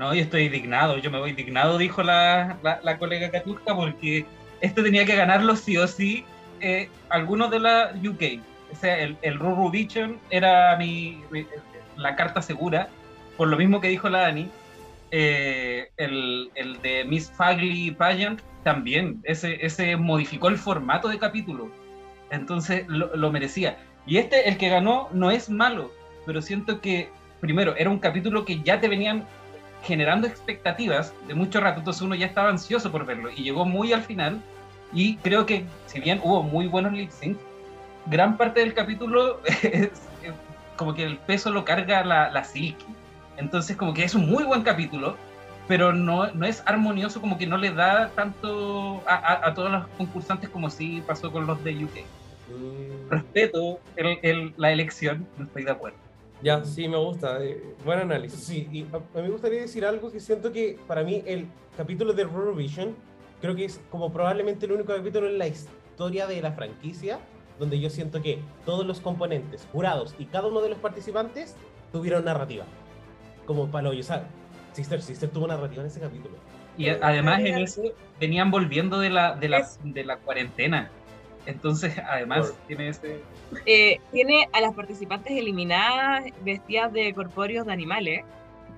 No, 0.00 0.14
yo 0.14 0.22
estoy 0.22 0.44
indignado, 0.44 0.96
yo 0.96 1.10
me 1.10 1.18
voy 1.18 1.28
indignado, 1.28 1.76
dijo 1.76 2.02
la, 2.02 2.56
la, 2.82 2.96
colega 2.96 3.30
Katurka, 3.30 3.76
porque 3.76 4.24
este 4.62 4.82
tenía 4.82 5.04
que 5.04 5.14
ganarlo 5.14 5.54
sí 5.56 5.76
o 5.76 5.86
sí 5.86 6.24
eh, 6.62 6.88
algunos 7.10 7.50
de 7.50 7.60
la 7.60 7.92
UK. 8.02 8.40
O 8.72 8.76
sea, 8.76 8.98
el, 8.98 9.18
el 9.20 9.38
Ruru 9.38 9.70
Vision 9.70 10.18
era 10.30 10.74
mi, 10.78 11.22
la 11.98 12.16
carta 12.16 12.40
segura, 12.40 12.88
por 13.36 13.48
lo 13.48 13.58
mismo 13.58 13.82
que 13.82 13.88
dijo 13.88 14.08
la 14.08 14.20
Dani. 14.20 14.48
Eh, 15.10 15.90
el, 15.98 16.50
el 16.54 16.80
de 16.80 17.04
Miss 17.04 17.30
Fagley 17.36 17.90
Pageant 17.90 18.40
también, 18.64 19.20
ese, 19.24 19.58
ese 19.60 19.96
modificó 19.96 20.48
el 20.48 20.56
formato 20.56 21.08
de 21.08 21.18
capítulo, 21.18 21.70
entonces 22.30 22.88
lo, 22.88 23.14
lo 23.14 23.30
merecía. 23.30 23.76
Y 24.06 24.16
este, 24.16 24.48
el 24.48 24.56
que 24.56 24.70
ganó, 24.70 25.10
no 25.12 25.30
es 25.30 25.50
malo, 25.50 25.92
pero 26.24 26.40
siento 26.40 26.80
que, 26.80 27.10
primero, 27.42 27.76
era 27.76 27.90
un 27.90 27.98
capítulo 27.98 28.46
que 28.46 28.62
ya 28.62 28.80
te 28.80 28.88
venían 28.88 29.26
generando 29.82 30.26
expectativas 30.26 31.14
de 31.26 31.34
mucho 31.34 31.60
rato, 31.60 31.78
entonces 31.80 32.02
uno 32.02 32.14
ya 32.14 32.26
estaba 32.26 32.50
ansioso 32.50 32.90
por 32.92 33.06
verlo 33.06 33.30
y 33.30 33.42
llegó 33.42 33.64
muy 33.64 33.92
al 33.92 34.02
final 34.02 34.40
y 34.92 35.16
creo 35.18 35.46
que 35.46 35.64
si 35.86 36.00
bien 36.00 36.20
hubo 36.22 36.42
muy 36.42 36.66
buenos 36.66 36.92
lip 36.92 37.10
sync, 37.10 37.38
gran 38.06 38.36
parte 38.36 38.60
del 38.60 38.74
capítulo 38.74 39.40
es, 39.62 39.90
como 40.76 40.94
que 40.94 41.04
el 41.04 41.18
peso 41.18 41.50
lo 41.50 41.64
carga 41.64 42.04
la, 42.04 42.30
la 42.30 42.44
Silky, 42.44 42.86
entonces 43.36 43.76
como 43.76 43.94
que 43.94 44.04
es 44.04 44.14
un 44.14 44.28
muy 44.28 44.44
buen 44.44 44.62
capítulo, 44.62 45.16
pero 45.68 45.92
no, 45.92 46.26
no 46.32 46.46
es 46.46 46.62
armonioso, 46.66 47.20
como 47.20 47.38
que 47.38 47.46
no 47.46 47.56
le 47.56 47.72
da 47.72 48.10
tanto 48.10 49.02
a, 49.06 49.14
a- 49.14 49.48
a 49.48 49.54
todos 49.54 49.70
los 49.70 49.86
concursantes 49.96 50.50
como 50.50 50.68
sí 50.68 51.02
pasó 51.06 51.30
con 51.30 51.46
los 51.46 51.62
de 51.62 51.84
UK. 51.84 51.96
Mm, 52.48 53.08
Respeto 53.10 53.78
el- 53.96 54.18
el- 54.22 54.54
la 54.56 54.72
elección, 54.72 55.26
no 55.36 55.44
estoy 55.44 55.64
de 55.64 55.70
acuerdo. 55.70 55.98
Ya, 56.42 56.64
sí, 56.64 56.88
me 56.88 56.96
gusta. 56.96 57.42
eh, 57.44 57.62
buen 57.84 57.98
análisis. 57.98 58.40
Sí, 58.40 58.68
y 58.72 58.82
a, 58.92 58.96
a 58.96 59.22
mí 59.22 59.22
me 59.24 59.30
gustaría 59.30 59.60
decir 59.60 59.84
algo 59.84 60.10
que 60.10 60.20
siento 60.20 60.52
que 60.52 60.78
para 60.86 61.02
mí 61.02 61.22
el 61.26 61.46
capítulo 61.76 62.12
de 62.12 62.22
Eurovision 62.22 62.94
creo 63.40 63.54
que 63.54 63.64
es 63.66 63.80
como 63.90 64.12
probablemente 64.12 64.66
el 64.66 64.72
único 64.72 64.94
capítulo 64.94 65.28
en 65.28 65.38
la 65.38 65.46
historia 65.46 66.26
de 66.26 66.40
la 66.40 66.52
franquicia 66.52 67.18
donde 67.58 67.78
yo 67.78 67.90
siento 67.90 68.22
que 68.22 68.38
todos 68.64 68.86
los 68.86 69.00
componentes, 69.00 69.68
jurados 69.70 70.14
y 70.18 70.24
cada 70.24 70.48
uno 70.48 70.62
de 70.62 70.70
los 70.70 70.78
participantes 70.78 71.56
tuvieron 71.92 72.24
narrativa. 72.24 72.64
Como 73.44 73.70
palo, 73.70 73.90
o 73.90 74.02
sea, 74.02 74.26
Sister 74.72 75.02
Sister 75.02 75.28
tuvo 75.28 75.46
narrativa 75.46 75.82
en 75.82 75.88
ese 75.88 76.00
capítulo. 76.00 76.36
Y 76.78 76.88
además 76.88 77.40
en 77.40 77.58
eso 77.58 77.82
venían 78.18 78.50
volviendo 78.50 78.98
de 78.98 79.10
la, 79.10 79.34
de 79.34 79.48
la, 79.50 79.68
de 79.84 80.04
la 80.04 80.16
cuarentena. 80.18 80.90
Entonces, 81.46 81.94
además, 82.08 82.48
Por- 82.50 82.66
tiene 82.66 82.88
ese... 82.88 83.20
Eh, 83.66 83.98
tiene 84.12 84.48
a 84.52 84.60
las 84.60 84.74
participantes 84.74 85.32
eliminadas 85.32 86.24
vestidas 86.42 86.92
de 86.92 87.12
corpóreos 87.14 87.66
de 87.66 87.72
animales. 87.72 88.24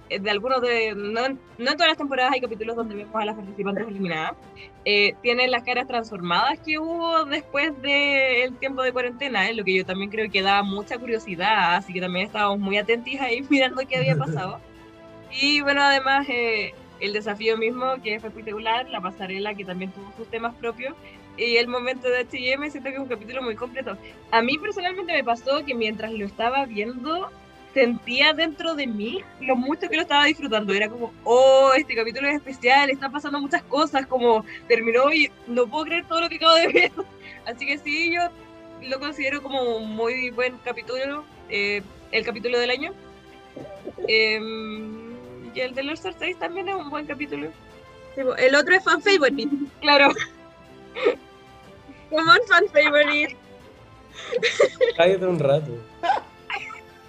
Eh, 0.08 0.18
De 0.18 0.30
algunos 0.30 0.60
de. 0.62 0.94
No, 0.94 1.26
en- 1.26 1.38
no 1.58 1.70
en 1.70 1.76
todas 1.76 1.88
las 1.88 1.98
temporadas 1.98 2.32
hay 2.32 2.40
capítulos 2.40 2.74
donde 2.76 2.94
vemos 2.94 3.14
a 3.14 3.24
las 3.26 3.36
participantes 3.36 3.86
eliminadas. 3.86 4.32
Eh, 4.84 5.14
tiene 5.22 5.46
las 5.48 5.62
caras 5.62 5.86
transformadas 5.86 6.58
que 6.60 6.78
hubo 6.78 7.24
después 7.26 7.70
del 7.82 8.56
tiempo 8.58 8.82
de 8.82 8.92
cuarentena, 8.92 9.48
eh, 9.48 9.54
lo 9.54 9.62
que 9.64 9.74
yo 9.76 9.84
también 9.84 10.10
creo 10.10 10.30
que 10.30 10.40
da 10.42 10.62
mucha 10.62 10.98
curiosidad, 10.98 11.76
así 11.76 11.92
que 11.92 12.00
también 12.00 12.26
estábamos 12.26 12.58
muy 12.58 12.78
atentos 12.78 13.14
ahí 13.20 13.42
mirando 13.50 13.82
qué 13.88 13.96
había 13.96 14.16
pasado. 14.16 14.58
Y 15.34 15.62
bueno, 15.62 15.80
además 15.82 16.26
eh, 16.28 16.74
el 17.00 17.14
desafío 17.14 17.56
mismo, 17.56 17.94
que 18.02 18.20
fue 18.20 18.28
espectacular, 18.28 18.86
la 18.90 19.00
pasarela, 19.00 19.54
que 19.54 19.64
también 19.64 19.90
tuvo 19.92 20.12
sus 20.14 20.28
temas 20.28 20.54
propios, 20.56 20.94
y 21.36 21.56
el 21.56 21.68
momento 21.68 22.08
de 22.08 22.20
H&M, 22.20 22.70
siento 22.70 22.90
que 22.90 22.96
es 22.96 23.00
un 23.00 23.08
capítulo 23.08 23.42
muy 23.42 23.54
completo. 23.54 23.96
A 24.30 24.42
mí 24.42 24.58
personalmente 24.58 25.12
me 25.12 25.24
pasó 25.24 25.64
que 25.64 25.74
mientras 25.74 26.12
lo 26.12 26.26
estaba 26.26 26.66
viendo, 26.66 27.30
sentía 27.72 28.32
dentro 28.34 28.74
de 28.74 28.86
mí 28.86 29.24
lo 29.40 29.56
mucho 29.56 29.88
que 29.88 29.96
lo 29.96 30.02
estaba 30.02 30.26
disfrutando. 30.26 30.72
Era 30.72 30.88
como, 30.88 31.12
oh, 31.24 31.72
este 31.76 31.94
capítulo 31.94 32.28
es 32.28 32.36
especial, 32.36 32.90
están 32.90 33.12
pasando 33.12 33.40
muchas 33.40 33.62
cosas, 33.62 34.06
como 34.06 34.44
terminó 34.68 35.12
y 35.12 35.30
no 35.46 35.66
puedo 35.66 35.86
creer 35.86 36.06
todo 36.06 36.20
lo 36.20 36.28
que 36.28 36.36
acabo 36.36 36.54
de 36.54 36.68
ver. 36.68 36.92
Así 37.46 37.66
que 37.66 37.78
sí, 37.78 38.12
yo 38.12 38.22
lo 38.88 39.00
considero 39.00 39.42
como 39.42 39.62
un 39.76 39.94
muy 39.94 40.30
buen 40.30 40.58
capítulo, 40.58 41.24
eh, 41.48 41.82
el 42.10 42.24
capítulo 42.24 42.58
del 42.58 42.70
año. 42.70 42.92
Em, 44.06 45.12
y 45.54 45.60
el 45.60 45.74
de 45.74 45.82
los 45.82 46.00
Star 46.00 46.14
6 46.18 46.38
también 46.38 46.68
es 46.68 46.74
un 46.74 46.90
buen 46.90 47.06
capítulo. 47.06 47.50
El 48.16 48.54
otro 48.54 48.74
es 48.74 48.84
fan 48.84 49.00
favorite. 49.00 49.48
Claro. 49.80 50.12
Come 52.10 52.30
on, 52.30 52.46
fan 52.46 52.68
favorite. 52.68 53.36
Cállate 54.96 55.26
un 55.26 55.38
rato. 55.38 55.72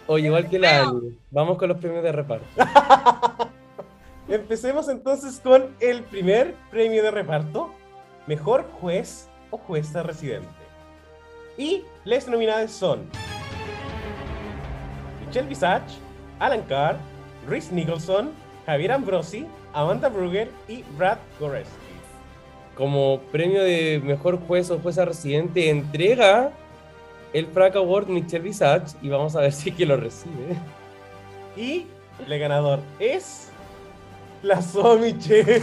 Oye, 0.07 0.27
igual 0.27 0.49
que 0.49 0.59
la 0.59 0.83
Ani. 0.83 1.17
Vamos 1.31 1.57
con 1.57 1.69
los 1.69 1.77
premios 1.77 2.03
de 2.03 2.11
reparto. 2.11 2.45
Empecemos 4.27 4.87
entonces 4.89 5.39
con 5.39 5.75
el 5.79 6.03
primer 6.03 6.55
premio 6.71 7.03
de 7.03 7.11
reparto, 7.11 7.73
mejor 8.25 8.69
juez 8.79 9.29
o 9.51 9.57
jueza 9.57 10.03
residente. 10.03 10.47
Y 11.57 11.83
les 12.03 12.27
nominadas 12.27 12.71
son 12.71 13.07
Michelle 15.25 15.47
Visage, 15.47 15.97
Alan 16.39 16.63
Carr, 16.63 16.97
Rhys 17.47 17.71
Nicholson, 17.71 18.31
Javier 18.65 18.93
Ambrosi, 18.93 19.45
Amanda 19.73 20.09
Brugger 20.09 20.49
y 20.67 20.83
Brad 20.97 21.17
Goreski. 21.39 21.82
Como 22.75 23.19
premio 23.31 23.61
de 23.63 24.01
mejor 24.03 24.39
juez 24.39 24.71
o 24.71 24.79
jueza 24.79 25.05
residente, 25.05 25.69
entrega 25.69 26.51
el 27.33 27.47
Frac 27.47 27.75
Award 27.75 28.07
Michelle 28.07 28.43
Visage 28.43 28.95
y 29.01 29.09
vamos 29.09 29.35
a 29.35 29.41
ver 29.41 29.51
si 29.51 29.69
es 29.69 29.75
que 29.75 29.85
lo 29.85 29.97
recibe. 29.97 30.57
Y 31.55 31.85
el 32.27 32.39
ganador 32.39 32.79
es 32.99 33.51
la 34.41 34.61
So 34.61 34.97
Michelle. 34.97 35.61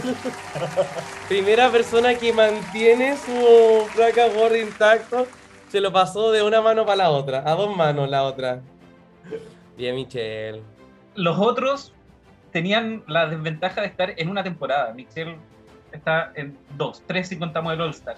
Primera 1.27 1.69
persona 1.69 2.15
que 2.15 2.33
mantiene 2.33 3.15
su 3.17 3.85
Frac 3.93 4.17
Award 4.17 4.55
intacto, 4.55 5.27
se 5.69 5.79
lo 5.81 5.91
pasó 5.91 6.31
de 6.31 6.43
una 6.43 6.61
mano 6.61 6.85
para 6.85 6.97
la 6.97 7.09
otra, 7.09 7.43
a 7.45 7.55
dos 7.55 7.75
manos 7.75 8.09
la 8.09 8.23
otra. 8.23 8.61
Bien, 9.77 9.95
Michelle. 9.95 10.61
Los 11.15 11.39
otros 11.39 11.93
tenían 12.51 13.03
la 13.07 13.27
desventaja 13.27 13.81
de 13.81 13.87
estar 13.87 14.13
en 14.17 14.29
una 14.29 14.43
temporada. 14.43 14.93
Michelle 14.93 15.37
está 15.91 16.31
en 16.35 16.57
dos, 16.77 17.03
tres 17.05 17.27
si 17.27 17.37
contamos 17.37 17.73
el 17.73 17.81
All-Star. 17.81 18.15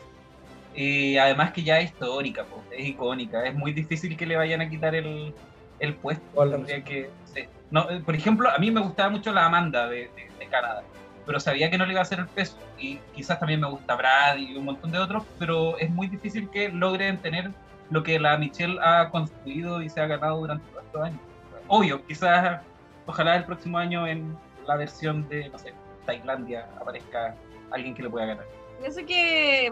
Y 0.75 1.17
además 1.17 1.51
que 1.51 1.63
ya 1.63 1.79
es 1.79 1.91
histórica, 1.91 2.43
po, 2.45 2.63
es 2.71 2.85
icónica. 2.87 3.45
Es 3.45 3.53
muy 3.53 3.73
difícil 3.73 4.17
que 4.17 4.25
le 4.25 4.35
vayan 4.35 4.61
a 4.61 4.69
quitar 4.69 4.95
el, 4.95 5.33
el 5.79 5.93
puesto. 5.95 6.23
Que, 6.65 7.09
sí. 7.25 7.43
no, 7.69 7.89
eh, 7.91 8.01
por 8.03 8.15
ejemplo, 8.15 8.49
a 8.49 8.57
mí 8.57 8.71
me 8.71 8.81
gustaba 8.81 9.09
mucho 9.09 9.31
la 9.31 9.45
Amanda 9.45 9.87
de, 9.87 10.09
de- 10.15 10.31
de 10.39 10.47
Canadá, 10.47 10.81
pero 11.27 11.39
sabía 11.39 11.69
que 11.69 11.77
no 11.77 11.85
le 11.85 11.91
iba 11.91 11.99
a 11.99 12.03
hacer 12.03 12.19
el 12.19 12.27
peso. 12.27 12.57
Y 12.79 12.97
quizás 13.15 13.39
también 13.39 13.61
me 13.61 13.67
gusta 13.69 13.95
Brad 13.95 14.37
y 14.37 14.55
un 14.57 14.65
montón 14.65 14.91
de 14.91 14.97
otros, 14.99 15.23
pero 15.37 15.77
es 15.77 15.89
muy 15.91 16.07
difícil 16.07 16.49
que 16.49 16.69
logren 16.69 17.17
tener 17.19 17.51
lo 17.91 18.01
que 18.01 18.19
la 18.19 18.37
Michelle 18.37 18.79
ha 18.81 19.09
construido 19.11 19.81
y 19.83 19.89
se 19.89 20.01
ha 20.01 20.07
ganado 20.07 20.39
durante 20.39 20.65
estos 20.83 21.01
años. 21.03 21.19
Obvio, 21.67 22.03
quizás, 22.07 22.61
ojalá 23.05 23.35
el 23.35 23.43
próximo 23.43 23.77
año 23.77 24.07
en 24.07 24.35
la 24.65 24.75
versión 24.75 25.27
de, 25.29 25.49
no 25.49 25.59
sé, 25.59 25.73
Tailandia 26.07 26.67
aparezca 26.81 27.35
alguien 27.73 27.93
que 27.93 28.03
le 28.03 28.09
pueda 28.09 28.25
ganar. 28.25 28.45
Pienso 28.79 29.05
que, 29.05 29.71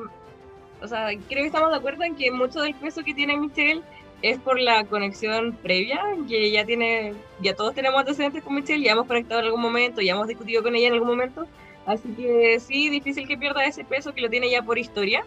o 0.82 0.88
sea, 0.88 1.08
creo 1.08 1.44
que 1.44 1.48
estamos 1.48 1.70
de 1.70 1.78
acuerdo 1.78 2.04
en 2.04 2.16
que 2.16 2.32
mucho 2.32 2.62
del 2.62 2.76
peso 2.76 3.04
que 3.04 3.14
tiene 3.14 3.38
Michelle 3.38 3.82
es 4.22 4.40
por 4.40 4.60
la 4.60 4.84
conexión 4.86 5.54
previa, 5.64 6.02
que 6.28 6.52
ya 6.52 6.66
tiene, 6.66 7.14
ya 7.42 7.56
todos 7.56 7.74
tenemos 7.74 8.00
antecedentes 8.00 8.44
con 8.44 8.56
Michelle, 8.56 8.84
ya 8.84 8.92
hemos 8.92 9.08
conectado 9.08 9.40
en 9.40 9.48
algún 9.48 9.62
momento, 9.62 10.02
ya 10.02 10.14
hemos 10.14 10.28
discutido 10.28 10.62
con 10.62 10.76
ella 10.76 10.88
en 10.88 10.94
algún 10.94 11.10
momento, 11.10 11.48
así 11.86 12.10
que 12.14 12.60
sí, 12.60 12.90
difícil 12.90 13.28
que 13.28 13.38
pierda 13.38 13.66
ese 13.66 13.84
peso 13.84 14.14
que 14.14 14.22
lo 14.22 14.30
tiene 14.30 14.50
ya 14.50 14.62
por 14.62 14.78
historia. 14.78 15.26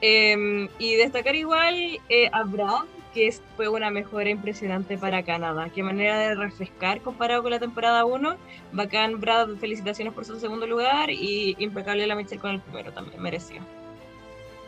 Eh, 0.00 0.68
y 0.78 0.96
destacar 0.96 1.34
igual 1.34 1.74
eh, 2.10 2.28
a 2.30 2.42
Brad, 2.42 2.84
que 3.14 3.32
fue 3.56 3.68
una 3.68 3.90
mejora 3.90 4.28
impresionante 4.28 4.98
para 4.98 5.22
Canadá. 5.22 5.68
Qué 5.74 5.82
manera 5.82 6.18
de 6.18 6.34
refrescar 6.34 7.00
comparado 7.00 7.42
con 7.42 7.52
la 7.52 7.60
temporada 7.60 8.04
1. 8.04 8.36
Bacán, 8.72 9.20
Brad, 9.20 9.50
felicitaciones 9.60 10.12
por 10.12 10.24
su 10.24 10.38
segundo 10.40 10.66
lugar 10.66 11.10
y 11.10 11.54
impecable 11.58 12.06
la 12.06 12.16
Michelle 12.16 12.40
con 12.40 12.50
el 12.50 12.60
primero 12.60 12.92
también, 12.92 13.22
merecido. 13.22 13.62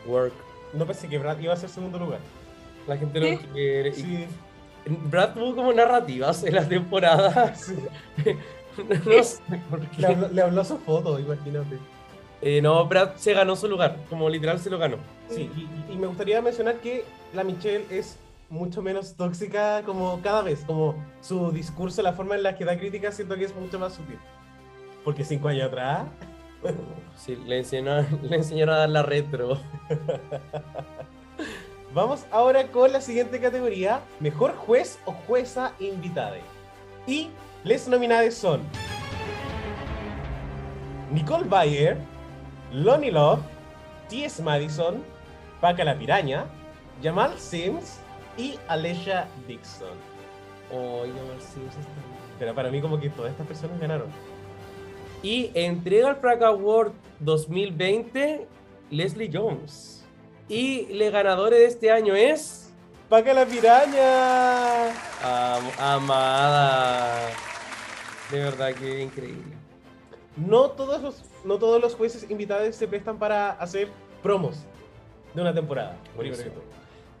Work. 0.07 0.33
No 0.73 0.85
pensé 0.85 1.07
que 1.07 1.17
Brad 1.17 1.37
iba 1.39 1.53
a 1.53 1.57
ser 1.57 1.69
segundo 1.69 1.99
lugar. 1.99 2.19
La 2.87 2.97
gente 2.97 3.19
lo 3.19 3.27
Sí. 3.27 3.37
quiere. 3.53 3.89
Y 3.89 3.93
Sí. 3.93 4.27
Brad 4.85 5.33
tuvo 5.33 5.53
como 5.55 5.73
narrativas 5.73 6.43
en 6.45 6.55
la 6.55 6.67
temporada. 6.67 7.53
no 9.05 9.23
sé 9.23 9.41
por 9.69 9.81
qué. 9.89 10.01
Le 10.01 10.07
habló, 10.07 10.27
le 10.29 10.41
habló 10.41 10.63
su 10.63 10.77
foto, 10.77 11.19
imagínate. 11.19 11.77
Eh, 12.41 12.61
no, 12.61 12.85
Brad 12.85 13.15
se 13.15 13.33
ganó 13.33 13.55
su 13.55 13.67
lugar, 13.67 13.97
como 14.09 14.29
literal 14.29 14.59
se 14.59 14.69
lo 14.69 14.77
ganó. 14.77 14.97
Sí, 15.29 15.49
y, 15.89 15.93
y 15.93 15.97
me 15.97 16.07
gustaría 16.07 16.41
mencionar 16.41 16.75
que 16.75 17.03
la 17.33 17.43
Michelle 17.43 17.85
es 17.89 18.17
mucho 18.49 18.81
menos 18.81 19.15
tóxica 19.15 19.83
como 19.85 20.21
cada 20.21 20.41
vez, 20.41 20.63
como 20.65 20.95
su 21.21 21.51
discurso, 21.51 22.01
la 22.01 22.13
forma 22.13 22.35
en 22.35 22.43
la 22.43 22.55
que 22.55 22.65
da 22.65 22.77
críticas, 22.77 23.15
siento 23.15 23.35
que 23.35 23.45
es 23.45 23.55
mucho 23.55 23.79
más 23.79 23.93
sutil. 23.93 24.19
Porque 25.03 25.23
cinco 25.23 25.47
años 25.47 25.67
atrás, 25.67 26.05
Sí, 27.15 27.35
le 27.35 27.59
enseñaron, 27.59 28.05
le 28.23 28.37
enseñaron 28.37 28.75
a 28.75 28.79
dar 28.79 28.89
la 28.89 29.03
retro. 29.03 29.59
vamos 31.93 32.25
ahora 32.31 32.67
con 32.67 32.91
la 32.91 33.01
siguiente 33.01 33.39
categoría, 33.39 34.01
mejor 34.19 34.55
juez 34.55 34.99
o 35.05 35.11
jueza 35.11 35.73
invitada. 35.79 36.37
Y 37.05 37.29
les 37.63 37.87
nominadas 37.87 38.35
son 38.35 38.61
Nicole 41.11 41.45
Bayer, 41.45 41.97
Lonnie 42.71 43.11
Love, 43.11 43.39
T.S. 44.09 44.41
Madison, 44.43 45.03
Paca 45.61 45.83
la 45.83 45.97
Piraña, 45.97 46.45
Jamal 47.01 47.37
Sims 47.39 47.99
y 48.37 48.57
Alesha 48.67 49.27
Dixon. 49.47 49.97
Pero 52.39 52.53
para 52.53 52.69
mí 52.69 52.81
como 52.81 52.99
que 52.99 53.09
todas 53.09 53.31
estas 53.31 53.47
personas 53.47 53.79
ganaron. 53.79 54.07
Y 55.23 55.51
entrega 55.53 56.09
el 56.09 56.15
Frac 56.17 56.41
Award 56.43 56.91
2020 57.19 58.47
Leslie 58.91 59.29
Jones. 59.33 60.05
Y 60.47 60.87
el 60.91 61.11
ganador 61.11 61.49
de 61.51 61.65
este 61.65 61.91
año 61.91 62.13
es. 62.15 62.71
¡Paca 63.09 63.33
la 63.33 63.45
piraña! 63.45 64.89
Am- 65.23 65.71
amada. 65.79 67.29
De 68.29 68.39
verdad 68.39 68.73
que 68.73 69.01
increíble. 69.01 69.55
No 70.35 70.71
todos 70.71 71.01
los, 71.01 71.23
no 71.45 71.57
todos 71.57 71.81
los 71.81 71.95
jueces 71.95 72.29
invitados 72.29 72.75
se 72.75 72.87
prestan 72.87 73.17
para 73.17 73.51
hacer 73.51 73.89
promos 74.21 74.65
de 75.33 75.41
una 75.41 75.53
temporada. 75.53 75.97
Buenísimo. 76.15 76.51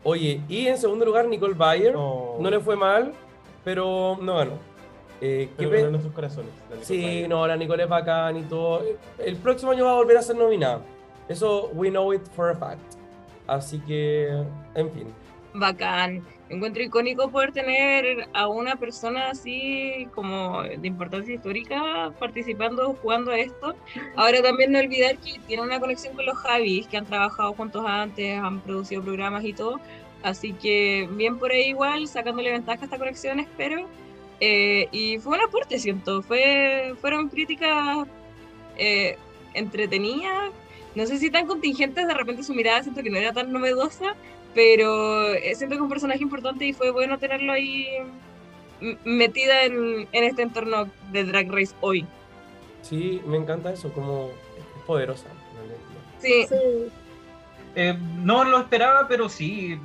Oye, 0.03 0.41
y 0.47 0.67
en 0.67 0.77
segundo 0.77 1.05
lugar, 1.05 1.27
Nicole 1.27 1.53
Bayer. 1.53 1.93
No, 1.93 2.35
No 2.39 2.49
le 2.49 2.59
fue 2.59 2.75
mal, 2.75 3.13
pero 3.63 4.17
no 4.21 4.35
ganó. 4.37 4.51
Eh, 5.19 5.49
¿qué 5.49 5.53
pero 5.57 5.69
pe- 5.71 5.75
ganó 5.77 5.85
en 5.87 5.91
nuestros 5.93 6.13
corazones. 6.13 6.51
Sí, 6.81 7.01
Bayer. 7.03 7.29
no, 7.29 7.47
la 7.47 7.57
Nicole 7.57 7.83
es 7.83 7.89
bacán 7.89 8.37
y 8.37 8.43
todo. 8.43 8.83
El 9.17 9.35
próximo 9.37 9.71
año 9.71 9.85
va 9.85 9.91
a 9.91 9.95
volver 9.95 10.17
a 10.17 10.21
ser 10.21 10.35
nominada. 10.35 10.81
Eso, 11.27 11.69
we 11.73 11.89
know 11.89 12.13
it 12.13 12.21
for 12.35 12.49
a 12.49 12.55
fact. 12.55 12.79
Así 13.47 13.79
que, 13.79 14.27
en 14.75 14.91
fin. 14.91 15.07
Bacán. 15.53 16.23
Encuentro 16.49 16.81
icónico 16.81 17.29
poder 17.29 17.51
tener 17.51 18.29
a 18.33 18.47
una 18.47 18.77
persona 18.77 19.31
así 19.31 20.07
como 20.15 20.63
de 20.63 20.87
importancia 20.87 21.35
histórica 21.35 22.13
participando, 22.19 22.93
jugando 23.01 23.31
a 23.31 23.39
esto. 23.39 23.75
Ahora 24.15 24.41
también 24.41 24.71
no 24.71 24.79
olvidar 24.79 25.17
que 25.17 25.39
tiene 25.45 25.63
una 25.63 25.79
conexión 25.79 26.15
con 26.15 26.25
los 26.25 26.37
Javis, 26.37 26.87
que 26.87 26.97
han 26.97 27.05
trabajado 27.05 27.53
juntos 27.53 27.83
antes, 27.85 28.39
han 28.39 28.61
producido 28.61 29.03
programas 29.03 29.43
y 29.43 29.51
todo. 29.51 29.81
Así 30.23 30.53
que 30.53 31.09
bien 31.11 31.37
por 31.37 31.51
ahí 31.51 31.69
igual, 31.69 32.07
sacándole 32.07 32.51
ventaja 32.51 32.81
a 32.81 32.85
esta 32.85 32.97
conexión, 32.97 33.39
espero. 33.39 33.87
Eh, 34.39 34.87
y 34.91 35.17
fue 35.19 35.37
un 35.37 35.43
aporte, 35.43 35.79
siento. 35.79 36.21
Fue, 36.21 36.95
fueron 37.01 37.27
críticas 37.27 38.07
eh, 38.77 39.17
entretenidas. 39.53 40.51
No 40.95 41.05
sé 41.05 41.17
si 41.17 41.29
tan 41.29 41.45
contingentes, 41.45 42.07
de 42.07 42.13
repente 42.13 42.43
su 42.43 42.53
mirada 42.53 42.83
siento 42.83 43.03
que 43.03 43.09
no 43.09 43.17
era 43.17 43.33
tan 43.33 43.51
novedosa, 43.51 44.15
pero 44.57 45.33
eh, 45.35 45.53
siento 45.53 45.75
que 45.75 45.77
es 45.77 45.81
un 45.83 45.89
personaje 45.89 46.23
importante 46.23 46.65
y 46.65 46.73
fue 46.73 46.89
bueno 46.89 47.19
tenerlo 47.19 47.53
ahí 47.53 47.87
metida 49.05 49.65
en, 49.65 50.07
en 50.11 50.23
este 50.23 50.41
entorno 50.41 50.89
de 51.11 51.25
Drag 51.25 51.47
Race 51.51 51.75
hoy. 51.79 52.07
Sí, 52.81 53.21
me 53.27 53.37
encanta 53.37 53.71
eso, 53.71 53.93
como 53.93 54.31
es 54.57 54.83
poderosa. 54.87 55.27
Sí, 56.19 56.47
Eh, 57.75 57.95
no 58.23 58.43
lo 58.45 58.57
esperaba, 58.57 59.07
pero 59.07 59.29
sí. 59.29 59.77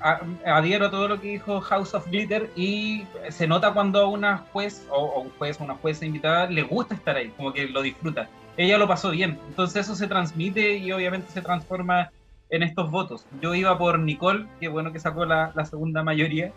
a- 0.00 0.20
adhiero 0.46 0.86
a 0.86 0.90
todo 0.90 1.08
lo 1.08 1.20
que 1.20 1.28
dijo 1.32 1.60
House 1.60 1.92
of 1.92 2.06
Glitter 2.06 2.48
y 2.56 3.04
se 3.28 3.46
nota 3.46 3.74
cuando 3.74 4.00
a 4.00 4.08
una 4.08 4.38
juez 4.54 4.86
o, 4.88 4.96
o 5.04 5.20
un 5.20 5.30
juez 5.38 5.60
o 5.60 5.64
una 5.64 5.74
jueza 5.74 6.06
invitada 6.06 6.46
le 6.48 6.62
gusta 6.62 6.94
estar 6.94 7.14
ahí, 7.16 7.28
como 7.36 7.52
que 7.52 7.66
lo 7.66 7.82
disfruta. 7.82 8.26
Ella 8.56 8.78
lo 8.78 8.88
pasó 8.88 9.10
bien, 9.10 9.38
entonces 9.48 9.84
eso 9.84 9.94
se 9.94 10.06
transmite 10.06 10.76
y 10.78 10.90
obviamente 10.92 11.30
se 11.30 11.42
transforma 11.42 12.10
en 12.50 12.62
estos 12.62 12.90
votos. 12.90 13.26
Yo 13.40 13.54
iba 13.54 13.76
por 13.78 13.98
Nicole, 13.98 14.46
que 14.60 14.68
bueno 14.68 14.92
que 14.92 15.00
sacó 15.00 15.24
la, 15.24 15.52
la 15.54 15.64
segunda 15.64 16.02
mayoría, 16.02 16.52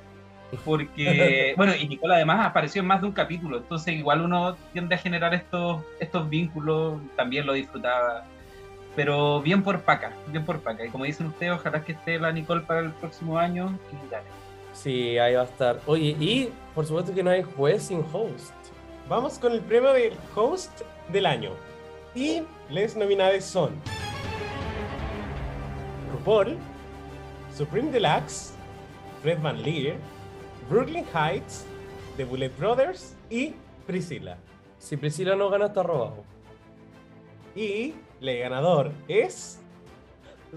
porque, 0.66 1.54
bueno, 1.58 1.74
y 1.76 1.88
Nicole 1.88 2.16
además 2.16 2.46
apareció 2.46 2.82
en 2.82 2.88
más 2.88 3.02
de 3.02 3.08
un 3.08 3.14
capítulo, 3.14 3.58
entonces 3.58 3.96
igual 3.96 4.22
uno 4.22 4.56
tiende 4.74 4.96
a 4.96 4.98
generar 4.98 5.34
estos, 5.34 5.82
estos 6.00 6.30
vínculos, 6.30 7.00
también 7.16 7.46
lo 7.46 7.54
disfrutaba 7.54 8.26
pero 8.96 9.42
bien 9.42 9.64
por 9.64 9.80
Paca, 9.82 10.12
bien 10.28 10.44
por 10.44 10.60
Paca. 10.60 10.86
Y 10.86 10.90
como 10.90 11.06
dicen 11.06 11.28
ustedes, 11.28 11.54
ojalá 11.54 11.84
que 11.86 11.94
esté 11.94 12.20
la 12.20 12.34
Nicole 12.34 12.62
para 12.62 12.82
el 12.82 12.92
próximo 12.92 13.38
año 13.38 13.78
y 13.92 14.12
gane. 14.12 14.28
Sí, 14.74 15.18
ahí 15.18 15.36
va 15.36 15.42
a 15.42 15.46
estar. 15.46 15.80
Oye, 15.86 16.18
y 16.20 16.50
por 16.76 16.86
supuesto 16.86 17.14
que 17.14 17.24
no 17.24 17.30
hay 17.30 17.44
juez 17.44 17.84
sin 17.84 18.04
host. 18.12 18.54
Vamos 19.08 19.40
con 19.40 19.54
el 19.54 19.62
premio 19.62 19.94
del 19.94 20.14
host 20.36 20.82
del 21.10 21.26
año. 21.26 21.52
Y 22.14 22.44
les 22.70 22.98
nominadas 22.98 23.46
son 23.46 23.72
RuPaul, 26.20 26.58
Supreme 27.56 27.92
Deluxe, 27.92 28.54
Fred 29.22 29.42
Van 29.42 29.62
Leer, 29.62 29.98
Brooklyn 30.70 31.06
Heights, 31.14 31.66
The 32.18 32.26
Bullet 32.26 32.50
Brothers 32.58 33.16
y 33.30 33.54
Priscilla. 33.88 34.38
Si 34.78 34.98
Priscila 34.98 35.36
no 35.36 35.50
gana, 35.50 35.68
está 35.68 35.84
robado. 35.84 36.24
Y 37.56 37.96
el 38.22 38.40
ganador 38.40 38.92
es. 39.08 39.59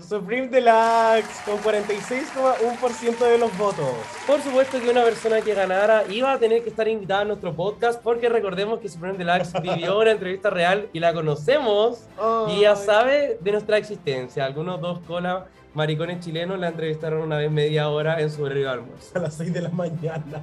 Supreme 0.01 0.48
Deluxe 0.48 1.43
con 1.44 1.59
46,1% 1.59 3.19
de 3.19 3.39
los 3.39 3.56
votos. 3.59 3.86
Por 4.27 4.40
supuesto 4.40 4.81
que 4.81 4.89
una 4.89 5.05
persona 5.05 5.43
que 5.43 5.52
ganara 5.52 6.05
iba 6.09 6.32
a 6.32 6.39
tener 6.39 6.62
que 6.62 6.70
estar 6.70 6.89
invitada 6.89 7.20
a 7.20 7.24
nuestro 7.27 7.55
podcast 7.55 8.02
porque 8.02 8.28
recordemos 8.31 8.81
que 8.81 8.89
Supreme 8.89 9.19
Deluxe 9.19 9.52
vivió 9.62 9.98
una 9.98 10.12
entrevista 10.12 10.48
real 10.48 10.89
y 10.93 11.01
la 11.01 11.12
conocemos 11.12 12.06
y 12.48 12.60
ya 12.60 12.74
sabe 12.74 13.39
de 13.40 13.52
nuestra 13.52 13.77
existencia. 13.77 14.47
Algunos 14.47 14.81
dos 14.81 15.01
colas 15.01 15.44
maricones 15.74 16.20
chilenos 16.20 16.59
la 16.59 16.69
entrevistaron 16.69 17.23
una 17.23 17.36
vez 17.36 17.51
media 17.51 17.89
hora 17.89 18.20
en 18.20 18.31
su 18.31 18.44
de 18.47 18.66
almuerzo. 18.66 19.19
A 19.19 19.23
las 19.23 19.35
6 19.35 19.52
de 19.52 19.60
la 19.62 19.70
mañana. 19.70 20.43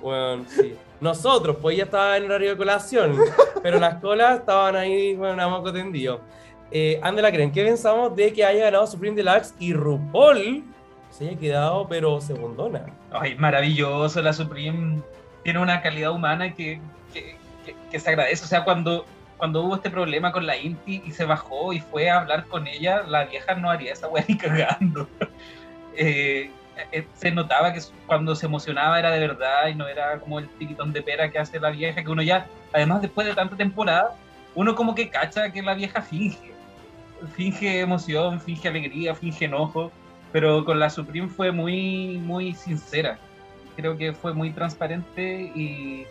Bueno, 0.00 0.44
sí. 0.48 0.76
Nosotros, 1.00 1.56
pues 1.60 1.76
ya 1.76 1.84
estaba 1.84 2.16
en 2.16 2.24
horario 2.24 2.50
de 2.50 2.56
colación, 2.56 3.16
pero 3.62 3.78
las 3.78 4.00
colas 4.00 4.40
estaban 4.40 4.76
ahí, 4.76 5.14
bueno, 5.14 5.42
a 5.42 5.48
moco 5.48 5.72
tendido. 5.72 6.20
Eh, 6.70 7.00
¿creen? 7.32 7.50
¿Qué 7.52 7.64
pensamos 7.64 8.14
de 8.14 8.32
que 8.32 8.44
haya 8.44 8.64
ganado 8.64 8.86
Supreme 8.86 9.16
Deluxe 9.16 9.54
y 9.58 9.72
RuPaul 9.72 10.64
se 11.10 11.28
haya 11.28 11.38
quedado, 11.38 11.88
pero 11.88 12.20
segundona? 12.20 12.86
Ay, 13.10 13.34
maravilloso, 13.36 14.20
la 14.20 14.32
Supreme 14.32 15.00
tiene 15.44 15.58
una 15.60 15.80
calidad 15.80 16.10
humana 16.12 16.52
que- 16.54 16.80
que 17.90 17.98
se 17.98 18.10
agradece. 18.10 18.44
O 18.44 18.48
sea, 18.48 18.64
cuando, 18.64 19.06
cuando 19.38 19.62
hubo 19.62 19.76
este 19.76 19.88
problema 19.90 20.30
con 20.32 20.46
la 20.46 20.56
Inti 20.56 21.02
y 21.06 21.12
se 21.12 21.24
bajó 21.24 21.72
y 21.72 21.80
fue 21.80 22.10
a 22.10 22.18
hablar 22.20 22.46
con 22.46 22.66
ella, 22.66 23.02
la 23.06 23.24
vieja 23.24 23.54
no 23.54 23.70
haría 23.70 23.92
esa 23.92 24.08
weá 24.08 24.24
ni 24.28 24.36
cagando. 24.36 25.08
Eh, 26.00 26.52
eh, 26.92 27.08
se 27.16 27.32
notaba 27.32 27.72
que 27.72 27.80
cuando 28.06 28.36
se 28.36 28.46
emocionaba 28.46 29.00
era 29.00 29.10
de 29.10 29.18
verdad 29.18 29.66
y 29.66 29.74
no 29.74 29.88
era 29.88 30.20
como 30.20 30.38
el 30.38 30.48
tiquitón 30.50 30.92
de 30.92 31.02
pera 31.02 31.28
que 31.28 31.40
hace 31.40 31.58
la 31.58 31.70
vieja, 31.70 32.04
que 32.04 32.08
uno 32.08 32.22
ya, 32.22 32.46
además 32.72 33.02
después 33.02 33.26
de 33.26 33.34
tanta 33.34 33.56
temporada, 33.56 34.14
uno 34.54 34.76
como 34.76 34.94
que 34.94 35.10
cacha 35.10 35.50
que 35.50 35.60
la 35.60 35.74
vieja 35.74 36.00
finge. 36.00 36.47
Finge 37.34 37.80
emoción, 37.80 38.40
finge 38.40 38.68
alegría, 38.68 39.14
finge 39.14 39.46
enojo, 39.46 39.90
pero 40.32 40.64
con 40.64 40.78
la 40.78 40.90
Supreme 40.90 41.28
fue 41.28 41.52
muy, 41.52 42.18
muy 42.18 42.54
sincera. 42.54 43.18
Creo 43.76 43.96
que 43.96 44.12
fue 44.12 44.34
muy 44.34 44.50
transparente 44.50 45.52
y, 45.54 46.06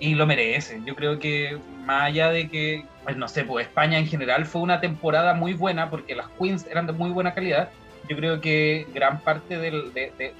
y 0.00 0.14
lo 0.14 0.26
merece. 0.26 0.80
Yo 0.84 0.96
creo 0.96 1.18
que 1.18 1.58
más 1.84 2.04
allá 2.04 2.30
de 2.30 2.48
que, 2.48 2.84
pues 3.04 3.16
no 3.16 3.28
sé, 3.28 3.44
pues 3.44 3.66
España 3.66 3.98
en 3.98 4.06
general 4.06 4.46
fue 4.46 4.62
una 4.62 4.80
temporada 4.80 5.34
muy 5.34 5.52
buena 5.52 5.90
porque 5.90 6.14
las 6.14 6.28
queens 6.38 6.66
eran 6.66 6.86
de 6.86 6.92
muy 6.92 7.10
buena 7.10 7.34
calidad. 7.34 7.70
Yo 8.08 8.16
creo 8.16 8.40
que 8.40 8.86
gran 8.92 9.20
parte 9.20 9.58
de, 9.58 10.32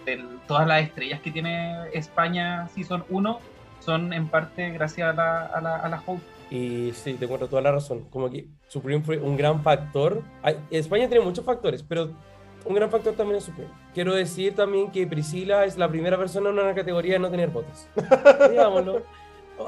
todas 0.48 0.66
las 0.66 0.82
estrellas 0.82 1.20
que 1.20 1.30
tiene 1.30 1.76
España 1.92 2.66
Season 2.68 3.04
1 3.08 3.38
son 3.78 4.12
en 4.12 4.28
parte 4.28 4.70
gracias 4.70 5.10
a 5.10 5.12
la, 5.12 5.46
a 5.46 5.60
la, 5.60 5.76
a 5.76 6.02
host. 6.04 6.24
Y 6.50 6.92
sí, 6.92 7.14
te 7.14 7.26
encuentro 7.26 7.48
toda 7.48 7.62
la 7.62 7.72
razón. 7.72 8.06
Como 8.10 8.30
que 8.30 8.46
Supreme 8.70 9.02
fue 9.02 9.18
un 9.18 9.36
gran 9.36 9.62
factor. 9.64 10.22
España 10.70 11.08
tiene 11.08 11.24
muchos 11.24 11.44
factores, 11.44 11.82
pero 11.82 12.08
un 12.64 12.72
gran 12.74 12.88
factor 12.88 13.14
también 13.14 13.38
es 13.38 13.44
Supreme. 13.44 13.68
Quiero 13.92 14.14
decir 14.14 14.54
también 14.54 14.92
que 14.92 15.04
Priscila 15.08 15.64
es 15.64 15.76
la 15.76 15.88
primera 15.88 16.16
persona 16.16 16.50
en 16.50 16.58
una 16.60 16.72
categoría 16.72 17.16
en 17.16 17.22
no 17.22 17.30
tener 17.32 17.48
votos. 17.48 17.88
Digámoslo. 18.50 19.02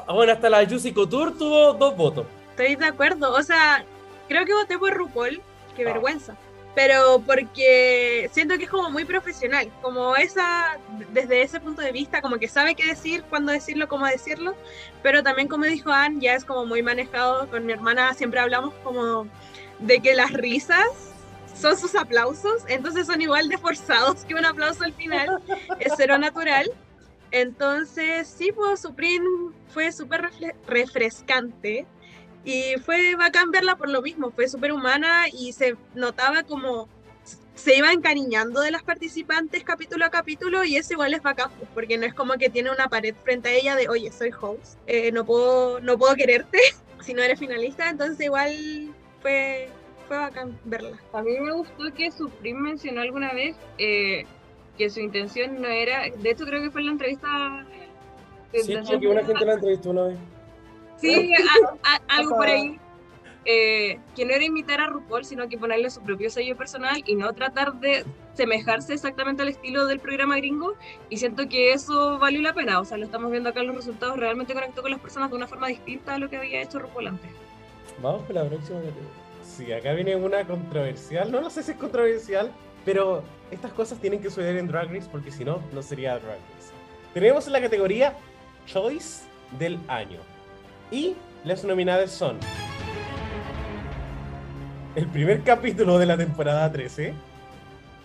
Bueno, 0.07 0.33
hasta 0.33 0.49
la 0.49 0.65
Juicy 0.65 0.93
Couture 0.93 1.33
tuvo 1.33 1.73
dos 1.73 1.97
votos. 1.97 2.27
Estoy 2.51 2.77
de 2.77 2.87
acuerdo. 2.87 3.33
O 3.35 3.43
sea, 3.43 3.85
creo 4.29 4.45
que 4.47 4.55
voté 4.55 4.79
por 4.79 4.95
RuPaul. 4.95 5.43
Qué 5.77 5.83
Ah. 5.83 5.93
vergüenza. 5.93 6.37
Pero 6.74 7.23
porque 7.27 8.31
siento 8.32 8.57
que 8.57 8.65
es 8.65 8.70
como 8.70 8.90
muy 8.90 9.05
profesional. 9.05 9.70
Como 9.82 10.16
esa, 10.16 10.78
desde 11.12 11.43
ese 11.43 11.61
punto 11.61 11.82
de 11.82 11.93
vista, 11.93 12.23
como 12.23 12.39
que 12.39 12.49
sabe 12.49 12.74
qué 12.74 12.86
decir, 12.86 13.23
cuándo 13.28 13.53
decirlo, 13.53 13.89
cómo 13.89 14.07
decirlo. 14.07 14.55
Pero 15.03 15.23
también, 15.23 15.49
como 15.49 15.65
dijo 15.65 15.90
Anne, 15.90 16.20
ya 16.20 16.35
es 16.35 16.44
como 16.44 16.65
muy 16.65 16.82
manejado. 16.82 17.49
Con 17.51 17.66
mi 17.66 17.73
hermana 17.73 18.15
siempre 18.15 18.40
hablamos 18.40 18.73
como 18.82 19.27
de 19.81 20.01
que 20.01 20.15
las 20.15 20.32
risas 20.32 20.86
son 21.55 21.77
sus 21.77 21.94
aplausos. 21.94 22.62
Entonces 22.69 23.07
son 23.07 23.20
igual 23.20 23.49
de 23.49 23.59
forzados 23.59 24.24
que 24.24 24.35
un 24.35 24.44
aplauso 24.44 24.85
al 24.85 24.94
final. 24.94 25.43
es 25.78 25.93
cero 25.97 26.16
natural. 26.16 26.70
Entonces, 27.32 28.28
sí, 28.28 28.53
pues 28.53 28.81
Supreme 28.81 29.53
fue 29.69 29.90
súper 29.90 30.31
refrescante 30.66 31.86
y 32.44 32.74
fue 32.85 33.14
bacán 33.16 33.51
verla 33.51 33.77
por 33.77 33.89
lo 33.89 34.02
mismo, 34.02 34.31
fue 34.31 34.48
súper 34.48 34.73
humana 34.73 35.24
y 35.32 35.52
se 35.52 35.77
notaba 35.94 36.43
como 36.43 36.89
se 37.55 37.77
iba 37.77 37.93
encariñando 37.93 38.60
de 38.60 38.70
las 38.70 38.82
participantes 38.82 39.62
capítulo 39.62 40.05
a 40.05 40.10
capítulo 40.10 40.64
y 40.64 40.77
eso 40.77 40.94
igual 40.94 41.14
es 41.14 41.23
bacán, 41.23 41.51
pues, 41.59 41.70
porque 41.74 41.98
no 41.98 42.06
es 42.06 42.14
como 42.14 42.35
que 42.35 42.48
tiene 42.48 42.70
una 42.70 42.89
pared 42.89 43.14
frente 43.23 43.51
a 43.51 43.52
ella 43.52 43.77
de, 43.77 43.89
oye, 43.89 44.10
soy 44.10 44.31
host, 44.31 44.78
eh, 44.86 45.12
no, 45.12 45.24
puedo, 45.24 45.81
no 45.81 45.98
puedo 45.98 46.14
quererte 46.14 46.59
si 47.01 47.14
no 47.14 47.23
eres 47.23 47.39
finalista, 47.39 47.89
entonces 47.89 48.24
igual 48.24 48.52
fue, 49.20 49.69
fue 50.09 50.16
bacán 50.16 50.59
verla. 50.64 50.98
A 51.12 51.23
mí 51.23 51.39
me 51.39 51.52
gustó 51.52 51.93
que 51.94 52.10
Supreme 52.10 52.60
mencionó 52.60 53.02
alguna 53.02 53.32
vez 53.32 53.56
eh, 53.78 54.24
que 54.77 54.90
su 54.90 55.01
intención 55.01 55.60
no 55.60 55.69
era, 55.69 56.09
de 56.10 56.31
hecho 56.31 56.44
creo 56.44 56.62
que 56.62 56.70
fue 56.70 56.81
en 56.81 56.86
la 56.86 56.93
entrevista. 56.93 57.66
su 58.52 58.62
Sí, 58.62 58.77
porque 58.77 59.06
una 59.06 59.24
gente 59.24 59.44
la 59.44 59.55
entrevistó 59.55 59.90
una 59.90 60.05
vez. 60.05 60.19
Sí, 61.03 61.35
a- 61.35 61.95
a- 61.95 62.16
algo 62.16 62.37
por 62.37 62.47
ahí. 62.47 62.79
Eh, 63.45 63.99
que 64.15 64.24
no 64.24 64.33
era 64.35 64.45
imitar 64.45 64.81
a 64.81 64.87
RuPaul, 64.87 65.24
sino 65.24 65.49
que 65.49 65.59
ponerle 65.59 65.91
su 65.91 66.01
propio 66.01 66.31
sello 66.31 66.57
personal 66.57 67.03
y 67.05 67.16
no 67.16 67.33
tratar 67.33 67.74
de 67.81 68.05
semejarse 68.35 68.95
exactamente 68.95 69.43
al 69.43 69.49
estilo 69.49 69.87
del 69.87 69.99
programa 69.99 70.37
gringo. 70.37 70.74
Y 71.11 71.16
siento 71.16 71.49
que 71.49 71.73
eso 71.73 72.20
valió 72.20 72.41
la 72.41 72.53
pena. 72.55 72.79
O 72.79 72.85
sea, 72.85 72.99
lo 72.99 73.05
estamos 73.05 73.33
viendo 73.33 73.49
acá 73.49 73.59
en 73.62 73.66
los 73.66 73.74
resultados. 73.74 74.16
Realmente 74.16 74.55
conectó 74.55 74.81
con 74.83 74.93
las 74.93 75.01
personas 75.01 75.29
de 75.29 75.35
una 75.35 75.49
forma 75.49 75.66
distinta 75.66 76.15
a 76.15 76.19
lo 76.19 76.31
que 76.31 76.37
había 76.37 76.62
hecho 76.62 76.79
RuPaul 76.79 77.09
antes. 77.09 77.31
Vamos 78.01 78.23
con 78.27 78.37
la 78.37 78.45
próxima 78.45 78.79
categoría. 78.79 79.11
Sí, 79.43 79.73
acá 79.73 79.93
viene 79.95 80.15
una 80.15 80.45
controversial. 80.47 81.33
No, 81.33 81.41
no 81.41 81.51
sé 81.51 81.65
si 81.65 81.73
es 81.73 81.77
controversial, 81.79 82.53
pero 82.85 83.24
estas 83.51 83.73
cosas 83.73 83.99
tienen 83.99 84.20
que 84.23 84.29
suceder 84.29 84.57
en 84.57 84.69
Drag 84.69 84.89
Race 84.89 85.09
porque 85.11 85.33
si 85.33 85.45
no, 85.45 85.61
no 85.73 85.83
sería 85.83 86.12
Drag 86.20 86.39
Race. 86.39 86.70
Tenemos 87.12 87.45
en 87.49 87.55
la 87.55 87.61
categoría 87.61 88.15
Choice 88.66 89.24
del 89.59 89.81
año. 89.89 90.20
Y 90.93 91.16
las 91.43 91.64
nominadas 91.64 92.10
son 92.10 92.39
el 94.94 95.06
primer 95.09 95.43
capítulo 95.43 95.98
de 95.98 96.05
la 96.05 96.19
temporada 96.19 96.70
13, 96.70 97.14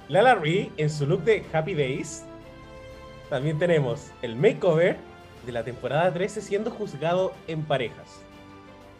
Lala 0.07 0.35
Ree 0.35 0.71
en 0.77 0.89
su 0.89 1.05
look 1.05 1.25
de 1.25 1.45
Happy 1.51 1.73
Days. 1.73 2.23
También 3.29 3.59
tenemos 3.59 4.11
el 4.21 4.37
makeover 4.37 4.95
de 5.45 5.51
la 5.51 5.65
temporada 5.65 6.13
13 6.13 6.41
siendo 6.41 6.71
juzgado 6.71 7.33
en 7.49 7.61
parejas. 7.63 8.21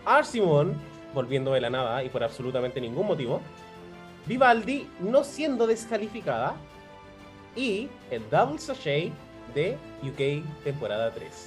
R. 0.05 0.26
Simon 0.26 0.76
volviendo 1.14 1.53
de 1.53 1.61
la 1.61 1.69
nada 1.69 2.03
y 2.03 2.09
por 2.09 2.26
absolutamente 2.26 2.81
ningún 2.81 3.07
motivo. 3.07 3.39
Vivaldi 4.26 4.85
no 4.99 5.23
siendo 5.23 5.65
descalificada. 5.65 6.57
Y 7.55 7.88
el 8.11 8.30
Double 8.30 8.59
Sachet 8.59 9.14
de 9.55 9.77
UK 10.03 10.43
temporada 10.65 11.09
3. 11.11 11.47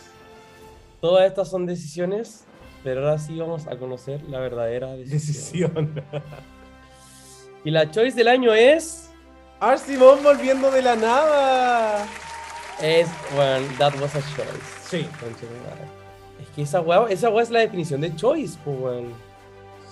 Todas 1.01 1.27
estas 1.27 1.49
son 1.49 1.67
decisiones, 1.67 2.45
pero 2.85 3.01
ahora 3.01 3.19
sí 3.19 3.39
vamos 3.39 3.67
a 3.67 3.77
conocer 3.77 4.23
la 4.25 4.39
verdadera 4.39 4.95
decisión. 4.95 5.95
Decisión. 5.95 6.05
Y 7.63 7.71
la 7.71 7.91
choice 7.91 8.17
del 8.17 8.29
año 8.29 8.55
es. 8.55 9.11
R. 9.61 9.77
Simon 9.77 10.23
volviendo 10.23 10.71
de 10.71 10.81
la 10.81 10.97
nada. 10.97 12.07
Es. 12.81 13.09
Bueno, 13.35 13.67
that 13.79 13.95
was 14.01 14.15
a 14.17 14.21
choice. 14.35 14.49
Sí. 14.89 15.07
Es 16.41 16.49
que 16.55 16.63
esa 16.63 16.81
weá, 16.81 17.07
esa 17.11 17.29
weá 17.29 17.43
es 17.43 17.51
la 17.51 17.59
definición 17.59 18.01
de 18.01 18.17
choice, 18.17 18.59
pues 18.65 19.05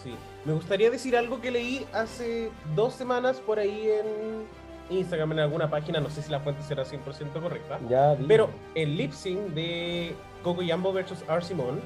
sí. 0.02 0.14
Me 0.46 0.54
gustaría 0.54 0.90
decir 0.90 1.14
algo 1.14 1.42
que 1.42 1.50
leí 1.50 1.86
hace 1.92 2.50
dos 2.74 2.94
semanas 2.94 3.38
por 3.40 3.58
ahí 3.58 3.90
en 3.90 4.96
Instagram, 4.96 5.32
en 5.32 5.40
alguna 5.40 5.68
página. 5.68 6.00
No 6.00 6.08
sé 6.08 6.22
si 6.22 6.30
la 6.30 6.40
fuente 6.40 6.62
será 6.62 6.84
100% 6.84 7.42
correcta. 7.42 7.78
Ya. 7.90 8.16
Pero 8.26 8.48
el 8.74 8.96
lip 8.96 9.12
sync 9.12 9.40
de 9.48 10.14
Coco 10.42 10.62
Yambo 10.62 10.92
versus 10.92 11.22
R. 11.28 11.42
Simon, 11.42 11.80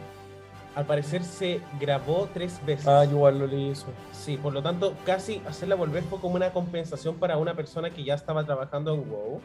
al 0.74 0.86
parecer 0.86 1.22
se 1.22 1.60
grabó 1.78 2.28
tres 2.32 2.60
veces. 2.64 2.86
Ah, 2.88 3.04
igual 3.04 3.38
lo 3.38 3.46
leí 3.46 3.70
eso. 3.70 3.86
Sí, 4.12 4.36
por 4.36 4.52
lo 4.52 4.62
tanto, 4.62 4.94
casi 5.04 5.42
hacerla 5.46 5.74
volver 5.74 6.02
fue 6.04 6.18
como 6.18 6.36
una 6.36 6.50
compensación 6.50 7.16
para 7.16 7.36
una 7.36 7.54
persona 7.54 7.90
que 7.90 8.04
ya 8.04 8.14
estaba 8.14 8.44
trabajando 8.44 8.94
en 8.94 9.10
WoW. 9.10 9.40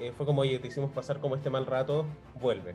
Eh, 0.00 0.12
fue 0.16 0.24
como, 0.24 0.42
oye, 0.42 0.58
te 0.58 0.68
hicimos 0.68 0.90
pasar 0.92 1.18
como 1.18 1.34
este 1.34 1.50
mal 1.50 1.66
rato, 1.66 2.06
vuelve. 2.40 2.74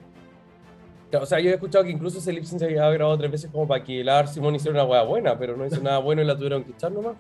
O 1.14 1.26
sea, 1.26 1.40
yo 1.40 1.52
he 1.52 1.54
escuchado 1.54 1.84
que 1.84 1.92
incluso 1.92 2.18
ese 2.18 2.34
lip 2.34 2.44
sync 2.44 2.60
se 2.60 2.66
había 2.66 2.90
grabado 2.90 3.18
tres 3.18 3.32
veces 3.32 3.52
como 3.52 3.68
para 3.68 3.84
que 3.84 4.02
el 4.02 4.10
Art 4.10 4.30
Simón 4.30 4.56
hiciera 4.56 4.74
una 4.74 4.90
weá 4.90 5.04
buena, 5.04 5.38
pero 5.38 5.56
no 5.56 5.66
hizo 5.66 5.80
nada 5.80 6.00
bueno 6.00 6.22
y 6.22 6.26
la 6.26 6.36
tuvieron 6.36 6.64
que 6.64 6.72
echar 6.72 6.92
nomás. 6.92 7.16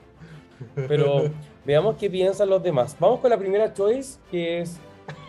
Pero 0.76 1.30
veamos 1.65 1.95
qué 1.98 2.10
piensan 2.10 2.49
los 2.49 2.61
demás. 2.61 2.98
Vamos 2.99 3.19
con 3.19 3.30
la 3.30 3.38
primera 3.38 3.72
choice, 3.73 4.19
que 4.31 4.61
es 4.61 4.80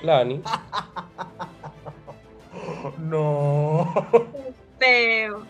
la 0.02 0.20
Ani. 0.20 0.40
No. 2.98 4.06
Pero, 4.78 5.44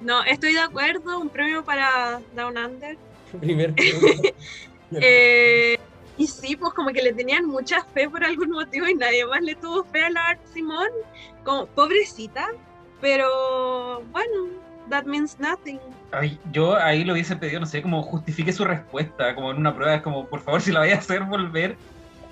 no, 0.00 0.22
estoy 0.24 0.52
de 0.52 0.60
acuerdo, 0.60 1.18
un 1.18 1.28
premio 1.28 1.64
para 1.64 2.20
Down 2.34 2.58
Under. 2.58 2.96
Primer 3.40 3.74
Eh, 4.90 5.78
y 6.16 6.26
sí, 6.26 6.56
pues 6.56 6.72
como 6.72 6.90
que 6.90 7.02
le 7.02 7.12
tenían 7.12 7.44
mucha 7.44 7.84
fe 7.84 8.08
por 8.08 8.24
algún 8.24 8.50
motivo 8.50 8.88
y 8.88 8.94
nadie 8.94 9.26
más 9.26 9.42
le 9.42 9.54
tuvo 9.54 9.84
fe 9.84 10.02
a 10.02 10.10
la 10.10 10.28
Art 10.28 10.40
Simón. 10.52 10.88
Como, 11.44 11.66
pobrecita, 11.66 12.48
Pero 13.00 14.02
bueno, 14.10 14.48
that 14.88 15.04
means 15.04 15.38
nothing. 15.38 15.78
Ay, 16.10 16.38
yo 16.52 16.74
ahí 16.74 17.04
lo 17.04 17.12
hubiese 17.12 17.36
pedido, 17.36 17.60
no 17.60 17.66
sé, 17.66 17.82
como 17.82 18.02
justifique 18.02 18.52
su 18.52 18.64
respuesta, 18.64 19.34
como 19.34 19.50
en 19.50 19.58
una 19.58 19.74
prueba, 19.74 19.96
es 19.96 20.02
como, 20.02 20.26
por 20.26 20.40
favor, 20.40 20.62
si 20.62 20.72
la 20.72 20.80
vais 20.80 20.94
a 20.94 20.98
hacer 20.98 21.22
volver, 21.24 21.76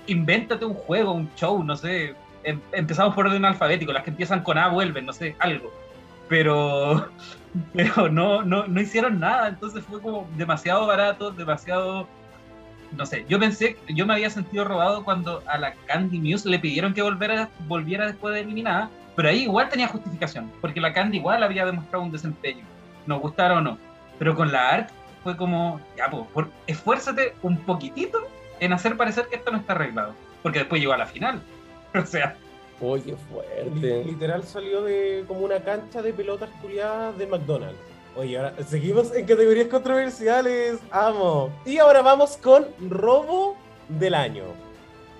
invéntate 0.07 0.65
un 0.65 0.73
juego, 0.73 1.11
un 1.11 1.29
show, 1.35 1.63
no 1.63 1.75
sé. 1.75 2.15
Em- 2.47 2.61
empezamos 2.71 3.13
por 3.13 3.27
orden 3.27 3.43
alfabético, 3.43 3.91
las 3.91 4.03
que 4.03 4.11
empiezan 4.11 4.41
con 4.41 4.57
A 4.57 4.69
vuelven, 4.69 5.05
no 5.05 5.13
sé, 5.13 5.35
algo. 5.39 5.71
Pero, 6.29 7.09
pero 7.73 8.09
no, 8.09 8.41
no, 8.41 8.67
no 8.67 8.81
hicieron 8.81 9.19
nada, 9.19 9.49
entonces 9.49 9.83
fue 9.83 10.01
como 10.01 10.27
demasiado 10.37 10.87
barato, 10.87 11.31
demasiado 11.31 12.07
no 12.95 13.05
sé, 13.05 13.25
yo 13.27 13.37
pensé, 13.37 13.77
yo 13.89 14.05
me 14.05 14.13
había 14.13 14.29
sentido 14.29 14.63
robado 14.63 15.03
cuando 15.03 15.43
a 15.45 15.57
la 15.57 15.73
Candy 15.87 16.19
Muse 16.19 16.49
le 16.49 16.57
pidieron 16.57 16.93
que 16.93 17.01
volviera, 17.01 17.49
volviera 17.67 18.05
después 18.05 18.33
de 18.33 18.41
eliminada, 18.41 18.89
pero 19.15 19.29
ahí 19.29 19.43
igual 19.43 19.67
tenía 19.67 19.87
justificación, 19.87 20.49
porque 20.61 20.79
la 20.79 20.93
Candy 20.93 21.17
igual 21.17 21.43
había 21.43 21.65
demostrado 21.65 22.05
un 22.05 22.11
desempeño, 22.11 22.63
nos 23.05 23.19
gustara 23.19 23.57
o 23.57 23.61
no. 23.61 23.77
Pero 24.19 24.35
con 24.35 24.51
la 24.51 24.69
ARC 24.69 24.89
fue 25.23 25.35
como, 25.35 25.81
ya, 25.97 26.09
pues, 26.09 26.23
por, 26.33 26.49
esfuérzate 26.65 27.35
un 27.41 27.57
poquitito 27.57 28.19
en 28.59 28.73
hacer 28.73 28.95
parecer 28.95 29.27
que 29.27 29.35
esto 29.35 29.51
no 29.51 29.57
está 29.57 29.73
arreglado, 29.73 30.13
porque 30.41 30.59
después 30.59 30.79
llegó 30.79 30.93
a 30.93 30.97
la 30.97 31.05
final. 31.05 31.41
O 32.01 32.05
sea, 32.05 32.35
Uy, 32.79 33.01
qué 33.01 33.11
Li- 33.11 33.17
fuerte. 33.31 34.03
Literal 34.05 34.43
salió 34.43 34.83
de 34.83 35.23
como 35.27 35.41
una 35.41 35.59
cancha 35.63 36.01
de 36.01 36.13
pelotas 36.13 36.49
culiadas 36.61 37.17
de 37.17 37.25
McDonald's. 37.27 37.79
Oye, 38.15 38.37
ahora 38.37 38.53
seguimos 38.67 39.13
en 39.15 39.25
categorías 39.25 39.67
controversiales. 39.67 40.79
Amo. 40.91 41.51
Y 41.65 41.77
ahora 41.77 42.01
vamos 42.01 42.37
con 42.37 42.65
robo 42.89 43.55
del 43.89 44.13
año. 44.15 44.43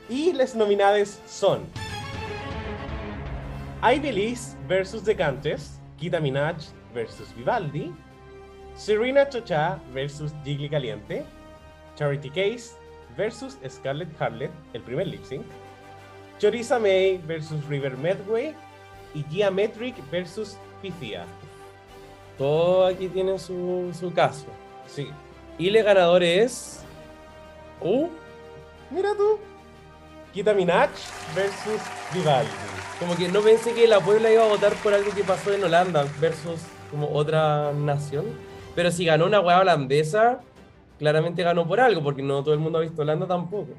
Y 0.10 0.34
las 0.34 0.56
nominadas 0.56 1.22
son 1.27 1.61
Ivy 3.84 4.11
Lee's 4.11 4.56
versus 4.68 5.03
The 5.03 5.15
Countess, 5.15 5.80
Kita 5.99 6.19
Minaj 6.19 6.57
versus 6.94 7.34
Vivaldi, 7.35 7.94
Serena 8.76 9.27
Chocha 9.30 9.80
versus 9.94 10.34
Jiggly 10.44 10.69
Caliente, 10.69 11.26
Charity 11.95 12.30
Case 12.30 12.76
versus 13.15 13.57
Scarlett 13.68 14.10
Harlet, 14.22 14.52
el 14.73 14.81
primer 14.81 15.07
lip 15.07 15.23
sync, 15.23 15.45
Choriza 16.40 16.80
May 16.80 17.18
versus 17.26 17.66
River 17.68 17.98
Medway 17.98 18.54
y 19.14 19.24
Geometric 19.24 19.96
versus 20.12 20.58
Pythia. 20.82 21.26
Todo 22.38 22.86
aquí 22.86 23.08
tiene 23.08 23.40
su, 23.40 23.92
su 24.00 24.14
caso. 24.14 24.46
Sí. 24.86 25.10
Y 25.58 25.70
el 25.70 25.84
ganador 25.84 26.22
es. 26.22 26.84
Uh, 27.82 28.08
Mira 28.92 29.14
tú. 29.16 29.40
Kita 30.34 30.54
Minaj 30.54 30.90
versus 31.36 31.82
Vivaldi. 32.14 32.50
como 33.00 33.16
que 33.16 33.28
no 33.28 33.42
pensé 33.42 33.74
que 33.74 33.88
la 33.88 34.00
Puebla 34.00 34.32
iba 34.32 34.44
a 34.44 34.48
votar 34.48 34.74
por 34.76 34.94
algo 34.94 35.12
que 35.12 35.24
pasó 35.24 35.52
en 35.54 35.64
Holanda 35.64 36.06
versus 36.20 36.62
como 36.92 37.10
otra 37.12 37.74
nación. 37.74 38.26
Pero 38.76 38.92
si 38.92 39.06
ganó 39.06 39.26
una 39.26 39.40
hueá 39.40 39.60
holandesa, 39.62 40.42
claramente 41.00 41.42
ganó 41.42 41.68
por 41.68 41.80
algo, 41.80 42.04
porque 42.04 42.22
no 42.22 42.44
todo 42.44 42.54
el 42.54 42.60
mundo 42.60 42.78
ha 42.78 42.82
visto 42.82 43.02
Holanda 43.02 43.26
tampoco. 43.26 43.70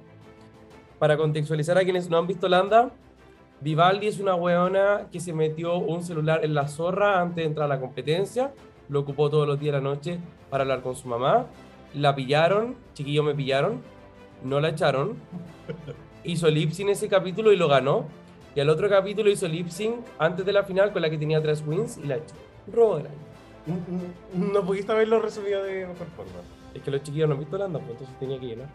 Para 0.99 1.17
contextualizar 1.17 1.79
a 1.79 1.85
quienes 1.85 2.11
no 2.11 2.19
han 2.19 2.27
visto 2.27 2.47
Holanda, 2.47 2.91
Vivaldi 3.61 4.07
es 4.09 4.19
una 4.21 4.35
weona 4.35 5.07
que 5.13 5.21
se 5.21 5.33
metió 5.33 5.79
un 5.79 6.03
celular 6.03 6.45
en 6.45 6.55
la 6.55 6.69
zorra 6.69 7.21
antes 7.21 7.37
de 7.37 7.45
entrar 7.45 7.67
a 7.67 7.75
la 7.75 7.81
competencia, 7.81 8.53
lo 8.89 9.01
ocupó 9.01 9.31
todos 9.31 9.47
los 9.47 9.61
días 9.61 9.75
de 9.75 9.79
la 9.81 9.85
noche 9.89 10.19
para 10.51 10.63
hablar 10.63 10.83
con 10.83 10.97
su 10.97 11.09
mamá, 11.09 11.47
la 11.95 12.15
pillaron, 12.15 12.77
chiquillos 12.95 13.25
me 13.25 13.35
pillaron, 13.35 13.81
no 14.45 14.61
la 14.61 14.71
echaron, 14.71 15.17
hizo 16.25 16.49
lip 16.49 16.71
sync 16.73 16.91
ese 16.91 17.09
capítulo 17.09 17.53
y 17.53 17.57
lo 17.57 17.69
ganó, 17.69 18.07
y 18.55 18.61
al 18.61 18.69
otro 18.69 18.89
capítulo 18.89 19.31
hizo 19.31 19.47
lip 19.47 19.69
sync 19.69 19.97
antes 20.19 20.45
de 20.45 20.53
la 20.53 20.65
final 20.65 20.93
con 20.93 21.03
la 21.03 21.11
que 21.11 21.19
tenía 21.19 21.41
tres 21.41 21.63
wins 21.67 21.99
y 21.99 22.07
la 22.07 22.17
echó. 22.17 22.35
Robo 22.73 22.97
del 22.97 23.07
año. 23.07 23.17
Mm, 24.35 24.53
No 24.53 24.63
pudiste 24.65 24.91
haberlo 24.93 25.21
resumido 25.21 25.63
de 25.63 25.87
mejor 25.87 26.07
forma. 26.17 26.33
Es 26.75 26.83
que 26.83 26.91
los 26.91 27.03
chiquillos 27.03 27.29
no 27.29 27.35
han 27.35 27.41
visto 27.41 27.57
Holanda, 27.57 27.79
pues 27.79 27.93
entonces 27.93 28.19
tenía 28.19 28.39
que 28.39 28.47
llenar. 28.47 28.69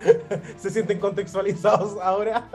¿Se 0.58 0.70
sienten 0.70 0.98
contextualizados 0.98 2.00
ahora? 2.00 2.48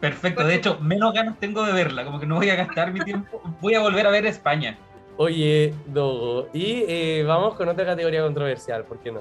perfecto. 0.00 0.44
De 0.44 0.54
hecho, 0.54 0.78
menos 0.80 1.12
ganas 1.14 1.38
tengo 1.38 1.64
de 1.64 1.72
verla, 1.72 2.04
como 2.04 2.18
que 2.20 2.26
no 2.26 2.36
voy 2.36 2.50
a 2.50 2.56
gastar 2.56 2.92
mi 2.92 3.00
tiempo. 3.00 3.40
Voy 3.60 3.74
a 3.74 3.80
volver 3.80 4.06
a 4.06 4.10
ver 4.10 4.26
España. 4.26 4.78
Oye, 5.16 5.74
Dogo, 5.86 6.48
y 6.52 6.84
eh, 6.88 7.24
vamos 7.26 7.54
con 7.54 7.68
otra 7.68 7.84
categoría 7.84 8.22
controversial, 8.22 8.84
¿por 8.84 8.98
qué 8.98 9.12
no? 9.12 9.20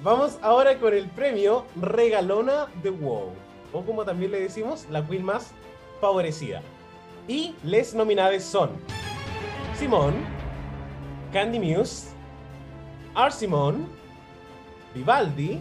Vamos 0.00 0.38
ahora 0.42 0.78
con 0.78 0.94
el 0.94 1.06
premio 1.08 1.66
Regalona 1.80 2.66
de 2.82 2.90
WoW. 2.90 3.32
O 3.72 3.82
como 3.82 4.04
también 4.04 4.30
le 4.30 4.40
decimos, 4.40 4.86
la 4.90 5.04
queen 5.04 5.24
más 5.24 5.52
favorecida. 6.00 6.62
Y 7.26 7.54
les 7.64 7.94
nominadas 7.94 8.44
son 8.44 8.70
Simón, 9.74 10.14
Candy 11.32 11.58
Muse, 11.58 12.08
Arsimon, 13.14 13.86
Vivaldi, 14.94 15.60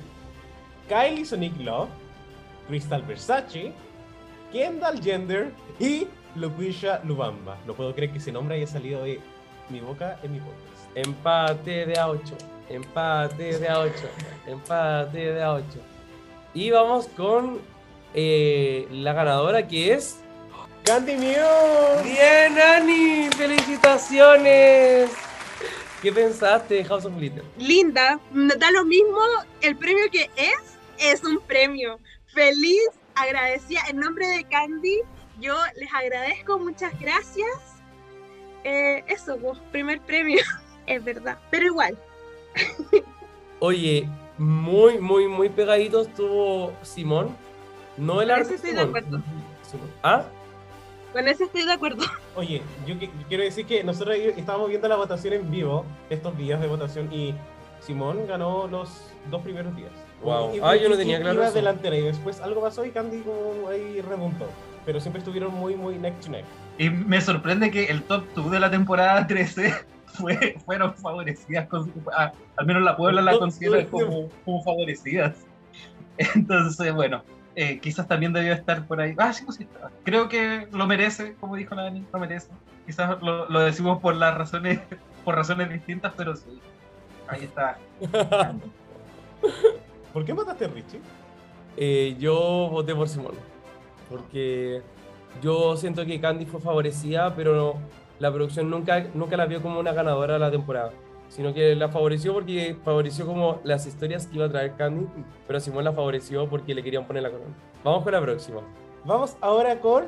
Kylie 0.88 1.26
Sonic 1.26 1.53
Love, 1.59 1.89
Crystal 2.68 3.01
Versace, 3.01 3.73
Kendall 4.51 5.01
Gender 5.01 5.51
y 5.80 6.07
Luquisha 6.35 7.01
Lubamba. 7.03 7.57
No 7.65 7.73
puedo 7.73 7.93
creer 7.93 8.11
que 8.11 8.19
ese 8.19 8.31
nombre 8.31 8.55
haya 8.55 8.68
salido 8.68 9.03
de 9.03 9.19
mi 9.69 9.80
boca 9.80 10.19
en 10.23 10.34
mi 10.34 10.39
podcast. 10.39 10.95
Empate 10.95 11.85
de 11.85 11.93
A8, 11.93 12.34
empate 12.69 13.59
de 13.59 13.69
A8, 13.69 13.91
empate 14.47 15.18
de 15.18 15.43
A8. 15.43 15.64
Y 16.53 16.72
vamos 16.72 17.07
con 17.15 17.59
eh, 18.14 18.88
la 18.91 19.14
ganadora 19.14 19.68
que 19.68 19.93
es... 19.93 20.19
Candy 20.84 21.15
Muse. 21.15 22.03
¡Bien, 22.03 22.57
Ani! 22.57 23.30
¡Felicitaciones! 23.35 25.11
¿Qué 26.01 26.14
pensaste 26.14 26.76
de 26.76 26.85
House 26.85 27.05
of 27.05 27.15
Glitter? 27.18 27.43
Linda, 27.57 28.19
da 28.31 28.72
lo 28.72 28.85
mismo 28.85 29.19
el 29.61 29.76
premio 29.76 30.05
que 30.09 30.30
es, 30.38 30.76
es 30.99 31.23
un 31.23 31.39
premio. 31.41 31.99
Feliz, 32.27 32.89
agradecida 33.15 33.81
en 33.89 33.97
nombre 33.99 34.27
de 34.27 34.43
Candy. 34.45 34.99
Yo 35.39 35.55
les 35.75 35.93
agradezco, 35.93 36.57
muchas 36.59 36.97
gracias. 36.99 37.47
Eh, 38.63 39.03
eso, 39.07 39.37
pues, 39.37 39.59
primer 39.71 40.01
premio, 40.01 40.41
es 40.87 41.03
verdad. 41.03 41.37
Pero 41.51 41.67
igual, 41.67 41.97
Oye, 43.59 44.07
muy, 44.37 44.99
muy, 44.99 45.27
muy 45.27 45.49
pegadito 45.49 46.01
estuvo 46.01 46.73
Simón. 46.83 47.35
No 47.97 48.21
el 48.21 48.29
Con 48.29 48.39
arte 48.39 48.55
ese 48.55 48.55
estoy 48.55 48.73
de 48.73 48.81
acuerdo. 48.81 49.21
¿Ah? 50.03 50.25
con 51.13 51.27
eso 51.27 51.45
estoy 51.45 51.63
de 51.65 51.71
acuerdo. 51.73 52.03
Oye, 52.35 52.61
yo 52.85 52.99
que- 52.99 53.09
quiero 53.27 53.43
decir 53.43 53.65
que 53.65 53.83
nosotros 53.83 54.15
estábamos 54.17 54.69
viendo 54.69 54.87
la 54.87 54.97
votación 54.97 55.33
en 55.33 55.49
vivo, 55.49 55.83
estos 56.11 56.37
días 56.37 56.61
de 56.61 56.67
votación, 56.67 57.11
y 57.11 57.33
Simón 57.79 58.27
ganó 58.27 58.67
los 58.67 59.11
dos 59.31 59.41
primeros 59.41 59.75
días. 59.75 59.91
Wow. 60.23 60.56
Y- 60.56 60.60
Ah, 60.64 60.76
yo 60.76 60.89
no 60.89 60.95
y- 60.95 60.98
tenía 60.98 61.18
y- 61.18 61.22
claro 61.22 61.35
Iba 61.35 61.45
eso. 61.45 61.56
delantera 61.56 61.95
y 61.95 62.02
después 62.02 62.41
algo 62.41 62.61
pasó 62.61 62.85
y 62.85 62.91
Candy 62.91 63.19
como 63.22 63.69
ahí 63.69 64.02
remontó. 64.02 64.48
Pero 64.85 64.99
siempre 64.99 65.19
estuvieron 65.19 65.53
muy, 65.53 65.76
muy 65.76 65.98
neck 65.98 66.19
to 66.22 66.30
neck. 66.30 66.45
Y 66.77 66.89
me 66.89 67.19
sorprende 67.22 67.72
que 67.72 67.85
el 67.85 68.03
top 68.03 68.23
2 68.35 68.52
de 68.52 68.60
la 68.60 68.72
temporada 68.72 69.27
13 69.27 69.73
fue, 70.06 70.57
fueron 70.65 70.94
favorecidas, 70.95 71.68
con- 71.68 71.91
a- 72.15 72.31
al 72.56 72.65
menos 72.65 72.84
la 72.84 72.95
Puebla 72.95 73.22
la 73.22 73.38
considera 73.38 73.85
como, 73.85 74.30
como 74.45 74.64
favorecidas. 74.64 75.35
Entonces, 76.18 76.94
bueno, 76.94 77.22
eh, 77.56 77.80
quizás 77.80 78.07
también 78.07 78.34
debió 78.34 78.53
estar 78.53 78.85
por 78.88 79.02
ahí. 79.02 79.14
Ah, 79.18 79.34
sí, 79.34 79.44
pues 79.45 79.57
sí. 79.57 79.68
Creo 80.03 80.30
que 80.30 80.68
lo 80.72 80.88
merece, 80.88 81.35
como 81.39 81.56
dijo 81.56 81.76
la 81.76 81.84
Dani, 81.84 82.03
lo 82.11 82.19
merece. 82.19 82.49
Quizás 82.85 83.22
lo, 83.22 83.48
lo 83.49 83.60
decimos 83.60 83.99
por 84.02 84.15
las 84.15 84.35
razones, 84.38 84.80
por 85.26 85.35
razones 85.35 85.69
distintas, 85.69 86.14
pero 86.15 86.35
sí. 86.35 86.60
Ahí 87.27 87.44
está. 87.44 87.77
¿Por 90.18 90.26
qué 90.26 90.34
mataste 90.34 90.65
a 90.65 90.68
Richie? 90.69 90.99
Eh, 91.77 92.15
yo 92.18 92.69
voté 92.72 92.95
por 92.95 93.07
Simón. 93.07 93.34
Porque 94.10 94.81
yo 95.44 95.77
siento 95.77 96.03
que 96.07 96.19
Candy 96.19 96.48
fue 96.48 96.60
favorecida, 96.60 97.35
pero 97.35 97.56
no- 97.56 97.73
la 98.18 98.34
producción 98.34 98.68
nunca, 98.68 99.06
nunca 99.14 99.38
la 99.38 99.45
vio 99.45 99.61
como 99.61 99.80
una 99.80 99.91
ganadora 99.91 100.34
de 100.34 100.39
la 100.39 100.49
temporada. 100.49 100.91
Sino 101.30 101.53
que 101.53 101.76
la 101.76 101.89
favoreció 101.89 102.34
porque 102.34 102.76
favoreció 102.84 103.27
como 103.27 103.60
las 103.64 103.85
historias 103.85 104.26
que 104.26 104.38
iba 104.38 104.45
a 104.45 104.49
traer 104.49 104.73
Candy, 104.76 105.06
pero 105.45 105.60
Simón 105.60 105.84
la 105.84 105.94
favoreció 105.94 106.49
porque 106.49 106.73
le 106.73 106.81
querían 106.81 107.06
poner 107.06 107.22
la 107.22 107.30
corona. 107.30 107.53
Vamos 107.84 108.02
con 108.03 108.11
la 108.14 108.19
próxima. 108.19 108.61
Vamos 109.06 109.38
ahora 109.39 109.80
con 109.81 110.06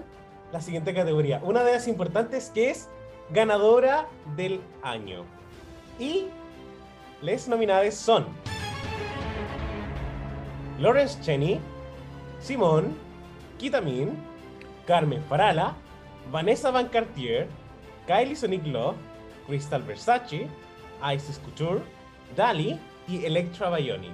la 0.52 0.60
siguiente 0.60 0.92
categoría. 0.92 1.40
Una 1.44 1.64
de 1.64 1.74
las 1.74 1.88
importantes 1.88 2.50
que 2.50 2.72
es 2.72 2.90
ganadora 3.30 4.08
del 4.36 4.60
año. 4.82 5.24
Y 6.00 6.30
les 7.22 7.48
nominadas 7.48 7.94
son 7.94 8.26
Lawrence 10.80 11.20
Cheney, 11.22 11.60
Simón, 12.40 12.96
Kitamin, 13.58 14.18
Carmen 14.88 15.22
Farala, 15.30 15.76
Vanessa 16.32 16.72
Van 16.72 16.88
Cartier, 16.88 17.48
Kylie 18.08 18.36
Sonic 18.36 18.66
Love, 18.66 18.96
Crystal 19.46 19.82
Versace, 19.82 20.48
Isis 21.14 21.40
Couture, 21.40 21.82
Dali 22.36 22.80
y 23.08 23.26
Electra 23.26 23.70
Bionic. 23.76 24.12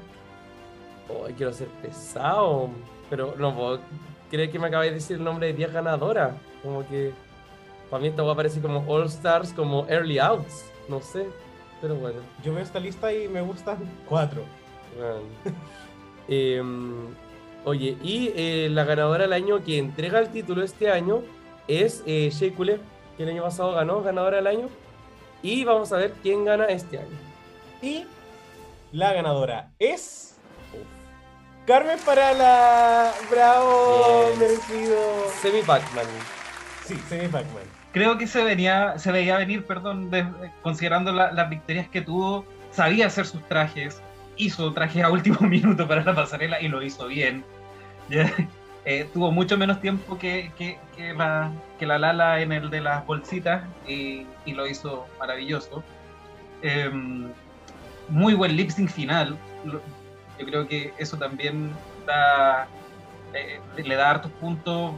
Ay, 1.09 1.33
quiero 1.33 1.53
ser 1.53 1.67
pesado, 1.81 2.69
pero 3.09 3.35
no 3.37 3.55
puedo 3.55 3.79
creer 4.31 4.51
que 4.51 4.57
me 4.57 4.67
acabáis 4.67 4.91
de 4.91 4.95
decir 4.95 5.17
el 5.17 5.23
nombre 5.23 5.47
de 5.47 5.53
10 5.53 5.73
ganadoras. 5.73 6.33
Como 6.63 6.87
que. 6.87 7.13
Para 7.89 8.01
mí 8.01 8.07
esta 8.07 8.23
va 8.23 8.29
a 8.29 8.33
aparecer 8.33 8.63
como 8.63 8.83
All 8.87 9.05
Stars, 9.05 9.53
como 9.53 9.85
Early 9.87 10.17
Outs. 10.17 10.65
No 10.89 10.99
sé, 11.01 11.27
pero 11.81 11.95
bueno. 11.95 12.19
Yo 12.43 12.53
veo 12.53 12.63
esta 12.63 12.79
lista 12.79 13.13
y 13.13 13.27
me 13.27 13.41
gustan 13.41 13.77
cuatro. 14.09 14.41
bueno. 14.97 15.19
Em, 16.27 17.07
oye, 17.63 17.97
y 18.03 18.31
eh, 18.35 18.67
la 18.71 18.83
ganadora 18.83 19.23
del 19.23 19.33
año 19.33 19.63
que 19.63 19.77
entrega 19.77 20.19
el 20.19 20.29
título 20.29 20.63
este 20.63 20.89
año 20.91 21.21
es 21.67 22.03
eh, 22.05 22.29
Shea 22.31 22.53
Coulee, 22.53 22.79
que 23.17 23.23
el 23.23 23.29
año 23.29 23.43
pasado 23.43 23.73
ganó 23.73 24.01
ganadora 24.01 24.37
del 24.37 24.47
año. 24.47 24.69
Y 25.41 25.63
vamos 25.63 25.91
a 25.93 25.97
ver 25.97 26.13
quién 26.23 26.45
gana 26.45 26.65
este 26.65 26.97
año. 26.97 27.17
Y 27.81 28.05
la 28.91 29.13
ganadora 29.13 29.71
es. 29.79 30.37
Carmen 31.67 31.97
Parala. 32.05 33.11
¡Bravo! 33.29 34.27
Bien. 34.27 34.39
Merecido. 34.39 34.97
Semi 35.41 35.61
Pac-Man. 35.61 36.05
Sí, 36.85 36.95
Semi 37.09 37.27
Pac-Man. 37.27 37.63
Creo 37.91 38.17
que 38.17 38.27
se 38.27 38.43
venía, 38.43 38.99
se 38.99 39.11
veía 39.11 39.37
venir, 39.37 39.65
perdón, 39.65 40.11
de- 40.11 40.27
considerando 40.61 41.11
la- 41.11 41.31
las 41.31 41.49
victorias 41.49 41.87
que 41.89 42.01
tuvo, 42.01 42.45
sabía 42.71 43.07
hacer 43.07 43.25
sus 43.25 43.41
trajes, 43.47 44.01
hizo 44.37 44.71
trajes 44.73 45.03
a 45.03 45.09
último 45.11 45.39
minuto 45.47 45.87
para 45.87 46.03
la 46.03 46.15
pasarela 46.15 46.61
y 46.61 46.67
lo 46.67 46.81
hizo 46.81 47.07
bien. 47.07 47.43
Eh, 48.87 49.09
tuvo 49.13 49.31
mucho 49.31 49.57
menos 49.57 49.81
tiempo 49.81 50.17
que, 50.17 50.51
que- 50.57 50.77
la, 51.17 51.51
que 51.79 51.85
la 51.87 51.97
Lala 51.97 52.39
en 52.41 52.51
el 52.51 52.69
de 52.69 52.81
las 52.81 53.05
bolsitas 53.05 53.63
y, 53.87 54.25
y 54.45 54.53
lo 54.53 54.67
hizo 54.67 55.05
maravilloso. 55.19 55.83
Em, 56.61 57.27
muy 58.09 58.33
buen 58.35 58.55
lip 58.55 58.69
sync 58.69 58.89
final. 58.89 59.35
Yo 60.39 60.45
creo 60.45 60.67
que 60.67 60.93
eso 60.99 61.17
también 61.17 61.71
eh, 63.33 63.59
le 63.83 63.95
da 63.95 64.11
hartos 64.11 64.31
puntos. 64.33 64.93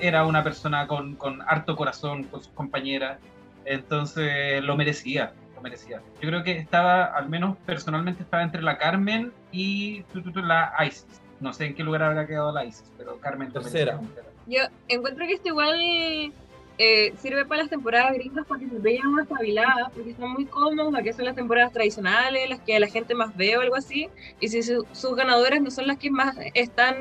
Era 0.00 0.24
una 0.24 0.42
persona 0.42 0.86
con, 0.86 1.16
con 1.16 1.42
harto 1.42 1.76
corazón 1.76 2.24
con 2.24 2.40
sus 2.42 2.52
compañeras, 2.52 3.18
entonces 3.64 4.62
lo 4.64 4.76
merecía, 4.76 5.32
lo 5.62 5.70
merecía. 5.70 6.00
Yo 6.20 6.28
creo 6.28 6.42
que 6.42 6.58
estaba, 6.58 7.04
al 7.04 7.28
menos 7.28 7.56
personalmente, 7.64 8.22
estaba 8.22 8.42
entre 8.42 8.62
la 8.62 8.76
Carmen 8.78 9.32
y 9.52 10.02
tu, 10.12 10.20
tu, 10.22 10.32
tu, 10.32 10.40
la 10.42 10.72
Isis. 10.86 11.06
No 11.40 11.52
sé 11.52 11.66
en 11.66 11.74
qué 11.74 11.82
lugar 11.82 12.02
habrá 12.02 12.26
quedado 12.26 12.52
la 12.52 12.64
Isis, 12.64 12.84
pero 12.98 13.18
Carmen 13.18 13.52
Tercera. 13.52 14.00
Yo 14.46 14.60
encuentro 14.88 15.26
que 15.26 15.34
esto 15.34 15.48
igual 15.48 16.32
eh, 16.78 17.14
sirve 17.18 17.44
para 17.44 17.62
las 17.62 17.70
temporadas 17.70 18.12
gringas 18.14 18.44
porque 18.46 18.66
se 18.68 18.78
veían 18.78 19.12
más 19.12 19.24
espabiladas, 19.24 19.90
porque 19.94 20.14
son 20.14 20.32
muy 20.32 20.46
cómodas, 20.46 21.02
que 21.02 21.12
son 21.12 21.24
las 21.26 21.34
temporadas 21.36 21.72
tradicionales, 21.72 22.48
las 22.48 22.60
que 22.60 22.78
la 22.80 22.88
gente 22.88 23.14
más 23.14 23.36
ve 23.36 23.56
o 23.56 23.60
algo 23.60 23.76
así. 23.76 24.08
Y 24.40 24.48
si 24.48 24.62
su- 24.62 24.86
sus 24.92 25.14
ganadoras 25.14 25.60
no 25.60 25.70
son 25.70 25.86
las 25.86 25.98
que 25.98 26.10
más 26.10 26.34
están 26.54 26.96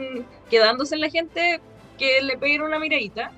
quedándose 0.50 0.96
en 0.96 1.02
la 1.02 1.10
gente, 1.10 1.60
que 1.98 2.22
le 2.22 2.38
peguen 2.38 2.62
una 2.62 2.80
miradita. 2.80 3.32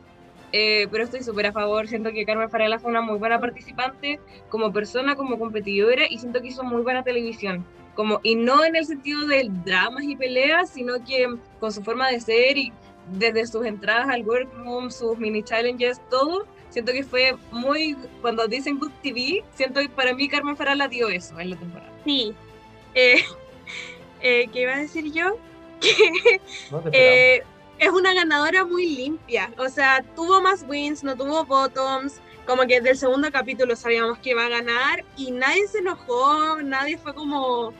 Eh, 0.55 0.87
pero 0.91 1.03
estoy 1.03 1.23
súper 1.23 1.47
a 1.47 1.51
favor, 1.51 1.87
siento 1.87 2.11
que 2.11 2.25
Carmen 2.25 2.47
Farala 2.47 2.77
fue 2.77 2.91
una 2.91 3.01
muy 3.01 3.17
buena 3.17 3.39
participante 3.39 4.19
como 4.49 4.71
persona, 4.71 5.15
como 5.15 5.39
competidora 5.39 6.03
y 6.07 6.19
siento 6.19 6.41
que 6.41 6.49
hizo 6.49 6.63
muy 6.63 6.83
buena 6.83 7.03
televisión. 7.03 7.65
Como, 7.95 8.19
y 8.21 8.35
no 8.35 8.63
en 8.63 8.75
el 8.75 8.85
sentido 8.85 9.25
de 9.25 9.49
dramas 9.65 10.03
y 10.03 10.15
peleas, 10.15 10.69
sino 10.69 11.03
que 11.03 11.27
con 11.59 11.71
su 11.71 11.83
forma 11.83 12.09
de 12.09 12.19
ser 12.19 12.57
y 12.57 12.71
desde 13.11 13.47
sus 13.47 13.65
entradas 13.65 14.07
al 14.09 14.23
workroom, 14.23 14.91
sus 14.91 15.17
mini 15.17 15.41
challenges, 15.41 15.99
todo, 16.11 16.45
siento 16.69 16.91
que 16.91 17.03
fue 17.03 17.35
muy, 17.51 17.97
cuando 18.21 18.47
dicen 18.47 18.77
Good 18.77 18.91
TV, 19.01 19.43
siento 19.55 19.81
que 19.81 19.89
para 19.89 20.13
mí 20.13 20.29
Carmen 20.29 20.55
Farala 20.55 20.87
dio 20.87 21.09
eso 21.09 21.39
en 21.39 21.49
la 21.49 21.55
temporada. 21.55 21.91
Sí. 22.05 22.35
Eh, 22.93 23.23
eh, 24.21 24.47
¿Qué 24.53 24.61
iba 24.61 24.73
a 24.73 24.79
decir 24.79 25.11
yo? 25.11 25.35
¿no? 26.71 26.79
Te 26.81 27.43
es 27.79 27.89
una 27.89 28.13
ganadora 28.13 28.65
muy 28.65 28.87
limpia. 28.87 29.51
O 29.57 29.69
sea, 29.69 30.03
tuvo 30.15 30.41
más 30.41 30.65
wins, 30.67 31.03
no 31.03 31.15
tuvo 31.15 31.45
bottoms. 31.45 32.21
Como 32.45 32.63
que 32.63 32.75
desde 32.75 32.91
el 32.91 32.97
segundo 32.97 33.31
capítulo 33.31 33.75
sabíamos 33.75 34.19
que 34.19 34.31
iba 34.31 34.45
a 34.45 34.49
ganar 34.49 35.05
y 35.15 35.31
nadie 35.31 35.67
se 35.67 35.79
enojó, 35.79 36.61
nadie 36.61 36.97
fue 36.97 37.13
como. 37.13 37.73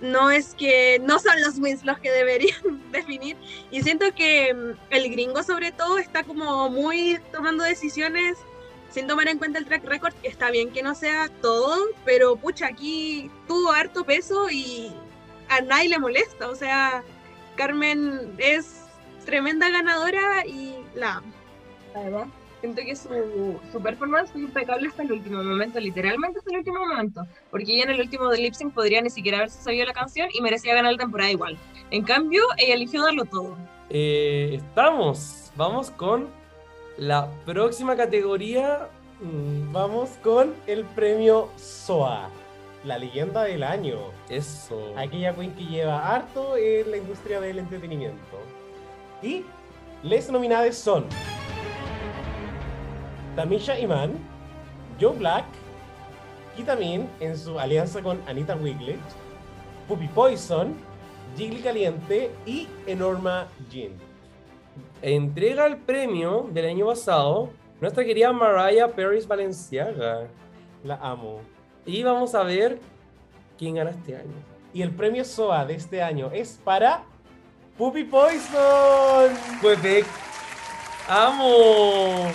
No 0.00 0.30
es 0.30 0.54
que 0.54 1.00
no 1.02 1.18
son 1.18 1.40
los 1.40 1.58
wins 1.58 1.84
los 1.84 1.98
que 1.98 2.10
deberían 2.10 2.60
definir. 2.92 3.36
Y 3.70 3.82
siento 3.82 4.06
que 4.14 4.52
mm, 4.52 4.72
el 4.90 5.10
gringo, 5.10 5.42
sobre 5.42 5.72
todo, 5.72 5.98
está 5.98 6.24
como 6.24 6.68
muy 6.68 7.18
tomando 7.32 7.64
decisiones 7.64 8.36
sin 8.90 9.06
tomar 9.06 9.28
en 9.28 9.38
cuenta 9.38 9.58
el 9.58 9.64
track 9.64 9.84
record. 9.84 10.14
Está 10.22 10.50
bien 10.50 10.70
que 10.70 10.82
no 10.82 10.94
sea 10.94 11.30
todo, 11.40 11.76
pero 12.04 12.36
pucha, 12.36 12.66
aquí 12.66 13.30
tuvo 13.48 13.72
harto 13.72 14.04
peso 14.04 14.50
y 14.50 14.92
a 15.48 15.60
nadie 15.62 15.88
le 15.88 15.98
molesta. 15.98 16.50
O 16.50 16.54
sea, 16.54 17.02
Carmen 17.56 18.34
es 18.38 18.83
tremenda 19.24 19.68
ganadora 19.70 20.46
y 20.46 20.76
la 20.94 21.16
amo. 21.16 21.32
Además, 21.94 22.28
siento 22.60 22.82
que 22.82 22.96
su, 22.96 23.60
su 23.70 23.80
performance 23.82 24.30
fue 24.32 24.40
impecable 24.42 24.88
hasta 24.88 25.02
el 25.02 25.12
último 25.12 25.42
momento, 25.42 25.78
literalmente 25.80 26.38
hasta 26.38 26.50
el 26.50 26.58
último 26.58 26.80
momento, 26.86 27.26
porque 27.50 27.72
ella 27.74 27.84
en 27.84 27.90
el 27.90 28.00
último 28.00 28.28
de 28.30 28.38
lip 28.38 28.54
sync 28.54 28.72
podría 28.74 29.00
ni 29.02 29.10
siquiera 29.10 29.38
haberse 29.38 29.62
sabido 29.62 29.86
la 29.86 29.92
canción 29.92 30.28
y 30.32 30.40
merecía 30.40 30.74
ganar 30.74 30.92
la 30.92 30.98
temporada 30.98 31.30
igual. 31.30 31.58
En 31.90 32.02
cambio, 32.02 32.42
ella 32.56 32.74
eligió 32.74 33.02
darlo 33.02 33.24
todo. 33.24 33.56
Eh, 33.90 34.54
estamos. 34.54 35.52
Vamos 35.56 35.90
con 35.90 36.28
la 36.96 37.30
próxima 37.44 37.96
categoría. 37.96 38.88
Mm, 39.20 39.72
Vamos 39.72 40.10
con 40.22 40.54
el 40.66 40.84
premio 40.84 41.50
SOA, 41.56 42.28
la 42.84 42.98
leyenda 42.98 43.44
del 43.44 43.62
año. 43.62 43.98
Eso. 44.28 44.94
Aquella 44.96 45.34
queen 45.34 45.54
que 45.54 45.64
lleva 45.64 46.14
harto 46.14 46.56
en 46.56 46.90
la 46.90 46.96
industria 46.96 47.40
del 47.40 47.58
entretenimiento. 47.58 48.38
Y 49.24 49.42
les 50.02 50.30
nominadas 50.30 50.76
son 50.76 51.06
Tamisha 53.34 53.78
Iman, 53.78 54.12
Joe 55.00 55.16
Black, 55.16 55.46
Kitamin 56.54 57.08
en 57.20 57.34
su 57.36 57.58
alianza 57.58 58.02
con 58.02 58.20
Anita 58.28 58.54
Wiglet, 58.54 59.00
Puppy 59.88 60.08
Poison, 60.08 60.74
Jiggly 61.38 61.62
Caliente 61.62 62.30
y 62.44 62.68
Enorma 62.86 63.48
Jean. 63.70 63.92
Entrega 65.00 65.66
el 65.66 65.78
premio 65.78 66.46
del 66.52 66.66
año 66.66 66.86
pasado 66.86 67.48
nuestra 67.80 68.04
querida 68.04 68.30
Mariah 68.30 68.88
Paris 68.88 69.26
Valenciaga. 69.26 70.28
La 70.84 70.96
amo. 70.96 71.40
Y 71.86 72.02
vamos 72.02 72.34
a 72.34 72.42
ver 72.42 72.78
quién 73.58 73.76
gana 73.76 73.90
este 73.90 74.16
año. 74.16 74.34
Y 74.74 74.82
el 74.82 74.90
premio 74.90 75.24
SOA 75.24 75.64
de 75.64 75.74
este 75.74 76.02
año 76.02 76.30
es 76.30 76.60
para 76.62 77.04
Puppy 77.76 78.04
Poison. 78.04 79.32
Quebec. 79.60 80.06
¡Amo! 81.08 82.30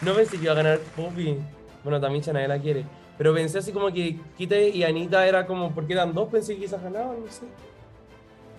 No 0.00 0.14
pensé 0.14 0.38
que 0.38 0.44
iba 0.44 0.52
a 0.52 0.56
ganar 0.56 0.78
Puppy. 0.96 1.38
Bueno, 1.84 2.00
también 2.00 2.24
nadie 2.32 2.48
la 2.48 2.58
quiere. 2.58 2.84
Pero 3.18 3.34
pensé 3.34 3.58
así 3.58 3.72
como 3.72 3.92
que 3.92 4.18
Kita 4.38 4.58
y 4.58 4.82
Anita 4.82 5.26
era 5.26 5.46
como, 5.46 5.72
porque 5.72 5.92
eran 5.92 6.14
dos, 6.14 6.28
pensé 6.28 6.54
que 6.54 6.62
quizás 6.62 6.82
ganaban, 6.82 7.22
no 7.24 7.30
sé. 7.30 7.44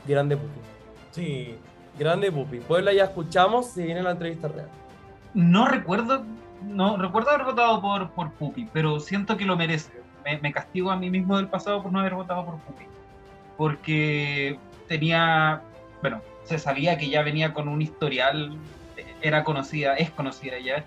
Grande 0.06 0.38
Puppy. 0.38 0.60
Sí. 1.12 1.58
Grande 1.98 2.32
Puppy. 2.32 2.60
Puebla 2.60 2.94
ya 2.94 3.06
escuchamos, 3.06 3.68
se 3.68 3.84
viene 3.84 4.04
la 4.04 4.12
entrevista 4.12 4.48
real. 4.48 4.70
No 5.34 5.68
recuerdo, 5.68 6.24
no 6.64 6.98
recuerdo 6.98 7.32
haber 7.32 7.46
votado 7.46 7.82
por, 7.82 8.12
por 8.12 8.32
Pupi, 8.34 8.68
pero 8.72 9.00
siento 9.00 9.38
que 9.38 9.46
lo 9.46 9.58
merece. 9.58 9.92
Me, 10.24 10.38
me 10.40 10.52
castigo 10.52 10.92
a 10.92 10.96
mí 10.96 11.10
mismo 11.10 11.38
del 11.38 11.48
pasado 11.48 11.82
por 11.82 11.92
no 11.92 12.00
haber 12.00 12.16
votado 12.16 12.46
por 12.46 12.60
Pupi. 12.60 12.86
Porque 13.58 14.60
tenía, 14.88 15.62
bueno, 16.02 16.22
se 16.44 16.58
sabía 16.60 16.98
que 16.98 17.10
ya 17.10 17.22
venía 17.24 17.54
con 17.54 17.68
un 17.68 17.82
historial, 17.82 18.58
era 19.22 19.44
conocida, 19.44 19.96
es 19.96 20.10
conocida 20.12 20.60
ya, 20.60 20.84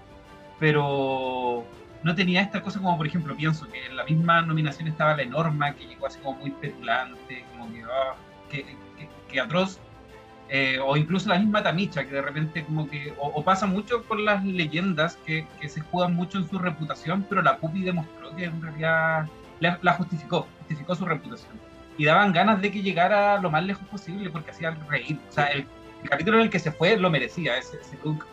pero 0.58 1.64
no 2.02 2.14
tenía 2.14 2.42
esta 2.42 2.62
cosa 2.62 2.80
como, 2.80 2.96
por 2.96 3.06
ejemplo, 3.06 3.34
pienso 3.36 3.68
que 3.70 3.86
en 3.86 3.96
la 3.96 4.04
misma 4.04 4.42
nominación 4.42 4.88
estaba 4.88 5.16
la 5.16 5.24
Norma, 5.24 5.74
que 5.74 5.86
llegó 5.86 6.06
así 6.06 6.18
como 6.20 6.38
muy 6.38 6.50
petulante, 6.50 7.44
como 7.52 7.72
que, 7.72 7.82
ah, 7.84 8.14
que, 8.50 8.64
que- 8.64 9.08
que 9.28 9.40
atroz, 9.40 9.78
eh, 10.48 10.78
o 10.84 10.96
incluso 10.96 11.28
la 11.28 11.38
misma 11.38 11.62
Tamicha, 11.62 12.04
que 12.04 12.10
de 12.14 12.22
repente 12.22 12.64
como 12.64 12.88
que, 12.88 13.14
o, 13.18 13.28
o 13.28 13.42
pasa 13.44 13.66
mucho 13.66 14.04
con 14.04 14.24
las 14.24 14.44
leyendas 14.44 15.16
que, 15.26 15.46
que 15.60 15.68
se 15.68 15.80
juegan 15.80 16.14
mucho 16.14 16.38
en 16.38 16.48
su 16.48 16.58
reputación, 16.58 17.24
pero 17.28 17.42
la 17.42 17.56
Pupi 17.58 17.82
demostró 17.82 18.34
que 18.36 18.44
en 18.44 18.60
realidad 18.62 19.26
la, 19.60 19.78
la 19.82 19.92
justificó, 19.94 20.46
justificó 20.58 20.94
su 20.94 21.06
reputación. 21.06 21.58
Y 21.96 22.04
daban 22.06 22.32
ganas 22.32 22.60
de 22.60 22.72
que 22.72 22.82
llegara 22.82 23.40
lo 23.40 23.50
más 23.50 23.64
lejos 23.64 23.86
posible 23.88 24.30
porque 24.30 24.50
hacía 24.50 24.70
reír. 24.88 25.18
O 25.28 25.32
sea, 25.32 25.46
el, 25.46 25.66
el 26.02 26.08
capítulo 26.08 26.38
en 26.38 26.44
el 26.44 26.50
que 26.50 26.58
se 26.58 26.72
fue 26.72 26.96
lo 26.96 27.10
merecía, 27.10 27.56
ese, 27.56 27.76
ese 27.80 27.96
look 28.04 28.24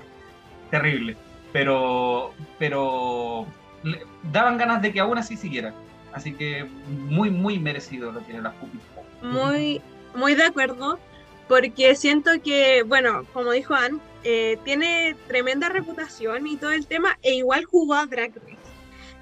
terrible. 0.70 1.16
Pero, 1.54 2.34
pero 2.58 3.46
le- 3.84 4.04
daban 4.32 4.58
ganas 4.58 4.82
de 4.82 4.92
que 4.92 5.00
aún 5.00 5.18
así 5.18 5.38
siguiera. 5.38 5.74
Así 6.14 6.34
que 6.34 6.66
muy, 6.88 7.30
muy 7.30 7.60
merecido 7.60 8.12
lo 8.12 8.20
tiene 8.22 8.42
la 8.42 8.52
Pupi. 8.54 8.80
Muy, 9.22 9.82
muy 10.16 10.34
de 10.36 10.44
acuerdo, 10.44 11.00
porque 11.48 11.96
siento 11.96 12.32
que, 12.44 12.84
bueno, 12.84 13.26
como 13.34 13.52
dijo 13.52 13.74
Anne, 13.76 14.00
eh, 14.24 14.58
tiene 14.66 15.16
tremenda 15.28 15.70
reputación 15.70 16.48
y 16.48 16.58
todo 16.58 16.72
el 16.72 16.88
tema, 16.88 17.18
e 17.22 17.36
igual 17.36 17.66
jugó 17.66 17.94
a 17.96 18.06
Drag 18.08 18.34
Race, 18.36 18.58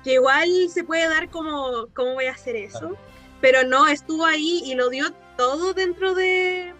que 0.03 0.13
igual 0.13 0.47
se 0.69 0.83
puede 0.83 1.07
dar 1.09 1.29
como, 1.29 1.87
¿cómo 1.93 2.13
voy 2.13 2.25
a 2.25 2.31
hacer 2.31 2.55
eso? 2.55 2.95
Pero 3.41 3.63
no, 3.63 3.87
estuvo 3.87 4.25
ahí 4.25 4.61
y 4.65 4.75
lo 4.75 4.89
dio 4.89 5.11
todo 5.37 5.73
dentro 5.73 6.13
de, 6.13 6.73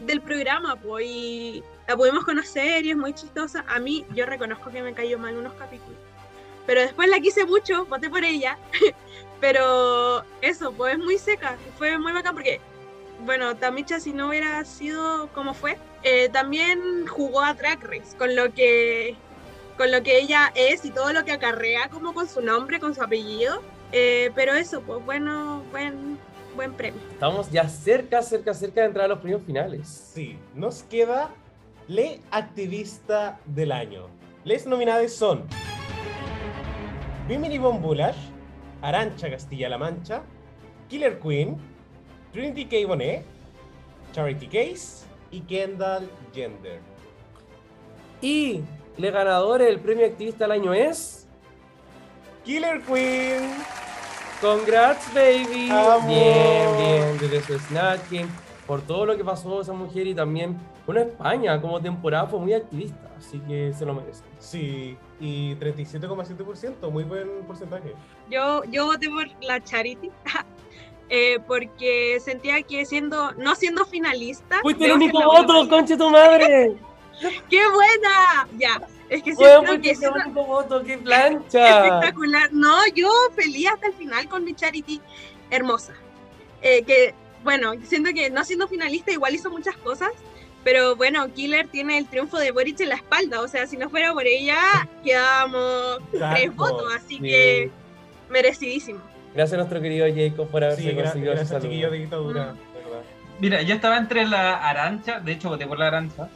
del 0.00 0.20
programa, 0.20 0.76
pues, 0.76 1.06
y 1.06 1.62
la 1.86 1.96
pudimos 1.96 2.24
conocer 2.24 2.84
y 2.86 2.90
es 2.90 2.96
muy 2.96 3.12
chistosa. 3.12 3.64
A 3.68 3.78
mí, 3.78 4.06
yo 4.14 4.26
reconozco 4.26 4.70
que 4.70 4.82
me 4.82 4.94
cayó 4.94 5.18
mal 5.18 5.36
unos 5.36 5.52
capítulos, 5.54 5.98
pero 6.66 6.80
después 6.80 7.08
la 7.08 7.20
quise 7.20 7.44
mucho, 7.44 7.86
voté 7.86 8.08
por 8.08 8.24
ella. 8.24 8.58
pero 9.40 10.24
eso, 10.40 10.72
pues 10.72 10.94
es 10.94 10.98
muy 10.98 11.18
seca. 11.18 11.56
Fue 11.78 11.98
muy 11.98 12.12
bacán 12.12 12.34
porque, 12.34 12.60
bueno, 13.20 13.56
Tamicha, 13.56 14.00
si 14.00 14.12
no 14.12 14.28
hubiera 14.28 14.64
sido 14.64 15.28
como 15.28 15.54
fue, 15.54 15.78
eh, 16.02 16.28
también 16.30 17.06
jugó 17.06 17.42
a 17.42 17.54
Drag 17.54 17.82
Race, 17.82 18.16
con 18.16 18.34
lo 18.34 18.52
que 18.52 19.16
con 19.76 19.90
lo 19.90 20.02
que 20.02 20.18
ella 20.18 20.52
es 20.54 20.84
y 20.84 20.90
todo 20.90 21.12
lo 21.12 21.24
que 21.24 21.32
acarrea 21.32 21.88
como 21.90 22.14
con 22.14 22.28
su 22.28 22.40
nombre, 22.40 22.80
con 22.80 22.94
su 22.94 23.02
apellido. 23.02 23.62
Eh, 23.92 24.30
pero 24.34 24.54
eso, 24.54 24.80
pues 24.82 25.04
bueno, 25.04 25.62
buen, 25.70 26.18
buen 26.54 26.72
premio. 26.74 27.00
Estamos 27.10 27.50
ya 27.50 27.68
cerca, 27.68 28.22
cerca, 28.22 28.54
cerca 28.54 28.80
de 28.80 28.88
entrar 28.88 29.06
a 29.06 29.08
los 29.08 29.18
premios 29.18 29.42
finales. 29.42 29.88
Sí, 29.88 30.38
nos 30.54 30.82
queda 30.82 31.30
Le 31.88 32.20
Activista 32.30 33.38
del 33.46 33.72
Año. 33.72 34.08
Les 34.44 34.66
nominadas 34.66 35.12
son 35.12 35.44
Bimini 37.28 37.58
Von 37.58 37.80
Bulash, 37.80 38.16
Arancha 38.82 39.30
Castilla-La 39.30 39.78
Mancha, 39.78 40.22
Killer 40.88 41.18
Queen, 41.18 41.56
Trinity 42.32 42.66
K. 42.66 42.86
Bonet, 42.86 43.24
Charity 44.12 44.46
Case 44.46 45.06
y 45.30 45.40
Kendall 45.40 46.08
Gender. 46.32 46.80
Y 48.20 48.62
le 48.96 49.10
ganadores 49.10 49.68
del 49.68 49.80
premio 49.80 50.06
activista 50.06 50.44
del 50.44 50.52
año 50.52 50.74
es. 50.74 51.15
Killer 52.46 52.80
Queen. 52.82 53.50
Congrats, 54.40 55.12
baby. 55.12 55.68
Vamos. 55.68 56.06
Bien, 56.06 56.76
bien, 56.78 57.18
desde 57.18 57.42
su 57.42 57.58
Snatch 57.58 58.02
Game, 58.08 58.28
por 58.68 58.80
todo 58.82 59.04
lo 59.04 59.16
que 59.16 59.24
pasó 59.24 59.60
esa 59.60 59.72
mujer 59.72 60.06
y 60.06 60.14
también, 60.14 60.56
bueno, 60.86 61.00
España 61.00 61.60
como 61.60 61.80
temporada 61.80 62.28
fue 62.28 62.38
muy 62.38 62.54
activista, 62.54 63.10
así 63.18 63.40
que 63.40 63.72
se 63.76 63.84
lo 63.84 63.94
merece. 63.94 64.22
Sí, 64.38 64.96
y 65.18 65.56
37,7%, 65.56 66.88
muy 66.88 67.02
buen 67.02 67.28
porcentaje. 67.48 67.94
Yo, 68.30 68.62
yo 68.64 68.86
voté 68.86 69.08
por 69.08 69.26
la 69.42 69.60
Charity. 69.60 70.12
eh, 71.08 71.40
porque 71.48 72.20
sentía 72.20 72.62
que 72.62 72.84
siendo, 72.84 73.32
no 73.32 73.56
siendo 73.56 73.84
finalista. 73.86 74.60
Fuiste 74.62 74.84
el 74.84 74.92
único 74.92 75.20
voto, 75.20 75.68
conche 75.68 75.96
tu 75.96 76.08
madre. 76.10 76.76
¡Qué 77.50 77.60
buena! 77.68 78.48
Ya, 78.58 78.80
es 79.08 79.22
que 79.22 79.34
siento 79.34 79.64
fuiste 79.66 79.80
que 79.88 79.94
siendo 79.94 80.18
único 80.24 80.44
voto, 80.44 80.82
qué 80.84 80.98
plancha. 81.04 81.86
espectacular. 81.86 82.52
No, 82.52 82.76
yo 82.94 83.10
feliz 83.34 83.68
hasta 83.72 83.88
el 83.88 83.94
final 83.94 84.28
con 84.28 84.44
mi 84.44 84.54
Charity 84.54 85.00
hermosa. 85.50 85.92
Eh, 86.62 86.82
que, 86.84 87.14
bueno, 87.44 87.74
siento 87.84 88.10
que 88.14 88.30
no 88.30 88.44
siendo 88.44 88.66
finalista 88.68 89.12
igual 89.12 89.34
hizo 89.34 89.50
muchas 89.50 89.76
cosas, 89.76 90.10
pero 90.64 90.96
bueno, 90.96 91.32
Killer 91.32 91.68
tiene 91.68 91.96
el 91.98 92.06
triunfo 92.08 92.38
de 92.38 92.50
Boric 92.50 92.80
en 92.80 92.88
la 92.88 92.96
espalda, 92.96 93.40
o 93.40 93.46
sea, 93.48 93.66
si 93.68 93.76
no 93.76 93.88
fuera 93.88 94.12
por 94.12 94.26
ella, 94.26 94.58
quedábamos 95.04 95.98
tres 96.34 96.54
votos, 96.56 96.92
así 96.96 97.16
Sí. 97.18 97.22
que 97.22 97.70
merecidísimo. 98.28 99.00
Gracias 99.34 99.54
a 99.54 99.56
nuestro 99.58 99.80
querido 99.80 100.06
Jacob 100.12 100.48
por 100.50 100.64
haberse 100.64 100.82
Sí, 100.82 100.94
conseguido 100.94 101.32
gracias 101.34 101.62
chiquillos 101.62 101.90
de 101.92 101.98
dictadura, 101.98 102.52
Mm. 102.52 102.56
Mira, 103.38 103.60
yo 103.60 103.74
estaba 103.74 103.98
entre 103.98 104.24
la 104.26 104.54
Arancha, 104.56 105.20
de 105.20 105.32
hecho 105.32 105.50
voté 105.50 105.66
por 105.66 105.78
la 105.78 105.88
Arancha, 105.88 106.28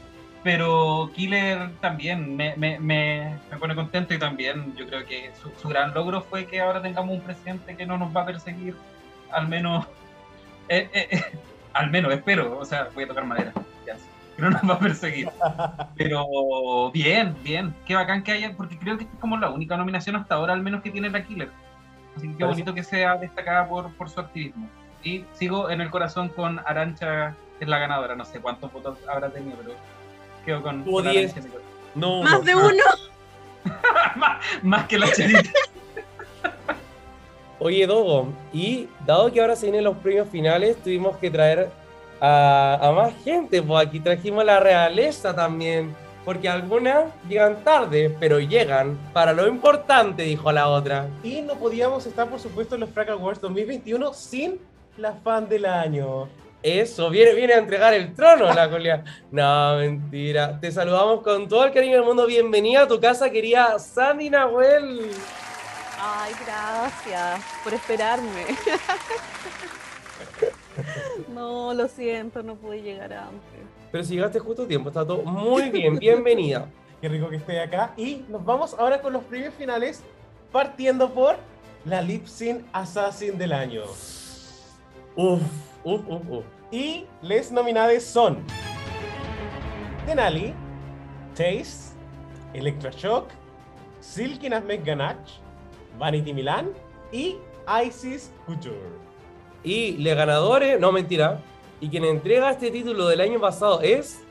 pero 0.43 1.11
Killer 1.15 1.71
también 1.81 2.37
me, 2.37 2.57
me, 2.57 2.79
me, 2.79 3.39
me 3.51 3.57
pone 3.59 3.75
contento 3.75 4.15
y 4.15 4.19
también 4.19 4.75
yo 4.77 4.87
creo 4.87 5.05
que 5.05 5.31
su, 5.41 5.51
su 5.61 5.69
gran 5.69 5.93
logro 5.93 6.23
fue 6.23 6.47
que 6.47 6.61
ahora 6.61 6.81
tengamos 6.81 7.15
un 7.15 7.21
presidente 7.21 7.77
que 7.77 7.87
no 7.87 7.99
nos 7.99 8.15
va 8.17 8.23
a 8.23 8.27
perseguir, 8.27 8.75
al 9.31 9.49
menos, 9.49 9.87
eh, 10.69 10.89
eh, 10.93 11.09
eh, 11.11 11.39
al 11.75 11.91
menos, 11.91 12.13
espero, 12.13 12.59
o 12.59 12.65
sea, 12.65 12.89
voy 12.95 13.05
a 13.05 13.09
tocar 13.09 13.25
madera, 13.25 13.53
ya 13.87 13.97
que 14.37 14.43
no 14.43 14.51
nos 14.51 14.63
va 14.69 14.75
a 14.75 14.79
perseguir. 14.79 15.29
Pero 15.97 16.91
bien, 16.93 17.37
bien, 17.43 17.75
qué 17.85 17.95
bacán 17.95 18.23
que 18.23 18.33
haya, 18.33 18.57
porque 18.57 18.79
creo 18.79 18.97
que 18.97 19.05
es 19.05 19.11
como 19.21 19.37
la 19.37 19.51
única 19.51 19.77
nominación 19.77 20.17
hasta 20.17 20.37
ahora, 20.37 20.55
al 20.55 20.63
menos 20.63 20.83
que 20.83 20.91
tiene 20.91 21.11
la 21.11 21.25
Killer. 21.25 21.51
Así 22.17 22.29
que 22.29 22.37
qué 22.37 22.45
bonito 22.45 22.75
que 22.75 22.83
sea 22.83 23.17
destacada 23.17 23.69
por, 23.69 23.93
por 23.95 24.09
su 24.09 24.21
activismo. 24.21 24.69
Y 25.03 25.25
sigo 25.33 25.71
en 25.71 25.81
el 25.81 25.91
corazón 25.91 26.29
con 26.29 26.59
Arancha, 26.61 27.35
que 27.59 27.65
es 27.65 27.69
la 27.71 27.79
ganadora. 27.79 28.17
No 28.17 28.25
sé 28.25 28.41
cuántos 28.41 28.73
votos 28.73 28.99
habrá 29.09 29.31
tenido, 29.31 29.57
pero 29.59 29.75
quedo 30.45 30.63
con. 30.63 30.85
Tuvo 30.85 30.97
con 31.03 31.11
10. 31.11 31.17
Arancha 31.17 31.39
en 31.39 31.45
mi 31.45 31.51
corazón. 31.51 31.71
No, 31.95 32.23
Más 32.23 32.33
no. 32.33 32.41
de 32.43 32.55
uno. 32.55 32.85
más, 34.17 34.45
más 34.63 34.87
que 34.87 34.99
la 34.99 35.13
Charita. 35.13 35.51
Oye, 37.59 37.87
Dogo, 37.87 38.29
y 38.55 38.89
dado 39.05 39.31
que 39.31 39.41
ahora 39.41 39.55
se 39.55 39.67
vienen 39.67 39.85
los 39.85 39.97
premios 39.99 40.29
finales, 40.31 40.77
tuvimos 40.83 41.19
que 41.19 41.31
traer 41.31 41.69
a, 42.21 42.79
a 42.81 42.93
más 42.93 43.13
gente, 43.23 43.61
pues 43.63 43.87
aquí 43.87 44.01
trajimos 44.01 44.41
a 44.43 44.45
la 44.45 44.61
realeza 44.61 45.35
también, 45.35 45.95
porque 46.25 46.49
algunas 46.49 47.05
llegan 47.29 47.63
tarde, 47.63 48.17
pero 48.19 48.41
llegan 48.41 48.99
para 49.13 49.35
lo 49.35 49.47
importante, 49.47 50.23
dijo 50.23 50.51
la 50.53 50.69
otra. 50.69 51.09
Y 51.23 51.43
no 51.43 51.55
podíamos 51.57 52.07
estar, 52.07 52.29
por 52.31 52.41
supuesto, 52.41 52.77
en 52.77 52.81
los 52.81 52.91
Frack 52.91 53.11
Awards 53.11 53.43
2021 53.43 54.15
sin 54.15 54.59
la 54.97 55.13
fan 55.13 55.47
del 55.47 55.67
año. 55.67 56.29
Eso, 56.63 57.09
viene, 57.09 57.35
viene 57.35 57.55
a 57.55 57.59
entregar 57.59 57.95
el 57.95 58.13
trono 58.15 58.53
la 58.53 58.69
colega. 58.69 59.03
No, 59.31 59.77
mentira. 59.77 60.61
Te 60.61 60.71
saludamos 60.71 61.23
con 61.23 61.49
todo 61.49 61.65
el 61.65 61.73
cariño 61.73 61.95
del 61.95 62.05
mundo. 62.05 62.27
Bienvenida 62.27 62.83
a 62.83 62.87
tu 62.87 63.01
casa, 63.01 63.31
querida 63.31 63.79
Sandy 63.79 64.29
Nahuel. 64.29 65.11
Ay, 65.99 66.33
gracias 66.45 67.45
por 67.65 67.75
esperarme. 67.75 68.45
No, 71.35 71.75
lo 71.75 71.89
siento, 71.89 72.43
no 72.43 72.55
pude 72.55 72.81
llegar 72.81 73.13
antes. 73.13 73.61
Pero 73.93 74.05
si 74.05 74.15
llegaste 74.15 74.39
justo 74.39 74.63
a 74.63 74.69
tiempo, 74.69 74.89
está 74.89 75.07
todo 75.07 75.23
muy 75.23 75.69
bien. 75.69 75.99
Bienvenida. 75.99 76.67
Qué 77.01 77.09
rico 77.09 77.29
que 77.29 77.37
esté 77.37 77.61
acá. 77.61 77.93
Y 77.97 78.25
nos 78.29 78.45
vamos 78.45 78.75
ahora 78.79 79.01
con 79.01 79.13
los 79.13 79.23
premios 79.25 79.53
finales, 79.55 80.03
partiendo 80.53 81.13
por 81.13 81.37
la 81.85 82.01
Lip 82.01 82.27
Sync 82.27 82.65
Assassin 82.73 83.37
del 83.37 83.53
año. 83.53 83.83
Uf, 85.17 85.43
uf, 85.85 86.01
uf, 86.07 86.23
uf. 86.29 86.45
Y 86.71 87.07
les 87.23 87.51
nominadas 87.51 88.05
son 88.05 88.39
Denali, 90.07 90.55
Taste, 91.35 91.95
Electroshock, 92.55 93.29
Silky 94.01 94.49
Nasmek 94.49 94.85
Ganache, 94.85 95.41
Vanity 95.99 96.33
Milan 96.33 96.71
y 97.13 97.37
Isis 97.87 98.31
Couture. 98.47 98.75
Y 99.63 99.93
le 99.99 100.15
ganadores, 100.15 100.81
no 100.81 100.91
mentira, 100.91 101.41
y 101.81 101.89
quien 101.89 102.05
entrega 102.05 102.51
este 102.51 102.71
título 102.71 103.09
del 103.09 103.21
año 103.21 103.41
pasado 103.41 103.81
es 103.83 104.23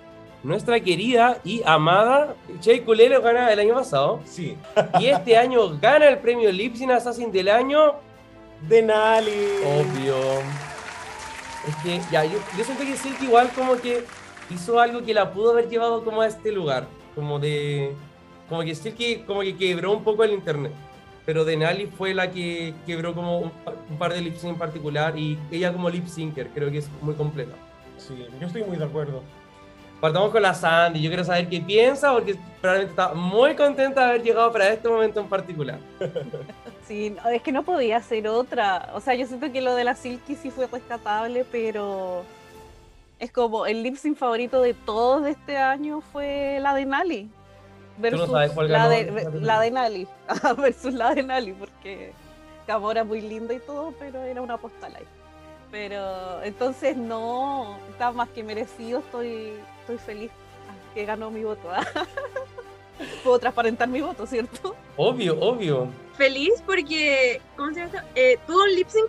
nuestra 0.44 0.80
querida 0.80 1.40
y 1.44 1.62
amada 1.66 2.34
Che 2.62 2.84
Culero 2.84 3.22
gana 3.22 3.52
el 3.52 3.60
año 3.60 3.76
pasado. 3.76 4.22
Sí, 4.26 4.58
Y 5.00 5.08
este 5.08 5.38
año 5.44 5.78
gana 5.80 6.08
el 6.08 6.18
premio 6.20 6.52
Lipsin 6.52 6.92
Assassin 6.92 7.32
del 7.32 7.50
año, 7.50 7.94
Denali. 8.68 9.32
obvio. 9.66 10.16
Es 11.68 11.76
que 11.78 12.02
ya, 12.12 12.24
yo, 12.24 12.40
yo 12.58 12.64
siento 12.64 12.84
que 12.84 12.96
Silky 12.96 13.26
igual 13.26 13.50
como 13.54 13.76
que 13.76 14.06
hizo 14.50 14.80
algo 14.80 15.04
que 15.04 15.14
la 15.14 15.32
pudo 15.32 15.52
haber 15.52 15.70
llevado 15.70 16.04
como 16.04 16.22
a 16.22 16.28
este 16.28 16.52
lugar. 16.52 16.88
Como 17.16 17.40
de. 17.40 17.96
Como 18.48 18.62
que 18.62 18.74
Silky 18.76 19.18
como 19.28 19.42
que 19.42 19.56
quebró 19.56 19.92
un 19.92 20.04
poco 20.04 20.24
el 20.24 20.32
internet. 20.32 20.72
Pero 21.26 21.46
Denali 21.46 21.86
fue 21.86 22.14
la 22.14 22.32
que 22.32 22.74
quebró 22.86 23.14
como 23.14 23.40
un, 23.40 23.52
un 23.90 23.98
par 23.98 24.14
de 24.14 24.22
lip 24.22 24.36
sync 24.36 24.54
en 24.54 24.58
particular 24.58 25.18
y 25.18 25.38
ella 25.52 25.72
como 25.72 25.90
lip 25.90 26.08
syncer 26.08 26.50
creo 26.56 26.72
que 26.72 26.80
es 26.80 26.90
muy 27.02 27.14
completa. 27.14 27.54
Sí, 27.98 28.26
yo 28.40 28.48
estoy 28.48 28.64
muy 28.64 28.78
de 28.78 28.86
acuerdo. 28.86 29.22
Partamos 30.02 30.32
con 30.32 30.42
la 30.42 30.54
Sandy, 30.54 31.02
yo 31.02 31.10
quiero 31.10 31.26
saber 31.26 31.50
qué 31.50 31.60
piensa 31.60 32.14
porque 32.14 32.36
probablemente 32.62 32.92
está 32.92 33.14
muy 33.14 33.54
contenta 33.54 34.02
de 34.02 34.10
haber 34.10 34.24
llegado 34.24 34.52
para 34.52 34.70
este 34.70 34.88
momento 34.88 35.20
en 35.20 35.28
particular. 35.28 35.78
Sí, 36.90 37.12
no, 37.12 37.30
es 37.30 37.44
que 37.44 37.52
no 37.52 37.62
podía 37.62 38.02
ser 38.02 38.28
otra. 38.28 38.90
O 38.96 39.00
sea, 39.00 39.14
yo 39.14 39.28
siento 39.28 39.52
que 39.52 39.62
lo 39.62 39.76
de 39.76 39.84
la 39.84 39.94
Silky 39.94 40.36
sí 40.36 40.50
fue 40.50 40.66
rescatable, 40.66 41.46
pero 41.52 42.24
es 43.20 43.32
como 43.32 43.68
el 43.68 43.84
lip 43.84 43.96
sync 43.96 44.18
favorito 44.18 44.60
de 44.60 44.74
todos 44.74 45.24
de 45.24 45.30
este 45.30 45.56
año 45.56 46.02
fue 46.02 46.58
la 46.60 46.74
de 46.74 46.86
Nali. 46.86 47.30
Versus 48.00 48.32
sabes 48.32 48.54
cuál 48.54 48.72
la, 48.72 48.88
ganó? 48.88 48.90
de, 48.90 49.40
la 49.40 49.60
de 49.60 49.70
Nali. 49.70 50.08
versus 50.58 50.96
la 50.96 51.14
de 51.14 51.22
Nali, 51.22 51.54
porque 51.54 52.12
Gamora 52.66 53.04
muy 53.04 53.22
linda 53.22 53.54
y 53.54 53.60
todo, 53.60 53.94
pero 54.00 54.24
era 54.24 54.42
una 54.42 54.58
postal 54.58 54.96
ahí. 54.96 55.06
Pero 55.70 56.42
entonces 56.42 56.98
no, 56.98 57.78
está 57.92 58.12
más 58.12 58.30
que 58.30 58.44
merecido, 58.44 58.98
estoy, 58.98 59.54
estoy 59.82 60.00
feliz 60.00 60.32
que 60.96 61.06
ganó 61.06 61.30
mi 61.30 61.44
voto. 61.44 61.70
¿ah? 61.72 61.86
Puedo 63.24 63.38
transparentar 63.38 63.88
mi 63.88 64.02
voto, 64.02 64.26
¿cierto? 64.26 64.76
Obvio, 64.98 65.40
obvio. 65.40 66.09
Feliz 66.20 66.62
porque, 66.66 67.40
¿cómo 67.56 67.74
se 67.74 67.80
llama? 67.80 68.04
Eh, 68.14 68.38
tuvo 68.46 68.64
un 68.64 68.76
lip 68.76 68.90
sync 68.90 69.08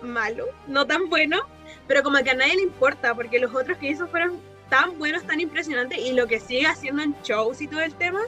malo, 0.00 0.46
no 0.68 0.86
tan 0.86 1.10
bueno, 1.10 1.40
pero 1.88 2.04
como 2.04 2.22
que 2.22 2.30
a 2.30 2.34
nadie 2.34 2.54
le 2.54 2.62
importa, 2.62 3.16
porque 3.16 3.40
los 3.40 3.52
otros 3.52 3.76
que 3.78 3.90
hizo 3.90 4.06
fueron 4.06 4.40
tan 4.68 4.96
buenos, 4.96 5.24
tan 5.26 5.40
impresionantes, 5.40 5.98
y 5.98 6.12
lo 6.12 6.28
que 6.28 6.38
sigue 6.38 6.68
haciendo 6.68 7.02
en 7.02 7.16
shows 7.24 7.60
y 7.60 7.66
todo 7.66 7.80
el 7.80 7.92
tema, 7.96 8.20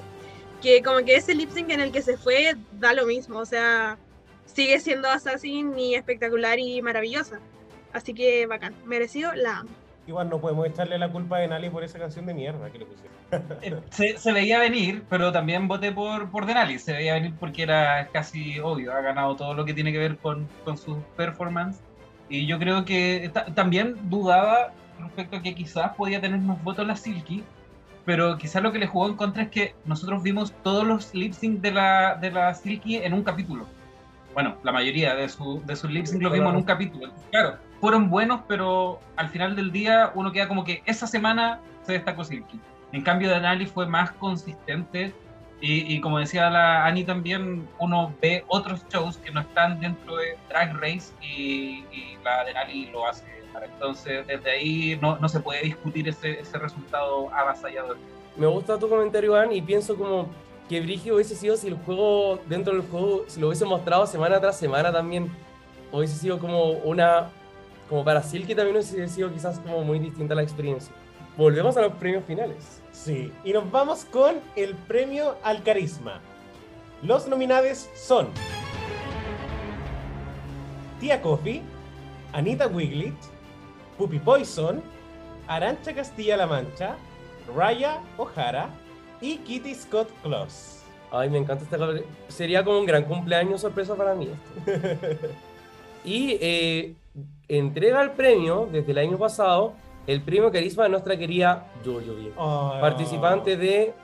que 0.60 0.82
como 0.82 1.04
que 1.04 1.14
ese 1.14 1.32
lip 1.32 1.52
sync 1.52 1.70
en 1.70 1.78
el 1.78 1.92
que 1.92 2.02
se 2.02 2.16
fue 2.16 2.56
da 2.72 2.92
lo 2.92 3.06
mismo, 3.06 3.38
o 3.38 3.46
sea, 3.46 3.98
sigue 4.46 4.80
siendo 4.80 5.08
Assassin 5.08 5.78
y 5.78 5.94
espectacular 5.94 6.58
y 6.58 6.82
maravillosa. 6.82 7.38
Así 7.92 8.14
que 8.14 8.46
bacán, 8.46 8.74
merecido, 8.84 9.32
la 9.34 9.58
amo. 9.58 9.70
Igual 10.06 10.28
no 10.28 10.40
podemos 10.40 10.66
echarle 10.66 10.98
la 10.98 11.10
culpa 11.10 11.38
a 11.38 11.46
Nali 11.46 11.70
por 11.70 11.82
esa 11.84 11.98
canción 11.98 12.26
de 12.26 12.34
mierda 12.34 12.70
que 12.70 12.78
le 12.78 12.86
pusieron. 12.86 13.14
Eh, 13.62 14.14
Se, 14.18 14.32
veía 14.32 14.58
venir, 14.58 15.02
pero 15.08 15.32
también 15.32 15.66
voté 15.66 15.92
por, 15.92 16.30
por 16.30 16.46
Denali. 16.46 16.78
Se 16.78 16.92
veía 16.92 17.14
venir 17.14 17.34
porque 17.40 17.62
era 17.62 18.08
casi 18.12 18.60
obvio. 18.60 18.92
Ha 18.92 19.00
ganado 19.00 19.34
todo 19.36 19.54
lo 19.54 19.64
que 19.64 19.74
tiene 19.74 19.92
que 19.92 19.98
ver 19.98 20.16
con, 20.18 20.46
con 20.64 20.76
su 20.76 21.02
performance. 21.16 21.80
Y 22.28 22.46
yo 22.46 22.58
creo 22.58 22.84
que 22.84 23.30
ta- 23.32 23.46
también 23.46 23.96
dudaba 24.08 24.72
respecto 25.00 25.36
a 25.36 25.42
que 25.42 25.54
quizás 25.54 25.94
podía 25.96 26.20
tener 26.20 26.38
más 26.40 26.62
votos 26.62 26.86
la 26.86 26.96
Silky. 26.96 27.42
Pero 28.04 28.36
quizás 28.36 28.62
lo 28.62 28.70
que 28.70 28.78
le 28.78 28.86
jugó 28.86 29.08
en 29.08 29.16
contra 29.16 29.44
es 29.44 29.48
que 29.48 29.74
nosotros 29.86 30.22
vimos 30.22 30.52
todos 30.62 30.86
los 30.86 31.14
lip 31.14 31.32
sync 31.32 31.60
de 31.60 31.72
la, 31.72 32.16
de 32.16 32.30
la 32.30 32.54
Silky 32.54 32.96
en 32.96 33.14
un 33.14 33.24
capítulo. 33.24 33.66
Bueno, 34.34 34.56
la 34.62 34.72
mayoría 34.72 35.14
de, 35.14 35.28
su, 35.28 35.62
de 35.64 35.74
sus 35.74 35.90
lip 35.90 36.04
sync 36.06 36.22
lo 36.22 36.30
vimos 36.30 36.50
en 36.50 36.56
un 36.56 36.62
capítulo. 36.64 37.10
Claro, 37.30 37.56
fueron 37.84 38.08
buenos, 38.08 38.40
pero 38.48 38.98
al 39.16 39.28
final 39.28 39.54
del 39.56 39.70
día 39.70 40.10
uno 40.14 40.32
queda 40.32 40.48
como 40.48 40.64
que 40.64 40.82
esa 40.86 41.06
semana 41.06 41.60
se 41.82 41.92
destacó 41.92 42.24
Silky. 42.24 42.58
En 42.92 43.02
cambio, 43.02 43.28
Denali 43.28 43.66
fue 43.66 43.86
más 43.86 44.10
consistente 44.12 45.12
y, 45.60 45.94
y 45.94 46.00
como 46.00 46.18
decía 46.18 46.48
la 46.48 46.86
Ani 46.86 47.04
también, 47.04 47.68
uno 47.78 48.14
ve 48.22 48.42
otros 48.48 48.86
shows 48.88 49.18
que 49.18 49.30
no 49.32 49.40
están 49.40 49.80
dentro 49.80 50.16
de 50.16 50.38
Drag 50.48 50.72
Race 50.80 51.12
y, 51.20 51.84
y 51.92 52.16
la 52.24 52.44
Denali 52.44 52.86
lo 52.86 53.06
hace. 53.06 53.26
Entonces, 53.62 54.26
desde 54.26 54.50
ahí 54.50 54.98
no, 55.02 55.18
no 55.18 55.28
se 55.28 55.40
puede 55.40 55.60
discutir 55.60 56.08
ese, 56.08 56.40
ese 56.40 56.56
resultado 56.56 57.30
avasallador. 57.34 57.98
Me 58.34 58.46
gusta 58.46 58.78
tu 58.78 58.88
comentario, 58.88 59.36
Ann, 59.36 59.52
y 59.52 59.60
pienso 59.60 59.94
como 59.94 60.30
que 60.70 60.80
Brigio 60.80 61.16
hubiese 61.16 61.36
sido 61.36 61.54
si 61.58 61.68
el 61.68 61.74
juego, 61.74 62.40
dentro 62.46 62.72
del 62.72 62.88
juego, 62.88 63.24
si 63.26 63.42
lo 63.42 63.48
hubiese 63.48 63.66
mostrado 63.66 64.06
semana 64.06 64.40
tras 64.40 64.58
semana 64.58 64.90
también, 64.90 65.30
hubiese 65.92 66.16
sido 66.16 66.38
como 66.38 66.70
una, 66.70 67.28
como 67.94 68.04
para 68.04 68.24
Silky 68.24 68.56
también 68.56 68.74
hubiese 68.74 69.06
sido 69.06 69.32
quizás 69.32 69.60
como 69.60 69.84
muy 69.84 70.00
distinta 70.00 70.34
la 70.34 70.42
experiencia. 70.42 70.92
Volvemos 71.36 71.76
a 71.76 71.82
los 71.82 71.92
premios 71.92 72.24
finales. 72.24 72.82
Sí, 72.90 73.32
y 73.44 73.52
nos 73.52 73.70
vamos 73.70 74.04
con 74.04 74.40
el 74.56 74.74
premio 74.74 75.36
al 75.44 75.62
carisma. 75.62 76.20
Los 77.02 77.28
nominados 77.28 77.88
son 77.94 78.30
Tia 80.98 81.22
Coffee, 81.22 81.62
Anita 82.32 82.66
Wiglet, 82.66 83.14
Puppy 83.96 84.18
Poison, 84.18 84.82
Arancha 85.46 85.94
Castilla-La 85.94 86.48
Mancha, 86.48 86.96
Raya 87.54 88.00
O'Hara 88.16 88.70
y 89.20 89.36
Kitty 89.36 89.72
Scott 89.72 90.10
Claus. 90.24 90.80
Ay, 91.12 91.30
me 91.30 91.38
encanta 91.38 91.62
esta. 91.62 91.78
Sería 92.26 92.64
como 92.64 92.80
un 92.80 92.86
gran 92.86 93.04
cumpleaños 93.04 93.60
sorpresa 93.60 93.94
para 93.94 94.16
mí 94.16 94.30
esto. 94.66 95.28
Y 96.04 96.36
eh, 96.38 96.94
entrega 97.48 98.02
el 98.02 98.12
premio 98.12 98.68
desde 98.70 98.92
el 98.92 98.98
año 98.98 99.18
pasado, 99.18 99.74
el 100.06 100.22
premio 100.22 100.50
carisma 100.50 100.84
de 100.84 100.90
nuestra 100.90 101.16
querida 101.16 101.66
Jojo. 101.84 102.00
Oh. 102.36 102.74
Participante 102.80 103.56
de 103.56 103.94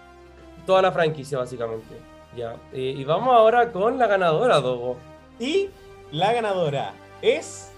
toda 0.67 0.83
la 0.83 0.93
franquicia, 0.93 1.39
básicamente. 1.39 1.97
Ya. 2.37 2.55
eh, 2.73 2.95
y 2.97 3.05
vamos 3.05 3.35
ahora 3.35 3.73
con 3.73 3.99
la 3.99 4.07
ganadora, 4.07 4.61
Dogo. 4.61 4.97
Y 5.39 5.69
la 6.13 6.33
ganadora 6.33 6.93
es 7.23 7.73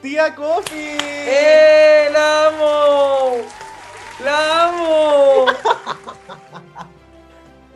Tia 0.00 0.34
Coffee. 0.34 0.96
¡Eh! 1.00 2.08
¡La 2.12 2.46
amo! 2.48 3.36
¡La 4.24 4.68
amo! 4.68 5.46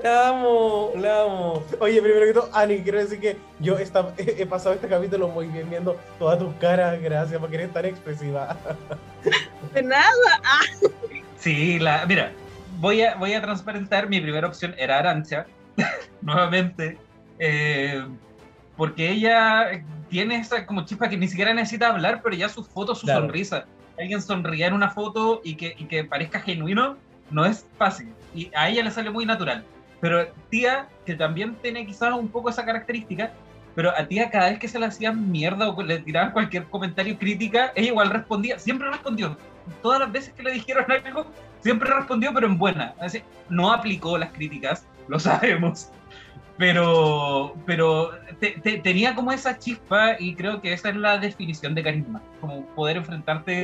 ¡La 0.03 0.29
amo! 0.29 0.91
¡La 0.97 1.23
amo! 1.23 1.63
Oye, 1.81 2.03
primero 2.03 2.27
que 2.27 2.33
todo, 2.33 2.51
Ani, 2.53 2.81
quiero 2.83 2.99
decir 2.99 3.21
que 3.21 3.37
yo 3.61 3.79
esta- 3.79 4.13
he, 4.19 4.43
he 4.43 4.47
pasado 4.47 4.75
este 4.75 4.89
capítulo 4.89 5.29
muy 5.29 5.47
bien 5.47 5.69
viendo 5.71 5.97
todas 6.19 6.39
tus 6.39 6.53
caras. 6.55 7.01
Gracias 7.01 7.39
por 7.41 7.55
eres 7.55 7.73
tan 7.73 7.85
expresiva. 7.85 8.57
De 9.73 9.83
nada. 9.83 10.09
Ah, 10.45 10.61
Sí, 11.39 11.79
la, 11.81 12.07
mira, 12.07 12.33
voy 12.79 13.03
a, 13.03 13.17
voy 13.17 13.35
a 13.35 13.43
transparentar, 13.43 14.09
mi 14.09 14.21
primera 14.21 14.47
opción 14.47 14.75
era 14.79 14.99
Arancha, 14.99 15.47
nuevamente, 16.23 16.99
eh, 17.41 18.05
porque 18.77 19.11
ella 19.11 19.83
tiene 20.09 20.37
esa 20.37 20.65
como 20.67 20.85
chispa 20.85 21.09
que 21.09 21.17
ni 21.17 21.27
siquiera 21.27 21.53
necesita 21.53 21.89
hablar, 21.89 22.21
pero 22.23 22.37
ya 22.37 22.49
sus 22.49 22.69
fotos, 22.69 23.01
su 23.01 23.07
Claro. 23.07 23.23
sonrisa, 23.23 23.65
alguien 23.99 24.23
sonría 24.23 24.69
en 24.69 24.75
una 24.75 24.91
foto 24.91 25.41
y 25.43 25.57
que, 25.57 25.75
y 25.79 25.87
que 25.87 26.05
parezca 26.05 26.39
genuino, 26.41 26.97
no 27.31 27.45
es 27.45 27.67
fácil, 27.77 28.13
y 28.35 28.51
a 28.55 28.69
ella 28.69 28.85
le 28.85 28.91
sale 28.93 29.11
muy 29.11 29.27
natural. 29.27 29.65
Pero 30.03 30.27
tía, 30.51 30.89
que 31.07 31.15
también 31.15 31.55
tiene 31.63 31.87
quizás 31.87 32.13
un 32.13 32.27
poco 32.29 32.51
esa 32.51 32.65
característica, 32.65 33.31
pero 33.77 33.91
a 33.97 34.05
tía 34.05 34.29
cada 34.31 34.51
vez 34.51 34.59
que 34.59 34.67
se 34.67 34.81
le 34.81 34.87
hacían 34.87 35.31
mierda 35.31 35.69
o 35.71 35.81
le 35.81 36.01
tiraban 36.01 36.33
cualquier 36.33 36.65
comentario 36.65 37.17
crítica, 37.17 37.71
ella 37.77 37.87
igual 37.89 38.11
respondía, 38.11 38.59
siempre 38.59 38.91
respondió. 38.91 39.39
Todas 39.81 40.01
las 40.01 40.11
veces 40.11 40.35
que 40.35 40.43
le 40.43 40.51
dijeron 40.55 40.87
algo, 41.07 41.27
siempre 41.61 41.89
respondió, 41.89 42.35
pero 42.35 42.49
en 42.49 42.59
buena. 42.59 42.95
Decir, 43.01 43.23
no 43.49 43.73
aplicó 43.73 44.19
las 44.19 44.33
críticas, 44.33 44.85
lo 45.07 45.21
sabemos. 45.21 45.93
Pero, 46.59 47.55
pero 47.65 48.11
te- 48.41 48.61
te- 48.63 48.79
tenía 48.79 49.15
como 49.15 49.33
esa 49.33 49.59
chispa 49.59 50.17
y 50.19 50.35
creo 50.35 50.61
que 50.61 50.73
esa 50.73 50.91
es 50.91 50.97
la 50.97 51.17
definición 51.19 51.75
de 51.75 51.83
carisma. 51.85 52.21
Como 52.41 52.67
poder 52.75 52.97
enfrentarte 52.99 53.63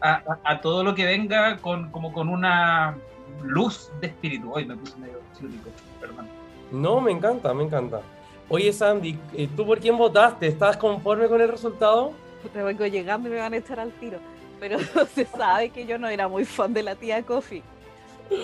a, 0.00 0.14
a- 0.14 0.38
a 0.44 0.60
todo 0.60 0.82
lo 0.82 0.94
que 0.94 1.04
venga 1.04 1.58
con, 1.58 1.90
como 1.90 2.12
con 2.12 2.28
una 2.28 2.96
luz 3.42 3.90
de 4.00 4.08
espíritu. 4.08 4.52
Hoy 4.52 4.64
me 4.64 4.76
puse 4.76 4.96
medio 4.96 5.20
ciútico, 5.36 5.70
perdón. 6.00 6.28
No, 6.70 7.00
me 7.00 7.12
encanta, 7.12 7.52
me 7.54 7.64
encanta. 7.64 8.00
Oye, 8.48 8.72
Sandy, 8.72 9.18
eh, 9.34 9.48
¿tú 9.56 9.66
por 9.66 9.80
quién 9.80 9.96
votaste? 9.96 10.46
¿Estás 10.46 10.76
conforme 10.76 11.28
con 11.28 11.40
el 11.40 11.48
resultado? 11.48 12.12
Te 12.52 12.62
vengo 12.62 12.86
llegando 12.86 13.28
y 13.28 13.32
me 13.32 13.38
van 13.38 13.54
a 13.54 13.56
echar 13.56 13.80
al 13.80 13.92
tiro. 13.92 14.18
Pero 14.60 14.78
se 15.14 15.24
sabe 15.26 15.70
que 15.70 15.86
yo 15.86 15.98
no 15.98 16.08
era 16.08 16.28
muy 16.28 16.44
fan 16.44 16.74
de 16.74 16.82
la 16.82 16.94
tía 16.94 17.22
Coffee. 17.22 17.62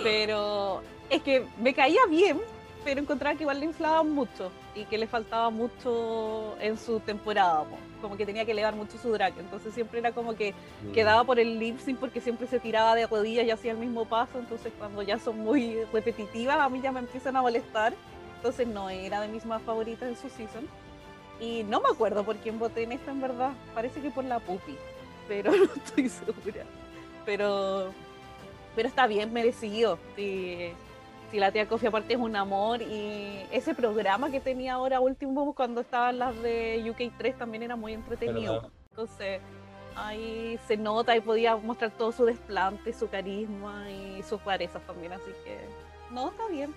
Pero 0.03 0.83
es 1.09 1.23
que 1.23 1.45
me 1.61 1.75
caía 1.75 2.01
bien, 2.09 2.41
pero 2.85 3.01
encontraba 3.01 3.37
que 3.37 3.45
igual 3.45 3.61
le 3.61 3.67
inflaban 3.67 4.11
mucho 4.11 4.51
y 4.75 4.85
que 4.85 4.99
le 4.99 5.07
faltaba 5.07 5.51
mucho 5.51 6.57
en 6.61 6.77
su 6.79 7.01
temporada. 7.01 7.65
po. 7.65 7.77
Como 8.01 8.17
que 8.17 8.25
tenía 8.25 8.45
que 8.45 8.53
elevar 8.53 8.75
mucho 8.75 8.99
su 8.99 9.13
drag. 9.13 9.39
Entonces 9.39 9.75
siempre 9.75 9.99
era 9.99 10.13
como 10.13 10.35
que 10.35 10.55
quedaba 10.95 11.25
por 11.25 11.39
el 11.39 11.59
lip 11.59 11.79
sync 11.79 11.99
porque 11.99 12.21
siempre 12.21 12.47
se 12.47 12.61
tiraba 12.61 12.95
de 12.95 13.07
rodillas 13.07 13.45
y 13.47 13.51
hacía 13.51 13.73
el 13.73 13.79
mismo 13.79 14.05
paso. 14.07 14.39
Entonces 14.39 14.73
cuando 14.79 15.03
ya 15.03 15.19
son 15.19 15.39
muy 15.39 15.85
repetitivas, 15.93 16.59
a 16.59 16.69
mí 16.69 16.81
ya 16.81 16.93
me 16.93 17.01
empiezan 17.01 17.37
a 17.37 17.43
molestar. 17.43 17.93
Entonces 18.37 18.67
no 18.67 18.89
era 18.89 19.21
de 19.21 19.29
mis 19.29 19.45
más 19.45 19.63
favoritas 19.63 20.09
en 20.09 20.17
su 20.17 20.29
season. 20.31 20.67
Y 21.41 21.65
no 21.65 21.81
me 21.81 21.89
acuerdo 21.89 22.25
por 22.25 22.37
quién 22.37 22.59
voté 22.59 22.85
en 22.85 22.93
esta 22.93 23.11
en 23.11 23.21
verdad. 23.21 23.53
Parece 23.75 24.01
que 24.01 24.11
por 24.11 24.25
la 24.25 24.41
Pupi, 24.41 24.77
pero 25.29 25.51
no 25.57 25.65
estoy 25.65 26.09
segura. 26.09 26.65
Pero, 27.25 27.93
pero 28.75 28.89
está 28.89 29.07
bien 29.07 29.33
merecido. 29.33 29.99
Si, 30.17 30.73
si 31.31 31.39
la 31.39 31.53
tía 31.53 31.67
Coffee 31.69 31.89
aparte 31.89 32.15
es 32.15 32.19
un 32.19 32.35
amor 32.37 32.83
y 32.83 33.41
ese 33.53 33.75
programa 33.75 34.31
que 34.31 34.41
tenía 34.41 34.75
ahora 34.75 35.01
último 35.01 35.55
cuando 35.55 35.81
estaban 35.83 36.19
las 36.19 36.41
de 36.43 36.83
UK3 36.85 37.37
también 37.39 37.63
era 37.63 37.77
muy 37.77 37.93
entretenido. 37.93 38.55
¿Verdad? 38.55 38.71
Entonces 38.91 39.41
ahí 39.97 40.59
se 40.67 40.77
nota 40.77 41.17
y 41.17 41.21
podía 41.21 41.57
mostrar 41.57 41.91
todo 41.93 42.11
su 42.13 42.25
desplante, 42.25 42.93
su 42.93 43.09
carisma 43.09 43.91
y 43.91 44.23
sus 44.23 44.43
rarezas 44.45 44.83
también. 44.87 45.13
Así 45.13 45.31
que 45.45 45.59
no, 46.11 46.31
está 46.31 46.47
bien. 46.49 46.75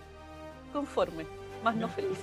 Conforme, 0.71 1.25
más 1.63 1.75
no 1.75 1.87
feliz. 1.87 2.17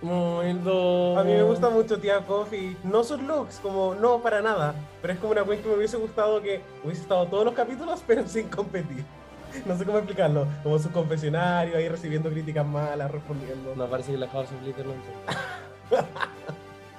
Muy 0.00 0.52
do- 0.52 1.18
A 1.18 1.24
mí 1.24 1.32
me 1.32 1.42
gusta 1.42 1.70
mucho 1.70 1.98
Tia 1.98 2.24
Coffee. 2.24 2.76
No 2.84 3.02
sus 3.02 3.20
looks, 3.22 3.58
como 3.58 3.94
no 3.96 4.20
para 4.20 4.40
nada. 4.40 4.74
Pero 5.02 5.12
es 5.14 5.18
como 5.18 5.32
una 5.32 5.42
cuenta 5.42 5.64
que 5.64 5.68
me 5.70 5.76
hubiese 5.76 5.96
gustado 5.96 6.40
que 6.40 6.60
hubiese 6.84 7.02
estado 7.02 7.26
todos 7.26 7.44
los 7.44 7.54
capítulos, 7.54 8.02
pero 8.06 8.26
sin 8.26 8.48
competir. 8.48 9.04
No 9.66 9.76
sé 9.76 9.84
cómo 9.84 9.98
explicarlo. 9.98 10.46
Como 10.62 10.78
su 10.78 10.90
confesionario, 10.90 11.76
ahí 11.76 11.88
recibiendo 11.88 12.30
críticas 12.30 12.66
malas, 12.66 13.10
respondiendo. 13.10 13.74
No, 13.76 13.88
parece 13.88 14.12
que 14.12 14.18
la 14.18 14.28
House 14.28 14.50
of 14.52 14.60
Glitter 14.62 14.86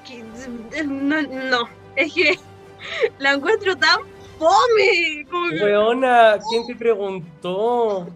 que- 0.06 0.84
no, 0.84 1.22
no, 1.22 1.70
es 1.96 2.14
que 2.14 2.40
la 3.20 3.34
encuentro 3.34 3.76
tan 3.78 4.00
fome. 4.40 5.26
Como 5.30 5.50
que, 5.50 5.64
Weona, 5.64 6.38
¿quién 6.50 6.66
te 6.68 6.76
preguntó? 6.76 8.08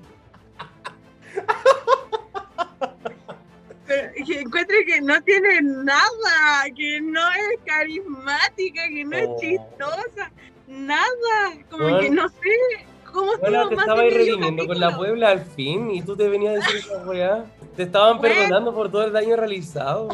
que 4.26 4.40
encuentro 4.42 4.76
que 4.88 5.02
no 5.02 5.22
tiene 5.24 5.62
nada, 5.62 6.64
que 6.76 7.02
no 7.02 7.22
es 7.32 7.60
carismática, 7.66 8.88
que 8.88 9.04
no 9.06 9.18
Oh. 9.18 9.36
es 9.36 9.42
chistosa, 9.42 10.32
nada. 10.68 11.52
Como 11.70 11.84
Bueno. 11.84 12.00
que 12.00 12.10
no 12.10 12.30
sé 12.30 12.86
cómo 13.14 13.31
Bueno, 13.40 13.69
te 13.69 13.76
estaba 13.76 14.02
redimiendo 14.02 14.68
con 14.68 14.80
la. 14.80 14.98
Puebla 14.98 15.30
al 15.30 15.41
fin 15.41 15.91
y 15.91 16.02
tú 16.02 16.15
te 16.18 16.27
venías 16.27 16.53
a 16.53 16.57
decir 16.57 16.76
esa 16.77 16.98
weá. 17.07 17.45
Te 17.76 17.84
estaban 17.84 18.18
Bueno. 18.19 18.35
perdonando 18.35 18.73
por 18.73 18.91
todo 18.91 19.03
el 19.06 19.14
daño 19.14 19.35
realizado. 19.35 20.10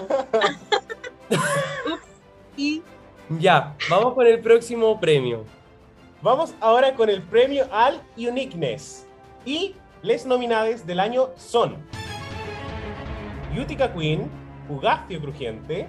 Y 2.58 2.82
Ya, 3.40 3.76
vamos 3.90 4.14
con 4.14 4.26
el 4.28 4.40
próximo 4.40 5.00
premio. 5.00 5.44
Vamos 6.22 6.54
ahora 6.60 6.94
con 6.96 7.10
el 7.10 7.22
premio 7.22 7.66
al 7.72 8.02
Uniqueness. 8.18 9.06
Y 9.46 9.76
les 10.02 10.26
nominados 10.26 10.86
del 10.86 11.00
año 11.00 11.30
son 11.38 11.78
Utica 13.58 13.92
Queen, 13.94 14.30
Ugacio 14.70 15.20
Crujiente, 15.22 15.88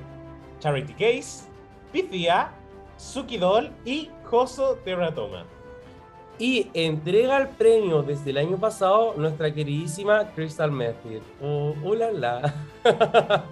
Charity 0.60 0.92
Case, 0.94 1.48
Pythia, 1.92 2.52
Suki 2.96 3.38
Doll 3.38 3.70
y 3.84 4.10
Joso 4.24 4.76
Terratoma. 4.84 5.44
Y 6.40 6.68
entrega 6.74 7.36
el 7.36 7.48
premio 7.48 8.02
desde 8.02 8.30
el 8.30 8.38
año 8.38 8.56
pasado 8.56 9.12
nuestra 9.16 9.52
queridísima 9.52 10.26
Crystal 10.34 10.72
Method. 10.72 11.20
Oh, 11.42 11.74
hola 11.84 12.10
la. 12.10 12.54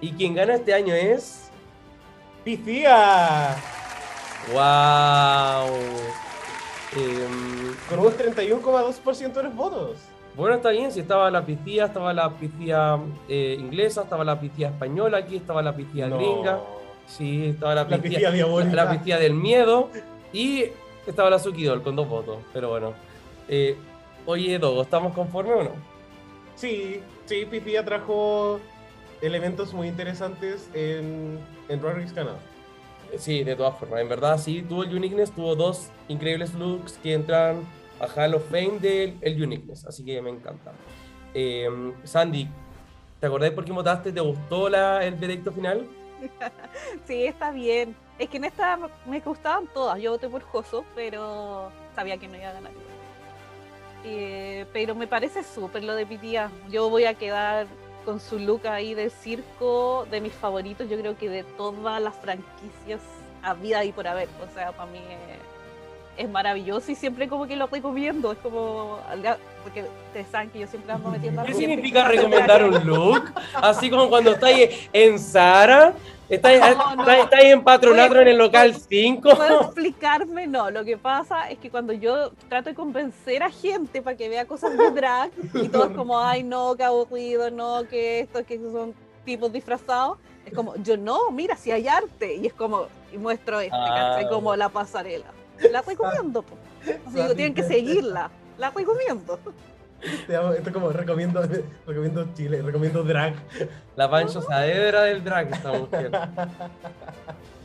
Y 0.00 0.12
quien 0.12 0.34
gana 0.34 0.54
este 0.54 0.72
año 0.72 0.94
es. 0.94 1.50
Pifía. 2.44 3.54
¡Wow! 4.52 5.76
Em, 6.96 7.74
Con 7.88 7.98
un 7.98 8.06
31,2% 8.12 9.32
de 9.34 9.42
los 9.42 9.54
votos. 9.54 9.96
bueno, 10.34 10.56
está 10.56 10.70
bien. 10.70 10.90
Si 10.90 11.00
estaba 11.00 11.30
la 11.30 11.44
pistía, 11.44 11.84
estaba 11.86 12.14
la 12.14 12.30
pistía 12.30 12.98
eh, 13.28 13.56
inglesa, 13.60 14.02
estaba 14.04 14.24
la 14.24 14.40
pistía 14.40 14.68
española, 14.68 15.18
aquí 15.18 15.36
estaba 15.36 15.60
la 15.60 15.76
pistía 15.76 16.06
No. 16.08 16.16
gringa. 16.16 16.60
Sí, 17.06 17.48
estaba 17.48 17.74
la 17.74 17.82
La 17.84 17.88
pistía, 17.88 18.10
pistía 18.10 18.30
diabólica. 18.30 18.74
la, 18.76 18.84
la 18.86 18.90
pistía 18.92 19.18
del 19.18 19.34
miedo. 19.34 19.90
Y 20.32 20.66
estaba 21.06 21.30
la 21.30 21.38
Suki 21.38 21.64
Doll 21.64 21.82
con 21.82 21.96
dos 21.96 22.08
votos. 22.08 22.38
Pero 22.52 22.70
bueno. 22.70 22.94
Eh, 23.48 23.76
oye, 24.26 24.58
Dogo, 24.58 24.82
¿estamos 24.82 25.12
conformes 25.12 25.56
o 25.56 25.64
no? 25.64 25.70
Sí, 26.54 27.00
sí, 27.24 27.46
Pifía 27.46 27.84
trajo 27.84 28.60
elementos 29.22 29.72
muy 29.72 29.88
interesantes 29.88 30.68
en, 30.74 31.38
en 31.68 31.80
Drag 31.80 31.96
Race 31.96 32.14
Canadá. 32.14 32.38
Sí, 33.18 33.42
de 33.42 33.56
todas 33.56 33.76
formas, 33.78 34.00
en 34.00 34.08
verdad 34.08 34.38
sí, 34.38 34.62
tuvo 34.62 34.84
el 34.84 34.94
Uniqueness, 34.94 35.32
tuvo 35.32 35.56
dos 35.56 35.88
increíbles 36.08 36.54
looks 36.54 36.92
que 37.02 37.14
entran 37.14 37.62
a 37.98 38.06
Hall 38.06 38.34
of 38.34 38.48
Fame 38.48 38.78
del 38.78 39.16
el 39.20 39.42
Uniqueness, 39.42 39.84
así 39.84 40.04
que 40.04 40.22
me 40.22 40.30
encanta. 40.30 40.72
Eh, 41.34 41.68
Sandy, 42.04 42.48
¿te 43.18 43.26
acordás 43.26 43.50
por 43.50 43.64
qué 43.64 43.72
votaste? 43.72 44.12
¿Te 44.12 44.20
gustó 44.20 44.68
la, 44.68 45.04
el 45.04 45.14
veredicto 45.14 45.52
final? 45.52 45.86
Sí, 47.06 47.24
está 47.24 47.50
bien. 47.50 47.96
Es 48.20 48.28
que 48.28 48.36
en 48.36 48.44
esta 48.44 48.78
me 49.06 49.20
gustaban 49.20 49.66
todas. 49.68 49.98
Yo 49.98 50.10
voté 50.10 50.28
por 50.28 50.42
Joso, 50.42 50.84
pero 50.94 51.72
sabía 51.94 52.18
que 52.18 52.28
no 52.28 52.36
iba 52.36 52.50
a 52.50 52.52
ganar. 52.52 52.72
Eh, 54.04 54.66
pero 54.74 54.94
me 54.94 55.06
parece 55.06 55.42
súper 55.42 55.84
lo 55.84 55.94
de 55.94 56.04
Pitía. 56.04 56.50
Yo 56.70 56.90
voy 56.90 57.06
a 57.06 57.14
quedar 57.14 57.66
con 58.04 58.20
su 58.20 58.38
look 58.38 58.66
ahí 58.66 58.92
de 58.92 59.08
circo, 59.08 60.06
de 60.10 60.20
mis 60.20 60.34
favoritos. 60.34 60.86
Yo 60.90 60.98
creo 60.98 61.16
que 61.16 61.30
de 61.30 61.44
todas 61.44 62.02
las 62.02 62.14
franquicias 62.14 63.00
había 63.42 63.86
y 63.86 63.92
por 63.92 64.06
haber. 64.06 64.28
O 64.46 64.54
sea, 64.54 64.72
para 64.72 64.90
mí 64.90 64.98
es, 64.98 66.24
es 66.24 66.30
maravilloso 66.30 66.92
y 66.92 66.96
siempre 66.96 67.26
como 67.26 67.46
que 67.46 67.56
lo 67.56 67.68
recomiendo. 67.68 68.32
Es 68.32 68.38
como, 68.40 68.98
porque 69.62 69.86
ustedes 70.08 70.26
saben 70.30 70.50
que 70.50 70.58
yo 70.58 70.66
siempre 70.66 70.92
ando 70.92 71.08
metiendo 71.08 71.42
¿Qué 71.44 71.54
significa 71.54 72.06
recomendar 72.06 72.64
un 72.64 72.86
look? 72.86 73.32
Así 73.54 73.88
como 73.88 74.10
cuando 74.10 74.32
estáis 74.32 74.90
en 74.92 75.18
Sara, 75.18 75.94
estáis, 76.30 76.60
No, 76.76 76.96
no. 76.96 77.02
estáis- 77.02 77.24
estáis 77.24 77.44
en 77.52 77.62
Patronato 77.64 78.20
en 78.20 78.28
el 78.28 78.38
local 78.38 78.74
5. 78.74 79.36
¿Puedo 79.36 79.60
explicarme? 79.62 80.46
No, 80.46 80.70
lo 80.70 80.84
que 80.84 80.96
pasa 80.96 81.50
es 81.50 81.58
que 81.58 81.70
cuando 81.70 81.92
yo 81.92 82.30
trato 82.48 82.70
de 82.70 82.74
convencer 82.74 83.42
a 83.42 83.50
gente 83.50 84.00
para 84.02 84.16
que 84.16 84.28
vea 84.28 84.46
cosas 84.46 84.76
de 84.78 84.90
drag 84.90 85.30
y 85.54 85.68
todos 85.68 85.90
como, 85.96 86.18
ay 86.20 86.42
no, 86.42 86.74
que 86.76 86.84
aburrido, 86.84 87.50
no, 87.50 87.86
que 87.88 88.20
esto, 88.20 88.44
que 88.44 88.58
son 88.58 88.94
tipos 89.24 89.52
disfrazados, 89.52 90.18
es 90.46 90.54
como, 90.54 90.74
yo 90.76 90.96
no, 90.96 91.30
mira, 91.30 91.56
si 91.56 91.70
hay 91.70 91.86
arte, 91.86 92.34
y 92.36 92.46
es 92.46 92.54
como, 92.54 92.86
y 93.12 93.18
muestro 93.18 93.60
este, 93.60 93.76
Ah. 93.76 94.14
¿cachai? 94.16 94.28
Como 94.30 94.56
la 94.56 94.68
pasarela. 94.70 95.26
La 95.70 95.82
recomiendo, 95.82 96.42
po. 96.42 96.54
Así 97.06 97.16
digo, 97.20 97.34
tienen 97.34 97.54
que 97.54 97.62
seguirla, 97.62 98.30
la 98.56 98.70
recomiendo. 98.70 99.38
Esto 100.02 100.52
es 100.52 100.72
como 100.72 100.90
recomiendo, 100.90 101.42
recomiendo 101.86 102.28
Chile, 102.34 102.62
recomiendo 102.62 103.02
drag. 103.02 103.34
La 103.96 104.10
Pancho 104.10 104.40
Saavedra 104.40 105.02
del 105.02 105.22
drag, 105.22 105.52
esta 105.52 105.72
mujer. 105.72 106.10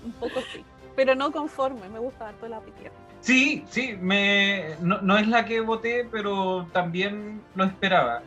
Un 0.04 0.12
poco 0.14 0.42
sí. 0.52 0.64
Pero 0.96 1.16
no 1.16 1.32
conforme, 1.32 1.88
me 1.90 2.00
gusta 2.00 2.30
harto 2.30 2.48
la 2.48 2.60
pitía. 2.62 2.92
Sí, 3.22 3.66
sí, 3.70 3.98
me, 4.00 4.76
no, 4.82 5.02
no 5.02 5.18
es 5.18 5.28
la 5.28 5.46
que 5.46 5.60
voté, 5.62 6.08
pero 6.12 6.68
también 6.72 7.42
lo 7.56 7.66
esperaba. 7.66 8.22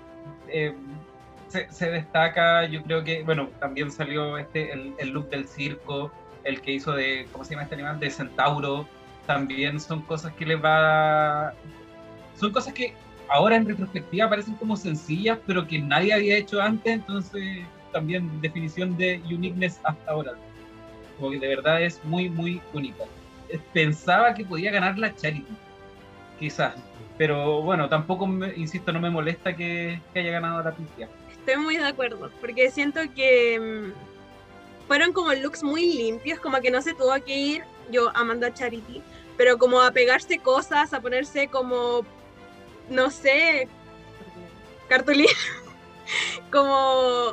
Eh, 0.49 0.75
se, 1.49 1.71
se 1.71 1.91
destaca, 1.91 2.67
yo 2.67 2.83
creo 2.83 3.05
que, 3.05 3.23
bueno, 3.23 3.49
también 3.61 3.91
salió 3.91 4.37
este 4.37 4.73
el, 4.73 4.95
el 4.99 5.11
look 5.11 5.31
del 5.31 5.47
circo, 5.47 6.11
el 6.45 6.61
que 6.61 6.73
hizo 6.73 6.93
de, 6.93 7.27
¿cómo 7.33 7.45
se 7.45 7.53
llama 7.53 7.63
este 7.63 7.75
animal? 7.75 8.01
De 8.01 8.11
centauro. 8.11 8.87
También 9.27 9.79
son 9.79 10.03
cosas 10.03 10.33
que 10.33 10.47
le 10.47 10.57
va... 10.57 11.53
Son 12.35 12.53
cosas 12.53 12.73
que 12.73 12.95
ahora 13.29 13.57
en 13.57 13.67
retrospectiva 13.67 14.29
parecen 14.29 14.55
como 14.55 14.77
sencillas, 14.77 15.39
pero 15.47 15.67
que 15.67 15.79
nadie 15.79 16.13
había 16.13 16.37
hecho 16.37 16.61
antes, 16.61 16.93
entonces 16.95 17.65
también 17.93 18.41
definición 18.41 18.97
de 18.97 19.23
uniqueness 19.27 19.81
hasta 19.85 20.11
ahora. 20.11 20.33
Como 21.17 21.31
que 21.31 21.39
de 21.39 21.49
verdad 21.49 21.83
es 21.83 22.03
muy, 22.05 22.29
muy 22.29 22.61
única 22.73 23.05
pensaba 23.73 24.35
que 24.35 24.45
podía 24.45 24.71
ganar 24.71 24.99
la 24.99 25.15
Charity, 25.15 25.47
quizás. 26.39 26.75
Pero 27.17 27.63
bueno, 27.63 27.89
tampoco, 27.89 28.27
me- 28.27 28.55
insisto, 28.57 28.93
no 28.93 29.01
me 29.01 29.11
molesta 29.11 29.57
que, 29.57 30.01
que 30.13 30.21
haya 30.21 30.33
ganado 30.33 30.63
la 30.63 30.73
Pitia. 30.73 31.09
Estoy 31.31 31.57
muy 31.57 31.77
de 31.77 31.87
acuerdo, 31.87 32.31
porque 32.41 32.71
siento 32.71 33.01
que 33.15 33.59
mm, 33.95 34.87
fueron 34.87 35.13
como 35.13 35.33
looks 35.33 35.63
muy 35.63 35.87
limpios, 35.95 36.39
como 36.41 36.61
que 36.61 36.71
no 36.71 36.83
se 36.83 36.95
tuvo 36.95 37.15
que 37.25 37.37
ir, 37.37 37.63
yo 37.91 38.11
amando 38.15 38.47
a 38.47 38.53
Charity, 38.53 39.03
pero 39.37 39.59
como 39.59 39.81
a 39.81 39.91
pegarse 39.91 40.39
cosas, 40.39 40.93
a 40.93 41.01
ponerse 41.01 41.49
como, 41.49 42.05
no 42.91 43.11
sé, 43.11 43.69
cartulina, 44.89 45.31
como, 46.53 46.75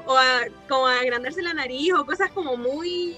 o 0.05 0.17
a, 0.17 0.45
como 0.67 0.87
agrandarse 0.87 1.41
la 1.41 1.53
nariz 1.53 1.93
o 1.93 2.05
cosas 2.05 2.31
como 2.31 2.57
muy 2.57 3.17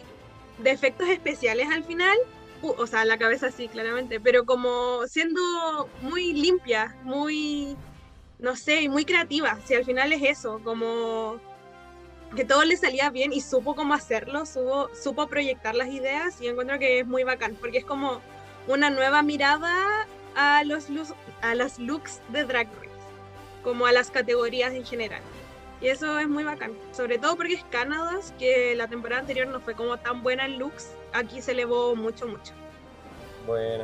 de 0.59 0.71
efectos 0.71 1.09
especiales 1.09 1.67
al 1.71 1.83
final. 1.83 2.17
Uh, 2.63 2.73
o 2.77 2.87
sea, 2.87 3.05
la 3.05 3.19
cabeza 3.19 3.51
sí, 3.51 3.67
claramente, 3.67 4.19
pero 4.19 4.45
como 4.45 5.05
siendo 5.07 5.41
muy 6.01 6.33
limpia, 6.33 6.95
muy 7.03 7.77
no 8.39 8.55
sé, 8.55 8.87
muy 8.89 9.05
creativa. 9.05 9.57
Si 9.65 9.75
al 9.75 9.85
final 9.85 10.13
es 10.13 10.21
eso, 10.23 10.59
como 10.63 11.39
que 12.35 12.45
todo 12.45 12.63
le 12.65 12.75
salía 12.77 13.09
bien 13.09 13.33
y 13.33 13.41
supo 13.41 13.75
cómo 13.75 13.93
hacerlo, 13.93 14.45
supo, 14.45 14.89
supo 14.93 15.27
proyectar 15.27 15.75
las 15.75 15.87
ideas 15.89 16.41
y 16.41 16.47
encuentro 16.47 16.77
que 16.77 16.99
es 16.99 17.07
muy 17.07 17.23
bacán, 17.23 17.55
porque 17.59 17.79
es 17.79 17.85
como 17.85 18.21
una 18.67 18.89
nueva 18.89 19.21
mirada 19.23 20.07
a 20.35 20.63
los, 20.65 20.89
a 21.41 21.55
los 21.55 21.79
looks 21.79 22.21
de 22.29 22.43
Drag 22.45 22.67
Race, 22.67 22.89
como 23.63 23.85
a 23.85 23.91
las 23.91 24.11
categorías 24.11 24.73
en 24.73 24.85
general. 24.85 25.21
Y 25.79 25.87
eso 25.87 26.17
es 26.17 26.27
muy 26.27 26.43
bacán, 26.43 26.73
sobre 26.91 27.19
todo 27.19 27.35
porque 27.35 27.53
es 27.53 27.63
Canadá, 27.65 28.17
que 28.39 28.75
la 28.75 28.87
temporada 28.87 29.21
anterior 29.21 29.47
no 29.47 29.59
fue 29.59 29.75
como 29.75 29.97
tan 29.97 30.23
buena 30.23 30.45
en 30.45 30.57
looks, 30.57 30.95
aquí 31.13 31.41
se 31.41 31.51
elevó 31.51 31.95
mucho, 31.95 32.27
mucho. 32.27 32.53
Bueno, 33.45 33.83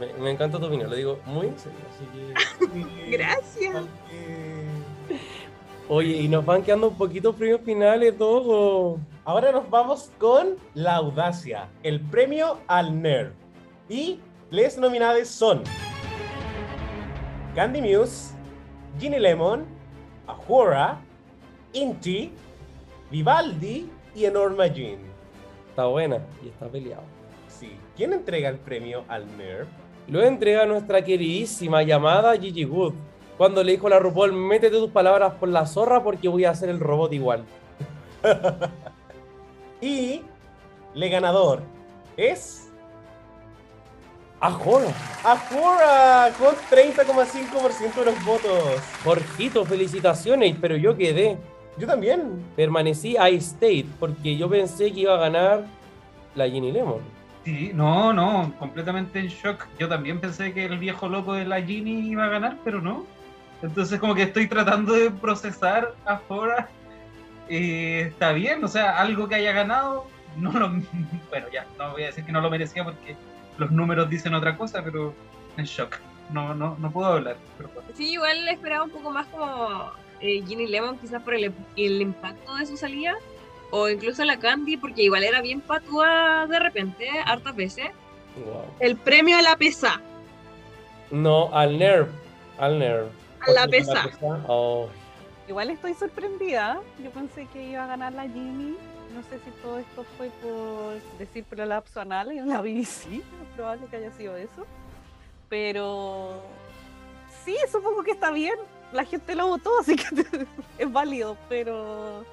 me, 0.00 0.12
me 0.14 0.30
encanta 0.30 0.58
tu 0.58 0.66
opinión, 0.66 0.88
lo 0.88 0.96
digo 0.96 1.18
muy 1.26 1.48
en 1.48 1.58
serio, 1.58 1.78
así 1.90 2.06
que... 2.12 3.10
Gracias. 3.16 3.84
Oye, 5.88 6.16
y 6.16 6.28
nos 6.28 6.44
van 6.44 6.64
quedando 6.64 6.88
un 6.88 6.96
poquito 6.96 7.32
premios 7.32 7.60
finales, 7.60 8.18
Dogo. 8.18 8.98
Ahora 9.24 9.52
nos 9.52 9.70
vamos 9.70 10.10
con 10.18 10.56
la 10.74 10.96
audacia, 10.96 11.68
el 11.84 12.00
premio 12.00 12.58
al 12.66 13.00
nerd. 13.00 13.32
Y 13.88 14.18
les 14.50 14.76
nominadas 14.78 15.28
son 15.28 15.62
Candy 17.56 17.80
Muse, 17.80 18.34
Ginny 19.00 19.18
Lemon, 19.18 19.64
Ahura, 20.26 21.00
Inti, 21.72 22.30
Vivaldi 23.10 23.88
y 24.14 24.26
Enorma 24.26 24.66
Jean. 24.66 24.98
Está 25.70 25.86
buena 25.86 26.18
y 26.44 26.48
está 26.48 26.66
peleado. 26.68 27.04
Sí. 27.48 27.78
¿Quién 27.96 28.12
entrega 28.12 28.50
el 28.50 28.58
premio 28.58 29.04
al 29.08 29.24
nerd? 29.38 29.68
Lo 30.06 30.22
entrega 30.22 30.66
nuestra 30.66 31.02
queridísima 31.02 31.82
llamada 31.82 32.36
Gigi 32.36 32.64
Good. 32.64 32.92
Cuando 33.38 33.64
le 33.64 33.72
dijo 33.72 33.86
a 33.86 33.90
la 33.90 34.00
RuPaul, 34.00 34.34
métete 34.34 34.76
tus 34.76 34.90
palabras 34.90 35.32
por 35.40 35.48
la 35.48 35.64
zorra 35.64 36.04
porque 36.04 36.28
voy 36.28 36.44
a 36.44 36.50
hacer 36.50 36.68
el 36.68 36.78
robot 36.78 37.14
igual. 37.14 37.46
Y 39.80 40.22
el 40.94 41.10
ganador 41.10 41.62
es 42.16 42.65
¡Ajolo! 44.40 44.92
Ahura 45.24 46.30
con 46.38 46.54
30,5% 46.70 47.94
de 47.94 48.04
los 48.04 48.24
votos. 48.24 48.80
Jorgito, 49.02 49.64
felicitaciones, 49.64 50.56
pero 50.60 50.76
yo 50.76 50.96
quedé. 50.96 51.38
Yo 51.78 51.86
también. 51.86 52.44
Permanecí 52.54 53.16
I 53.16 53.40
stayed 53.40 53.86
porque 53.98 54.36
yo 54.36 54.48
pensé 54.48 54.92
que 54.92 55.00
iba 55.00 55.14
a 55.14 55.18
ganar 55.18 55.64
la 56.34 56.48
Ginny 56.48 56.70
Lemon. 56.70 57.00
Sí, 57.44 57.70
no, 57.72 58.12
no, 58.12 58.52
completamente 58.58 59.20
en 59.20 59.28
shock. 59.28 59.66
Yo 59.78 59.88
también 59.88 60.20
pensé 60.20 60.52
que 60.52 60.66
el 60.66 60.78
viejo 60.78 61.08
loco 61.08 61.32
de 61.32 61.44
la 61.44 61.62
Ginny 61.62 62.10
iba 62.10 62.24
a 62.24 62.28
ganar, 62.28 62.58
pero 62.64 62.82
no. 62.82 63.06
Entonces 63.62 63.98
como 63.98 64.14
que 64.14 64.24
estoy 64.24 64.48
tratando 64.48 64.92
de 64.92 65.10
procesar 65.10 65.94
ahora. 66.04 66.68
Eh, 67.48 68.08
está 68.08 68.32
bien, 68.32 68.62
o 68.64 68.68
sea, 68.68 68.98
algo 68.98 69.28
que 69.28 69.36
haya 69.36 69.52
ganado, 69.52 70.06
no 70.36 70.52
lo... 70.52 70.68
Bueno, 71.30 71.46
ya, 71.52 71.64
no 71.78 71.92
voy 71.92 72.02
a 72.02 72.06
decir 72.06 72.24
que 72.24 72.32
no 72.32 72.40
lo 72.40 72.50
merecía 72.50 72.82
porque 72.84 73.16
los 73.58 73.70
números 73.70 74.08
dicen 74.08 74.34
otra 74.34 74.56
cosa, 74.56 74.82
pero 74.82 75.14
en 75.56 75.64
shock. 75.64 75.96
No, 76.30 76.54
no, 76.54 76.76
no 76.78 76.90
puedo 76.90 77.06
hablar. 77.06 77.36
perdón. 77.56 77.84
Sí, 77.94 78.12
igual 78.12 78.48
esperaba 78.48 78.84
un 78.84 78.90
poco 78.90 79.10
más 79.10 79.26
como 79.28 79.90
eh, 80.20 80.42
Ginny 80.46 80.66
Lemon, 80.66 80.98
quizás 80.98 81.22
por 81.22 81.34
el, 81.34 81.52
el 81.76 82.02
impacto 82.02 82.54
de 82.56 82.66
su 82.66 82.76
salida, 82.76 83.14
o 83.70 83.88
incluso 83.88 84.24
la 84.24 84.38
Candy, 84.38 84.76
porque 84.76 85.02
igual 85.02 85.24
era 85.24 85.40
bien 85.40 85.60
patúa 85.60 86.46
de 86.48 86.58
repente, 86.58 87.08
hartas 87.24 87.54
veces. 87.54 87.86
Wow. 88.44 88.64
El 88.80 88.96
premio 88.96 89.38
a 89.38 89.42
la 89.42 89.56
pesa. 89.56 90.00
No, 91.10 91.50
al 91.54 91.78
NERV. 91.78 92.08
Al 92.58 92.78
NERV. 92.78 93.08
A 93.40 93.50
la 93.52 93.62
Porque 93.62 93.78
pesa. 93.78 94.08
Oh. 94.48 94.88
Igual 95.48 95.70
estoy 95.70 95.94
sorprendida. 95.94 96.80
Yo 97.02 97.10
pensé 97.10 97.46
que 97.52 97.62
iba 97.70 97.84
a 97.84 97.86
ganar 97.86 98.12
la 98.12 98.24
Jimmy. 98.24 98.76
No 99.16 99.22
sé 99.22 99.38
si 99.42 99.50
todo 99.62 99.78
esto 99.78 100.04
fue 100.18 100.28
por 100.42 101.00
decir 101.18 101.42
prolapso 101.44 102.00
anal 102.02 102.30
en 102.32 102.48
la 102.48 102.60
BBC. 102.60 103.06
Es 103.14 103.22
probable 103.56 103.86
que 103.86 103.96
haya 103.96 104.12
sido 104.12 104.36
eso. 104.36 104.66
Pero 105.48 106.42
sí, 107.42 107.56
supongo 107.72 108.02
que 108.02 108.10
está 108.10 108.30
bien. 108.30 108.56
La 108.92 109.04
gente 109.04 109.34
lo 109.34 109.46
votó, 109.46 109.80
así 109.80 109.96
que 109.96 110.04
es 110.78 110.92
válido, 110.92 111.36
pero 111.48 112.24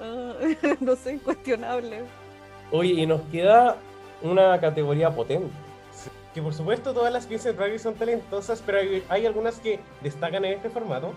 ah, 0.00 0.32
no 0.80 0.96
sé, 0.96 1.14
incuestionable. 1.14 2.04
Oye, 2.72 2.94
y 2.94 3.06
nos 3.06 3.20
queda 3.30 3.76
una 4.22 4.58
categoría 4.58 5.14
potente. 5.14 5.50
Que 6.32 6.40
por 6.40 6.54
supuesto 6.54 6.94
todas 6.94 7.12
las 7.12 7.26
and 7.26 7.56
Drag 7.56 7.72
Race 7.72 7.80
son 7.80 7.94
talentosas, 7.94 8.62
pero 8.64 8.78
hay, 8.78 9.04
hay 9.10 9.26
algunas 9.26 9.60
que 9.60 9.80
destacan 10.00 10.46
en 10.46 10.54
este 10.54 10.70
formato. 10.70 11.12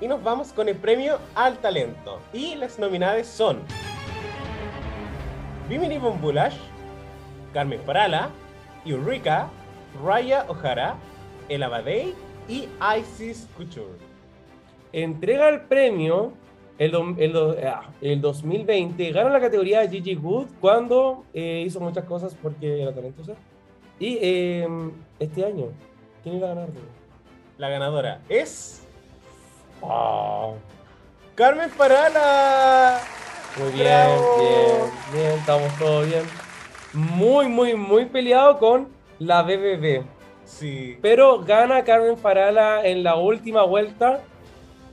Y 0.00 0.08
nos 0.08 0.22
vamos 0.22 0.54
con 0.54 0.70
el 0.70 0.76
premio 0.76 1.18
al 1.34 1.58
talento. 1.58 2.18
Y 2.32 2.54
las 2.54 2.78
nominadas 2.78 3.26
son 3.26 3.60
Bimini 5.70 5.98
Bombulash, 5.98 6.56
Carmen 7.54 7.78
Farala, 7.86 8.30
Eureka, 8.84 9.48
Raya 10.04 10.44
O'Hara, 10.48 10.96
El 11.48 11.62
Abadei 11.62 12.12
y 12.48 12.66
Isis 12.98 13.46
Couture. 13.56 13.98
Entrega 14.92 15.48
el 15.48 15.60
premio 15.62 16.32
el, 16.76 16.92
el 17.18 17.32
do- 17.32 17.56
ah, 17.64 17.88
el 18.00 18.20
2020. 18.20 19.12
Gana 19.12 19.30
la 19.30 19.38
categoría 19.40 19.88
Gigi 19.88 20.16
Good 20.16 20.46
cuando 20.60 21.24
eh, 21.32 21.62
hizo 21.64 21.78
muchas 21.78 22.04
cosas 22.04 22.34
porque 22.42 22.82
era 22.82 22.92
talentosa. 22.92 23.34
Y 24.00 24.18
eh, 24.20 24.66
este 25.20 25.44
año, 25.44 25.66
¿quién 26.24 26.36
iba 26.36 26.50
a 26.50 26.54
ganar? 26.54 26.68
La 27.58 27.68
ganadora 27.68 28.20
es 28.28 28.82
Ah, 29.82 30.50
Carmen 31.36 31.70
Farala. 31.70 32.98
Muy 33.58 33.72
bien, 33.72 33.86
Bravo. 33.86 34.38
bien, 34.38 34.90
bien, 35.12 35.32
estamos 35.38 35.78
todos 35.78 36.06
bien. 36.06 36.22
Muy, 36.92 37.48
muy, 37.48 37.74
muy 37.74 38.06
peleado 38.06 38.58
con 38.58 38.88
la 39.18 39.42
BBB. 39.42 40.02
Sí. 40.44 40.98
Pero 41.00 41.40
gana 41.40 41.84
Carmen 41.84 42.16
Farala 42.18 42.84
en 42.86 43.02
la 43.02 43.16
última 43.16 43.62
vuelta. 43.64 44.20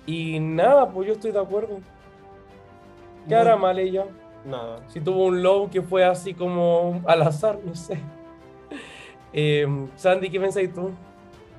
Y 0.06 0.40
nada, 0.40 0.90
pues 0.90 1.08
yo 1.08 1.14
estoy 1.14 1.32
de 1.32 1.40
acuerdo. 1.40 1.80
¿Qué 3.28 3.36
hará 3.36 3.56
mal 3.58 3.78
ella? 3.78 4.06
Nada. 4.46 4.80
Si 4.88 5.02
tuvo 5.02 5.26
un 5.26 5.44
low 5.44 5.70
que 5.70 5.82
fue 5.82 6.06
así 6.06 6.34
como 6.34 7.02
al 7.06 7.22
azar, 7.24 7.60
no 7.64 7.76
sé. 7.76 8.00
Eh, 9.34 9.68
Sandy, 9.98 10.30
¿qué 10.30 10.40
pensáis 10.40 10.74
tú? 10.74 10.90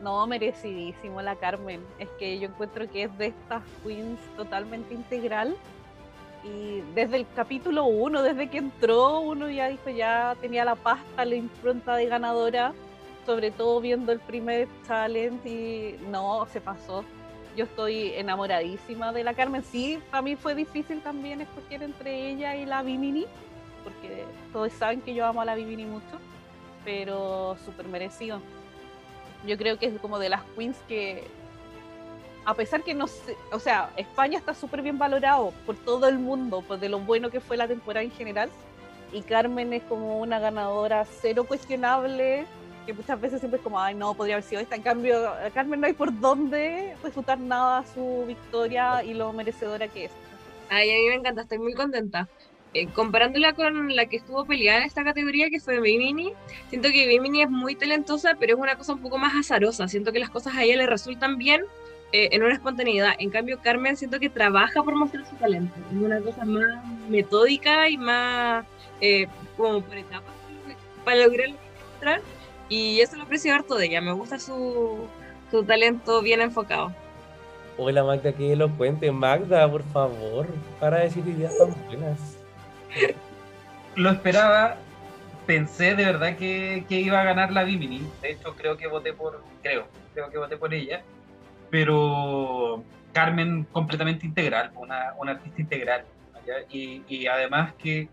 No, 0.02 0.26
merecidísimo 0.26 1.20
la 1.20 1.36
Carmen. 1.36 1.80
Es 1.98 2.08
que 2.18 2.38
yo 2.38 2.48
encuentro 2.48 2.90
que 2.90 3.04
es 3.04 3.18
de 3.18 3.26
estas 3.26 3.62
queens 3.84 4.18
totalmente 4.36 4.94
integral. 4.94 5.54
Y 6.44 6.81
desde 6.94 7.16
el 7.16 7.27
capítulo 7.35 7.85
1, 7.85 8.23
desde 8.23 8.48
que 8.48 8.59
entró, 8.59 9.20
uno 9.20 9.51
ya 9.51 9.69
dijo, 9.69 9.90
ya 9.90 10.36
tenía 10.40 10.65
la 10.65 10.77
pasta, 10.77 11.24
la 11.24 11.35
impronta 11.35 11.97
de 11.97 12.06
ganadora, 12.06 12.73
sobre 13.27 13.51
todo 13.51 13.81
viendo 13.81 14.12
el 14.12 14.20
primer 14.20 14.69
talent 14.86 15.44
y 15.44 15.97
no, 16.10 16.47
se 16.52 16.60
pasó. 16.60 17.05
Yo 17.56 17.65
estoy 17.65 18.12
enamoradísima 18.15 19.12
de 19.12 19.24
la 19.24 19.35
Carmen. 19.35 19.65
Sí, 19.65 19.98
para 20.10 20.23
mí 20.23 20.36
fue 20.36 20.55
difícil 20.55 21.01
también 21.01 21.40
escoger 21.40 21.82
entre 21.82 22.31
ella 22.31 22.55
y 22.55 22.65
la 22.66 22.82
Bimini, 22.82 23.27
porque 23.82 24.24
todos 24.52 24.73
saben 24.73 25.01
que 25.01 25.15
yo 25.15 25.27
amo 25.27 25.40
a 25.40 25.44
la 25.44 25.56
Bimini 25.56 25.85
mucho, 25.85 26.19
pero 26.85 27.56
súper 27.65 27.89
merecido 27.89 28.40
yo 29.47 29.56
creo 29.56 29.78
que 29.78 29.86
es 29.86 30.01
como 30.01 30.19
de 30.19 30.28
las 30.28 30.43
queens 30.56 30.77
que 30.89 31.24
a 32.44 32.55
pesar 32.55 32.82
que 32.82 32.94
no 32.94 33.06
sé, 33.06 33.36
o 33.52 33.59
sea, 33.59 33.90
España 33.97 34.39
está 34.39 34.55
súper 34.55 34.82
bien 34.82 34.98
valorado 34.98 35.52
por 35.66 35.77
todo 35.77 36.09
el 36.09 36.19
mundo, 36.19 36.62
por 36.62 36.78
de 36.78 36.89
lo 36.89 36.98
bueno 37.01 37.31
que 37.31 37.40
fue 37.40 37.56
la 37.56 37.69
temporada 37.69 38.02
en 38.02 38.10
general, 38.10 38.51
y 39.12 39.23
Carmen 39.23 39.73
es 39.73 39.82
como 39.85 40.20
una 40.20 40.39
ganadora 40.39 41.05
cero 41.20 41.44
cuestionable, 41.44 42.47
que 42.86 42.93
muchas 42.94 43.20
veces 43.20 43.40
siempre 43.40 43.59
es 43.59 43.65
como, 43.65 43.81
ay 43.81 43.94
no, 43.94 44.15
podría 44.15 44.36
haber 44.36 44.44
sido 44.44 44.60
esta, 44.60 44.77
en 44.77 44.82
cambio, 44.82 45.28
a 45.28 45.51
Carmen 45.51 45.81
no 45.81 45.86
hay 45.86 45.93
por 45.93 46.19
dónde 46.19 46.94
refutar 47.02 47.39
nada 47.39 47.85
su 47.94 48.24
victoria 48.27 49.05
y 49.05 49.15
lo 49.15 49.32
merecedora 49.32 49.89
que 49.89 50.06
es. 50.06 50.10
Ay, 50.70 50.90
a 50.90 50.94
mí 50.94 51.09
me 51.09 51.15
encanta, 51.15 51.43
estoy 51.43 51.59
muy 51.59 51.74
contenta. 51.74 52.28
Eh, 52.74 52.86
comparándola 52.89 53.55
con 53.55 53.97
la 53.97 54.06
que 54.06 54.19
estuvo 54.19 54.44
peleada 54.44 54.81
en 54.81 54.85
esta 54.85 55.02
categoría, 55.02 55.48
que 55.48 55.59
fue 55.59 55.81
Bimini, 55.81 56.35
siento 56.69 56.90
que 56.90 57.09
Bimini 57.09 57.43
es 57.43 57.51
muy 57.51 57.74
talentosa, 57.74 58.36
pero 58.39 58.55
es 58.55 58.60
una 58.60 58.77
cosa 58.77 58.93
un 58.93 59.01
poco 59.01 59.16
más 59.16 59.35
azarosa. 59.35 59.89
Siento 59.89 60.12
que 60.12 60.19
las 60.19 60.28
cosas 60.28 60.55
a 60.55 60.65
ella 60.65 60.77
le 60.77 60.86
resultan 60.86 61.39
bien 61.39 61.62
eh, 62.12 62.28
en 62.32 62.43
una 62.43 62.55
espontaneidad. 62.55 63.12
En 63.18 63.30
cambio, 63.30 63.59
Carmen 63.60 63.97
siento 63.97 64.18
que 64.18 64.30
trabaja 64.30 64.82
por 64.82 64.94
mostrar 64.94 65.28
su 65.28 65.36
talento. 65.36 65.74
Es 65.90 65.97
una 65.97 66.20
cosa 66.20 66.44
más 66.44 66.85
metódica 67.09 67.89
y 67.89 67.97
más 67.97 68.64
eh, 69.01 69.26
como 69.56 69.80
por 69.82 69.97
etapas 69.97 70.39
para 71.09 71.24
lograr 71.24 71.48
lo 71.48 71.56
mostrar. 71.93 72.20
Y 72.68 73.01
eso 73.01 73.16
lo 73.16 73.22
aprecio 73.22 73.55
harto 73.55 73.76
de 73.76 73.86
ella. 73.86 74.01
Me 74.02 74.12
gusta 74.12 74.39
su, 74.39 75.06
su 75.51 75.64
talento 75.64 76.20
bien 76.20 76.43
enfocado. 76.43 76.93
Hola 77.78 78.05
Magda, 78.05 78.32
que 78.32 78.52
elocuente. 78.52 79.10
Magda, 79.10 79.70
por 79.70 79.82
favor, 79.85 80.47
para 80.80 80.98
decir 80.98 81.26
ideas 81.26 81.56
tan 81.56 81.74
buenas. 81.86 82.36
Lo 83.94 84.10
esperaba, 84.10 84.76
pensé 85.47 85.94
de 85.94 86.05
verdad 86.05 86.36
que, 86.36 86.85
que 86.89 87.01
iba 87.01 87.20
a 87.20 87.24
ganar 87.24 87.52
la 87.52 87.64
Bimini. 87.64 88.06
De 88.20 88.32
hecho, 88.32 88.55
creo 88.55 88.76
que 88.76 88.86
voté 88.86 89.12
por, 89.14 89.43
creo, 89.62 89.86
creo 90.12 90.30
que 90.30 90.39
voté 90.39 90.56
por 90.56 90.74
ella. 90.74 91.02
Pero 91.70 92.82
Carmen 93.12 93.66
completamente 93.73 94.27
integral, 94.27 94.70
una, 94.74 95.15
una 95.19 95.32
artista 95.32 95.61
integral. 95.61 96.05
Y, 96.70 97.03
y 97.09 97.27
además 97.27 97.74
que, 97.78 98.09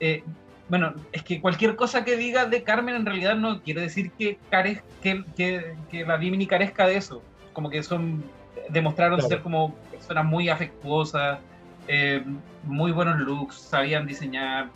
eh, 0.00 0.22
bueno, 0.70 0.94
es 1.12 1.22
que 1.22 1.40
cualquier 1.40 1.76
cosa 1.76 2.02
que 2.04 2.16
diga 2.16 2.46
de 2.46 2.62
Carmen 2.62 2.94
en 2.94 3.04
realidad 3.04 3.36
no 3.36 3.60
quiere 3.62 3.82
decir 3.82 4.10
que, 4.12 4.38
carez, 4.50 4.82
que, 5.02 5.24
que, 5.36 5.74
que 5.90 6.06
la 6.06 6.16
Bimini 6.16 6.46
carezca 6.46 6.86
de 6.86 6.96
eso. 6.96 7.22
Como 7.52 7.68
que 7.68 7.82
son, 7.82 8.24
demostraron 8.70 9.18
Claro. 9.18 9.28
ser 9.28 9.42
como 9.42 9.74
personas 9.90 10.24
muy 10.24 10.48
afectuosas, 10.48 11.40
eh, 11.88 12.22
muy 12.64 12.92
buenos 12.92 13.18
looks, 13.18 13.56
sabían 13.56 14.06
diseñar, 14.06 14.70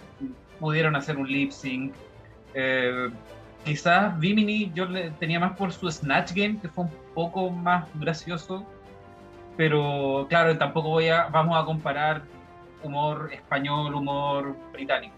pudieron 0.61 0.95
hacer 0.97 1.17
un 1.17 1.27
lip 1.31 1.51
sync. 1.51 1.95
Eh, 2.55 3.09
quizás 3.65 4.19
Vimini 4.19 4.71
yo 4.75 4.85
le 4.87 5.11
tenía 5.13 5.41
más 5.41 5.57
por 5.57 5.73
su 5.73 5.91
Snatch 5.91 6.33
Game, 6.35 6.59
que 6.61 6.69
fue 6.69 6.85
un 6.85 6.91
poco 7.15 7.51
más 7.51 7.87
gracioso. 7.95 8.65
Pero 9.57 10.27
claro, 10.29 10.57
tampoco 10.57 10.89
voy 10.89 11.09
a, 11.09 11.25
vamos 11.25 11.61
a 11.61 11.65
comparar 11.65 12.23
humor 12.83 13.31
español, 13.33 13.95
humor 13.95 14.57
británico. 14.73 15.15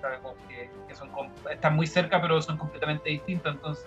Sabemos 0.00 0.34
que, 0.48 0.70
que 0.88 0.94
son, 0.94 1.10
están 1.50 1.76
muy 1.76 1.86
cerca, 1.86 2.20
pero 2.20 2.40
son 2.40 2.56
completamente 2.56 3.10
distintos. 3.10 3.54
Entonces, 3.54 3.86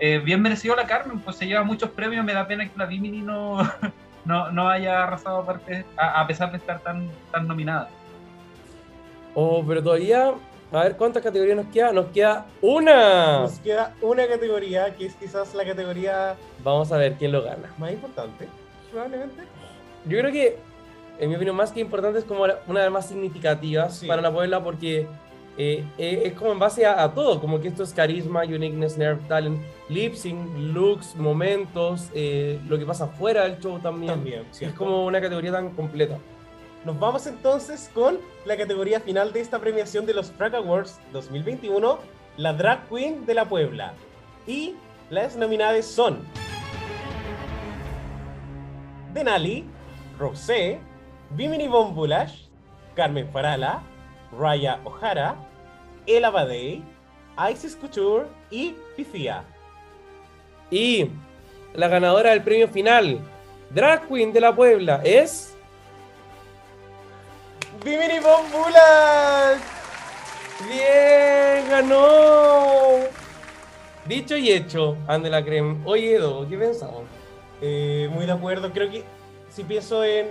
eh, 0.00 0.18
bien 0.18 0.42
merecido 0.42 0.74
la 0.76 0.86
Carmen, 0.86 1.20
pues 1.20 1.36
se 1.36 1.46
lleva 1.46 1.62
muchos 1.62 1.90
premios. 1.90 2.24
Me 2.24 2.32
da 2.34 2.46
pena 2.46 2.68
que 2.68 2.76
la 2.76 2.86
Vimini 2.86 3.20
no, 3.20 3.58
no, 4.24 4.50
no 4.50 4.68
haya 4.68 5.04
arrasado 5.04 5.38
aparte, 5.38 5.84
a, 5.96 6.20
a 6.20 6.26
pesar 6.26 6.50
de 6.50 6.58
estar 6.58 6.80
tan, 6.80 7.08
tan 7.30 7.46
nominada. 7.46 7.88
Oh, 9.34 9.64
pero 9.66 9.82
todavía, 9.82 10.32
a 10.72 10.82
ver 10.84 10.96
cuántas 10.96 11.22
categorías 11.22 11.56
nos 11.56 11.66
queda. 11.72 11.92
Nos 11.92 12.06
queda 12.06 12.46
una. 12.60 13.40
Nos 13.42 13.58
queda 13.60 13.94
una 14.02 14.26
categoría 14.26 14.94
que 14.94 15.06
es 15.06 15.14
quizás 15.14 15.54
la 15.54 15.64
categoría 15.64 16.36
Vamos 16.62 16.92
a 16.92 16.96
ver 16.98 17.14
quién 17.14 17.32
lo 17.32 17.42
gana. 17.42 17.72
más 17.78 17.92
importante, 17.92 18.46
probablemente. 18.90 19.42
Yo 20.04 20.18
creo 20.18 20.32
que, 20.32 20.58
en 21.18 21.28
mi 21.30 21.36
opinión, 21.36 21.56
más 21.56 21.72
que 21.72 21.80
importante, 21.80 22.18
es 22.18 22.24
como 22.24 22.42
una 22.42 22.80
de 22.80 22.86
las 22.86 22.92
más 22.92 23.06
significativas 23.08 23.96
Sí. 23.98 24.06
para 24.06 24.22
la 24.22 24.32
Puebla 24.32 24.62
porque 24.62 25.06
eh, 25.60 25.84
eh, 25.98 26.22
es 26.26 26.32
como 26.34 26.52
en 26.52 26.58
base 26.60 26.86
a, 26.86 27.02
a 27.02 27.12
todo, 27.12 27.40
como 27.40 27.60
que 27.60 27.66
esto 27.68 27.82
es 27.82 27.92
carisma, 27.92 28.42
uniqueness, 28.44 28.96
nerve, 28.96 29.20
talent, 29.26 29.60
lip 29.88 30.14
sync, 30.14 30.38
looks, 30.56 31.16
momentos, 31.16 32.10
eh, 32.14 32.60
lo 32.68 32.78
que 32.78 32.86
pasa 32.86 33.08
fuera 33.08 33.42
del 33.42 33.58
show 33.58 33.78
también. 33.80 34.12
También, 34.12 34.44
Es 34.60 34.72
como 34.74 35.04
una 35.04 35.20
categoría 35.20 35.50
tan 35.50 35.70
completa. 35.70 36.16
Nos 36.88 36.98
vamos 36.98 37.26
entonces 37.26 37.90
con 37.92 38.18
la 38.46 38.56
categoría 38.56 38.98
final 38.98 39.30
de 39.30 39.42
esta 39.42 39.58
premiación 39.58 40.06
de 40.06 40.14
los 40.14 40.34
Drag 40.38 40.54
Awards 40.56 40.98
2021, 41.12 41.98
la 42.38 42.54
Drag 42.54 42.88
Queen 42.88 43.26
de 43.26 43.34
la 43.34 43.46
Puebla. 43.46 43.92
Y 44.46 44.74
las 45.10 45.36
nominadas 45.36 45.84
son 45.84 46.20
Denali, 49.12 49.66
Rosé, 50.18 50.78
Bimini 51.28 51.68
Bombulash, 51.68 52.44
Carmen 52.94 53.28
Farala, 53.30 53.82
Raya 54.32 54.80
O'Hara, 54.84 55.36
Ella 56.06 56.30
Badei, 56.30 56.82
Isis 57.52 57.76
Couture 57.76 58.28
y 58.50 58.74
Pifia. 58.96 59.44
Y 60.70 61.10
la 61.74 61.88
ganadora 61.88 62.30
del 62.30 62.42
premio 62.42 62.66
final, 62.66 63.20
Drag 63.68 64.08
Queen 64.08 64.32
de 64.32 64.40
la 64.40 64.56
Puebla, 64.56 65.02
es 65.04 65.57
¡Bimini 67.84 68.18
Bombulas! 68.18 69.60
¡Bien! 70.68 71.68
¡Ganó! 71.68 73.04
Dicho 74.06 74.36
y 74.36 74.50
hecho, 74.50 74.96
ande 75.06 75.28
la 75.28 75.44
creme. 75.44 75.78
Oye, 75.84 76.16
Edo, 76.16 76.48
¿qué 76.48 76.56
pensamos? 76.56 77.02
Eh, 77.60 78.08
muy 78.10 78.26
de 78.26 78.32
acuerdo. 78.32 78.72
Creo 78.72 78.90
que 78.90 79.04
si 79.50 79.64
pienso 79.64 80.02
en 80.02 80.28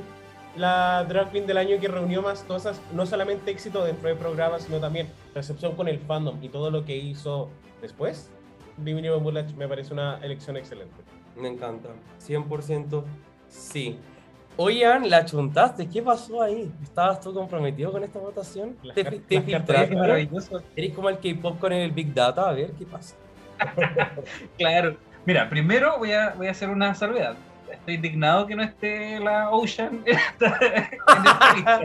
la 0.55 1.05
drag 1.07 1.31
queen 1.31 1.45
del 1.45 1.57
año 1.57 1.79
que 1.79 1.87
reunió 1.87 2.21
más 2.21 2.41
cosas, 2.41 2.81
no 2.91 3.05
solamente 3.05 3.51
éxito 3.51 3.85
dentro 3.85 4.09
del 4.09 4.17
programa, 4.17 4.59
sino 4.59 4.79
también 4.79 5.07
recepción 5.35 5.75
con 5.75 5.87
el 5.87 5.99
fandom 5.99 6.43
y 6.43 6.49
todo 6.49 6.71
lo 6.71 6.85
que 6.85 6.97
hizo 6.97 7.49
después, 7.81 8.31
Bimini 8.77 9.09
Bambulach 9.09 9.51
me 9.53 9.67
parece 9.67 9.93
una 9.93 10.19
elección 10.23 10.57
excelente. 10.57 10.95
Me 11.35 11.47
encanta. 11.47 11.89
100% 12.27 13.03
sí. 13.47 13.99
Oigan, 14.57 15.09
la 15.09 15.23
chuntaste. 15.23 15.87
¿Qué 15.87 16.01
pasó 16.01 16.41
ahí? 16.41 16.71
¿Estabas 16.81 17.21
tú 17.21 17.33
comprometido 17.33 17.91
con 17.91 18.03
esta 18.03 18.17
votación? 18.19 18.75
Las 18.81 18.95
¿Te, 18.95 19.03
te 19.03 19.95
maravilloso. 19.95 20.61
Eres 20.75 20.93
como 20.93 21.09
el 21.09 21.19
K-pop 21.19 21.59
con 21.59 21.71
el 21.71 21.91
Big 21.91 22.13
Data. 22.13 22.49
A 22.49 22.53
ver, 22.53 22.71
¿qué 22.71 22.85
pasa? 22.85 23.15
Claro. 24.57 24.97
Mira, 25.25 25.49
primero 25.49 25.97
voy 25.99 26.11
a, 26.13 26.33
voy 26.37 26.47
a 26.47 26.51
hacer 26.51 26.69
una 26.69 26.93
salvedad. 26.95 27.35
Estoy 27.71 27.95
indignado 27.95 28.47
que 28.47 28.55
no 28.55 28.63
esté 28.63 29.19
la 29.19 29.51
Ocean 29.51 30.01
en 30.05 30.15
esta 30.17 31.53
lista. 31.55 31.81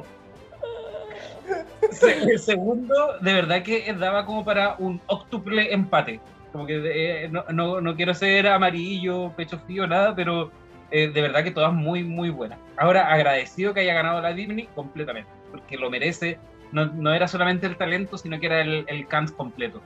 Se- 1.90 2.38
segundo, 2.38 2.94
de 3.20 3.32
verdad 3.34 3.62
que 3.62 3.92
daba 3.92 4.24
como 4.24 4.44
para 4.44 4.76
un 4.78 5.00
octuple 5.06 5.72
empate. 5.74 6.20
Como 6.52 6.66
que 6.66 7.24
eh, 7.24 7.28
no, 7.28 7.44
no- 7.52 7.80
no 7.80 7.96
quiero 7.96 8.14
ser 8.14 8.46
amarillo, 8.46 9.30
pecho 9.36 9.58
frío, 9.58 9.86
nada, 9.86 10.14
pero 10.14 10.50
eh, 10.92 11.08
de 11.08 11.22
verdad 11.22 11.42
que 11.42 11.50
todas 11.50 11.72
muy, 11.72 12.04
muy 12.04 12.30
buenas. 12.30 12.58
Ahora, 12.76 13.12
agradecido 13.12 13.74
que 13.74 13.80
haya 13.80 13.94
ganado 13.94 14.20
la 14.20 14.32
Disney 14.32 14.68
completamente, 14.74 15.30
porque 15.50 15.76
lo 15.76 15.90
merece. 15.90 16.38
No, 16.70 16.86
no 16.86 17.12
era 17.12 17.28
solamente 17.28 17.66
el 17.66 17.76
talento, 17.76 18.16
sino 18.16 18.38
que 18.38 18.46
era 18.46 18.60
el, 18.60 18.84
el 18.86 19.06
cant 19.08 19.30
completo. 19.30 19.80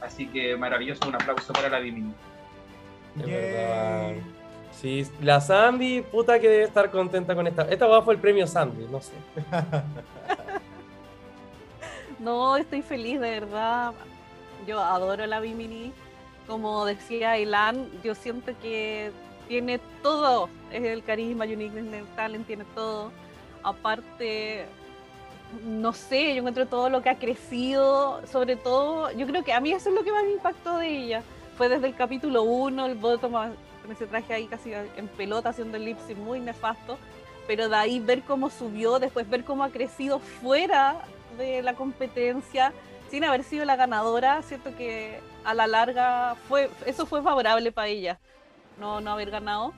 Así 0.00 0.26
que 0.26 0.56
maravilloso, 0.56 1.06
un 1.08 1.14
aplauso 1.14 1.52
para 1.52 1.68
la 1.68 1.80
Disney. 1.80 2.14
De 3.16 3.26
verdad. 3.26 4.12
Sí, 4.72 5.06
la 5.20 5.40
Sandy, 5.40 6.00
puta 6.00 6.40
que 6.40 6.48
debe 6.48 6.64
estar 6.64 6.90
contenta 6.90 7.34
con 7.34 7.46
esta. 7.46 7.62
Esta 7.62 8.02
fue 8.02 8.14
el 8.14 8.20
premio 8.20 8.46
Sandy, 8.46 8.86
no 8.90 9.00
sé. 9.00 9.12
No, 12.22 12.56
estoy 12.56 12.82
feliz, 12.82 13.20
de 13.20 13.40
verdad. 13.40 13.94
Yo 14.64 14.80
adoro 14.80 15.26
la 15.26 15.40
Bimini. 15.40 15.92
Como 16.46 16.84
decía 16.84 17.36
Ilan, 17.36 17.88
yo 18.04 18.14
siento 18.14 18.52
que 18.62 19.10
tiene 19.52 19.80
todo. 20.02 20.48
Es 20.70 20.82
el 20.82 21.04
carisma, 21.04 21.44
uniqueness, 21.44 21.92
el 21.92 22.06
talent, 22.16 22.46
tiene 22.46 22.64
todo. 22.74 23.12
Aparte, 23.62 24.64
no 25.66 25.92
sé, 25.92 26.32
yo 26.32 26.38
encuentro 26.38 26.64
todo 26.64 26.88
lo 26.88 27.02
que 27.02 27.10
ha 27.10 27.18
crecido, 27.18 28.26
sobre 28.26 28.56
todo, 28.56 29.10
yo 29.10 29.26
creo 29.26 29.44
que 29.44 29.52
a 29.52 29.60
mí 29.60 29.70
eso 29.70 29.90
es 29.90 29.94
lo 29.94 30.04
que 30.04 30.10
más 30.10 30.24
me 30.24 30.32
impactó 30.32 30.78
de 30.78 30.88
ella. 30.88 31.22
Fue 31.58 31.68
desde 31.68 31.86
el 31.86 31.94
capítulo 31.94 32.44
1, 32.44 32.86
el 32.86 32.94
voto 32.94 33.30
con 33.30 33.52
ese 33.90 34.06
traje 34.06 34.32
ahí 34.32 34.46
casi 34.46 34.72
en 34.72 35.08
pelota, 35.18 35.50
haciendo 35.50 35.76
el 35.76 35.84
lip 35.84 35.98
sync 36.06 36.16
muy 36.16 36.40
nefasto. 36.40 36.96
Pero 37.46 37.68
de 37.68 37.76
ahí 37.76 38.00
ver 38.00 38.22
cómo 38.22 38.48
subió, 38.48 38.98
después 39.00 39.28
ver 39.28 39.44
cómo 39.44 39.64
ha 39.64 39.68
crecido 39.68 40.18
fuera 40.18 40.96
de 41.36 41.60
la 41.60 41.74
competencia, 41.74 42.72
sin 43.10 43.22
haber 43.22 43.44
sido 43.44 43.66
la 43.66 43.76
ganadora, 43.76 44.40
siento 44.40 44.74
que 44.74 45.20
a 45.44 45.52
la 45.52 45.66
larga 45.66 46.36
fue, 46.48 46.70
eso 46.86 47.04
fue 47.04 47.20
favorable 47.20 47.70
para 47.70 47.88
ella, 47.88 48.18
no, 48.78 49.00
no 49.00 49.12
haber 49.12 49.30
ganado. 49.30 49.72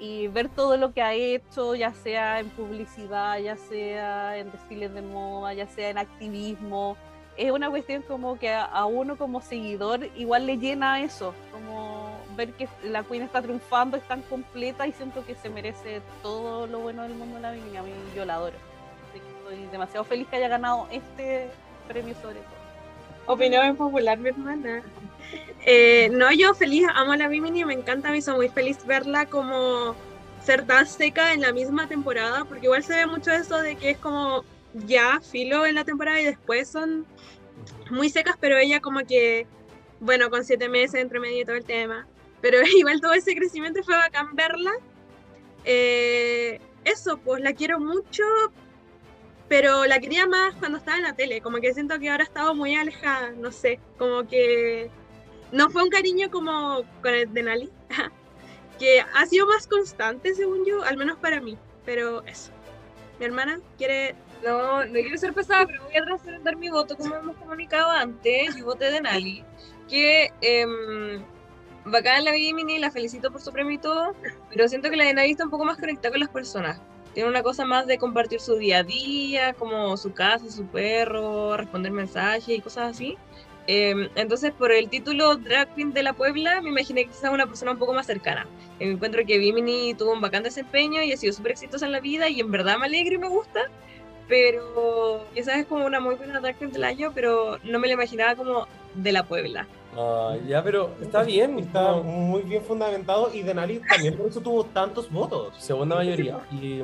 Y 0.00 0.28
ver 0.28 0.48
todo 0.48 0.76
lo 0.76 0.92
que 0.92 1.02
ha 1.02 1.14
hecho, 1.14 1.74
ya 1.74 1.92
sea 1.92 2.38
en 2.38 2.50
publicidad, 2.50 3.38
ya 3.38 3.56
sea 3.56 4.38
en 4.38 4.52
desfiles 4.52 4.94
de 4.94 5.02
moda, 5.02 5.54
ya 5.54 5.66
sea 5.66 5.90
en 5.90 5.98
activismo, 5.98 6.96
es 7.38 7.52
una 7.52 7.70
cuestión 7.70 8.02
como 8.02 8.36
que 8.36 8.52
a, 8.52 8.84
uno 8.84 9.16
como 9.16 9.40
seguidor 9.40 10.10
igual 10.16 10.46
le 10.46 10.58
llena 10.58 11.00
eso, 11.00 11.32
como 11.52 12.10
ver 12.36 12.52
que 12.54 12.68
la 12.82 13.04
Queen 13.04 13.22
está 13.22 13.40
triunfando, 13.40 13.96
es 13.96 14.02
tan 14.08 14.22
completa 14.22 14.88
y 14.88 14.92
siento 14.92 15.24
que 15.24 15.36
se 15.36 15.48
merece 15.48 16.02
todo 16.20 16.66
lo 16.66 16.80
bueno 16.80 17.04
del 17.04 17.14
mundo 17.14 17.36
de 17.36 17.42
la 17.42 17.52
Bimini, 17.52 17.76
a 17.76 17.82
mí 17.82 17.92
yo 18.14 18.24
la 18.24 18.34
adoro. 18.34 18.56
Así 19.08 19.20
que 19.20 19.28
estoy 19.28 19.70
demasiado 19.70 20.04
feliz 20.04 20.26
que 20.26 20.36
haya 20.36 20.48
ganado 20.48 20.88
este 20.90 21.48
premio 21.86 22.14
sobre 22.16 22.40
todo. 22.40 23.34
Opinión 23.34 23.76
popular, 23.76 24.18
mi 24.18 24.30
hermana. 24.30 24.82
Eh, 25.64 26.08
no, 26.12 26.32
yo 26.32 26.54
feliz, 26.54 26.86
amo 26.94 27.12
a 27.12 27.16
la 27.16 27.28
Bimini, 27.28 27.64
me 27.64 27.74
encanta, 27.74 28.10
me 28.10 28.18
hizo 28.18 28.34
muy 28.34 28.48
feliz 28.48 28.78
verla 28.86 29.26
como 29.26 29.94
ser 30.42 30.66
tan 30.66 30.86
seca 30.86 31.34
en 31.34 31.42
la 31.42 31.52
misma 31.52 31.88
temporada, 31.88 32.44
porque 32.44 32.66
igual 32.66 32.82
se 32.82 32.96
ve 32.96 33.06
mucho 33.06 33.30
eso 33.30 33.58
de 33.58 33.76
que 33.76 33.90
es 33.90 33.98
como 33.98 34.44
ya 34.72 35.20
filo 35.20 35.66
en 35.66 35.74
la 35.74 35.84
temporada 35.84 36.20
y 36.20 36.24
después 36.24 36.68
son 36.68 37.06
muy 37.90 38.08
secas, 38.08 38.36
pero 38.40 38.56
ella 38.56 38.80
como 38.80 39.00
que, 39.00 39.46
bueno, 40.00 40.30
con 40.30 40.44
siete 40.44 40.68
meses 40.68 41.00
entre 41.00 41.20
medio 41.20 41.42
y 41.42 41.44
todo 41.44 41.56
el 41.56 41.64
tema, 41.64 42.06
pero 42.40 42.58
igual 42.76 43.00
todo 43.00 43.12
ese 43.12 43.34
crecimiento 43.34 43.82
fue 43.82 43.96
bacán 43.96 44.34
verla. 44.34 44.72
Eh, 45.64 46.60
eso, 46.84 47.18
pues 47.18 47.42
la 47.42 47.52
quiero 47.52 47.78
mucho, 47.80 48.22
pero 49.48 49.84
la 49.84 50.00
quería 50.00 50.26
más 50.26 50.54
cuando 50.54 50.78
estaba 50.78 50.96
en 50.96 51.02
la 51.02 51.14
tele, 51.14 51.40
como 51.40 51.58
que 51.58 51.74
siento 51.74 51.98
que 51.98 52.08
ahora 52.08 52.24
ha 52.24 52.26
estado 52.26 52.54
muy 52.54 52.74
alejada, 52.74 53.32
no 53.32 53.52
sé, 53.52 53.80
como 53.98 54.26
que 54.26 54.90
no 55.52 55.70
fue 55.70 55.82
un 55.82 55.90
cariño 55.90 56.30
como 56.30 56.82
con 57.02 57.14
el 57.14 57.32
de 57.32 57.42
Nali, 57.42 57.70
que 58.78 59.00
ha 59.00 59.26
sido 59.26 59.46
más 59.46 59.66
constante 59.66 60.34
según 60.34 60.64
yo, 60.64 60.82
al 60.84 60.96
menos 60.96 61.18
para 61.18 61.40
mí, 61.40 61.58
pero 61.84 62.24
eso. 62.26 62.52
Mi 63.18 63.26
hermana 63.26 63.60
quiere... 63.76 64.14
No, 64.44 64.84
no 64.84 64.92
quiero 64.92 65.18
ser 65.18 65.32
pesada, 65.32 65.66
pero 65.66 65.82
voy 65.82 65.96
a 65.96 66.04
trascender 66.04 66.56
mi 66.56 66.68
voto 66.68 66.96
como 66.96 67.12
hemos 67.16 67.36
comunicado 67.38 67.90
antes. 67.90 68.54
Yo 68.54 68.66
voté 68.66 68.88
de 68.92 69.00
Nali. 69.00 69.44
Que 69.88 70.30
eh, 70.40 71.20
bacán 71.84 72.24
la 72.24 72.32
Bimini, 72.32 72.78
la 72.78 72.90
felicito 72.90 73.32
por 73.32 73.40
su 73.40 73.52
premio 73.52 73.72
y 73.72 73.78
todo, 73.78 74.14
pero 74.50 74.68
siento 74.68 74.90
que 74.90 74.96
la 74.96 75.04
de 75.04 75.14
Nali 75.14 75.32
está 75.32 75.44
un 75.44 75.50
poco 75.50 75.64
más 75.64 75.78
conectada 75.78 76.10
con 76.10 76.20
las 76.20 76.28
personas. 76.28 76.80
Tiene 77.14 77.28
una 77.28 77.42
cosa 77.42 77.64
más 77.64 77.86
de 77.86 77.98
compartir 77.98 78.40
su 78.40 78.56
día 78.56 78.78
a 78.78 78.82
día, 78.84 79.54
como 79.54 79.96
su 79.96 80.12
casa, 80.12 80.50
su 80.50 80.66
perro, 80.66 81.56
responder 81.56 81.90
mensajes 81.90 82.48
y 82.48 82.60
cosas 82.60 82.90
así. 82.90 83.16
Eh, 83.68 84.10
entonces, 84.16 84.50
por 84.50 84.72
el 84.72 84.88
título 84.88 85.36
Drag 85.36 85.72
Queen 85.74 85.92
de 85.92 86.02
la 86.02 86.14
Puebla, 86.14 86.60
me 86.60 86.70
imaginé 86.70 87.04
que 87.04 87.10
quizás 87.10 87.30
una 87.30 87.46
persona 87.46 87.72
un 87.72 87.78
poco 87.78 87.92
más 87.92 88.06
cercana. 88.06 88.46
Me 88.80 88.90
encuentro 88.90 89.24
que 89.24 89.38
Bimini 89.38 89.94
tuvo 89.94 90.12
un 90.12 90.20
bacán 90.20 90.42
desempeño 90.42 91.02
y 91.02 91.12
ha 91.12 91.16
sido 91.16 91.32
súper 91.32 91.52
exitosa 91.52 91.86
en 91.86 91.92
la 91.92 92.00
vida 92.00 92.28
y 92.28 92.40
en 92.40 92.50
verdad 92.50 92.78
me 92.78 92.86
alegra 92.86 93.14
y 93.14 93.18
me 93.18 93.28
gusta 93.28 93.70
pero 94.28 95.24
quizás 95.34 95.56
es 95.56 95.66
como 95.66 95.86
una 95.86 96.00
muy 96.00 96.14
buena 96.14 96.38
drag 96.38 96.56
queen 96.56 96.70
del 96.70 96.84
año, 96.84 97.10
pero 97.14 97.58
no 97.64 97.78
me 97.78 97.88
la 97.88 97.94
imaginaba 97.94 98.34
como 98.34 98.66
de 98.94 99.12
la 99.12 99.22
Puebla. 99.24 99.66
Ah, 99.96 100.36
ya, 100.46 100.62
pero 100.62 100.90
está 101.00 101.22
bien. 101.22 101.58
Está 101.58 101.92
como 101.92 102.04
muy 102.04 102.42
bien 102.42 102.62
fundamentado 102.62 103.32
y 103.32 103.42
Denali 103.42 103.80
también 103.80 104.16
por 104.16 104.26
eso 104.28 104.40
tuvo 104.40 104.64
tantos 104.64 105.10
votos. 105.10 105.54
segunda 105.58 105.96
mayoría. 105.96 106.38
Y 106.52 106.82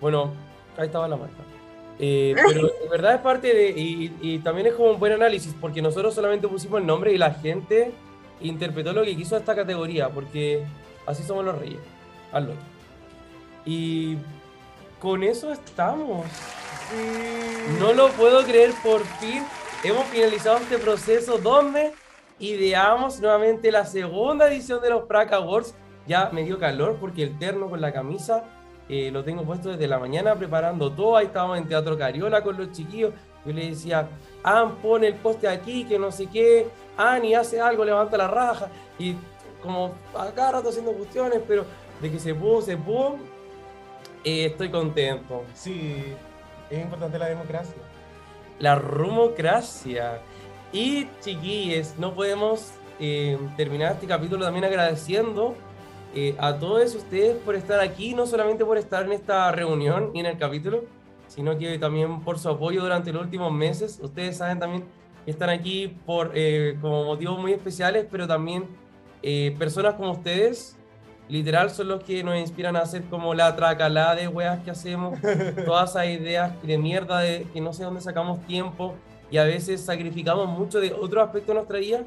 bueno, 0.00 0.32
ahí 0.76 0.86
estaba 0.86 1.06
la 1.06 1.16
marca. 1.16 1.53
Eh, 1.98 2.34
pero 2.46 2.68
de 2.68 2.88
verdad 2.90 3.14
es 3.14 3.20
parte 3.20 3.54
de. 3.54 3.70
Y, 3.70 4.16
y 4.20 4.38
también 4.40 4.66
es 4.68 4.74
como 4.74 4.90
un 4.90 4.98
buen 4.98 5.12
análisis, 5.12 5.54
porque 5.60 5.82
nosotros 5.82 6.14
solamente 6.14 6.48
pusimos 6.48 6.80
el 6.80 6.86
nombre 6.86 7.12
y 7.12 7.18
la 7.18 7.32
gente 7.32 7.92
interpretó 8.40 8.92
lo 8.92 9.04
que 9.04 9.16
quiso 9.16 9.36
esta 9.36 9.54
categoría, 9.54 10.08
porque 10.10 10.64
así 11.06 11.22
somos 11.22 11.44
los 11.44 11.58
reyes. 11.58 11.80
Hazlo. 12.32 12.52
Y 13.64 14.16
con 15.00 15.22
eso 15.22 15.52
estamos. 15.52 16.26
No 17.78 17.92
lo 17.92 18.08
puedo 18.10 18.44
creer, 18.44 18.72
por 18.82 19.02
fin 19.04 19.42
hemos 19.84 20.06
finalizado 20.06 20.56
este 20.56 20.78
proceso 20.78 21.36
donde 21.36 21.92
ideamos 22.38 23.20
nuevamente 23.20 23.70
la 23.70 23.84
segunda 23.84 24.48
edición 24.48 24.80
de 24.80 24.90
los 24.90 25.04
Prac 25.04 25.32
Awards. 25.32 25.74
Ya 26.06 26.30
me 26.32 26.42
dio 26.42 26.58
calor 26.58 26.96
porque 26.98 27.22
el 27.22 27.38
terno 27.38 27.68
con 27.68 27.80
la 27.80 27.92
camisa 27.92 28.44
eh, 28.88 29.10
lo 29.10 29.24
tengo 29.24 29.42
puesto 29.44 29.70
desde 29.70 29.86
la 29.86 29.98
mañana 29.98 30.34
preparando 30.34 30.90
todo. 30.92 31.16
Ahí 31.16 31.26
estábamos 31.26 31.58
en 31.58 31.68
Teatro 31.68 31.96
Cariola 31.96 32.42
con 32.42 32.56
los 32.56 32.70
chiquillos. 32.72 33.12
Yo 33.44 33.52
le 33.52 33.70
decía, 33.70 34.08
An, 34.42 34.76
pone 34.76 35.06
el 35.06 35.14
poste 35.14 35.48
aquí, 35.48 35.84
que 35.84 35.98
no 35.98 36.10
sé 36.10 36.26
qué. 36.26 36.68
Ani 36.96 37.34
hace 37.34 37.60
algo, 37.60 37.84
levanta 37.84 38.16
la 38.16 38.28
raja. 38.28 38.68
Y 38.98 39.16
como 39.62 39.92
a 40.14 40.30
cada 40.32 40.52
rato 40.52 40.68
haciendo 40.68 40.92
cuestiones, 40.92 41.40
pero 41.46 41.64
de 42.00 42.10
que 42.10 42.18
se 42.18 42.34
pudo, 42.34 42.60
se 42.62 42.76
pudo. 42.76 43.16
Eh, 44.24 44.46
estoy 44.46 44.70
contento. 44.70 45.44
Sí, 45.54 46.14
es 46.70 46.82
importante 46.82 47.18
la 47.18 47.26
democracia. 47.28 47.74
la 48.58 48.74
rumocracia. 48.76 50.20
Y 50.72 51.08
chiquillos, 51.20 51.94
no 51.98 52.14
podemos 52.14 52.72
eh, 52.98 53.38
terminar 53.56 53.92
este 53.92 54.06
capítulo 54.06 54.44
también 54.44 54.64
agradeciendo 54.64 55.54
eh, 56.14 56.36
a 56.38 56.58
todos 56.58 56.94
ustedes 56.94 57.36
por 57.38 57.54
estar 57.54 57.80
aquí, 57.80 58.14
no 58.14 58.26
solamente 58.26 58.64
por 58.64 58.78
estar 58.78 59.04
en 59.04 59.12
esta 59.12 59.50
reunión 59.50 60.10
y 60.14 60.20
en 60.20 60.26
el 60.26 60.38
capítulo, 60.38 60.84
sino 61.26 61.58
que 61.58 61.78
también 61.78 62.20
por 62.20 62.38
su 62.38 62.48
apoyo 62.48 62.82
durante 62.82 63.12
los 63.12 63.22
últimos 63.22 63.52
meses. 63.52 63.98
Ustedes 64.02 64.36
saben 64.36 64.60
también 64.60 64.84
que 65.24 65.30
están 65.30 65.50
aquí 65.50 65.88
por, 66.06 66.30
eh, 66.34 66.78
como 66.80 67.04
motivos 67.04 67.40
muy 67.40 67.52
especiales, 67.52 68.06
pero 68.10 68.26
también 68.28 68.66
eh, 69.22 69.56
personas 69.58 69.94
como 69.94 70.12
ustedes 70.12 70.76
literal 71.28 71.70
son 71.70 71.88
los 71.88 72.04
que 72.04 72.22
nos 72.22 72.36
inspiran 72.36 72.76
a 72.76 72.80
hacer 72.80 73.04
como 73.04 73.34
la 73.34 73.56
tracalada 73.56 74.14
de 74.14 74.28
weas 74.28 74.62
que 74.62 74.70
hacemos, 74.70 75.18
todas 75.64 75.90
esas 75.90 76.06
ideas 76.06 76.52
de 76.62 76.78
mierda 76.78 77.20
de 77.20 77.46
que 77.52 77.60
no 77.60 77.72
sé 77.72 77.84
dónde 77.84 78.00
sacamos 78.00 78.44
tiempo 78.46 78.94
y 79.30 79.38
a 79.38 79.44
veces 79.44 79.80
sacrificamos 79.80 80.48
mucho 80.48 80.80
de 80.80 80.92
otro 80.92 81.22
aspecto 81.22 81.52
de 81.52 81.54
nuestra 81.54 81.78
vida, 81.78 82.04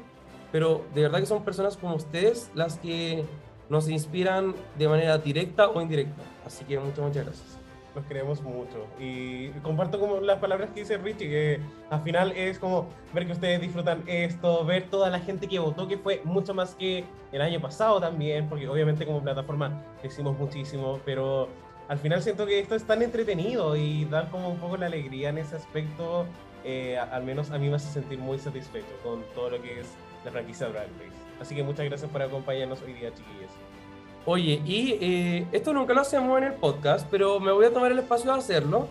pero 0.52 0.84
de 0.94 1.02
verdad 1.02 1.20
que 1.20 1.26
son 1.26 1.44
personas 1.44 1.76
como 1.76 1.96
ustedes 1.96 2.50
las 2.54 2.78
que 2.78 3.24
nos 3.68 3.88
inspiran 3.88 4.54
de 4.76 4.88
manera 4.88 5.18
directa 5.18 5.68
o 5.68 5.80
indirecta. 5.80 6.22
Así 6.46 6.64
que 6.64 6.78
muchas, 6.78 6.98
muchas 6.98 7.24
gracias. 7.24 7.58
Los 7.94 8.04
queremos 8.04 8.42
mucho. 8.42 8.86
Y 8.98 9.48
comparto 9.62 9.98
como 9.98 10.20
las 10.20 10.38
palabras 10.38 10.70
que 10.70 10.80
dice 10.80 10.98
Richie, 10.98 11.28
que 11.28 11.60
al 11.90 12.02
final 12.02 12.32
es 12.32 12.58
como 12.58 12.86
ver 13.12 13.26
que 13.26 13.32
ustedes 13.32 13.60
disfrutan 13.60 14.04
esto, 14.06 14.64
ver 14.64 14.88
toda 14.88 15.10
la 15.10 15.18
gente 15.18 15.48
que 15.48 15.58
votó, 15.58 15.88
que 15.88 15.98
fue 15.98 16.20
mucho 16.24 16.54
más 16.54 16.74
que 16.74 17.04
el 17.32 17.40
año 17.40 17.60
pasado 17.60 18.00
también, 18.00 18.48
porque 18.48 18.68
obviamente 18.68 19.04
como 19.04 19.22
plataforma 19.22 19.82
hicimos 20.04 20.38
muchísimo, 20.38 21.00
pero 21.04 21.48
al 21.88 21.98
final 21.98 22.22
siento 22.22 22.46
que 22.46 22.60
esto 22.60 22.74
es 22.74 22.84
tan 22.84 23.02
entretenido 23.02 23.74
y 23.74 24.04
dar 24.04 24.30
como 24.30 24.48
un 24.48 24.58
poco 24.58 24.76
la 24.76 24.86
alegría 24.86 25.30
en 25.30 25.38
ese 25.38 25.56
aspecto, 25.56 26.26
eh, 26.64 26.98
al 26.98 27.24
menos 27.24 27.50
a 27.50 27.58
mí 27.58 27.68
me 27.68 27.76
hace 27.76 27.90
sentir 27.90 28.18
muy 28.18 28.38
satisfecho 28.38 28.94
con 29.02 29.22
todo 29.34 29.50
lo 29.50 29.62
que 29.62 29.80
es 29.80 29.88
la 30.24 30.30
franquicia 30.30 30.68
Drag 30.68 30.88
Race. 30.98 31.28
Así 31.40 31.54
que 31.54 31.62
muchas 31.62 31.86
gracias 31.86 32.10
por 32.10 32.20
acompañarnos 32.22 32.82
hoy 32.82 32.92
día, 32.92 33.10
chiquillos. 33.14 33.50
Oye, 34.30 34.60
y 34.66 34.98
eh, 35.00 35.46
esto 35.52 35.72
nunca 35.72 35.94
lo 35.94 36.02
hacemos 36.02 36.36
en 36.36 36.44
el 36.44 36.52
podcast, 36.52 37.08
pero 37.10 37.40
me 37.40 37.50
voy 37.50 37.64
a 37.64 37.72
tomar 37.72 37.92
el 37.92 37.98
espacio 37.98 38.30
de 38.30 38.38
hacerlo. 38.38 38.86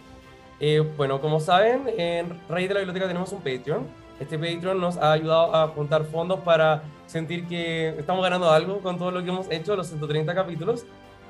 Eh, 0.59 0.79
bueno, 0.97 1.21
como 1.21 1.39
saben, 1.39 1.83
en 1.95 2.41
Rey 2.49 2.67
de 2.67 2.73
la 2.73 2.79
Biblioteca 2.79 3.07
tenemos 3.07 3.31
un 3.33 3.41
Patreon. 3.41 3.85
Este 4.19 4.39
Patreon 4.39 4.81
nos 4.81 4.97
ha 4.97 5.11
ayudado 5.11 5.55
a 5.55 5.67
juntar 5.67 6.05
fondos 6.05 6.39
para 6.39 6.81
sentir 7.05 7.47
que 7.47 7.89
estamos 7.89 8.23
ganando 8.23 8.49
algo 8.49 8.79
con 8.79 8.97
todo 8.97 9.11
lo 9.11 9.23
que 9.23 9.29
hemos 9.29 9.45
hecho, 9.51 9.75
los 9.75 9.85
130 9.85 10.33
capítulos. 10.33 10.87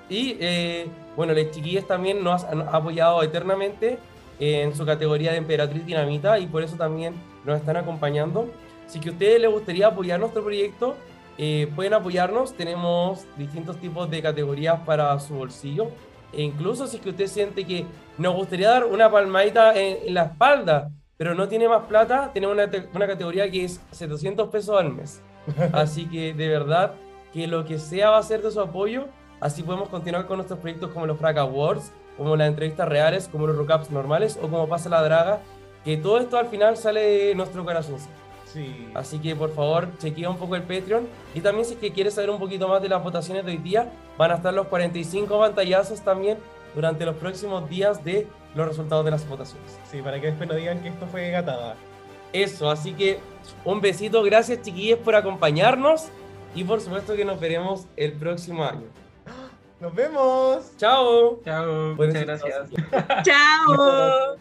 Y 0.08 0.38
eh, 0.40 0.88
bueno, 1.18 1.34
las 1.34 1.52
chiquillas 1.52 1.86
también 1.86 2.24
nos 2.24 2.46
han 2.46 2.62
apoyado 2.62 3.22
eternamente 3.24 4.00
en 4.40 4.74
su 4.74 4.86
categoría 4.86 5.32
de 5.32 5.40
Emperatriz 5.40 5.86
Dinamita 5.86 6.40
y 6.40 6.48
por 6.48 6.64
eso 6.64 6.78
también 6.78 7.14
nos 7.44 7.60
están 7.60 7.76
acompañando. 7.76 8.48
Si 8.88 9.02
que 9.02 9.10
a 9.10 9.12
ustedes 9.12 9.42
les 9.42 9.52
gustaría 9.52 9.88
apoyar 9.88 10.18
nuestro 10.18 10.46
proyecto, 10.46 10.96
eh, 11.38 11.72
pueden 11.76 11.94
apoyarnos. 11.94 12.54
Tenemos 12.54 13.26
distintos 13.38 13.78
tipos 13.78 14.10
de 14.10 14.22
categorías 14.22 14.80
para 14.82 15.18
su 15.20 15.36
bolsillo. 15.36 15.88
E 16.34 16.42
incluso 16.42 16.88
si 16.88 17.00
que 17.00 17.10
usted 17.10 17.28
siente 17.28 17.66
que 17.66 17.86
nos 18.18 18.36
gustaría 18.36 18.70
dar 18.70 18.86
una 18.86 19.10
palmadita 19.10 19.74
en, 19.76 20.08
en 20.08 20.14
la 20.14 20.24
espalda, 20.24 20.92
pero 21.18 21.34
no 21.34 21.48
tiene 21.48 21.68
más 21.68 21.86
plata, 21.86 22.32
tenemos 22.34 22.56
una, 22.56 22.70
una 22.94 23.08
categoría 23.08 23.50
que 23.50 23.66
es 23.66 23.82
700 23.92 24.50
pesos 24.50 24.80
al 24.80 24.94
mes. 24.94 25.22
Así 25.74 26.08
que 26.08 26.34
de 26.34 26.48
verdad 26.48 26.94
que 27.34 27.48
lo 27.48 27.66
que 27.66 27.80
sea 27.80 28.12
va 28.12 28.18
a 28.18 28.24
ser 28.24 28.42
de 28.42 28.52
su 28.52 28.62
apoyo. 28.62 29.06
Así 29.40 29.64
podemos 29.64 29.90
continuar 29.90 30.26
con 30.26 30.38
nuestros 30.38 30.60
proyectos 30.60 30.92
como 30.92 31.06
los 31.06 31.18
Frac 31.18 31.38
Awards, 31.38 31.92
como 32.18 32.36
las 32.36 32.48
entrevistas 32.48 32.88
reales, 32.88 33.28
como 33.28 33.46
los 33.46 33.56
rookups 33.56 33.92
normales 33.92 34.38
o 34.42 34.48
como 34.48 34.68
pasa 34.68 34.90
la 34.90 35.04
draga. 35.04 35.42
Que 35.84 35.98
todo 35.98 36.20
esto 36.20 36.38
al 36.38 36.48
final 36.48 36.76
sale 36.78 37.02
de 37.02 37.36
nuestro 37.36 37.64
corazón. 37.64 37.98
Sí. 38.54 38.90
Así 38.94 39.20
que 39.20 39.36
por 39.36 39.54
favor, 39.54 39.90
chequea 39.98 40.30
un 40.30 40.38
poco 40.38 40.56
el 40.56 40.64
Patreon. 40.64 41.08
Y 41.34 41.42
también 41.42 41.66
si 41.66 41.74
es 41.74 41.80
que 41.80 41.92
quieres 41.92 42.14
saber 42.14 42.30
un 42.30 42.40
poquito 42.40 42.68
más 42.68 42.82
de 42.82 42.90
las 42.90 43.04
votaciones 43.04 43.46
de 43.46 43.52
hoy 43.52 43.58
día, 43.58 43.92
van 44.18 44.32
a 44.32 44.36
estar 44.36 44.54
los 44.54 44.68
45 44.68 45.40
pantallazos 45.40 46.02
también 46.02 46.38
durante 46.74 47.06
los 47.06 47.16
próximos 47.16 47.70
días 47.70 48.04
de 48.04 48.28
los 48.56 48.68
resultados 48.68 49.06
de 49.06 49.12
las 49.12 49.28
votaciones. 49.28 49.78
Sí, 49.90 50.02
para 50.02 50.20
que 50.20 50.28
después 50.28 50.50
no 50.50 50.56
digan 50.56 50.82
que 50.82 50.90
esto 50.90 51.06
fue 51.08 51.30
gatada. 51.32 51.76
Eso, 52.34 52.70
así 52.70 52.94
que 52.94 53.20
un 53.64 53.82
besito, 53.82 54.22
gracias 54.24 54.62
chiquillos 54.62 55.00
por 55.00 55.16
acompañarnos 55.16 56.08
y 56.56 56.64
por 56.64 56.82
supuesto 56.82 57.16
que 57.16 57.24
nos 57.26 57.40
veremos 57.40 57.86
el 57.96 58.14
próximo 58.14 58.64
año. 58.64 58.88
¡Nos 59.80 59.94
vemos! 59.94 60.72
¡Chao! 60.78 61.40
Chao, 61.46 61.96
muchas 61.96 62.14
ser 62.14 62.26
gracias. 62.26 62.70
Chao. 63.24 64.38